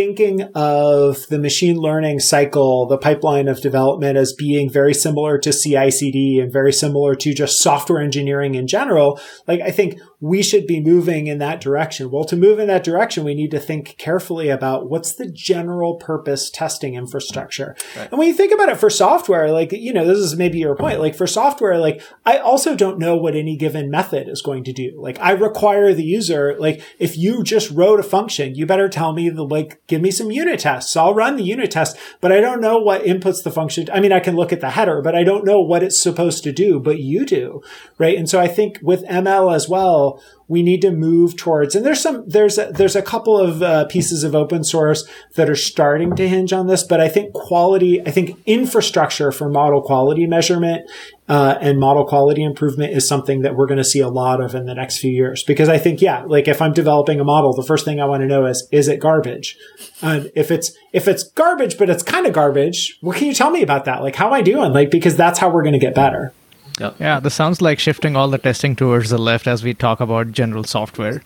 thinking 0.00 0.40
of 0.54 1.26
the 1.28 1.38
machine 1.38 1.76
learning 1.76 2.18
cycle, 2.18 2.86
the 2.86 2.96
pipeline 2.96 3.48
of 3.48 3.60
development 3.60 4.16
as 4.16 4.32
being 4.32 4.70
very 4.70 4.94
similar 4.94 5.36
to 5.36 5.52
CI/CD 5.52 6.40
and 6.40 6.50
very 6.50 6.72
similar 6.72 7.14
to 7.14 7.34
just 7.34 7.60
software 7.60 8.00
engineering 8.02 8.54
in 8.54 8.66
general, 8.66 9.20
like 9.46 9.60
I 9.60 9.70
think 9.70 10.00
we 10.20 10.42
should 10.42 10.66
be 10.66 10.80
moving 10.80 11.26
in 11.26 11.38
that 11.38 11.60
direction. 11.60 12.10
Well, 12.10 12.24
to 12.24 12.36
move 12.36 12.58
in 12.58 12.66
that 12.68 12.84
direction, 12.84 13.24
we 13.24 13.34
need 13.34 13.50
to 13.52 13.58
think 13.58 13.96
carefully 13.96 14.50
about 14.50 14.88
what's 14.88 15.14
the 15.14 15.30
general 15.30 15.96
purpose 15.96 16.50
testing 16.50 16.94
infrastructure. 16.94 17.74
And 17.96 18.18
when 18.18 18.28
you 18.28 18.34
think 18.34 18.52
about 18.52 18.68
it 18.68 18.78
for 18.78 18.90
software, 18.90 19.50
like, 19.50 19.72
you 19.72 19.94
know, 19.94 20.06
this 20.06 20.18
is 20.18 20.36
maybe 20.36 20.58
your 20.58 20.76
point. 20.76 21.00
Like 21.00 21.16
for 21.16 21.26
software, 21.26 21.78
like 21.78 22.02
I 22.26 22.36
also 22.36 22.76
don't 22.76 22.98
know 22.98 23.16
what 23.16 23.34
any 23.34 23.56
given 23.56 23.90
method 23.90 24.28
is 24.28 24.42
going 24.42 24.64
to 24.64 24.72
do. 24.72 24.92
Like 25.00 25.18
I 25.20 25.32
require 25.32 25.94
the 25.94 26.04
user, 26.04 26.54
like 26.58 26.82
if 26.98 27.16
you 27.16 27.42
just 27.42 27.70
wrote 27.70 27.98
a 27.98 28.02
function, 28.02 28.54
you 28.54 28.66
better 28.66 28.88
tell 28.88 29.14
me 29.14 29.30
the, 29.30 29.44
like, 29.44 29.80
give 29.86 30.02
me 30.02 30.10
some 30.10 30.30
unit 30.30 30.60
tests. 30.60 30.96
I'll 30.96 31.14
run 31.14 31.36
the 31.36 31.42
unit 31.42 31.70
test, 31.70 31.96
but 32.20 32.30
I 32.30 32.40
don't 32.40 32.60
know 32.60 32.78
what 32.78 33.04
inputs 33.04 33.42
the 33.42 33.50
function. 33.50 33.88
I 33.90 34.00
mean, 34.00 34.12
I 34.12 34.20
can 34.20 34.36
look 34.36 34.52
at 34.52 34.60
the 34.60 34.70
header, 34.70 35.00
but 35.00 35.14
I 35.14 35.24
don't 35.24 35.46
know 35.46 35.60
what 35.60 35.82
it's 35.82 36.00
supposed 36.00 36.44
to 36.44 36.52
do, 36.52 36.78
but 36.78 36.98
you 36.98 37.24
do. 37.24 37.62
Right. 37.96 38.18
And 38.18 38.28
so 38.28 38.38
I 38.38 38.48
think 38.48 38.78
with 38.82 39.04
ML 39.06 39.54
as 39.54 39.68
well, 39.68 40.09
we 40.48 40.62
need 40.62 40.82
to 40.82 40.90
move 40.90 41.36
towards, 41.36 41.76
and 41.76 41.86
there's 41.86 42.00
some, 42.00 42.28
there's 42.28 42.58
a, 42.58 42.72
there's 42.72 42.96
a 42.96 43.02
couple 43.02 43.38
of 43.38 43.62
uh, 43.62 43.84
pieces 43.86 44.24
of 44.24 44.34
open 44.34 44.64
source 44.64 45.08
that 45.36 45.48
are 45.48 45.56
starting 45.56 46.16
to 46.16 46.28
hinge 46.28 46.52
on 46.52 46.66
this, 46.66 46.82
but 46.82 47.00
I 47.00 47.08
think 47.08 47.32
quality, 47.32 48.00
I 48.04 48.10
think 48.10 48.38
infrastructure 48.46 49.30
for 49.30 49.48
model 49.48 49.80
quality 49.80 50.26
measurement 50.26 50.90
uh, 51.28 51.56
and 51.60 51.78
model 51.78 52.04
quality 52.04 52.42
improvement 52.42 52.92
is 52.92 53.06
something 53.06 53.42
that 53.42 53.54
we're 53.54 53.66
going 53.66 53.78
to 53.78 53.84
see 53.84 54.00
a 54.00 54.08
lot 54.08 54.40
of 54.40 54.54
in 54.56 54.66
the 54.66 54.74
next 54.74 54.98
few 54.98 55.12
years. 55.12 55.44
Because 55.44 55.68
I 55.68 55.78
think, 55.78 56.02
yeah, 56.02 56.24
like 56.24 56.48
if 56.48 56.60
I'm 56.60 56.72
developing 56.72 57.20
a 57.20 57.24
model, 57.24 57.52
the 57.52 57.62
first 57.62 57.84
thing 57.84 58.00
I 58.00 58.06
want 58.06 58.22
to 58.22 58.26
know 58.26 58.46
is, 58.46 58.66
is 58.72 58.88
it 58.88 58.98
garbage? 58.98 59.56
If 60.02 60.50
it's, 60.50 60.72
if 60.92 61.06
it's 61.06 61.22
garbage, 61.22 61.78
but 61.78 61.88
it's 61.88 62.02
kind 62.02 62.26
of 62.26 62.32
garbage, 62.32 62.98
what 63.00 63.16
can 63.16 63.28
you 63.28 63.34
tell 63.34 63.52
me 63.52 63.62
about 63.62 63.84
that? 63.84 64.02
Like, 64.02 64.16
how 64.16 64.26
am 64.26 64.32
I 64.32 64.42
doing? 64.42 64.72
Like, 64.72 64.90
because 64.90 65.16
that's 65.16 65.38
how 65.38 65.48
we're 65.50 65.62
going 65.62 65.74
to 65.74 65.78
get 65.78 65.94
better. 65.94 66.32
Yeah, 66.80 66.90
Yeah. 66.98 67.20
this 67.20 67.34
sounds 67.34 67.60
like 67.62 67.78
shifting 67.78 68.16
all 68.16 68.28
the 68.28 68.38
testing 68.38 68.74
towards 68.74 69.10
the 69.10 69.18
left 69.18 69.46
as 69.46 69.62
we 69.62 69.74
talk 69.74 70.00
about 70.00 70.32
general 70.32 70.64
software. 70.64 71.22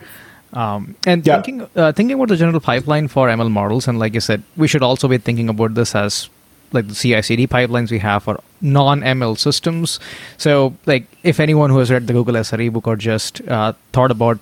Um, 0.52 0.94
and 1.06 1.26
Yeah. 1.26 1.36
thinking 1.42 1.66
uh, 1.76 1.92
thinking 1.92 2.14
about 2.16 2.28
the 2.28 2.36
general 2.36 2.60
pipeline 2.60 3.08
for 3.08 3.28
ML 3.28 3.50
models, 3.50 3.88
and 3.88 3.98
like 3.98 4.14
you 4.14 4.20
said, 4.20 4.42
we 4.56 4.68
should 4.68 4.82
also 4.82 5.08
be 5.08 5.18
thinking 5.18 5.48
about 5.48 5.74
this 5.74 5.94
as 5.94 6.28
like 6.72 6.88
the 6.88 6.94
CI/CD 6.94 7.46
pipelines 7.46 7.90
we 7.90 7.98
have 8.04 8.22
for 8.24 8.40
non-ML 8.60 9.34
systems. 9.38 9.98
So, 10.44 10.74
like, 10.86 11.04
if 11.22 11.38
anyone 11.38 11.70
who 11.70 11.78
has 11.78 11.90
read 11.90 12.08
the 12.08 12.12
Google 12.12 12.34
SRE 12.36 12.68
book 12.76 12.88
or 12.88 12.96
just 12.96 13.40
uh, 13.48 13.72
thought 13.92 14.10
about 14.10 14.38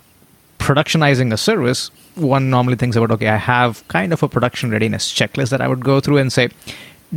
productionizing 0.59 1.31
a 1.33 1.37
service, 1.37 1.91
one 2.15 2.49
normally 2.49 2.75
thinks 2.75 2.95
about, 2.95 3.11
okay, 3.11 3.27
I 3.27 3.35
have 3.37 3.87
kind 3.87 4.13
of 4.13 4.23
a 4.23 4.29
production 4.29 4.71
readiness 4.71 5.11
checklist 5.11 5.49
that 5.49 5.61
I 5.61 5.67
would 5.67 5.83
go 5.83 5.99
through 5.99 6.17
and 6.17 6.31
say, 6.33 6.49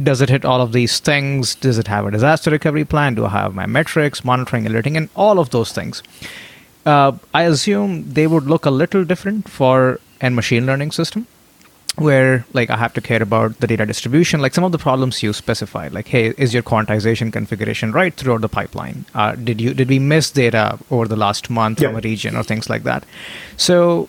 does 0.03 0.21
it 0.21 0.29
hit 0.29 0.45
all 0.45 0.61
of 0.61 0.73
these 0.73 1.01
things? 1.01 1.55
Does 1.55 1.79
it 1.79 1.89
have 1.89 2.07
a 2.07 2.11
disaster 2.11 2.51
recovery 2.51 2.85
plan? 2.85 3.15
Do 3.15 3.27
I 3.27 3.31
have 3.31 3.55
my 3.55 3.67
metrics, 3.67 4.25
monitoring, 4.25 4.67
alerting, 4.67 4.97
and 4.97 5.09
all 5.15 5.39
of 5.39 5.51
those 5.51 5.73
things? 5.73 6.03
Uh, 6.85 7.13
I 7.35 7.45
assume 7.45 8.13
they 8.13 8.27
would 8.27 8.45
look 8.45 8.65
a 8.67 8.71
little 8.71 9.05
different 9.05 9.49
for 9.49 10.01
a 10.21 10.31
machine 10.31 10.67
learning 10.67 10.93
system 10.93 11.27
where 11.97 12.45
like 12.53 12.69
I 12.69 12.77
have 12.77 12.93
to 12.95 13.01
care 13.01 13.23
about 13.23 13.59
the 13.61 13.67
data 13.67 13.87
distribution, 13.87 14.41
like 14.41 14.55
some 14.55 14.65
of 14.65 14.73
the 14.73 14.79
problems 14.79 15.23
you 15.23 15.33
specified, 15.33 15.93
like 15.93 16.09
hey, 16.09 16.35
is 16.37 16.53
your 16.53 16.63
quantization 16.63 17.33
configuration 17.33 17.91
right 17.93 18.15
throughout 18.15 18.43
the 18.43 18.49
pipeline? 18.49 19.07
Uh, 19.15 19.35
did 19.35 19.61
you 19.61 19.73
did 19.75 19.89
we 19.89 19.99
miss 19.99 20.31
data 20.31 20.79
over 20.91 21.09
the 21.09 21.17
last 21.17 21.49
month 21.49 21.81
from 21.81 21.97
a 21.97 22.01
region 22.01 22.37
or 22.37 22.43
things 22.43 22.69
like 22.69 22.83
that? 22.83 23.05
So 23.57 24.09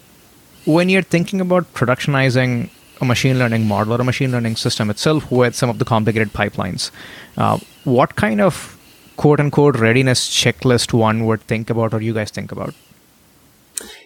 when 0.66 0.90
you're 0.90 1.02
thinking 1.02 1.40
about 1.40 1.74
productionizing 1.74 2.70
a 3.02 3.06
machine 3.06 3.40
learning 3.40 3.68
model 3.68 3.94
or 3.94 4.02
a 4.02 4.04
machine 4.04 4.32
learning 4.32 4.56
system 4.56 4.90
itself 4.90 5.32
with 5.32 5.56
some 5.56 5.70
of 5.70 5.80
the 5.80 5.86
complicated 5.86 6.34
pipelines, 6.34 6.92
uh, 7.38 7.60
what 7.84 8.16
kind 8.16 8.42
of 8.42 8.78
quote 9.18 9.40
unquote 9.40 9.78
readiness 9.78 10.30
checklist 10.30 10.94
one 10.94 11.26
would 11.26 11.42
think 11.42 11.70
about 11.70 11.94
or 11.94 12.02
you 12.02 12.14
guys 12.14 12.32
think 12.32 12.52
about? 12.52 12.74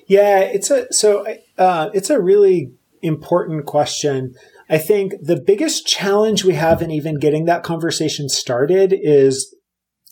Yeah, 0.07 0.39
it's 0.39 0.71
a 0.71 0.91
so 0.91 1.25
uh, 1.57 1.89
it's 1.93 2.09
a 2.09 2.19
really 2.19 2.73
important 3.01 3.65
question. 3.65 4.33
I 4.69 4.77
think 4.77 5.13
the 5.21 5.39
biggest 5.39 5.85
challenge 5.85 6.45
we 6.45 6.53
have 6.53 6.81
in 6.81 6.91
even 6.91 7.19
getting 7.19 7.45
that 7.45 7.63
conversation 7.63 8.29
started 8.29 8.93
is 8.93 9.53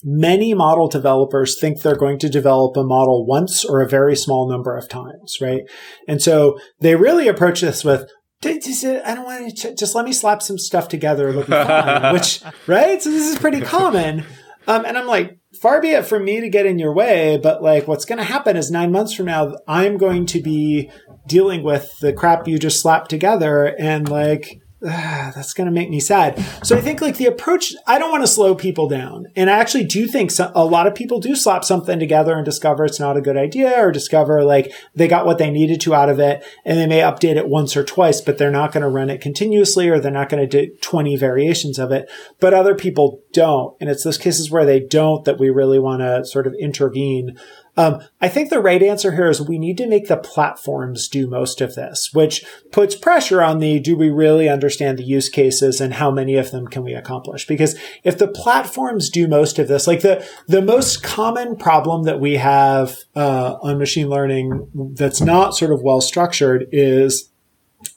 many 0.03 0.53
model 0.53 0.87
developers 0.87 1.59
think 1.59 1.81
they're 1.81 1.95
going 1.95 2.19
to 2.19 2.29
develop 2.29 2.75
a 2.77 2.83
model 2.83 3.25
once 3.25 3.65
or 3.65 3.81
a 3.81 3.87
very 3.87 4.15
small 4.15 4.49
number 4.49 4.77
of 4.77 4.87
times, 4.87 5.37
right? 5.41 5.61
And 6.07 6.21
so 6.21 6.59
they 6.79 6.95
really 6.95 7.27
approach 7.27 7.61
this 7.61 7.83
with, 7.83 8.09
I 8.41 9.15
don't 9.15 9.25
want 9.25 9.57
to 9.57 9.75
just 9.75 9.95
let 9.95 10.05
me 10.05 10.13
slap 10.13 10.41
some 10.41 10.57
stuff 10.57 10.87
together. 10.87 11.29
It'll 11.29 11.41
be 11.41 11.51
fine, 11.51 12.13
which, 12.13 12.41
right? 12.67 13.01
So 13.01 13.09
this 13.11 13.27
is 13.27 13.37
pretty 13.37 13.61
common. 13.61 14.25
Um, 14.67 14.85
and 14.85 14.97
I'm 14.97 15.07
like, 15.07 15.39
far 15.61 15.81
be 15.81 15.89
it 15.89 16.05
from 16.05 16.25
me 16.25 16.39
to 16.41 16.49
get 16.49 16.65
in 16.65 16.79
your 16.79 16.93
way, 16.93 17.37
but 17.37 17.63
like 17.63 17.87
what's 17.87 18.05
going 18.05 18.19
to 18.19 18.23
happen 18.23 18.55
is 18.55 18.69
nine 18.69 18.91
months 18.91 19.13
from 19.13 19.25
now, 19.25 19.55
I'm 19.67 19.97
going 19.97 20.25
to 20.27 20.41
be 20.41 20.91
dealing 21.27 21.63
with 21.63 21.91
the 22.01 22.13
crap 22.13 22.47
you 22.47 22.59
just 22.59 22.79
slapped 22.79 23.09
together 23.09 23.75
and 23.79 24.07
like, 24.07 24.61
uh, 24.81 25.31
that's 25.31 25.53
going 25.53 25.65
to 25.65 25.71
make 25.71 25.89
me 25.89 25.99
sad. 25.99 26.43
So 26.63 26.77
I 26.77 26.81
think 26.81 27.01
like 27.01 27.17
the 27.17 27.25
approach, 27.25 27.73
I 27.85 27.99
don't 27.99 28.11
want 28.11 28.23
to 28.23 28.27
slow 28.27 28.55
people 28.55 28.87
down. 28.87 29.27
And 29.35 29.49
I 29.49 29.59
actually 29.59 29.83
do 29.83 30.07
think 30.07 30.31
so, 30.31 30.51
a 30.55 30.65
lot 30.65 30.87
of 30.87 30.95
people 30.95 31.19
do 31.19 31.35
slap 31.35 31.65
something 31.65 31.99
together 31.99 32.33
and 32.33 32.45
discover 32.45 32.85
it's 32.85 32.99
not 32.99 33.17
a 33.17 33.21
good 33.21 33.35
idea 33.35 33.77
or 33.77 33.91
discover 33.91 34.43
like 34.43 34.71
they 34.95 35.07
got 35.07 35.25
what 35.25 35.37
they 35.37 35.51
needed 35.51 35.81
to 35.81 35.93
out 35.93 36.09
of 36.09 36.19
it. 36.19 36.45
And 36.63 36.79
they 36.79 36.87
may 36.87 37.01
update 37.01 37.35
it 37.35 37.49
once 37.49 37.75
or 37.75 37.83
twice, 37.83 38.21
but 38.21 38.37
they're 38.37 38.51
not 38.51 38.71
going 38.71 38.83
to 38.83 38.89
run 38.89 39.09
it 39.09 39.21
continuously 39.21 39.89
or 39.89 39.99
they're 39.99 40.11
not 40.11 40.29
going 40.29 40.47
to 40.47 40.65
do 40.65 40.73
20 40.81 41.17
variations 41.17 41.77
of 41.77 41.91
it. 41.91 42.09
But 42.39 42.53
other 42.53 42.75
people 42.75 43.21
don't. 43.33 43.75
And 43.81 43.89
it's 43.89 44.03
those 44.03 44.17
cases 44.17 44.49
where 44.49 44.65
they 44.65 44.79
don't 44.79 45.25
that 45.25 45.39
we 45.39 45.49
really 45.49 45.79
want 45.79 46.01
to 46.01 46.25
sort 46.25 46.47
of 46.47 46.53
intervene. 46.59 47.37
Um, 47.77 48.01
I 48.19 48.27
think 48.27 48.49
the 48.49 48.59
right 48.59 48.81
answer 48.81 49.13
here 49.13 49.29
is 49.29 49.41
we 49.41 49.57
need 49.57 49.77
to 49.77 49.87
make 49.87 50.07
the 50.07 50.17
platforms 50.17 51.07
do 51.07 51.27
most 51.27 51.61
of 51.61 51.75
this, 51.75 52.09
which 52.13 52.43
puts 52.71 52.95
pressure 52.95 53.41
on 53.41 53.59
the 53.59 53.79
do 53.79 53.95
we 53.95 54.09
really 54.09 54.49
understand 54.49 54.99
the 54.99 55.03
use 55.03 55.29
cases 55.29 55.79
and 55.79 55.93
how 55.93 56.11
many 56.11 56.35
of 56.35 56.51
them 56.51 56.67
can 56.67 56.83
we 56.83 56.93
accomplish? 56.93 57.47
Because 57.47 57.79
if 58.03 58.17
the 58.17 58.27
platforms 58.27 59.09
do 59.09 59.27
most 59.27 59.59
of 59.59 59.67
this, 59.67 59.87
like 59.87 60.01
the 60.01 60.25
the 60.47 60.61
most 60.61 61.03
common 61.03 61.55
problem 61.55 62.03
that 62.03 62.19
we 62.19 62.35
have 62.35 62.97
uh, 63.15 63.55
on 63.61 63.77
machine 63.77 64.09
learning 64.09 64.69
that's 64.95 65.21
not 65.21 65.55
sort 65.55 65.71
of 65.71 65.81
well 65.81 66.01
structured 66.01 66.67
is 66.71 67.29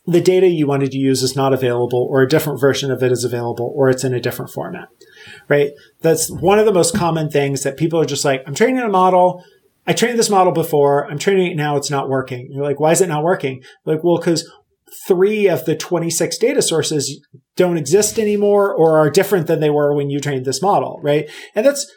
the 0.07 0.21
data 0.21 0.47
you 0.47 0.67
wanted 0.67 0.91
to 0.93 0.99
use 0.99 1.23
is 1.23 1.37
not 1.37 1.53
available 1.53 2.07
or 2.11 2.23
a 2.23 2.29
different 2.29 2.61
version 2.61 2.91
of 2.91 3.03
it 3.03 3.13
is 3.13 3.25
available 3.25 3.73
or 3.75 3.89
it's 3.89 4.05
in 4.05 4.15
a 4.15 4.21
different 4.21 4.51
format 4.51 4.89
right 5.49 5.73
that's 6.01 6.31
one 6.31 6.59
of 6.59 6.67
the 6.67 6.73
most 6.73 6.95
common 6.95 7.31
things 7.31 7.63
that 7.63 7.77
people 7.77 8.01
are 8.01 8.05
just 8.05 8.25
like 8.25 8.43
i'm 8.47 8.55
training 8.55 8.79
a 8.79 8.89
model 8.89 9.45
I 9.87 9.93
trained 9.93 10.19
this 10.19 10.31
model 10.31 10.53
before. 10.53 11.11
I'm 11.11 11.19
training 11.19 11.53
it 11.53 11.57
now. 11.57 11.77
It's 11.77 11.91
not 11.91 12.09
working. 12.09 12.49
You're 12.51 12.65
like, 12.65 12.79
why 12.79 12.93
is 12.93 13.01
it 13.01 13.09
not 13.09 13.25
working? 13.25 13.63
Like, 13.85 14.05
well, 14.05 14.19
because 14.19 14.49
three 15.07 15.49
of 15.49 15.65
the 15.65 15.75
26 15.75 16.39
data 16.39 16.63
sources 16.63 17.21
don't 17.57 17.77
exist 17.77 18.19
anymore 18.19 18.73
or 18.73 18.99
are 18.99 19.11
different 19.11 19.47
than 19.47 19.61
they 19.61 19.71
were 19.71 19.95
when 19.95 20.11
you 20.11 20.21
trained 20.21 20.45
this 20.45 20.63
model, 20.63 21.01
right? 21.03 21.29
And 21.55 21.67
that's, 21.67 21.91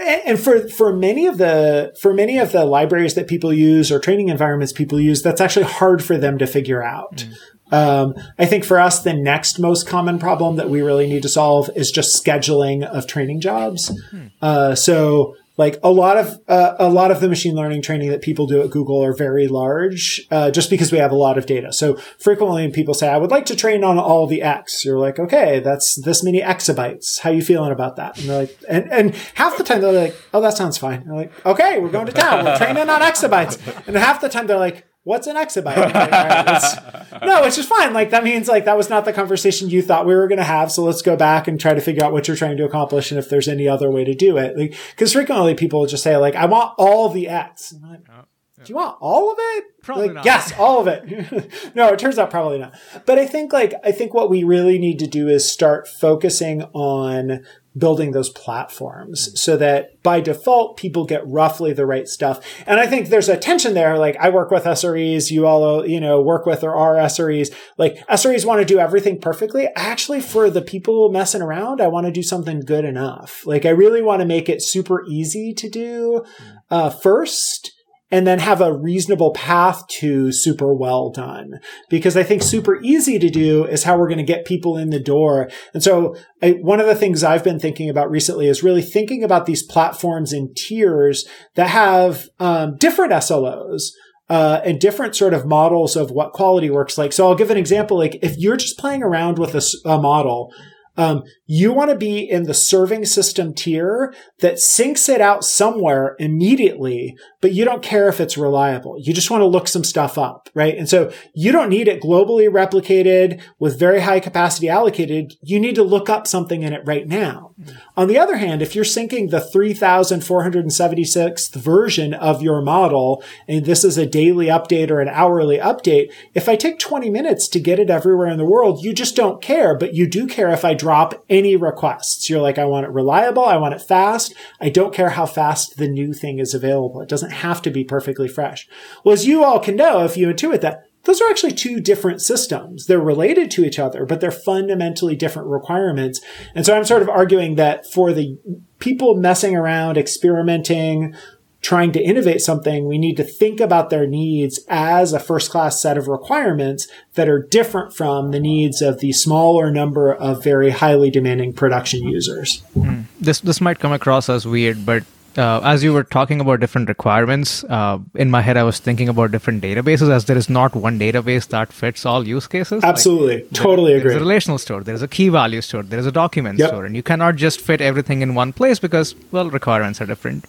and 0.00 0.38
for, 0.38 0.68
for 0.68 0.94
many 0.94 1.26
of 1.26 1.38
the, 1.38 1.96
for 2.00 2.14
many 2.14 2.38
of 2.38 2.52
the 2.52 2.64
libraries 2.64 3.14
that 3.14 3.26
people 3.26 3.52
use 3.52 3.90
or 3.90 3.98
training 3.98 4.28
environments 4.28 4.72
people 4.72 5.00
use, 5.00 5.22
that's 5.22 5.40
actually 5.40 5.64
hard 5.64 6.04
for 6.04 6.16
them 6.16 6.38
to 6.38 6.46
figure 6.46 6.82
out. 6.82 7.16
Mm. 7.16 7.34
Um, 7.70 8.14
I 8.38 8.46
think 8.46 8.64
for 8.64 8.78
us, 8.78 9.02
the 9.02 9.12
next 9.12 9.58
most 9.58 9.86
common 9.86 10.18
problem 10.18 10.56
that 10.56 10.70
we 10.70 10.82
really 10.82 11.06
need 11.06 11.22
to 11.22 11.28
solve 11.28 11.68
is 11.74 11.90
just 11.90 12.24
scheduling 12.24 12.84
of 12.84 13.06
training 13.06 13.40
jobs. 13.40 13.90
Mm-hmm. 14.12 14.26
Uh, 14.40 14.74
so 14.74 15.36
like 15.58 15.76
a 15.82 15.90
lot 15.90 16.16
of 16.16 16.40
uh, 16.48 16.76
a 16.78 16.88
lot 16.88 17.10
of 17.10 17.20
the 17.20 17.28
machine 17.28 17.54
learning 17.54 17.82
training 17.82 18.08
that 18.10 18.22
people 18.22 18.46
do 18.46 18.62
at 18.62 18.70
Google 18.70 19.04
are 19.04 19.12
very 19.12 19.48
large, 19.48 20.26
uh, 20.30 20.50
just 20.50 20.70
because 20.70 20.92
we 20.92 20.98
have 20.98 21.10
a 21.10 21.16
lot 21.16 21.36
of 21.36 21.46
data. 21.46 21.72
So 21.72 21.96
frequently, 22.18 22.70
people 22.70 22.94
say, 22.94 23.08
"I 23.08 23.18
would 23.18 23.32
like 23.32 23.44
to 23.46 23.56
train 23.56 23.82
on 23.82 23.98
all 23.98 24.26
the 24.28 24.40
X." 24.40 24.84
You're 24.84 24.98
like, 24.98 25.18
"Okay, 25.18 25.58
that's 25.58 26.00
this 26.02 26.22
many 26.22 26.40
exabytes. 26.40 27.18
How 27.20 27.30
you 27.30 27.42
feeling 27.42 27.72
about 27.72 27.96
that?" 27.96 28.18
And 28.18 28.28
they're 28.28 28.38
like, 28.38 28.56
and, 28.68 28.90
and 28.92 29.14
half 29.34 29.58
the 29.58 29.64
time 29.64 29.80
they're 29.80 29.92
like, 29.92 30.16
"Oh, 30.32 30.40
that 30.40 30.56
sounds 30.56 30.78
fine." 30.78 31.04
they're 31.04 31.16
like, 31.16 31.32
"Okay, 31.44 31.80
we're 31.80 31.90
going 31.90 32.06
to 32.06 32.12
town. 32.12 32.44
We're 32.44 32.56
training 32.56 32.88
on 32.88 33.00
exabytes." 33.00 33.58
And 33.88 33.96
half 33.96 34.20
the 34.20 34.28
time 34.28 34.46
they're 34.46 34.58
like, 34.58 34.87
what's 35.08 35.26
an 35.26 35.36
exabyte? 35.36 35.94
Like, 35.94 36.44
it's, 36.48 37.22
no, 37.24 37.42
which 37.42 37.56
is 37.56 37.66
fine. 37.66 37.94
Like 37.94 38.10
that 38.10 38.24
means 38.24 38.46
like 38.46 38.66
that 38.66 38.76
was 38.76 38.90
not 38.90 39.06
the 39.06 39.12
conversation 39.14 39.70
you 39.70 39.80
thought 39.80 40.04
we 40.04 40.14
were 40.14 40.28
going 40.28 40.38
to 40.38 40.44
have. 40.44 40.70
So 40.70 40.84
let's 40.84 41.00
go 41.00 41.16
back 41.16 41.48
and 41.48 41.58
try 41.58 41.72
to 41.72 41.80
figure 41.80 42.04
out 42.04 42.12
what 42.12 42.28
you're 42.28 42.36
trying 42.36 42.58
to 42.58 42.64
accomplish 42.64 43.10
and 43.10 43.18
if 43.18 43.30
there's 43.30 43.48
any 43.48 43.66
other 43.66 43.90
way 43.90 44.04
to 44.04 44.14
do 44.14 44.36
it. 44.36 44.56
Like, 44.58 44.74
cause 44.96 45.14
frequently 45.14 45.54
people 45.54 45.86
just 45.86 46.02
say 46.02 46.16
like, 46.18 46.34
I 46.36 46.44
want 46.44 46.74
all 46.76 47.08
the 47.08 47.26
X. 47.26 47.74
Like, 47.82 48.00
yeah. 48.06 48.22
Do 48.64 48.72
you 48.72 48.76
want 48.76 48.98
all 49.00 49.32
of 49.32 49.38
it? 49.40 49.64
Probably 49.82 50.08
like, 50.08 50.16
not. 50.16 50.24
Yes, 50.24 50.52
all 50.58 50.80
of 50.80 50.88
it. 50.88 51.52
no, 51.74 51.88
it 51.88 51.98
turns 51.98 52.18
out 52.18 52.30
probably 52.30 52.58
not. 52.58 52.74
But 53.06 53.18
I 53.18 53.24
think 53.24 53.52
like, 53.52 53.72
I 53.84 53.92
think 53.92 54.12
what 54.12 54.28
we 54.28 54.42
really 54.44 54.78
need 54.78 54.98
to 54.98 55.06
do 55.06 55.28
is 55.28 55.48
start 55.48 55.88
focusing 55.88 56.64
on 56.74 57.44
building 57.78 58.12
those 58.12 58.30
platforms 58.30 59.40
so 59.40 59.56
that 59.56 60.02
by 60.02 60.20
default 60.20 60.76
people 60.76 61.04
get 61.04 61.26
roughly 61.26 61.72
the 61.72 61.86
right 61.86 62.08
stuff. 62.08 62.40
And 62.66 62.80
I 62.80 62.86
think 62.86 63.08
there's 63.08 63.28
a 63.28 63.36
tension 63.36 63.74
there. 63.74 63.98
Like 63.98 64.16
I 64.18 64.30
work 64.30 64.50
with 64.50 64.64
SREs, 64.64 65.30
you 65.30 65.46
all, 65.46 65.86
you 65.86 66.00
know, 66.00 66.20
work 66.20 66.46
with 66.46 66.64
or 66.64 66.74
are 66.74 66.94
SREs. 66.94 67.54
Like 67.76 68.06
SREs 68.08 68.44
want 68.44 68.60
to 68.60 68.64
do 68.64 68.78
everything 68.78 69.20
perfectly. 69.20 69.68
Actually, 69.76 70.20
for 70.20 70.50
the 70.50 70.62
people 70.62 71.10
messing 71.10 71.42
around, 71.42 71.80
I 71.80 71.88
want 71.88 72.06
to 72.06 72.12
do 72.12 72.22
something 72.22 72.60
good 72.60 72.84
enough. 72.84 73.46
Like 73.46 73.64
I 73.64 73.70
really 73.70 74.02
want 74.02 74.20
to 74.20 74.26
make 74.26 74.48
it 74.48 74.62
super 74.62 75.04
easy 75.06 75.54
to 75.54 75.68
do 75.68 76.24
uh, 76.70 76.90
first 76.90 77.72
and 78.10 78.26
then 78.26 78.38
have 78.38 78.60
a 78.60 78.76
reasonable 78.76 79.32
path 79.32 79.86
to 79.86 80.32
super 80.32 80.74
well 80.74 81.10
done. 81.10 81.60
Because 81.90 82.16
I 82.16 82.22
think 82.22 82.42
super 82.42 82.80
easy 82.82 83.18
to 83.18 83.28
do 83.28 83.64
is 83.64 83.84
how 83.84 83.98
we're 83.98 84.08
going 84.08 84.18
to 84.18 84.24
get 84.24 84.46
people 84.46 84.76
in 84.76 84.90
the 84.90 85.00
door. 85.00 85.50
And 85.74 85.82
so 85.82 86.16
I, 86.42 86.52
one 86.52 86.80
of 86.80 86.86
the 86.86 86.94
things 86.94 87.22
I've 87.22 87.44
been 87.44 87.60
thinking 87.60 87.90
about 87.90 88.10
recently 88.10 88.48
is 88.48 88.62
really 88.62 88.82
thinking 88.82 89.22
about 89.22 89.46
these 89.46 89.62
platforms 89.62 90.32
in 90.32 90.54
tiers 90.54 91.26
that 91.54 91.68
have 91.68 92.28
um, 92.38 92.76
different 92.76 93.12
SLOs. 93.12 93.90
Uh, 94.30 94.60
and 94.62 94.78
different 94.78 95.16
sort 95.16 95.32
of 95.32 95.46
models 95.46 95.96
of 95.96 96.10
what 96.10 96.34
quality 96.34 96.68
works 96.68 96.98
like. 96.98 97.14
So 97.14 97.26
I'll 97.26 97.34
give 97.34 97.50
an 97.50 97.56
example. 97.56 97.96
Like 97.96 98.18
if 98.20 98.36
you're 98.36 98.58
just 98.58 98.76
playing 98.76 99.02
around 99.02 99.38
with 99.38 99.54
a, 99.54 99.62
a 99.86 99.98
model, 99.98 100.52
um, 100.98 101.22
you 101.50 101.72
want 101.72 101.90
to 101.90 101.96
be 101.96 102.18
in 102.18 102.42
the 102.42 102.52
serving 102.52 103.06
system 103.06 103.54
tier 103.54 104.14
that 104.40 104.56
syncs 104.56 105.08
it 105.08 105.22
out 105.22 105.42
somewhere 105.42 106.14
immediately, 106.18 107.16
but 107.40 107.54
you 107.54 107.64
don't 107.64 107.82
care 107.82 108.06
if 108.06 108.20
it's 108.20 108.36
reliable. 108.36 108.96
You 108.98 109.14
just 109.14 109.30
want 109.30 109.40
to 109.40 109.46
look 109.46 109.66
some 109.66 109.82
stuff 109.82 110.18
up, 110.18 110.50
right? 110.52 110.76
And 110.76 110.86
so 110.86 111.10
you 111.34 111.50
don't 111.50 111.70
need 111.70 111.88
it 111.88 112.02
globally 112.02 112.50
replicated 112.50 113.40
with 113.58 113.78
very 113.78 114.00
high 114.00 114.20
capacity 114.20 114.68
allocated. 114.68 115.36
You 115.40 115.58
need 115.58 115.74
to 115.76 115.82
look 115.82 116.10
up 116.10 116.26
something 116.26 116.62
in 116.62 116.74
it 116.74 116.82
right 116.84 117.08
now. 117.08 117.54
Mm-hmm. 117.58 117.76
On 117.96 118.08
the 118.08 118.18
other 118.18 118.36
hand, 118.36 118.60
if 118.60 118.74
you're 118.74 118.84
syncing 118.84 119.30
the 119.30 119.40
3476th 119.40 121.54
version 121.54 122.12
of 122.12 122.42
your 122.42 122.60
model, 122.60 123.24
and 123.48 123.64
this 123.64 123.84
is 123.84 123.96
a 123.96 124.06
daily 124.06 124.46
update 124.46 124.90
or 124.90 125.00
an 125.00 125.08
hourly 125.08 125.56
update, 125.56 126.12
if 126.34 126.46
I 126.46 126.56
take 126.56 126.78
20 126.78 127.08
minutes 127.08 127.48
to 127.48 127.58
get 127.58 127.78
it 127.78 127.88
everywhere 127.88 128.28
in 128.28 128.36
the 128.36 128.44
world, 128.44 128.84
you 128.84 128.92
just 128.92 129.16
don't 129.16 129.40
care, 129.40 129.74
but 129.74 129.94
you 129.94 130.06
do 130.06 130.26
care 130.26 130.50
if 130.50 130.62
I 130.62 130.74
drop 130.74 131.24
any 131.30 131.37
requests. 131.56 132.28
You're 132.28 132.40
like, 132.40 132.58
I 132.58 132.64
want 132.64 132.86
it 132.86 132.90
reliable. 132.90 133.44
I 133.44 133.56
want 133.56 133.74
it 133.74 133.82
fast. 133.82 134.34
I 134.60 134.68
don't 134.68 134.94
care 134.94 135.10
how 135.10 135.26
fast 135.26 135.76
the 135.76 135.88
new 135.88 136.12
thing 136.12 136.38
is 136.38 136.54
available. 136.54 137.00
It 137.00 137.08
doesn't 137.08 137.30
have 137.30 137.62
to 137.62 137.70
be 137.70 137.84
perfectly 137.84 138.28
fresh. 138.28 138.68
Well, 139.04 139.12
as 139.12 139.26
you 139.26 139.44
all 139.44 139.60
can 139.60 139.76
know, 139.76 140.04
if 140.04 140.16
you 140.16 140.28
intuit 140.28 140.60
that, 140.62 140.84
those 141.04 141.20
are 141.20 141.30
actually 141.30 141.52
two 141.52 141.80
different 141.80 142.20
systems. 142.20 142.86
They're 142.86 143.00
related 143.00 143.50
to 143.52 143.64
each 143.64 143.78
other, 143.78 144.04
but 144.04 144.20
they're 144.20 144.30
fundamentally 144.30 145.16
different 145.16 145.48
requirements. 145.48 146.20
And 146.54 146.66
so 146.66 146.76
I'm 146.76 146.84
sort 146.84 147.02
of 147.02 147.08
arguing 147.08 147.54
that 147.54 147.90
for 147.90 148.12
the 148.12 148.38
people 148.78 149.14
messing 149.14 149.56
around, 149.56 149.96
experimenting, 149.96 151.14
trying 151.60 151.92
to 151.92 152.02
innovate 152.02 152.40
something, 152.40 152.86
we 152.86 152.98
need 152.98 153.16
to 153.16 153.24
think 153.24 153.60
about 153.60 153.90
their 153.90 154.06
needs 154.06 154.60
as 154.68 155.12
a 155.12 155.20
first 155.20 155.50
class 155.50 155.80
set 155.80 155.98
of 155.98 156.06
requirements 156.08 156.86
that 157.14 157.28
are 157.28 157.42
different 157.42 157.94
from 157.94 158.30
the 158.30 158.40
needs 158.40 158.80
of 158.80 159.00
the 159.00 159.12
smaller 159.12 159.70
number 159.70 160.12
of 160.12 160.42
very 160.42 160.70
highly 160.70 161.10
demanding 161.10 161.52
production 161.52 162.06
users. 162.08 162.62
Mm. 162.76 163.04
This 163.20 163.40
this 163.40 163.60
might 163.60 163.80
come 163.80 163.92
across 163.92 164.28
as 164.28 164.46
weird, 164.46 164.86
but 164.86 165.02
uh, 165.36 165.60
as 165.62 165.84
you 165.84 165.92
were 165.92 166.04
talking 166.04 166.40
about 166.40 166.60
different 166.60 166.88
requirements, 166.88 167.64
uh, 167.64 167.98
in 168.14 168.30
my 168.30 168.40
head 168.40 168.56
I 168.56 168.62
was 168.62 168.78
thinking 168.78 169.08
about 169.08 169.30
different 169.30 169.62
databases, 169.62 170.10
as 170.10 170.24
there 170.24 170.36
is 170.36 170.48
not 170.48 170.74
one 170.74 170.98
database 170.98 171.48
that 171.48 171.72
fits 171.72 172.06
all 172.06 172.26
use 172.26 172.46
cases. 172.46 172.82
Absolutely, 172.82 173.42
like, 173.42 173.50
totally 173.52 173.92
there, 173.92 173.98
agree. 173.98 174.10
There's 174.10 174.22
a 174.22 174.24
relational 174.24 174.58
store, 174.58 174.82
there 174.82 174.94
is 174.94 175.02
a 175.02 175.08
key 175.08 175.28
value 175.28 175.60
store, 175.60 175.82
there 175.82 175.98
is 175.98 176.06
a 176.06 176.12
document 176.12 176.58
yep. 176.58 176.68
store, 176.68 176.84
and 176.84 176.96
you 176.96 177.02
cannot 177.02 177.36
just 177.36 177.60
fit 177.60 177.80
everything 177.80 178.22
in 178.22 178.34
one 178.34 178.52
place 178.52 178.78
because 178.78 179.14
well, 179.30 179.50
requirements 179.50 180.00
are 180.00 180.06
different. 180.06 180.44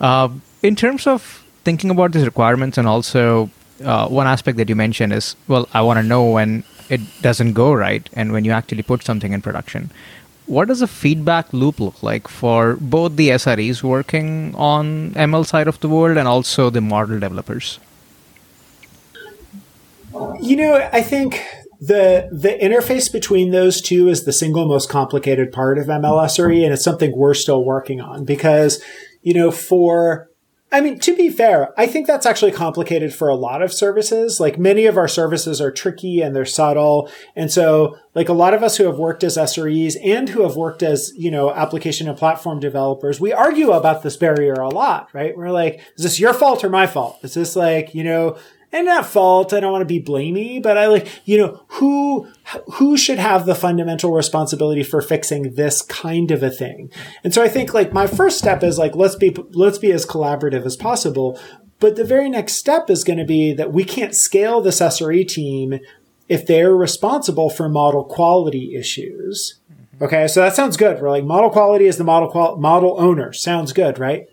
Uh, 0.00 0.28
in 0.62 0.76
terms 0.76 1.06
of 1.06 1.44
thinking 1.64 1.90
about 1.90 2.12
these 2.12 2.24
requirements, 2.24 2.78
and 2.78 2.86
also 2.86 3.50
uh, 3.84 4.08
one 4.08 4.26
aspect 4.26 4.58
that 4.58 4.68
you 4.68 4.76
mentioned 4.76 5.12
is 5.12 5.36
well, 5.48 5.68
I 5.74 5.82
want 5.82 5.98
to 5.98 6.02
know 6.02 6.30
when 6.30 6.64
it 6.88 7.00
doesn't 7.22 7.54
go 7.54 7.72
right 7.72 8.08
and 8.12 8.32
when 8.32 8.44
you 8.44 8.52
actually 8.52 8.82
put 8.82 9.02
something 9.02 9.32
in 9.32 9.40
production 9.40 9.90
what 10.46 10.68
does 10.68 10.82
a 10.82 10.86
feedback 10.86 11.52
loop 11.52 11.80
look 11.80 12.02
like 12.02 12.28
for 12.28 12.76
both 12.76 13.16
the 13.16 13.30
SREs 13.30 13.82
working 13.82 14.54
on 14.56 15.10
ML 15.12 15.46
side 15.46 15.68
of 15.68 15.80
the 15.80 15.88
world 15.88 16.16
and 16.16 16.28
also 16.28 16.70
the 16.70 16.80
model 16.80 17.18
developers? 17.18 17.78
You 20.40 20.56
know, 20.56 20.88
I 20.92 21.02
think 21.02 21.42
the 21.80 22.28
the 22.30 22.56
interface 22.62 23.12
between 23.12 23.50
those 23.50 23.80
two 23.80 24.08
is 24.08 24.24
the 24.24 24.32
single 24.32 24.66
most 24.66 24.88
complicated 24.88 25.52
part 25.52 25.78
of 25.78 25.86
MLSRE, 25.86 26.64
and 26.64 26.72
it's 26.72 26.84
something 26.84 27.16
we're 27.16 27.34
still 27.34 27.64
working 27.64 28.00
on 28.00 28.24
because, 28.24 28.82
you 29.22 29.34
know, 29.34 29.50
for 29.50 30.30
I 30.74 30.80
mean, 30.80 30.98
to 30.98 31.14
be 31.14 31.30
fair, 31.30 31.72
I 31.78 31.86
think 31.86 32.08
that's 32.08 32.26
actually 32.26 32.50
complicated 32.50 33.14
for 33.14 33.28
a 33.28 33.36
lot 33.36 33.62
of 33.62 33.72
services. 33.72 34.40
Like 34.40 34.58
many 34.58 34.86
of 34.86 34.96
our 34.96 35.06
services 35.06 35.60
are 35.60 35.70
tricky 35.70 36.20
and 36.20 36.34
they're 36.34 36.44
subtle. 36.44 37.08
And 37.36 37.52
so 37.52 37.96
like 38.12 38.28
a 38.28 38.32
lot 38.32 38.54
of 38.54 38.64
us 38.64 38.76
who 38.76 38.86
have 38.86 38.98
worked 38.98 39.22
as 39.22 39.36
SREs 39.36 39.94
and 40.04 40.30
who 40.30 40.42
have 40.42 40.56
worked 40.56 40.82
as, 40.82 41.12
you 41.16 41.30
know, 41.30 41.54
application 41.54 42.08
and 42.08 42.18
platform 42.18 42.58
developers, 42.58 43.20
we 43.20 43.32
argue 43.32 43.70
about 43.70 44.02
this 44.02 44.16
barrier 44.16 44.54
a 44.54 44.68
lot, 44.68 45.10
right? 45.12 45.36
We're 45.36 45.52
like, 45.52 45.80
is 45.96 46.02
this 46.02 46.18
your 46.18 46.34
fault 46.34 46.64
or 46.64 46.70
my 46.70 46.88
fault? 46.88 47.20
Is 47.22 47.34
this 47.34 47.54
like, 47.54 47.94
you 47.94 48.02
know, 48.02 48.36
and 48.74 48.86
not 48.86 49.06
fault. 49.06 49.52
I 49.52 49.60
don't 49.60 49.70
want 49.70 49.82
to 49.82 50.00
be 50.00 50.02
blamey, 50.02 50.60
but 50.60 50.76
I 50.76 50.88
like, 50.88 51.06
you 51.24 51.38
know, 51.38 51.62
who, 51.68 52.26
who 52.72 52.96
should 52.96 53.20
have 53.20 53.46
the 53.46 53.54
fundamental 53.54 54.12
responsibility 54.12 54.82
for 54.82 55.00
fixing 55.00 55.54
this 55.54 55.80
kind 55.80 56.32
of 56.32 56.42
a 56.42 56.50
thing? 56.50 56.90
And 57.22 57.32
so 57.32 57.40
I 57.40 57.48
think 57.48 57.72
like 57.72 57.92
my 57.92 58.08
first 58.08 58.36
step 58.36 58.64
is 58.64 58.76
like, 58.76 58.96
let's 58.96 59.14
be, 59.14 59.34
let's 59.52 59.78
be 59.78 59.92
as 59.92 60.04
collaborative 60.04 60.66
as 60.66 60.74
possible. 60.76 61.38
But 61.78 61.94
the 61.94 62.04
very 62.04 62.28
next 62.28 62.54
step 62.54 62.90
is 62.90 63.04
going 63.04 63.20
to 63.20 63.24
be 63.24 63.52
that 63.54 63.72
we 63.72 63.84
can't 63.84 64.14
scale 64.14 64.60
this 64.60 64.80
SRE 64.80 65.26
team 65.28 65.78
if 66.28 66.44
they're 66.44 66.74
responsible 66.74 67.50
for 67.50 67.68
model 67.68 68.02
quality 68.02 68.74
issues. 68.74 69.60
Okay. 70.02 70.26
So 70.26 70.40
that 70.40 70.56
sounds 70.56 70.76
good. 70.76 71.00
We're 71.00 71.10
like 71.10 71.24
model 71.24 71.50
quality 71.50 71.86
is 71.86 71.96
the 71.96 72.04
model 72.04 72.28
qual- 72.28 72.56
model 72.56 72.96
owner. 72.98 73.32
Sounds 73.32 73.72
good, 73.72 74.00
right? 74.00 74.26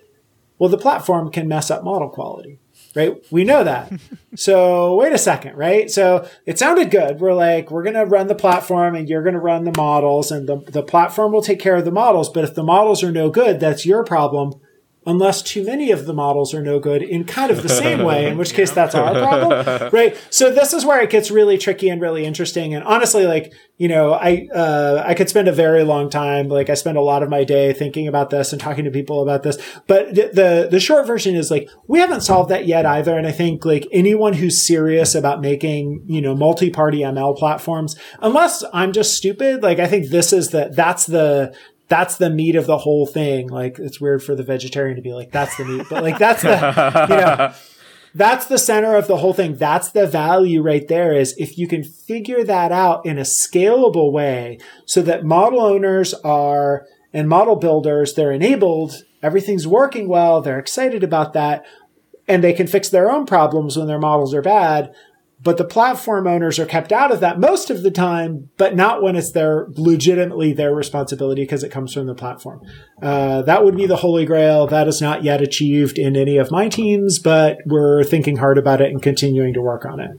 Well, 0.57 0.69
the 0.69 0.79
platform 0.79 1.29
can 1.31 1.47
mess 1.47 1.69
up 1.69 1.83
model 1.83 2.09
quality 2.09 2.57
right? 2.95 3.23
We 3.31 3.43
know 3.43 3.63
that. 3.63 3.91
so 4.35 4.95
wait 4.95 5.13
a 5.13 5.17
second, 5.17 5.55
right? 5.55 5.89
So 5.89 6.27
it 6.45 6.59
sounded 6.59 6.91
good. 6.91 7.19
We're 7.19 7.33
like, 7.33 7.71
we're 7.71 7.83
going 7.83 7.95
to 7.95 8.05
run 8.05 8.27
the 8.27 8.35
platform 8.35 8.95
and 8.95 9.09
you're 9.09 9.23
going 9.23 9.33
to 9.33 9.39
run 9.39 9.63
the 9.63 9.73
models 9.75 10.31
and 10.31 10.47
the, 10.47 10.57
the 10.57 10.83
platform 10.83 11.31
will 11.31 11.41
take 11.41 11.59
care 11.59 11.75
of 11.75 11.85
the 11.85 11.91
models. 11.91 12.29
But 12.29 12.43
if 12.43 12.55
the 12.55 12.63
models 12.63 13.03
are 13.03 13.11
no 13.11 13.29
good, 13.29 13.59
that's 13.59 13.85
your 13.85 14.03
problem 14.03 14.59
unless 15.05 15.41
too 15.41 15.65
many 15.65 15.91
of 15.91 16.05
the 16.05 16.13
models 16.13 16.53
are 16.53 16.61
no 16.61 16.79
good 16.79 17.01
in 17.01 17.23
kind 17.23 17.51
of 17.51 17.63
the 17.63 17.69
same 17.69 18.03
way, 18.03 18.27
in 18.27 18.37
which 18.37 18.53
case 18.53 18.71
that's 18.71 18.93
our 18.93 19.13
problem. 19.13 19.51
Right. 19.91 20.17
So 20.29 20.51
this 20.51 20.73
is 20.73 20.85
where 20.85 21.01
it 21.01 21.09
gets 21.09 21.31
really 21.31 21.57
tricky 21.57 21.89
and 21.89 22.01
really 22.01 22.23
interesting. 22.23 22.73
And 22.73 22.83
honestly, 22.83 23.25
like, 23.25 23.51
you 23.77 23.87
know, 23.87 24.13
I, 24.13 24.47
uh, 24.53 25.03
I 25.05 25.15
could 25.15 25.27
spend 25.27 25.47
a 25.47 25.51
very 25.51 25.83
long 25.83 26.09
time. 26.09 26.47
Like 26.47 26.69
I 26.69 26.75
spend 26.75 26.97
a 26.97 27.01
lot 27.01 27.23
of 27.23 27.29
my 27.29 27.43
day 27.43 27.73
thinking 27.73 28.07
about 28.07 28.29
this 28.29 28.51
and 28.51 28.61
talking 28.61 28.85
to 28.85 28.91
people 28.91 29.21
about 29.21 29.43
this. 29.43 29.57
But 29.87 30.13
the, 30.13 30.29
the, 30.33 30.67
the 30.71 30.79
short 30.79 31.07
version 31.07 31.35
is 31.35 31.49
like, 31.49 31.69
we 31.87 31.99
haven't 31.99 32.21
solved 32.21 32.49
that 32.51 32.67
yet 32.67 32.85
either. 32.85 33.17
And 33.17 33.25
I 33.25 33.31
think 33.31 33.65
like 33.65 33.87
anyone 33.91 34.33
who's 34.33 34.65
serious 34.65 35.15
about 35.15 35.41
making, 35.41 36.03
you 36.05 36.21
know, 36.21 36.35
multi-party 36.35 36.99
ML 36.99 37.37
platforms, 37.37 37.95
unless 38.21 38.63
I'm 38.73 38.93
just 38.93 39.15
stupid, 39.15 39.63
like 39.63 39.79
I 39.79 39.87
think 39.87 40.09
this 40.09 40.31
is 40.31 40.49
the, 40.49 40.71
that's 40.73 41.05
the, 41.05 41.55
that's 41.91 42.15
the 42.15 42.29
meat 42.29 42.55
of 42.55 42.67
the 42.67 42.77
whole 42.77 43.05
thing. 43.05 43.49
Like 43.49 43.77
it's 43.77 43.99
weird 43.99 44.23
for 44.23 44.33
the 44.33 44.43
vegetarian 44.43 44.95
to 44.95 45.01
be 45.01 45.11
like, 45.13 45.29
that's 45.29 45.57
the 45.57 45.65
meat, 45.65 45.87
but 45.89 46.01
like 46.01 46.17
that's 46.17 46.41
the, 46.41 47.07
you 47.09 47.15
know, 47.17 47.53
that's 48.15 48.45
the 48.45 48.57
center 48.57 48.95
of 48.95 49.07
the 49.07 49.17
whole 49.17 49.33
thing. 49.33 49.57
That's 49.57 49.91
the 49.91 50.07
value 50.07 50.61
right 50.61 50.87
there 50.87 51.13
is 51.13 51.35
if 51.37 51.57
you 51.57 51.67
can 51.67 51.83
figure 51.83 52.45
that 52.45 52.71
out 52.71 53.05
in 53.05 53.17
a 53.17 53.23
scalable 53.23 54.13
way 54.13 54.57
so 54.85 55.01
that 55.01 55.25
model 55.25 55.59
owners 55.59 56.13
are 56.23 56.87
and 57.11 57.27
model 57.27 57.57
builders, 57.57 58.13
they're 58.13 58.31
enabled, 58.31 59.03
everything's 59.21 59.67
working 59.67 60.07
well, 60.07 60.39
they're 60.39 60.59
excited 60.59 61.03
about 61.03 61.33
that, 61.33 61.65
and 62.25 62.41
they 62.41 62.53
can 62.53 62.67
fix 62.67 62.87
their 62.87 63.11
own 63.11 63.25
problems 63.25 63.75
when 63.75 63.87
their 63.87 63.99
models 63.99 64.33
are 64.33 64.41
bad 64.41 64.95
but 65.43 65.57
the 65.57 65.65
platform 65.65 66.27
owners 66.27 66.59
are 66.59 66.65
kept 66.65 66.91
out 66.91 67.11
of 67.11 67.19
that 67.19 67.39
most 67.39 67.69
of 67.69 67.81
the 67.81 67.91
time, 67.91 68.49
but 68.57 68.75
not 68.75 69.01
when 69.01 69.15
it's 69.15 69.31
their 69.31 69.67
legitimately 69.69 70.53
their 70.53 70.73
responsibility 70.73 71.43
because 71.43 71.63
it 71.63 71.69
comes 71.69 71.93
from 71.93 72.05
the 72.05 72.13
platform. 72.13 72.61
Uh, 73.01 73.41
that 73.41 73.63
would 73.63 73.75
be 73.75 73.87
the 73.87 73.97
holy 73.97 74.25
grail. 74.25 74.67
That 74.67 74.87
is 74.87 75.01
not 75.01 75.23
yet 75.23 75.41
achieved 75.41 75.97
in 75.97 76.15
any 76.15 76.37
of 76.37 76.51
my 76.51 76.69
teams, 76.69 77.17
but 77.17 77.57
we're 77.65 78.03
thinking 78.03 78.37
hard 78.37 78.57
about 78.57 78.81
it 78.81 78.91
and 78.91 79.01
continuing 79.01 79.53
to 79.53 79.61
work 79.61 79.85
on 79.85 79.99
it. 79.99 80.11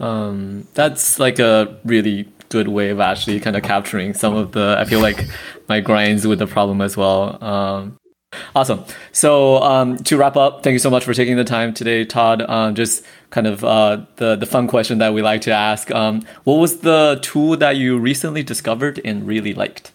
Um, 0.00 0.66
that's 0.74 1.18
like 1.18 1.38
a 1.38 1.78
really 1.84 2.28
good 2.48 2.68
way 2.68 2.90
of 2.90 3.00
actually 3.00 3.40
kind 3.40 3.56
of 3.56 3.62
capturing 3.62 4.14
some 4.14 4.34
of 4.34 4.52
the. 4.52 4.76
I 4.78 4.84
feel 4.84 5.00
like 5.00 5.26
my 5.68 5.80
grinds 5.80 6.26
with 6.26 6.38
the 6.38 6.46
problem 6.46 6.80
as 6.80 6.96
well. 6.96 7.42
Um, 7.42 7.98
Awesome. 8.54 8.84
So 9.12 9.58
um, 9.62 9.96
to 9.98 10.16
wrap 10.16 10.36
up, 10.36 10.62
thank 10.62 10.72
you 10.72 10.78
so 10.78 10.90
much 10.90 11.04
for 11.04 11.14
taking 11.14 11.36
the 11.36 11.44
time 11.44 11.74
today, 11.74 12.04
Todd. 12.04 12.42
Um, 12.42 12.74
just 12.74 13.04
kind 13.30 13.46
of 13.46 13.64
uh, 13.64 14.04
the 14.16 14.36
the 14.36 14.46
fun 14.46 14.66
question 14.68 14.98
that 14.98 15.14
we 15.14 15.22
like 15.22 15.42
to 15.42 15.52
ask. 15.52 15.90
Um, 15.90 16.22
what 16.44 16.54
was 16.54 16.80
the 16.80 17.18
tool 17.22 17.56
that 17.56 17.76
you 17.76 17.98
recently 17.98 18.42
discovered 18.42 19.00
and 19.04 19.26
really 19.26 19.54
liked? 19.54 19.92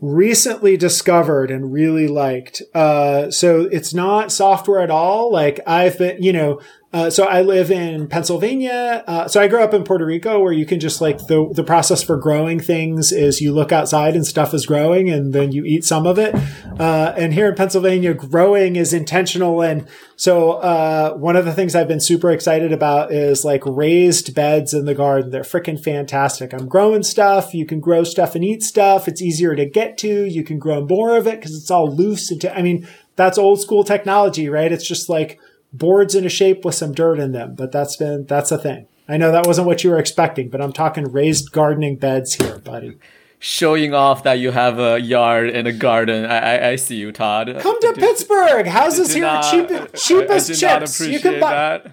Recently 0.00 0.78
discovered 0.78 1.50
and 1.50 1.72
really 1.72 2.08
liked. 2.08 2.62
Uh, 2.74 3.30
so 3.30 3.68
it's 3.70 3.92
not 3.92 4.32
software 4.32 4.80
at 4.80 4.90
all. 4.90 5.30
Like 5.30 5.60
I've 5.66 5.98
been, 5.98 6.22
you 6.22 6.32
know, 6.32 6.60
uh, 6.92 7.08
so 7.08 7.24
I 7.24 7.42
live 7.42 7.70
in 7.70 8.08
Pennsylvania. 8.08 9.04
Uh, 9.06 9.28
so 9.28 9.40
I 9.40 9.46
grew 9.46 9.62
up 9.62 9.72
in 9.72 9.84
Puerto 9.84 10.04
Rico 10.04 10.40
where 10.40 10.52
you 10.52 10.66
can 10.66 10.80
just 10.80 11.00
like 11.00 11.18
the, 11.28 11.48
the 11.54 11.62
process 11.62 12.02
for 12.02 12.16
growing 12.16 12.58
things 12.58 13.12
is 13.12 13.40
you 13.40 13.52
look 13.52 13.70
outside 13.70 14.16
and 14.16 14.26
stuff 14.26 14.52
is 14.52 14.66
growing 14.66 15.08
and 15.08 15.32
then 15.32 15.52
you 15.52 15.64
eat 15.64 15.84
some 15.84 16.04
of 16.04 16.18
it. 16.18 16.34
Uh, 16.80 17.14
and 17.16 17.32
here 17.32 17.48
in 17.48 17.54
Pennsylvania, 17.54 18.12
growing 18.12 18.74
is 18.74 18.92
intentional. 18.92 19.62
And 19.62 19.86
so, 20.16 20.52
uh, 20.54 21.14
one 21.14 21.36
of 21.36 21.44
the 21.44 21.52
things 21.52 21.76
I've 21.76 21.86
been 21.86 22.00
super 22.00 22.32
excited 22.32 22.72
about 22.72 23.12
is 23.12 23.44
like 23.44 23.64
raised 23.64 24.34
beds 24.34 24.74
in 24.74 24.84
the 24.84 24.94
garden. 24.94 25.30
They're 25.30 25.42
freaking 25.42 25.82
fantastic. 25.82 26.52
I'm 26.52 26.66
growing 26.66 27.04
stuff. 27.04 27.54
You 27.54 27.66
can 27.66 27.78
grow 27.78 28.02
stuff 28.02 28.34
and 28.34 28.44
eat 28.44 28.62
stuff. 28.62 29.06
It's 29.06 29.22
easier 29.22 29.54
to 29.54 29.64
get 29.64 29.96
to. 29.98 30.24
You 30.24 30.42
can 30.42 30.58
grow 30.58 30.84
more 30.84 31.16
of 31.16 31.28
it 31.28 31.38
because 31.38 31.56
it's 31.56 31.70
all 31.70 31.88
loose. 31.88 32.32
And 32.32 32.44
I 32.46 32.62
mean, 32.62 32.88
that's 33.14 33.38
old 33.38 33.60
school 33.60 33.84
technology, 33.84 34.48
right? 34.48 34.72
It's 34.72 34.86
just 34.86 35.08
like, 35.08 35.38
boards 35.72 36.14
in 36.14 36.24
a 36.24 36.28
shape 36.28 36.64
with 36.64 36.74
some 36.74 36.92
dirt 36.92 37.18
in 37.18 37.32
them, 37.32 37.54
but 37.54 37.72
that's 37.72 37.96
been 37.96 38.26
that's 38.26 38.50
a 38.50 38.58
thing. 38.58 38.86
I 39.08 39.16
know 39.16 39.32
that 39.32 39.46
wasn't 39.46 39.66
what 39.66 39.82
you 39.82 39.90
were 39.90 39.98
expecting, 39.98 40.48
but 40.48 40.60
I'm 40.60 40.72
talking 40.72 41.10
raised 41.10 41.50
gardening 41.52 41.96
beds 41.96 42.34
here, 42.34 42.58
buddy. 42.58 42.98
Showing 43.38 43.94
off 43.94 44.22
that 44.24 44.34
you 44.34 44.50
have 44.50 44.78
a 44.78 45.00
yard 45.00 45.48
and 45.48 45.66
a 45.66 45.72
garden. 45.72 46.26
I 46.26 46.38
I, 46.38 46.68
I 46.70 46.76
see 46.76 46.96
you, 46.96 47.10
Todd. 47.10 47.56
Come 47.60 47.80
to 47.80 47.92
Pittsburgh. 47.94 48.66
Houses 48.66 49.14
here 49.14 49.26
are 49.26 49.42
cheap, 49.50 49.68
cheapest 49.94 50.60
chips. 50.60 51.00
You 51.00 51.18
can 51.18 51.40
buy. 51.40 51.50
That. 51.50 51.92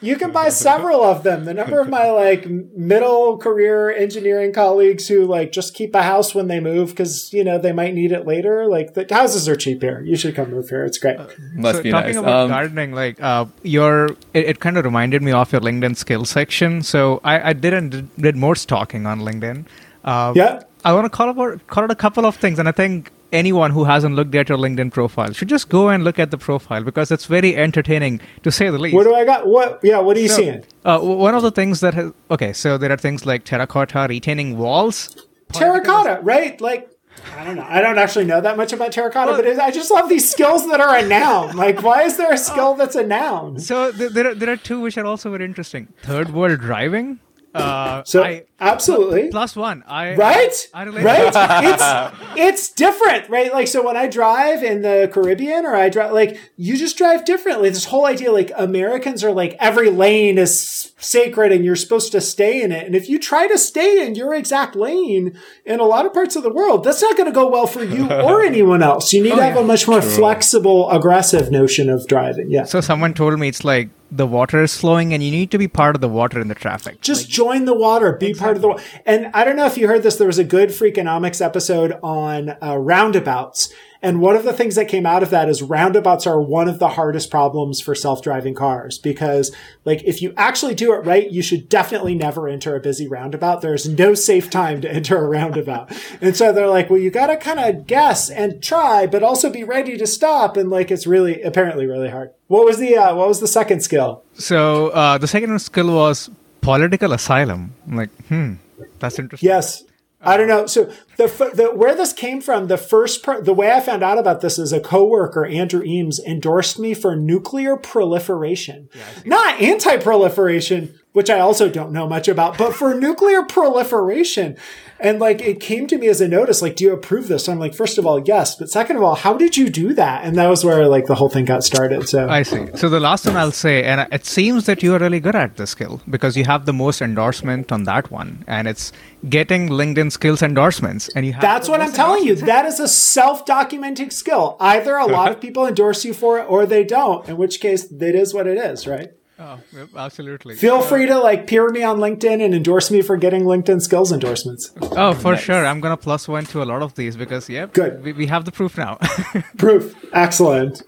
You 0.00 0.16
can 0.16 0.30
buy 0.30 0.48
several 0.50 1.02
of 1.02 1.24
them. 1.24 1.44
The 1.44 1.54
number 1.54 1.80
of 1.80 1.88
my 1.88 2.10
like 2.24 2.46
middle 2.46 3.36
career 3.38 3.90
engineering 3.90 4.52
colleagues 4.52 5.08
who 5.08 5.24
like 5.24 5.50
just 5.52 5.74
keep 5.74 5.94
a 5.94 6.02
house 6.02 6.34
when 6.34 6.46
they 6.46 6.60
move 6.60 6.90
because 6.90 7.32
you 7.32 7.42
know 7.42 7.58
they 7.58 7.72
might 7.72 7.94
need 7.94 8.12
it 8.12 8.26
later. 8.26 8.66
Like 8.66 8.94
the 8.94 9.06
houses 9.10 9.48
are 9.48 9.56
cheap 9.56 9.82
here. 9.82 10.00
You 10.02 10.16
should 10.16 10.34
come 10.34 10.50
move 10.50 10.68
here. 10.68 10.84
It's 10.84 10.98
great. 10.98 11.18
Uh, 11.18 11.26
must 11.54 11.78
so 11.78 11.82
be 11.82 11.90
talking 11.90 12.14
nice. 12.14 12.16
about 12.16 12.44
um, 12.44 12.48
gardening, 12.48 12.92
like 12.92 13.20
uh, 13.20 13.46
your 13.62 14.10
it, 14.34 14.46
it 14.46 14.60
kind 14.60 14.78
of 14.78 14.84
reminded 14.84 15.22
me 15.22 15.32
of 15.32 15.52
your 15.52 15.60
LinkedIn 15.60 15.96
skill 15.96 16.24
section. 16.24 16.82
So 16.82 17.20
I, 17.24 17.50
I 17.50 17.52
did 17.52 17.74
and 17.74 18.14
did 18.16 18.36
more 18.36 18.54
stalking 18.54 19.06
on 19.06 19.20
LinkedIn. 19.20 19.66
Uh, 20.04 20.32
yeah. 20.36 20.62
I 20.84 20.92
want 20.92 21.06
to 21.06 21.10
call 21.10 21.28
about 21.28 21.66
call 21.66 21.84
out 21.84 21.90
a 21.90 21.96
couple 21.96 22.24
of 22.24 22.36
things, 22.36 22.58
and 22.58 22.68
I 22.68 22.72
think 22.72 23.10
anyone 23.32 23.70
who 23.70 23.84
hasn't 23.84 24.14
looked 24.14 24.34
at 24.34 24.48
your 24.48 24.58
LinkedIn 24.58 24.92
profile 24.92 25.32
should 25.32 25.48
just 25.48 25.68
go 25.68 25.88
and 25.88 26.04
look 26.04 26.18
at 26.18 26.30
the 26.30 26.38
profile 26.38 26.82
because 26.82 27.10
it's 27.10 27.26
very 27.26 27.56
entertaining 27.56 28.20
to 28.42 28.50
say 28.50 28.70
the 28.70 28.78
least. 28.78 28.94
What 28.94 29.04
do 29.04 29.14
I 29.14 29.24
got? 29.24 29.46
What? 29.46 29.80
Yeah. 29.82 29.98
What 29.98 30.16
are 30.16 30.20
you 30.20 30.28
So, 30.28 30.36
seeing? 30.36 30.64
Uh, 30.84 30.98
one 31.00 31.34
of 31.34 31.42
the 31.42 31.50
things 31.50 31.80
that 31.80 31.94
has 31.94 32.12
okay, 32.30 32.52
so 32.52 32.78
there 32.78 32.92
are 32.92 32.96
things 32.96 33.26
like 33.26 33.44
terracotta 33.44 34.06
retaining 34.08 34.56
walls. 34.58 35.26
Terracotta, 35.52 36.20
right? 36.22 36.60
Like. 36.60 36.90
I 37.36 37.42
don't 37.44 37.56
know. 37.56 37.66
I 37.68 37.80
don't 37.80 37.98
actually 37.98 38.26
know 38.26 38.40
that 38.40 38.56
much 38.56 38.72
about 38.72 38.92
terracotta, 38.92 39.32
but 39.32 39.44
it, 39.44 39.58
I 39.58 39.72
just 39.72 39.90
love 39.90 40.08
these 40.08 40.30
skills 40.30 40.68
that 40.70 40.80
are 40.80 40.96
a 40.98 41.04
noun. 41.06 41.56
Like, 41.64 41.82
why 41.82 42.02
is 42.04 42.16
there 42.16 42.32
a 42.32 42.38
skill 42.38 42.74
that's 42.74 42.94
a 42.94 43.04
noun? 43.04 43.58
So 43.58 43.90
there 43.90 44.28
are, 44.28 44.34
there 44.36 44.50
are 44.50 44.56
two 44.56 44.78
which 44.80 44.96
are 44.96 45.04
also 45.04 45.32
very 45.32 45.44
interesting. 45.44 45.88
Third 46.04 46.32
world 46.32 46.60
driving. 46.60 47.18
Uh, 47.54 48.02
So, 48.04 48.22
I, 48.22 48.44
absolutely. 48.60 49.30
plus 49.30 49.56
one. 49.56 49.82
I 49.86 50.14
right? 50.14 50.68
I, 50.74 50.82
relate 50.84 51.04
right? 51.04 51.32
it's 51.64 52.36
it's 52.36 52.72
different 52.72 53.28
right? 53.28 53.52
Like 53.52 53.68
so 53.68 53.84
when 53.84 53.96
i 53.96 54.06
drive 54.06 54.62
in 54.62 54.82
the 54.82 55.08
caribbean 55.12 55.64
or 55.64 55.74
i 55.74 55.88
drive 55.88 56.12
like 56.12 56.38
you 56.56 56.76
just 56.76 56.96
drive 56.98 57.24
differently. 57.24 57.70
This 57.70 57.86
whole 57.86 58.06
idea 58.06 58.32
like 58.32 58.52
americans 58.56 59.24
are 59.24 59.32
like 59.32 59.56
every 59.60 59.90
lane 59.90 60.38
is 60.38 60.92
sacred 60.98 61.52
and 61.52 61.64
you're 61.64 61.76
supposed 61.76 62.12
to 62.12 62.20
stay 62.20 62.62
in 62.62 62.72
it. 62.72 62.86
And 62.86 62.94
if 62.94 63.08
you 63.08 63.18
try 63.18 63.46
to 63.46 63.56
stay 63.56 64.04
in 64.04 64.14
your 64.14 64.34
exact 64.34 64.76
lane 64.76 65.38
in 65.64 65.80
a 65.80 65.84
lot 65.84 66.06
of 66.06 66.12
parts 66.12 66.36
of 66.36 66.42
the 66.42 66.52
world 66.52 66.84
that's 66.84 67.02
not 67.02 67.16
going 67.16 67.26
to 67.26 67.32
go 67.32 67.48
well 67.48 67.66
for 67.66 67.84
you 67.84 68.10
or 68.28 68.42
anyone 68.42 68.82
else. 68.82 69.12
You 69.12 69.22
need 69.22 69.36
to 69.36 69.42
have 69.42 69.54
yeah. 69.54 69.62
a 69.62 69.64
much 69.64 69.88
more 69.88 70.02
flexible 70.02 70.90
aggressive 70.90 71.50
notion 71.50 71.88
of 71.88 72.06
driving 72.06 72.50
yeah. 72.50 72.64
So 72.64 72.80
someone 72.80 73.14
told 73.14 73.38
me 73.38 73.48
it's 73.48 73.64
like 73.64 73.88
the 74.10 74.26
water 74.26 74.62
is 74.62 74.76
flowing 74.76 75.12
and 75.12 75.22
you 75.22 75.30
need 75.30 75.50
to 75.50 75.58
be 75.58 75.68
part 75.68 75.94
of 75.94 76.00
the 76.00 76.08
water 76.08 76.40
in 76.40 76.48
the 76.48 76.54
traffic. 76.54 77.00
just 77.00 77.28
join 77.28 77.64
the 77.64 77.74
water, 77.74 78.12
be 78.12 78.34
part 78.34 78.56
of 78.56 78.62
the 78.62 78.68
water. 78.68 78.82
And 79.04 79.30
I 79.34 79.44
don't 79.44 79.56
know 79.56 79.66
if 79.66 79.76
you 79.76 79.88
heard 79.88 80.02
this. 80.02 80.16
There 80.16 80.26
was 80.26 80.38
a 80.38 80.44
good 80.44 80.70
Freakonomics 80.70 81.44
episode 81.44 81.98
on 82.02 82.56
uh, 82.62 82.76
roundabouts. 82.76 83.72
And 84.00 84.20
one 84.20 84.36
of 84.36 84.44
the 84.44 84.52
things 84.52 84.76
that 84.76 84.86
came 84.86 85.06
out 85.06 85.22
of 85.22 85.30
that 85.30 85.48
is 85.48 85.60
roundabouts 85.60 86.26
are 86.26 86.40
one 86.40 86.68
of 86.68 86.78
the 86.78 86.90
hardest 86.90 87.30
problems 87.30 87.80
for 87.80 87.94
self-driving 87.94 88.54
cars 88.54 88.96
because 88.98 89.54
like 89.84 90.02
if 90.04 90.22
you 90.22 90.32
actually 90.36 90.74
do 90.74 90.92
it 90.92 91.04
right, 91.04 91.28
you 91.30 91.42
should 91.42 91.68
definitely 91.68 92.14
never 92.14 92.48
enter 92.48 92.76
a 92.76 92.80
busy 92.80 93.08
roundabout. 93.08 93.60
There's 93.60 93.88
no 93.88 94.14
safe 94.14 94.50
time 94.50 94.80
to 94.82 94.92
enter 94.92 95.18
a 95.18 95.28
roundabout. 95.28 95.92
And 96.20 96.36
so 96.36 96.52
they're 96.52 96.68
like, 96.68 96.90
well, 96.90 97.00
you 97.00 97.10
got 97.10 97.26
to 97.26 97.36
kind 97.36 97.58
of 97.58 97.86
guess 97.86 98.30
and 98.30 98.62
try, 98.62 99.06
but 99.06 99.22
also 99.22 99.50
be 99.50 99.64
ready 99.64 99.96
to 99.96 100.06
stop. 100.06 100.56
And 100.56 100.70
like, 100.70 100.90
it's 100.90 101.06
really 101.06 101.42
apparently 101.42 101.86
really 101.86 102.10
hard. 102.10 102.30
What 102.46 102.64
was 102.64 102.78
the, 102.78 102.96
uh, 102.96 103.14
what 103.16 103.26
was 103.26 103.40
the 103.40 103.48
second 103.48 103.80
skill? 103.82 104.22
So 104.34 104.88
uh, 104.90 105.18
the 105.18 105.26
second 105.26 105.58
skill 105.60 105.94
was 105.94 106.30
political 106.60 107.12
asylum. 107.12 107.74
I'm 107.86 107.96
like, 107.96 108.10
hmm, 108.28 108.54
that's 109.00 109.18
interesting. 109.18 109.48
Yes. 109.48 109.82
I 110.20 110.36
don't 110.36 110.50
uh-huh. 110.50 110.60
know. 110.62 110.66
So 110.66 110.92
the, 111.16 111.52
the 111.54 111.70
where 111.74 111.94
this 111.94 112.12
came 112.12 112.40
from, 112.40 112.66
the 112.66 112.76
first 112.76 113.22
per- 113.22 113.40
the 113.40 113.54
way 113.54 113.70
I 113.70 113.80
found 113.80 114.02
out 114.02 114.18
about 114.18 114.40
this 114.40 114.58
is 114.58 114.72
a 114.72 114.80
coworker, 114.80 115.46
Andrew 115.46 115.82
Eames, 115.82 116.18
endorsed 116.18 116.78
me 116.78 116.94
for 116.94 117.14
nuclear 117.14 117.76
proliferation, 117.76 118.88
not 119.24 119.60
anti-proliferation, 119.60 120.98
which 121.12 121.30
I 121.30 121.38
also 121.38 121.68
don't 121.68 121.92
know 121.92 122.08
much 122.08 122.26
about, 122.26 122.58
but 122.58 122.74
for 122.74 122.94
nuclear 122.94 123.44
proliferation. 123.44 124.56
And 125.00 125.18
like 125.18 125.40
it 125.40 125.60
came 125.60 125.86
to 125.88 125.98
me 125.98 126.08
as 126.08 126.20
a 126.20 126.28
notice, 126.28 126.60
like, 126.60 126.76
do 126.76 126.84
you 126.84 126.92
approve 126.92 127.28
this? 127.28 127.48
I'm 127.48 127.58
like, 127.58 127.74
first 127.74 127.98
of 127.98 128.06
all, 128.06 128.20
yes, 128.20 128.56
but 128.56 128.68
second 128.70 128.96
of 128.96 129.02
all, 129.02 129.14
how 129.14 129.36
did 129.36 129.56
you 129.56 129.70
do 129.70 129.94
that? 129.94 130.24
And 130.24 130.36
that 130.36 130.48
was 130.48 130.64
where 130.64 130.86
like 130.88 131.06
the 131.06 131.14
whole 131.14 131.28
thing 131.28 131.44
got 131.44 131.62
started. 131.64 132.08
So 132.08 132.28
I 132.28 132.42
see. 132.42 132.66
So 132.74 132.88
the 132.88 133.00
last 133.00 133.26
one 133.26 133.36
I'll 133.36 133.52
say, 133.52 133.84
and 133.84 134.06
it 134.12 134.26
seems 134.26 134.66
that 134.66 134.82
you 134.82 134.94
are 134.94 134.98
really 134.98 135.20
good 135.20 135.36
at 135.36 135.56
this 135.56 135.70
skill 135.70 136.00
because 136.08 136.36
you 136.36 136.44
have 136.44 136.66
the 136.66 136.72
most 136.72 137.00
endorsement 137.00 137.70
on 137.70 137.84
that 137.84 138.10
one, 138.10 138.44
and 138.46 138.66
it's 138.66 138.92
getting 139.28 139.68
LinkedIn 139.68 140.10
skills 140.10 140.42
endorsements, 140.42 141.08
and 141.10 141.24
you 141.26 141.32
have. 141.32 141.42
That's 141.42 141.68
what 141.68 141.80
I'm 141.80 141.92
telling 141.92 142.24
you. 142.24 142.34
That 142.34 142.66
is 142.66 142.80
a 142.80 142.88
self-documenting 142.88 144.12
skill. 144.12 144.56
Either 144.60 144.96
a 144.96 145.06
lot 145.06 145.30
of 145.30 145.40
people 145.46 145.66
endorse 145.66 146.04
you 146.04 146.14
for 146.14 146.38
it 146.38 146.46
or 146.48 146.66
they 146.66 146.84
don't, 146.84 147.28
in 147.28 147.36
which 147.36 147.60
case 147.60 147.90
it 147.90 148.14
is 148.14 148.34
what 148.34 148.46
it 148.46 148.58
is, 148.58 148.86
right? 148.86 149.10
Oh, 149.40 149.60
absolutely. 149.96 150.56
Feel 150.56 150.82
free 150.82 151.06
to 151.06 151.18
like 151.18 151.46
peer 151.46 151.68
me 151.68 151.82
on 151.84 151.98
LinkedIn 151.98 152.44
and 152.44 152.54
endorse 152.54 152.90
me 152.90 153.02
for 153.02 153.16
getting 153.16 153.44
LinkedIn 153.44 153.80
skills 153.80 154.10
endorsements. 154.10 154.72
Oh, 154.80 155.14
for 155.14 155.36
sure. 155.36 155.64
I'm 155.64 155.80
gonna 155.80 155.96
plus 155.96 156.26
one 156.26 156.44
to 156.46 156.62
a 156.62 156.64
lot 156.64 156.82
of 156.82 156.94
these 156.96 157.16
because, 157.16 157.48
yep, 157.48 157.72
Good. 157.72 158.02
We, 158.02 158.12
we 158.12 158.26
have 158.26 158.44
the 158.44 158.52
proof 158.52 158.76
now. 158.76 158.96
Proof. 159.56 159.94
Excellent. 160.12 160.82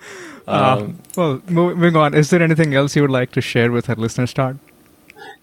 uh, 0.48 0.88
well, 1.16 1.40
moving 1.48 1.94
on. 1.94 2.14
Is 2.14 2.30
there 2.30 2.42
anything 2.42 2.74
else 2.74 2.96
you 2.96 3.02
would 3.02 3.10
like 3.10 3.30
to 3.32 3.40
share 3.40 3.70
with 3.70 3.88
our 3.88 3.94
listeners, 3.94 4.32
Todd? 4.32 4.58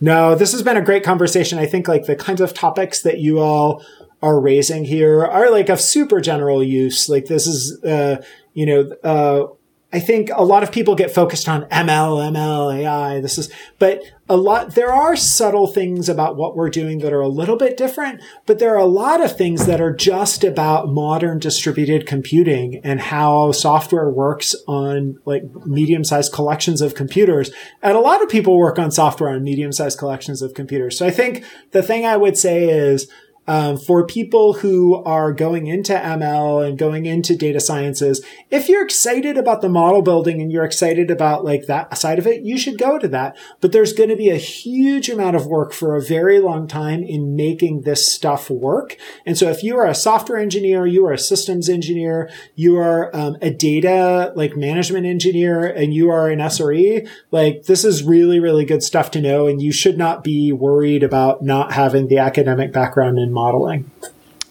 No, 0.01 0.35
this 0.35 0.51
has 0.51 0.61
been 0.61 0.77
a 0.77 0.81
great 0.81 1.03
conversation. 1.03 1.59
I 1.59 1.65
think 1.65 1.87
like 1.87 2.05
the 2.05 2.15
kinds 2.15 2.41
of 2.41 2.53
topics 2.53 3.01
that 3.03 3.19
you 3.19 3.39
all 3.39 3.83
are 4.21 4.39
raising 4.39 4.83
here 4.83 5.23
are 5.25 5.49
like 5.49 5.69
of 5.69 5.79
super 5.79 6.19
general 6.19 6.63
use. 6.63 7.07
Like 7.07 7.25
this 7.27 7.47
is, 7.47 7.81
uh, 7.83 8.23
you 8.53 8.65
know, 8.65 8.91
uh, 9.03 9.47
I 9.93 10.01
think 10.01 10.29
a 10.35 10.43
lot 10.43 10.63
of 10.63 10.71
people 10.71 10.95
get 10.95 11.13
focused 11.13 11.47
on 11.47 11.63
ML, 11.63 12.31
ML, 12.31 12.75
AI. 12.75 13.21
This 13.21 13.37
is, 13.37 13.49
but 13.79 14.03
a 14.27 14.35
lot, 14.35 14.75
there 14.75 14.91
are 14.91 15.15
subtle 15.15 15.65
things 15.65 16.09
about 16.09 16.35
what 16.35 16.57
we're 16.57 16.69
doing 16.69 16.99
that 16.99 17.13
are 17.13 17.21
a 17.21 17.29
little 17.29 17.55
bit 17.55 17.77
different, 17.77 18.21
but 18.45 18.59
there 18.59 18.73
are 18.73 18.79
a 18.79 18.85
lot 18.85 19.23
of 19.23 19.37
things 19.37 19.65
that 19.65 19.79
are 19.79 19.95
just 19.95 20.43
about 20.43 20.89
modern 20.89 21.39
distributed 21.39 22.05
computing 22.05 22.81
and 22.83 22.99
how 22.99 23.53
software 23.53 24.09
works 24.09 24.53
on 24.67 25.19
like 25.23 25.43
medium 25.65 26.03
sized 26.03 26.33
collections 26.33 26.81
of 26.81 26.93
computers. 26.93 27.49
And 27.81 27.95
a 27.95 28.01
lot 28.01 28.21
of 28.21 28.27
people 28.27 28.57
work 28.57 28.77
on 28.77 28.91
software 28.91 29.29
on 29.29 29.41
medium 29.41 29.71
sized 29.71 29.97
collections 29.97 30.41
of 30.41 30.53
computers. 30.53 30.97
So 30.97 31.05
I 31.05 31.11
think 31.11 31.45
the 31.71 31.81
thing 31.81 32.05
I 32.05 32.17
would 32.17 32.37
say 32.37 32.67
is, 32.67 33.09
um, 33.47 33.77
for 33.77 34.05
people 34.05 34.53
who 34.53 34.95
are 35.03 35.31
going 35.31 35.67
into 35.67 35.93
ML 35.93 36.67
and 36.67 36.77
going 36.77 37.05
into 37.05 37.35
data 37.35 37.59
sciences, 37.59 38.23
if 38.49 38.67
you're 38.67 38.83
excited 38.83 39.37
about 39.37 39.61
the 39.61 39.69
model 39.69 40.01
building 40.01 40.41
and 40.41 40.51
you're 40.51 40.65
excited 40.65 41.09
about 41.09 41.45
like 41.45 41.65
that 41.67 41.97
side 41.97 42.19
of 42.19 42.27
it, 42.27 42.43
you 42.43 42.57
should 42.57 42.77
go 42.77 42.99
to 42.99 43.07
that. 43.07 43.37
But 43.61 43.71
there's 43.71 43.93
going 43.93 44.09
to 44.09 44.15
be 44.15 44.29
a 44.29 44.35
huge 44.35 45.09
amount 45.09 45.35
of 45.35 45.47
work 45.47 45.71
for 45.71 45.95
a 45.95 46.01
very 46.01 46.39
long 46.39 46.67
time 46.67 47.03
in 47.03 47.35
making 47.35 47.81
this 47.81 48.11
stuff 48.11 48.49
work. 48.49 48.97
And 49.25 49.37
so 49.37 49.49
if 49.49 49.63
you 49.63 49.77
are 49.77 49.87
a 49.87 49.95
software 49.95 50.37
engineer, 50.37 50.85
you 50.85 51.05
are 51.05 51.13
a 51.13 51.17
systems 51.17 51.69
engineer, 51.69 52.29
you 52.55 52.77
are 52.77 53.15
um, 53.15 53.37
a 53.41 53.49
data 53.49 54.33
like 54.35 54.57
management 54.57 55.05
engineer, 55.05 55.65
and 55.65 55.93
you 55.93 56.09
are 56.09 56.29
an 56.29 56.39
SRE, 56.39 57.07
like 57.31 57.63
this 57.63 57.85
is 57.85 58.03
really, 58.03 58.39
really 58.39 58.65
good 58.65 58.83
stuff 58.83 59.11
to 59.11 59.21
know. 59.21 59.47
And 59.47 59.61
you 59.61 59.71
should 59.71 59.97
not 59.97 60.23
be 60.23 60.51
worried 60.51 61.03
about 61.03 61.41
not 61.41 61.71
having 61.71 62.07
the 62.07 62.17
academic 62.17 62.73
background 62.73 63.17
in 63.17 63.31
modeling. 63.37 63.89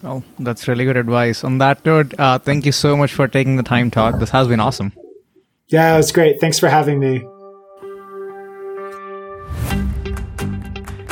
Oh, 0.05 0.22
that's 0.39 0.68
really 0.68 0.84
good 0.84 0.97
advice. 0.97 1.43
On 1.43 1.59
that 1.59 1.84
note, 1.84 2.14
uh, 2.18 2.39
thank 2.39 2.64
you 2.66 2.72
so 2.72 2.97
much 2.97 3.12
for 3.12 3.28
taking 3.28 3.57
the 3.57 3.62
time, 3.62 3.91
Todd. 3.91 4.20
This 4.20 4.30
has 4.30 4.49
been 4.49 4.61
awesome. 4.61 4.93
Yeah, 5.68 5.95
it 5.95 5.97
was 5.97 6.12
great. 6.12 6.41
Thanks 6.41 6.59
for 6.59 6.68
having 6.68 7.01
me. 7.01 7.26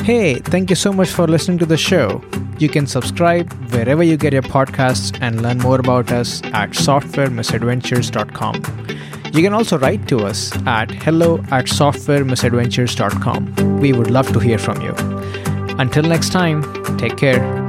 Hey, 0.05 0.35
thank 0.35 0.71
you 0.71 0.77
so 0.77 0.93
much 0.93 1.09
for 1.09 1.27
listening 1.27 1.57
to 1.59 1.67
the 1.67 1.79
show. 1.79 2.23
You 2.59 2.69
can 2.69 2.87
subscribe 2.87 3.51
wherever 3.73 4.03
you 4.03 4.19
get 4.19 4.35
your 4.35 4.43
podcasts 4.43 5.17
and 5.21 5.41
learn 5.43 5.59
more 5.59 5.81
about 5.81 6.13
us 6.13 6.43
at 6.53 6.71
softwaremisadventures.com. 6.71 8.55
You 9.33 9.43
can 9.43 9.55
also 9.55 9.79
write 9.79 10.07
to 10.09 10.27
us 10.27 10.53
at 10.67 10.91
hello 10.91 11.39
at 11.51 11.65
softwaremisadventures.com. 11.81 13.81
We 13.81 13.93
would 13.95 14.11
love 14.11 14.31
to 14.35 14.39
hear 14.39 14.59
from 14.59 14.83
you. 14.83 14.95
Until 15.79 16.03
next 16.05 16.31
time, 16.31 16.63
take 16.99 17.17
care. 17.17 17.64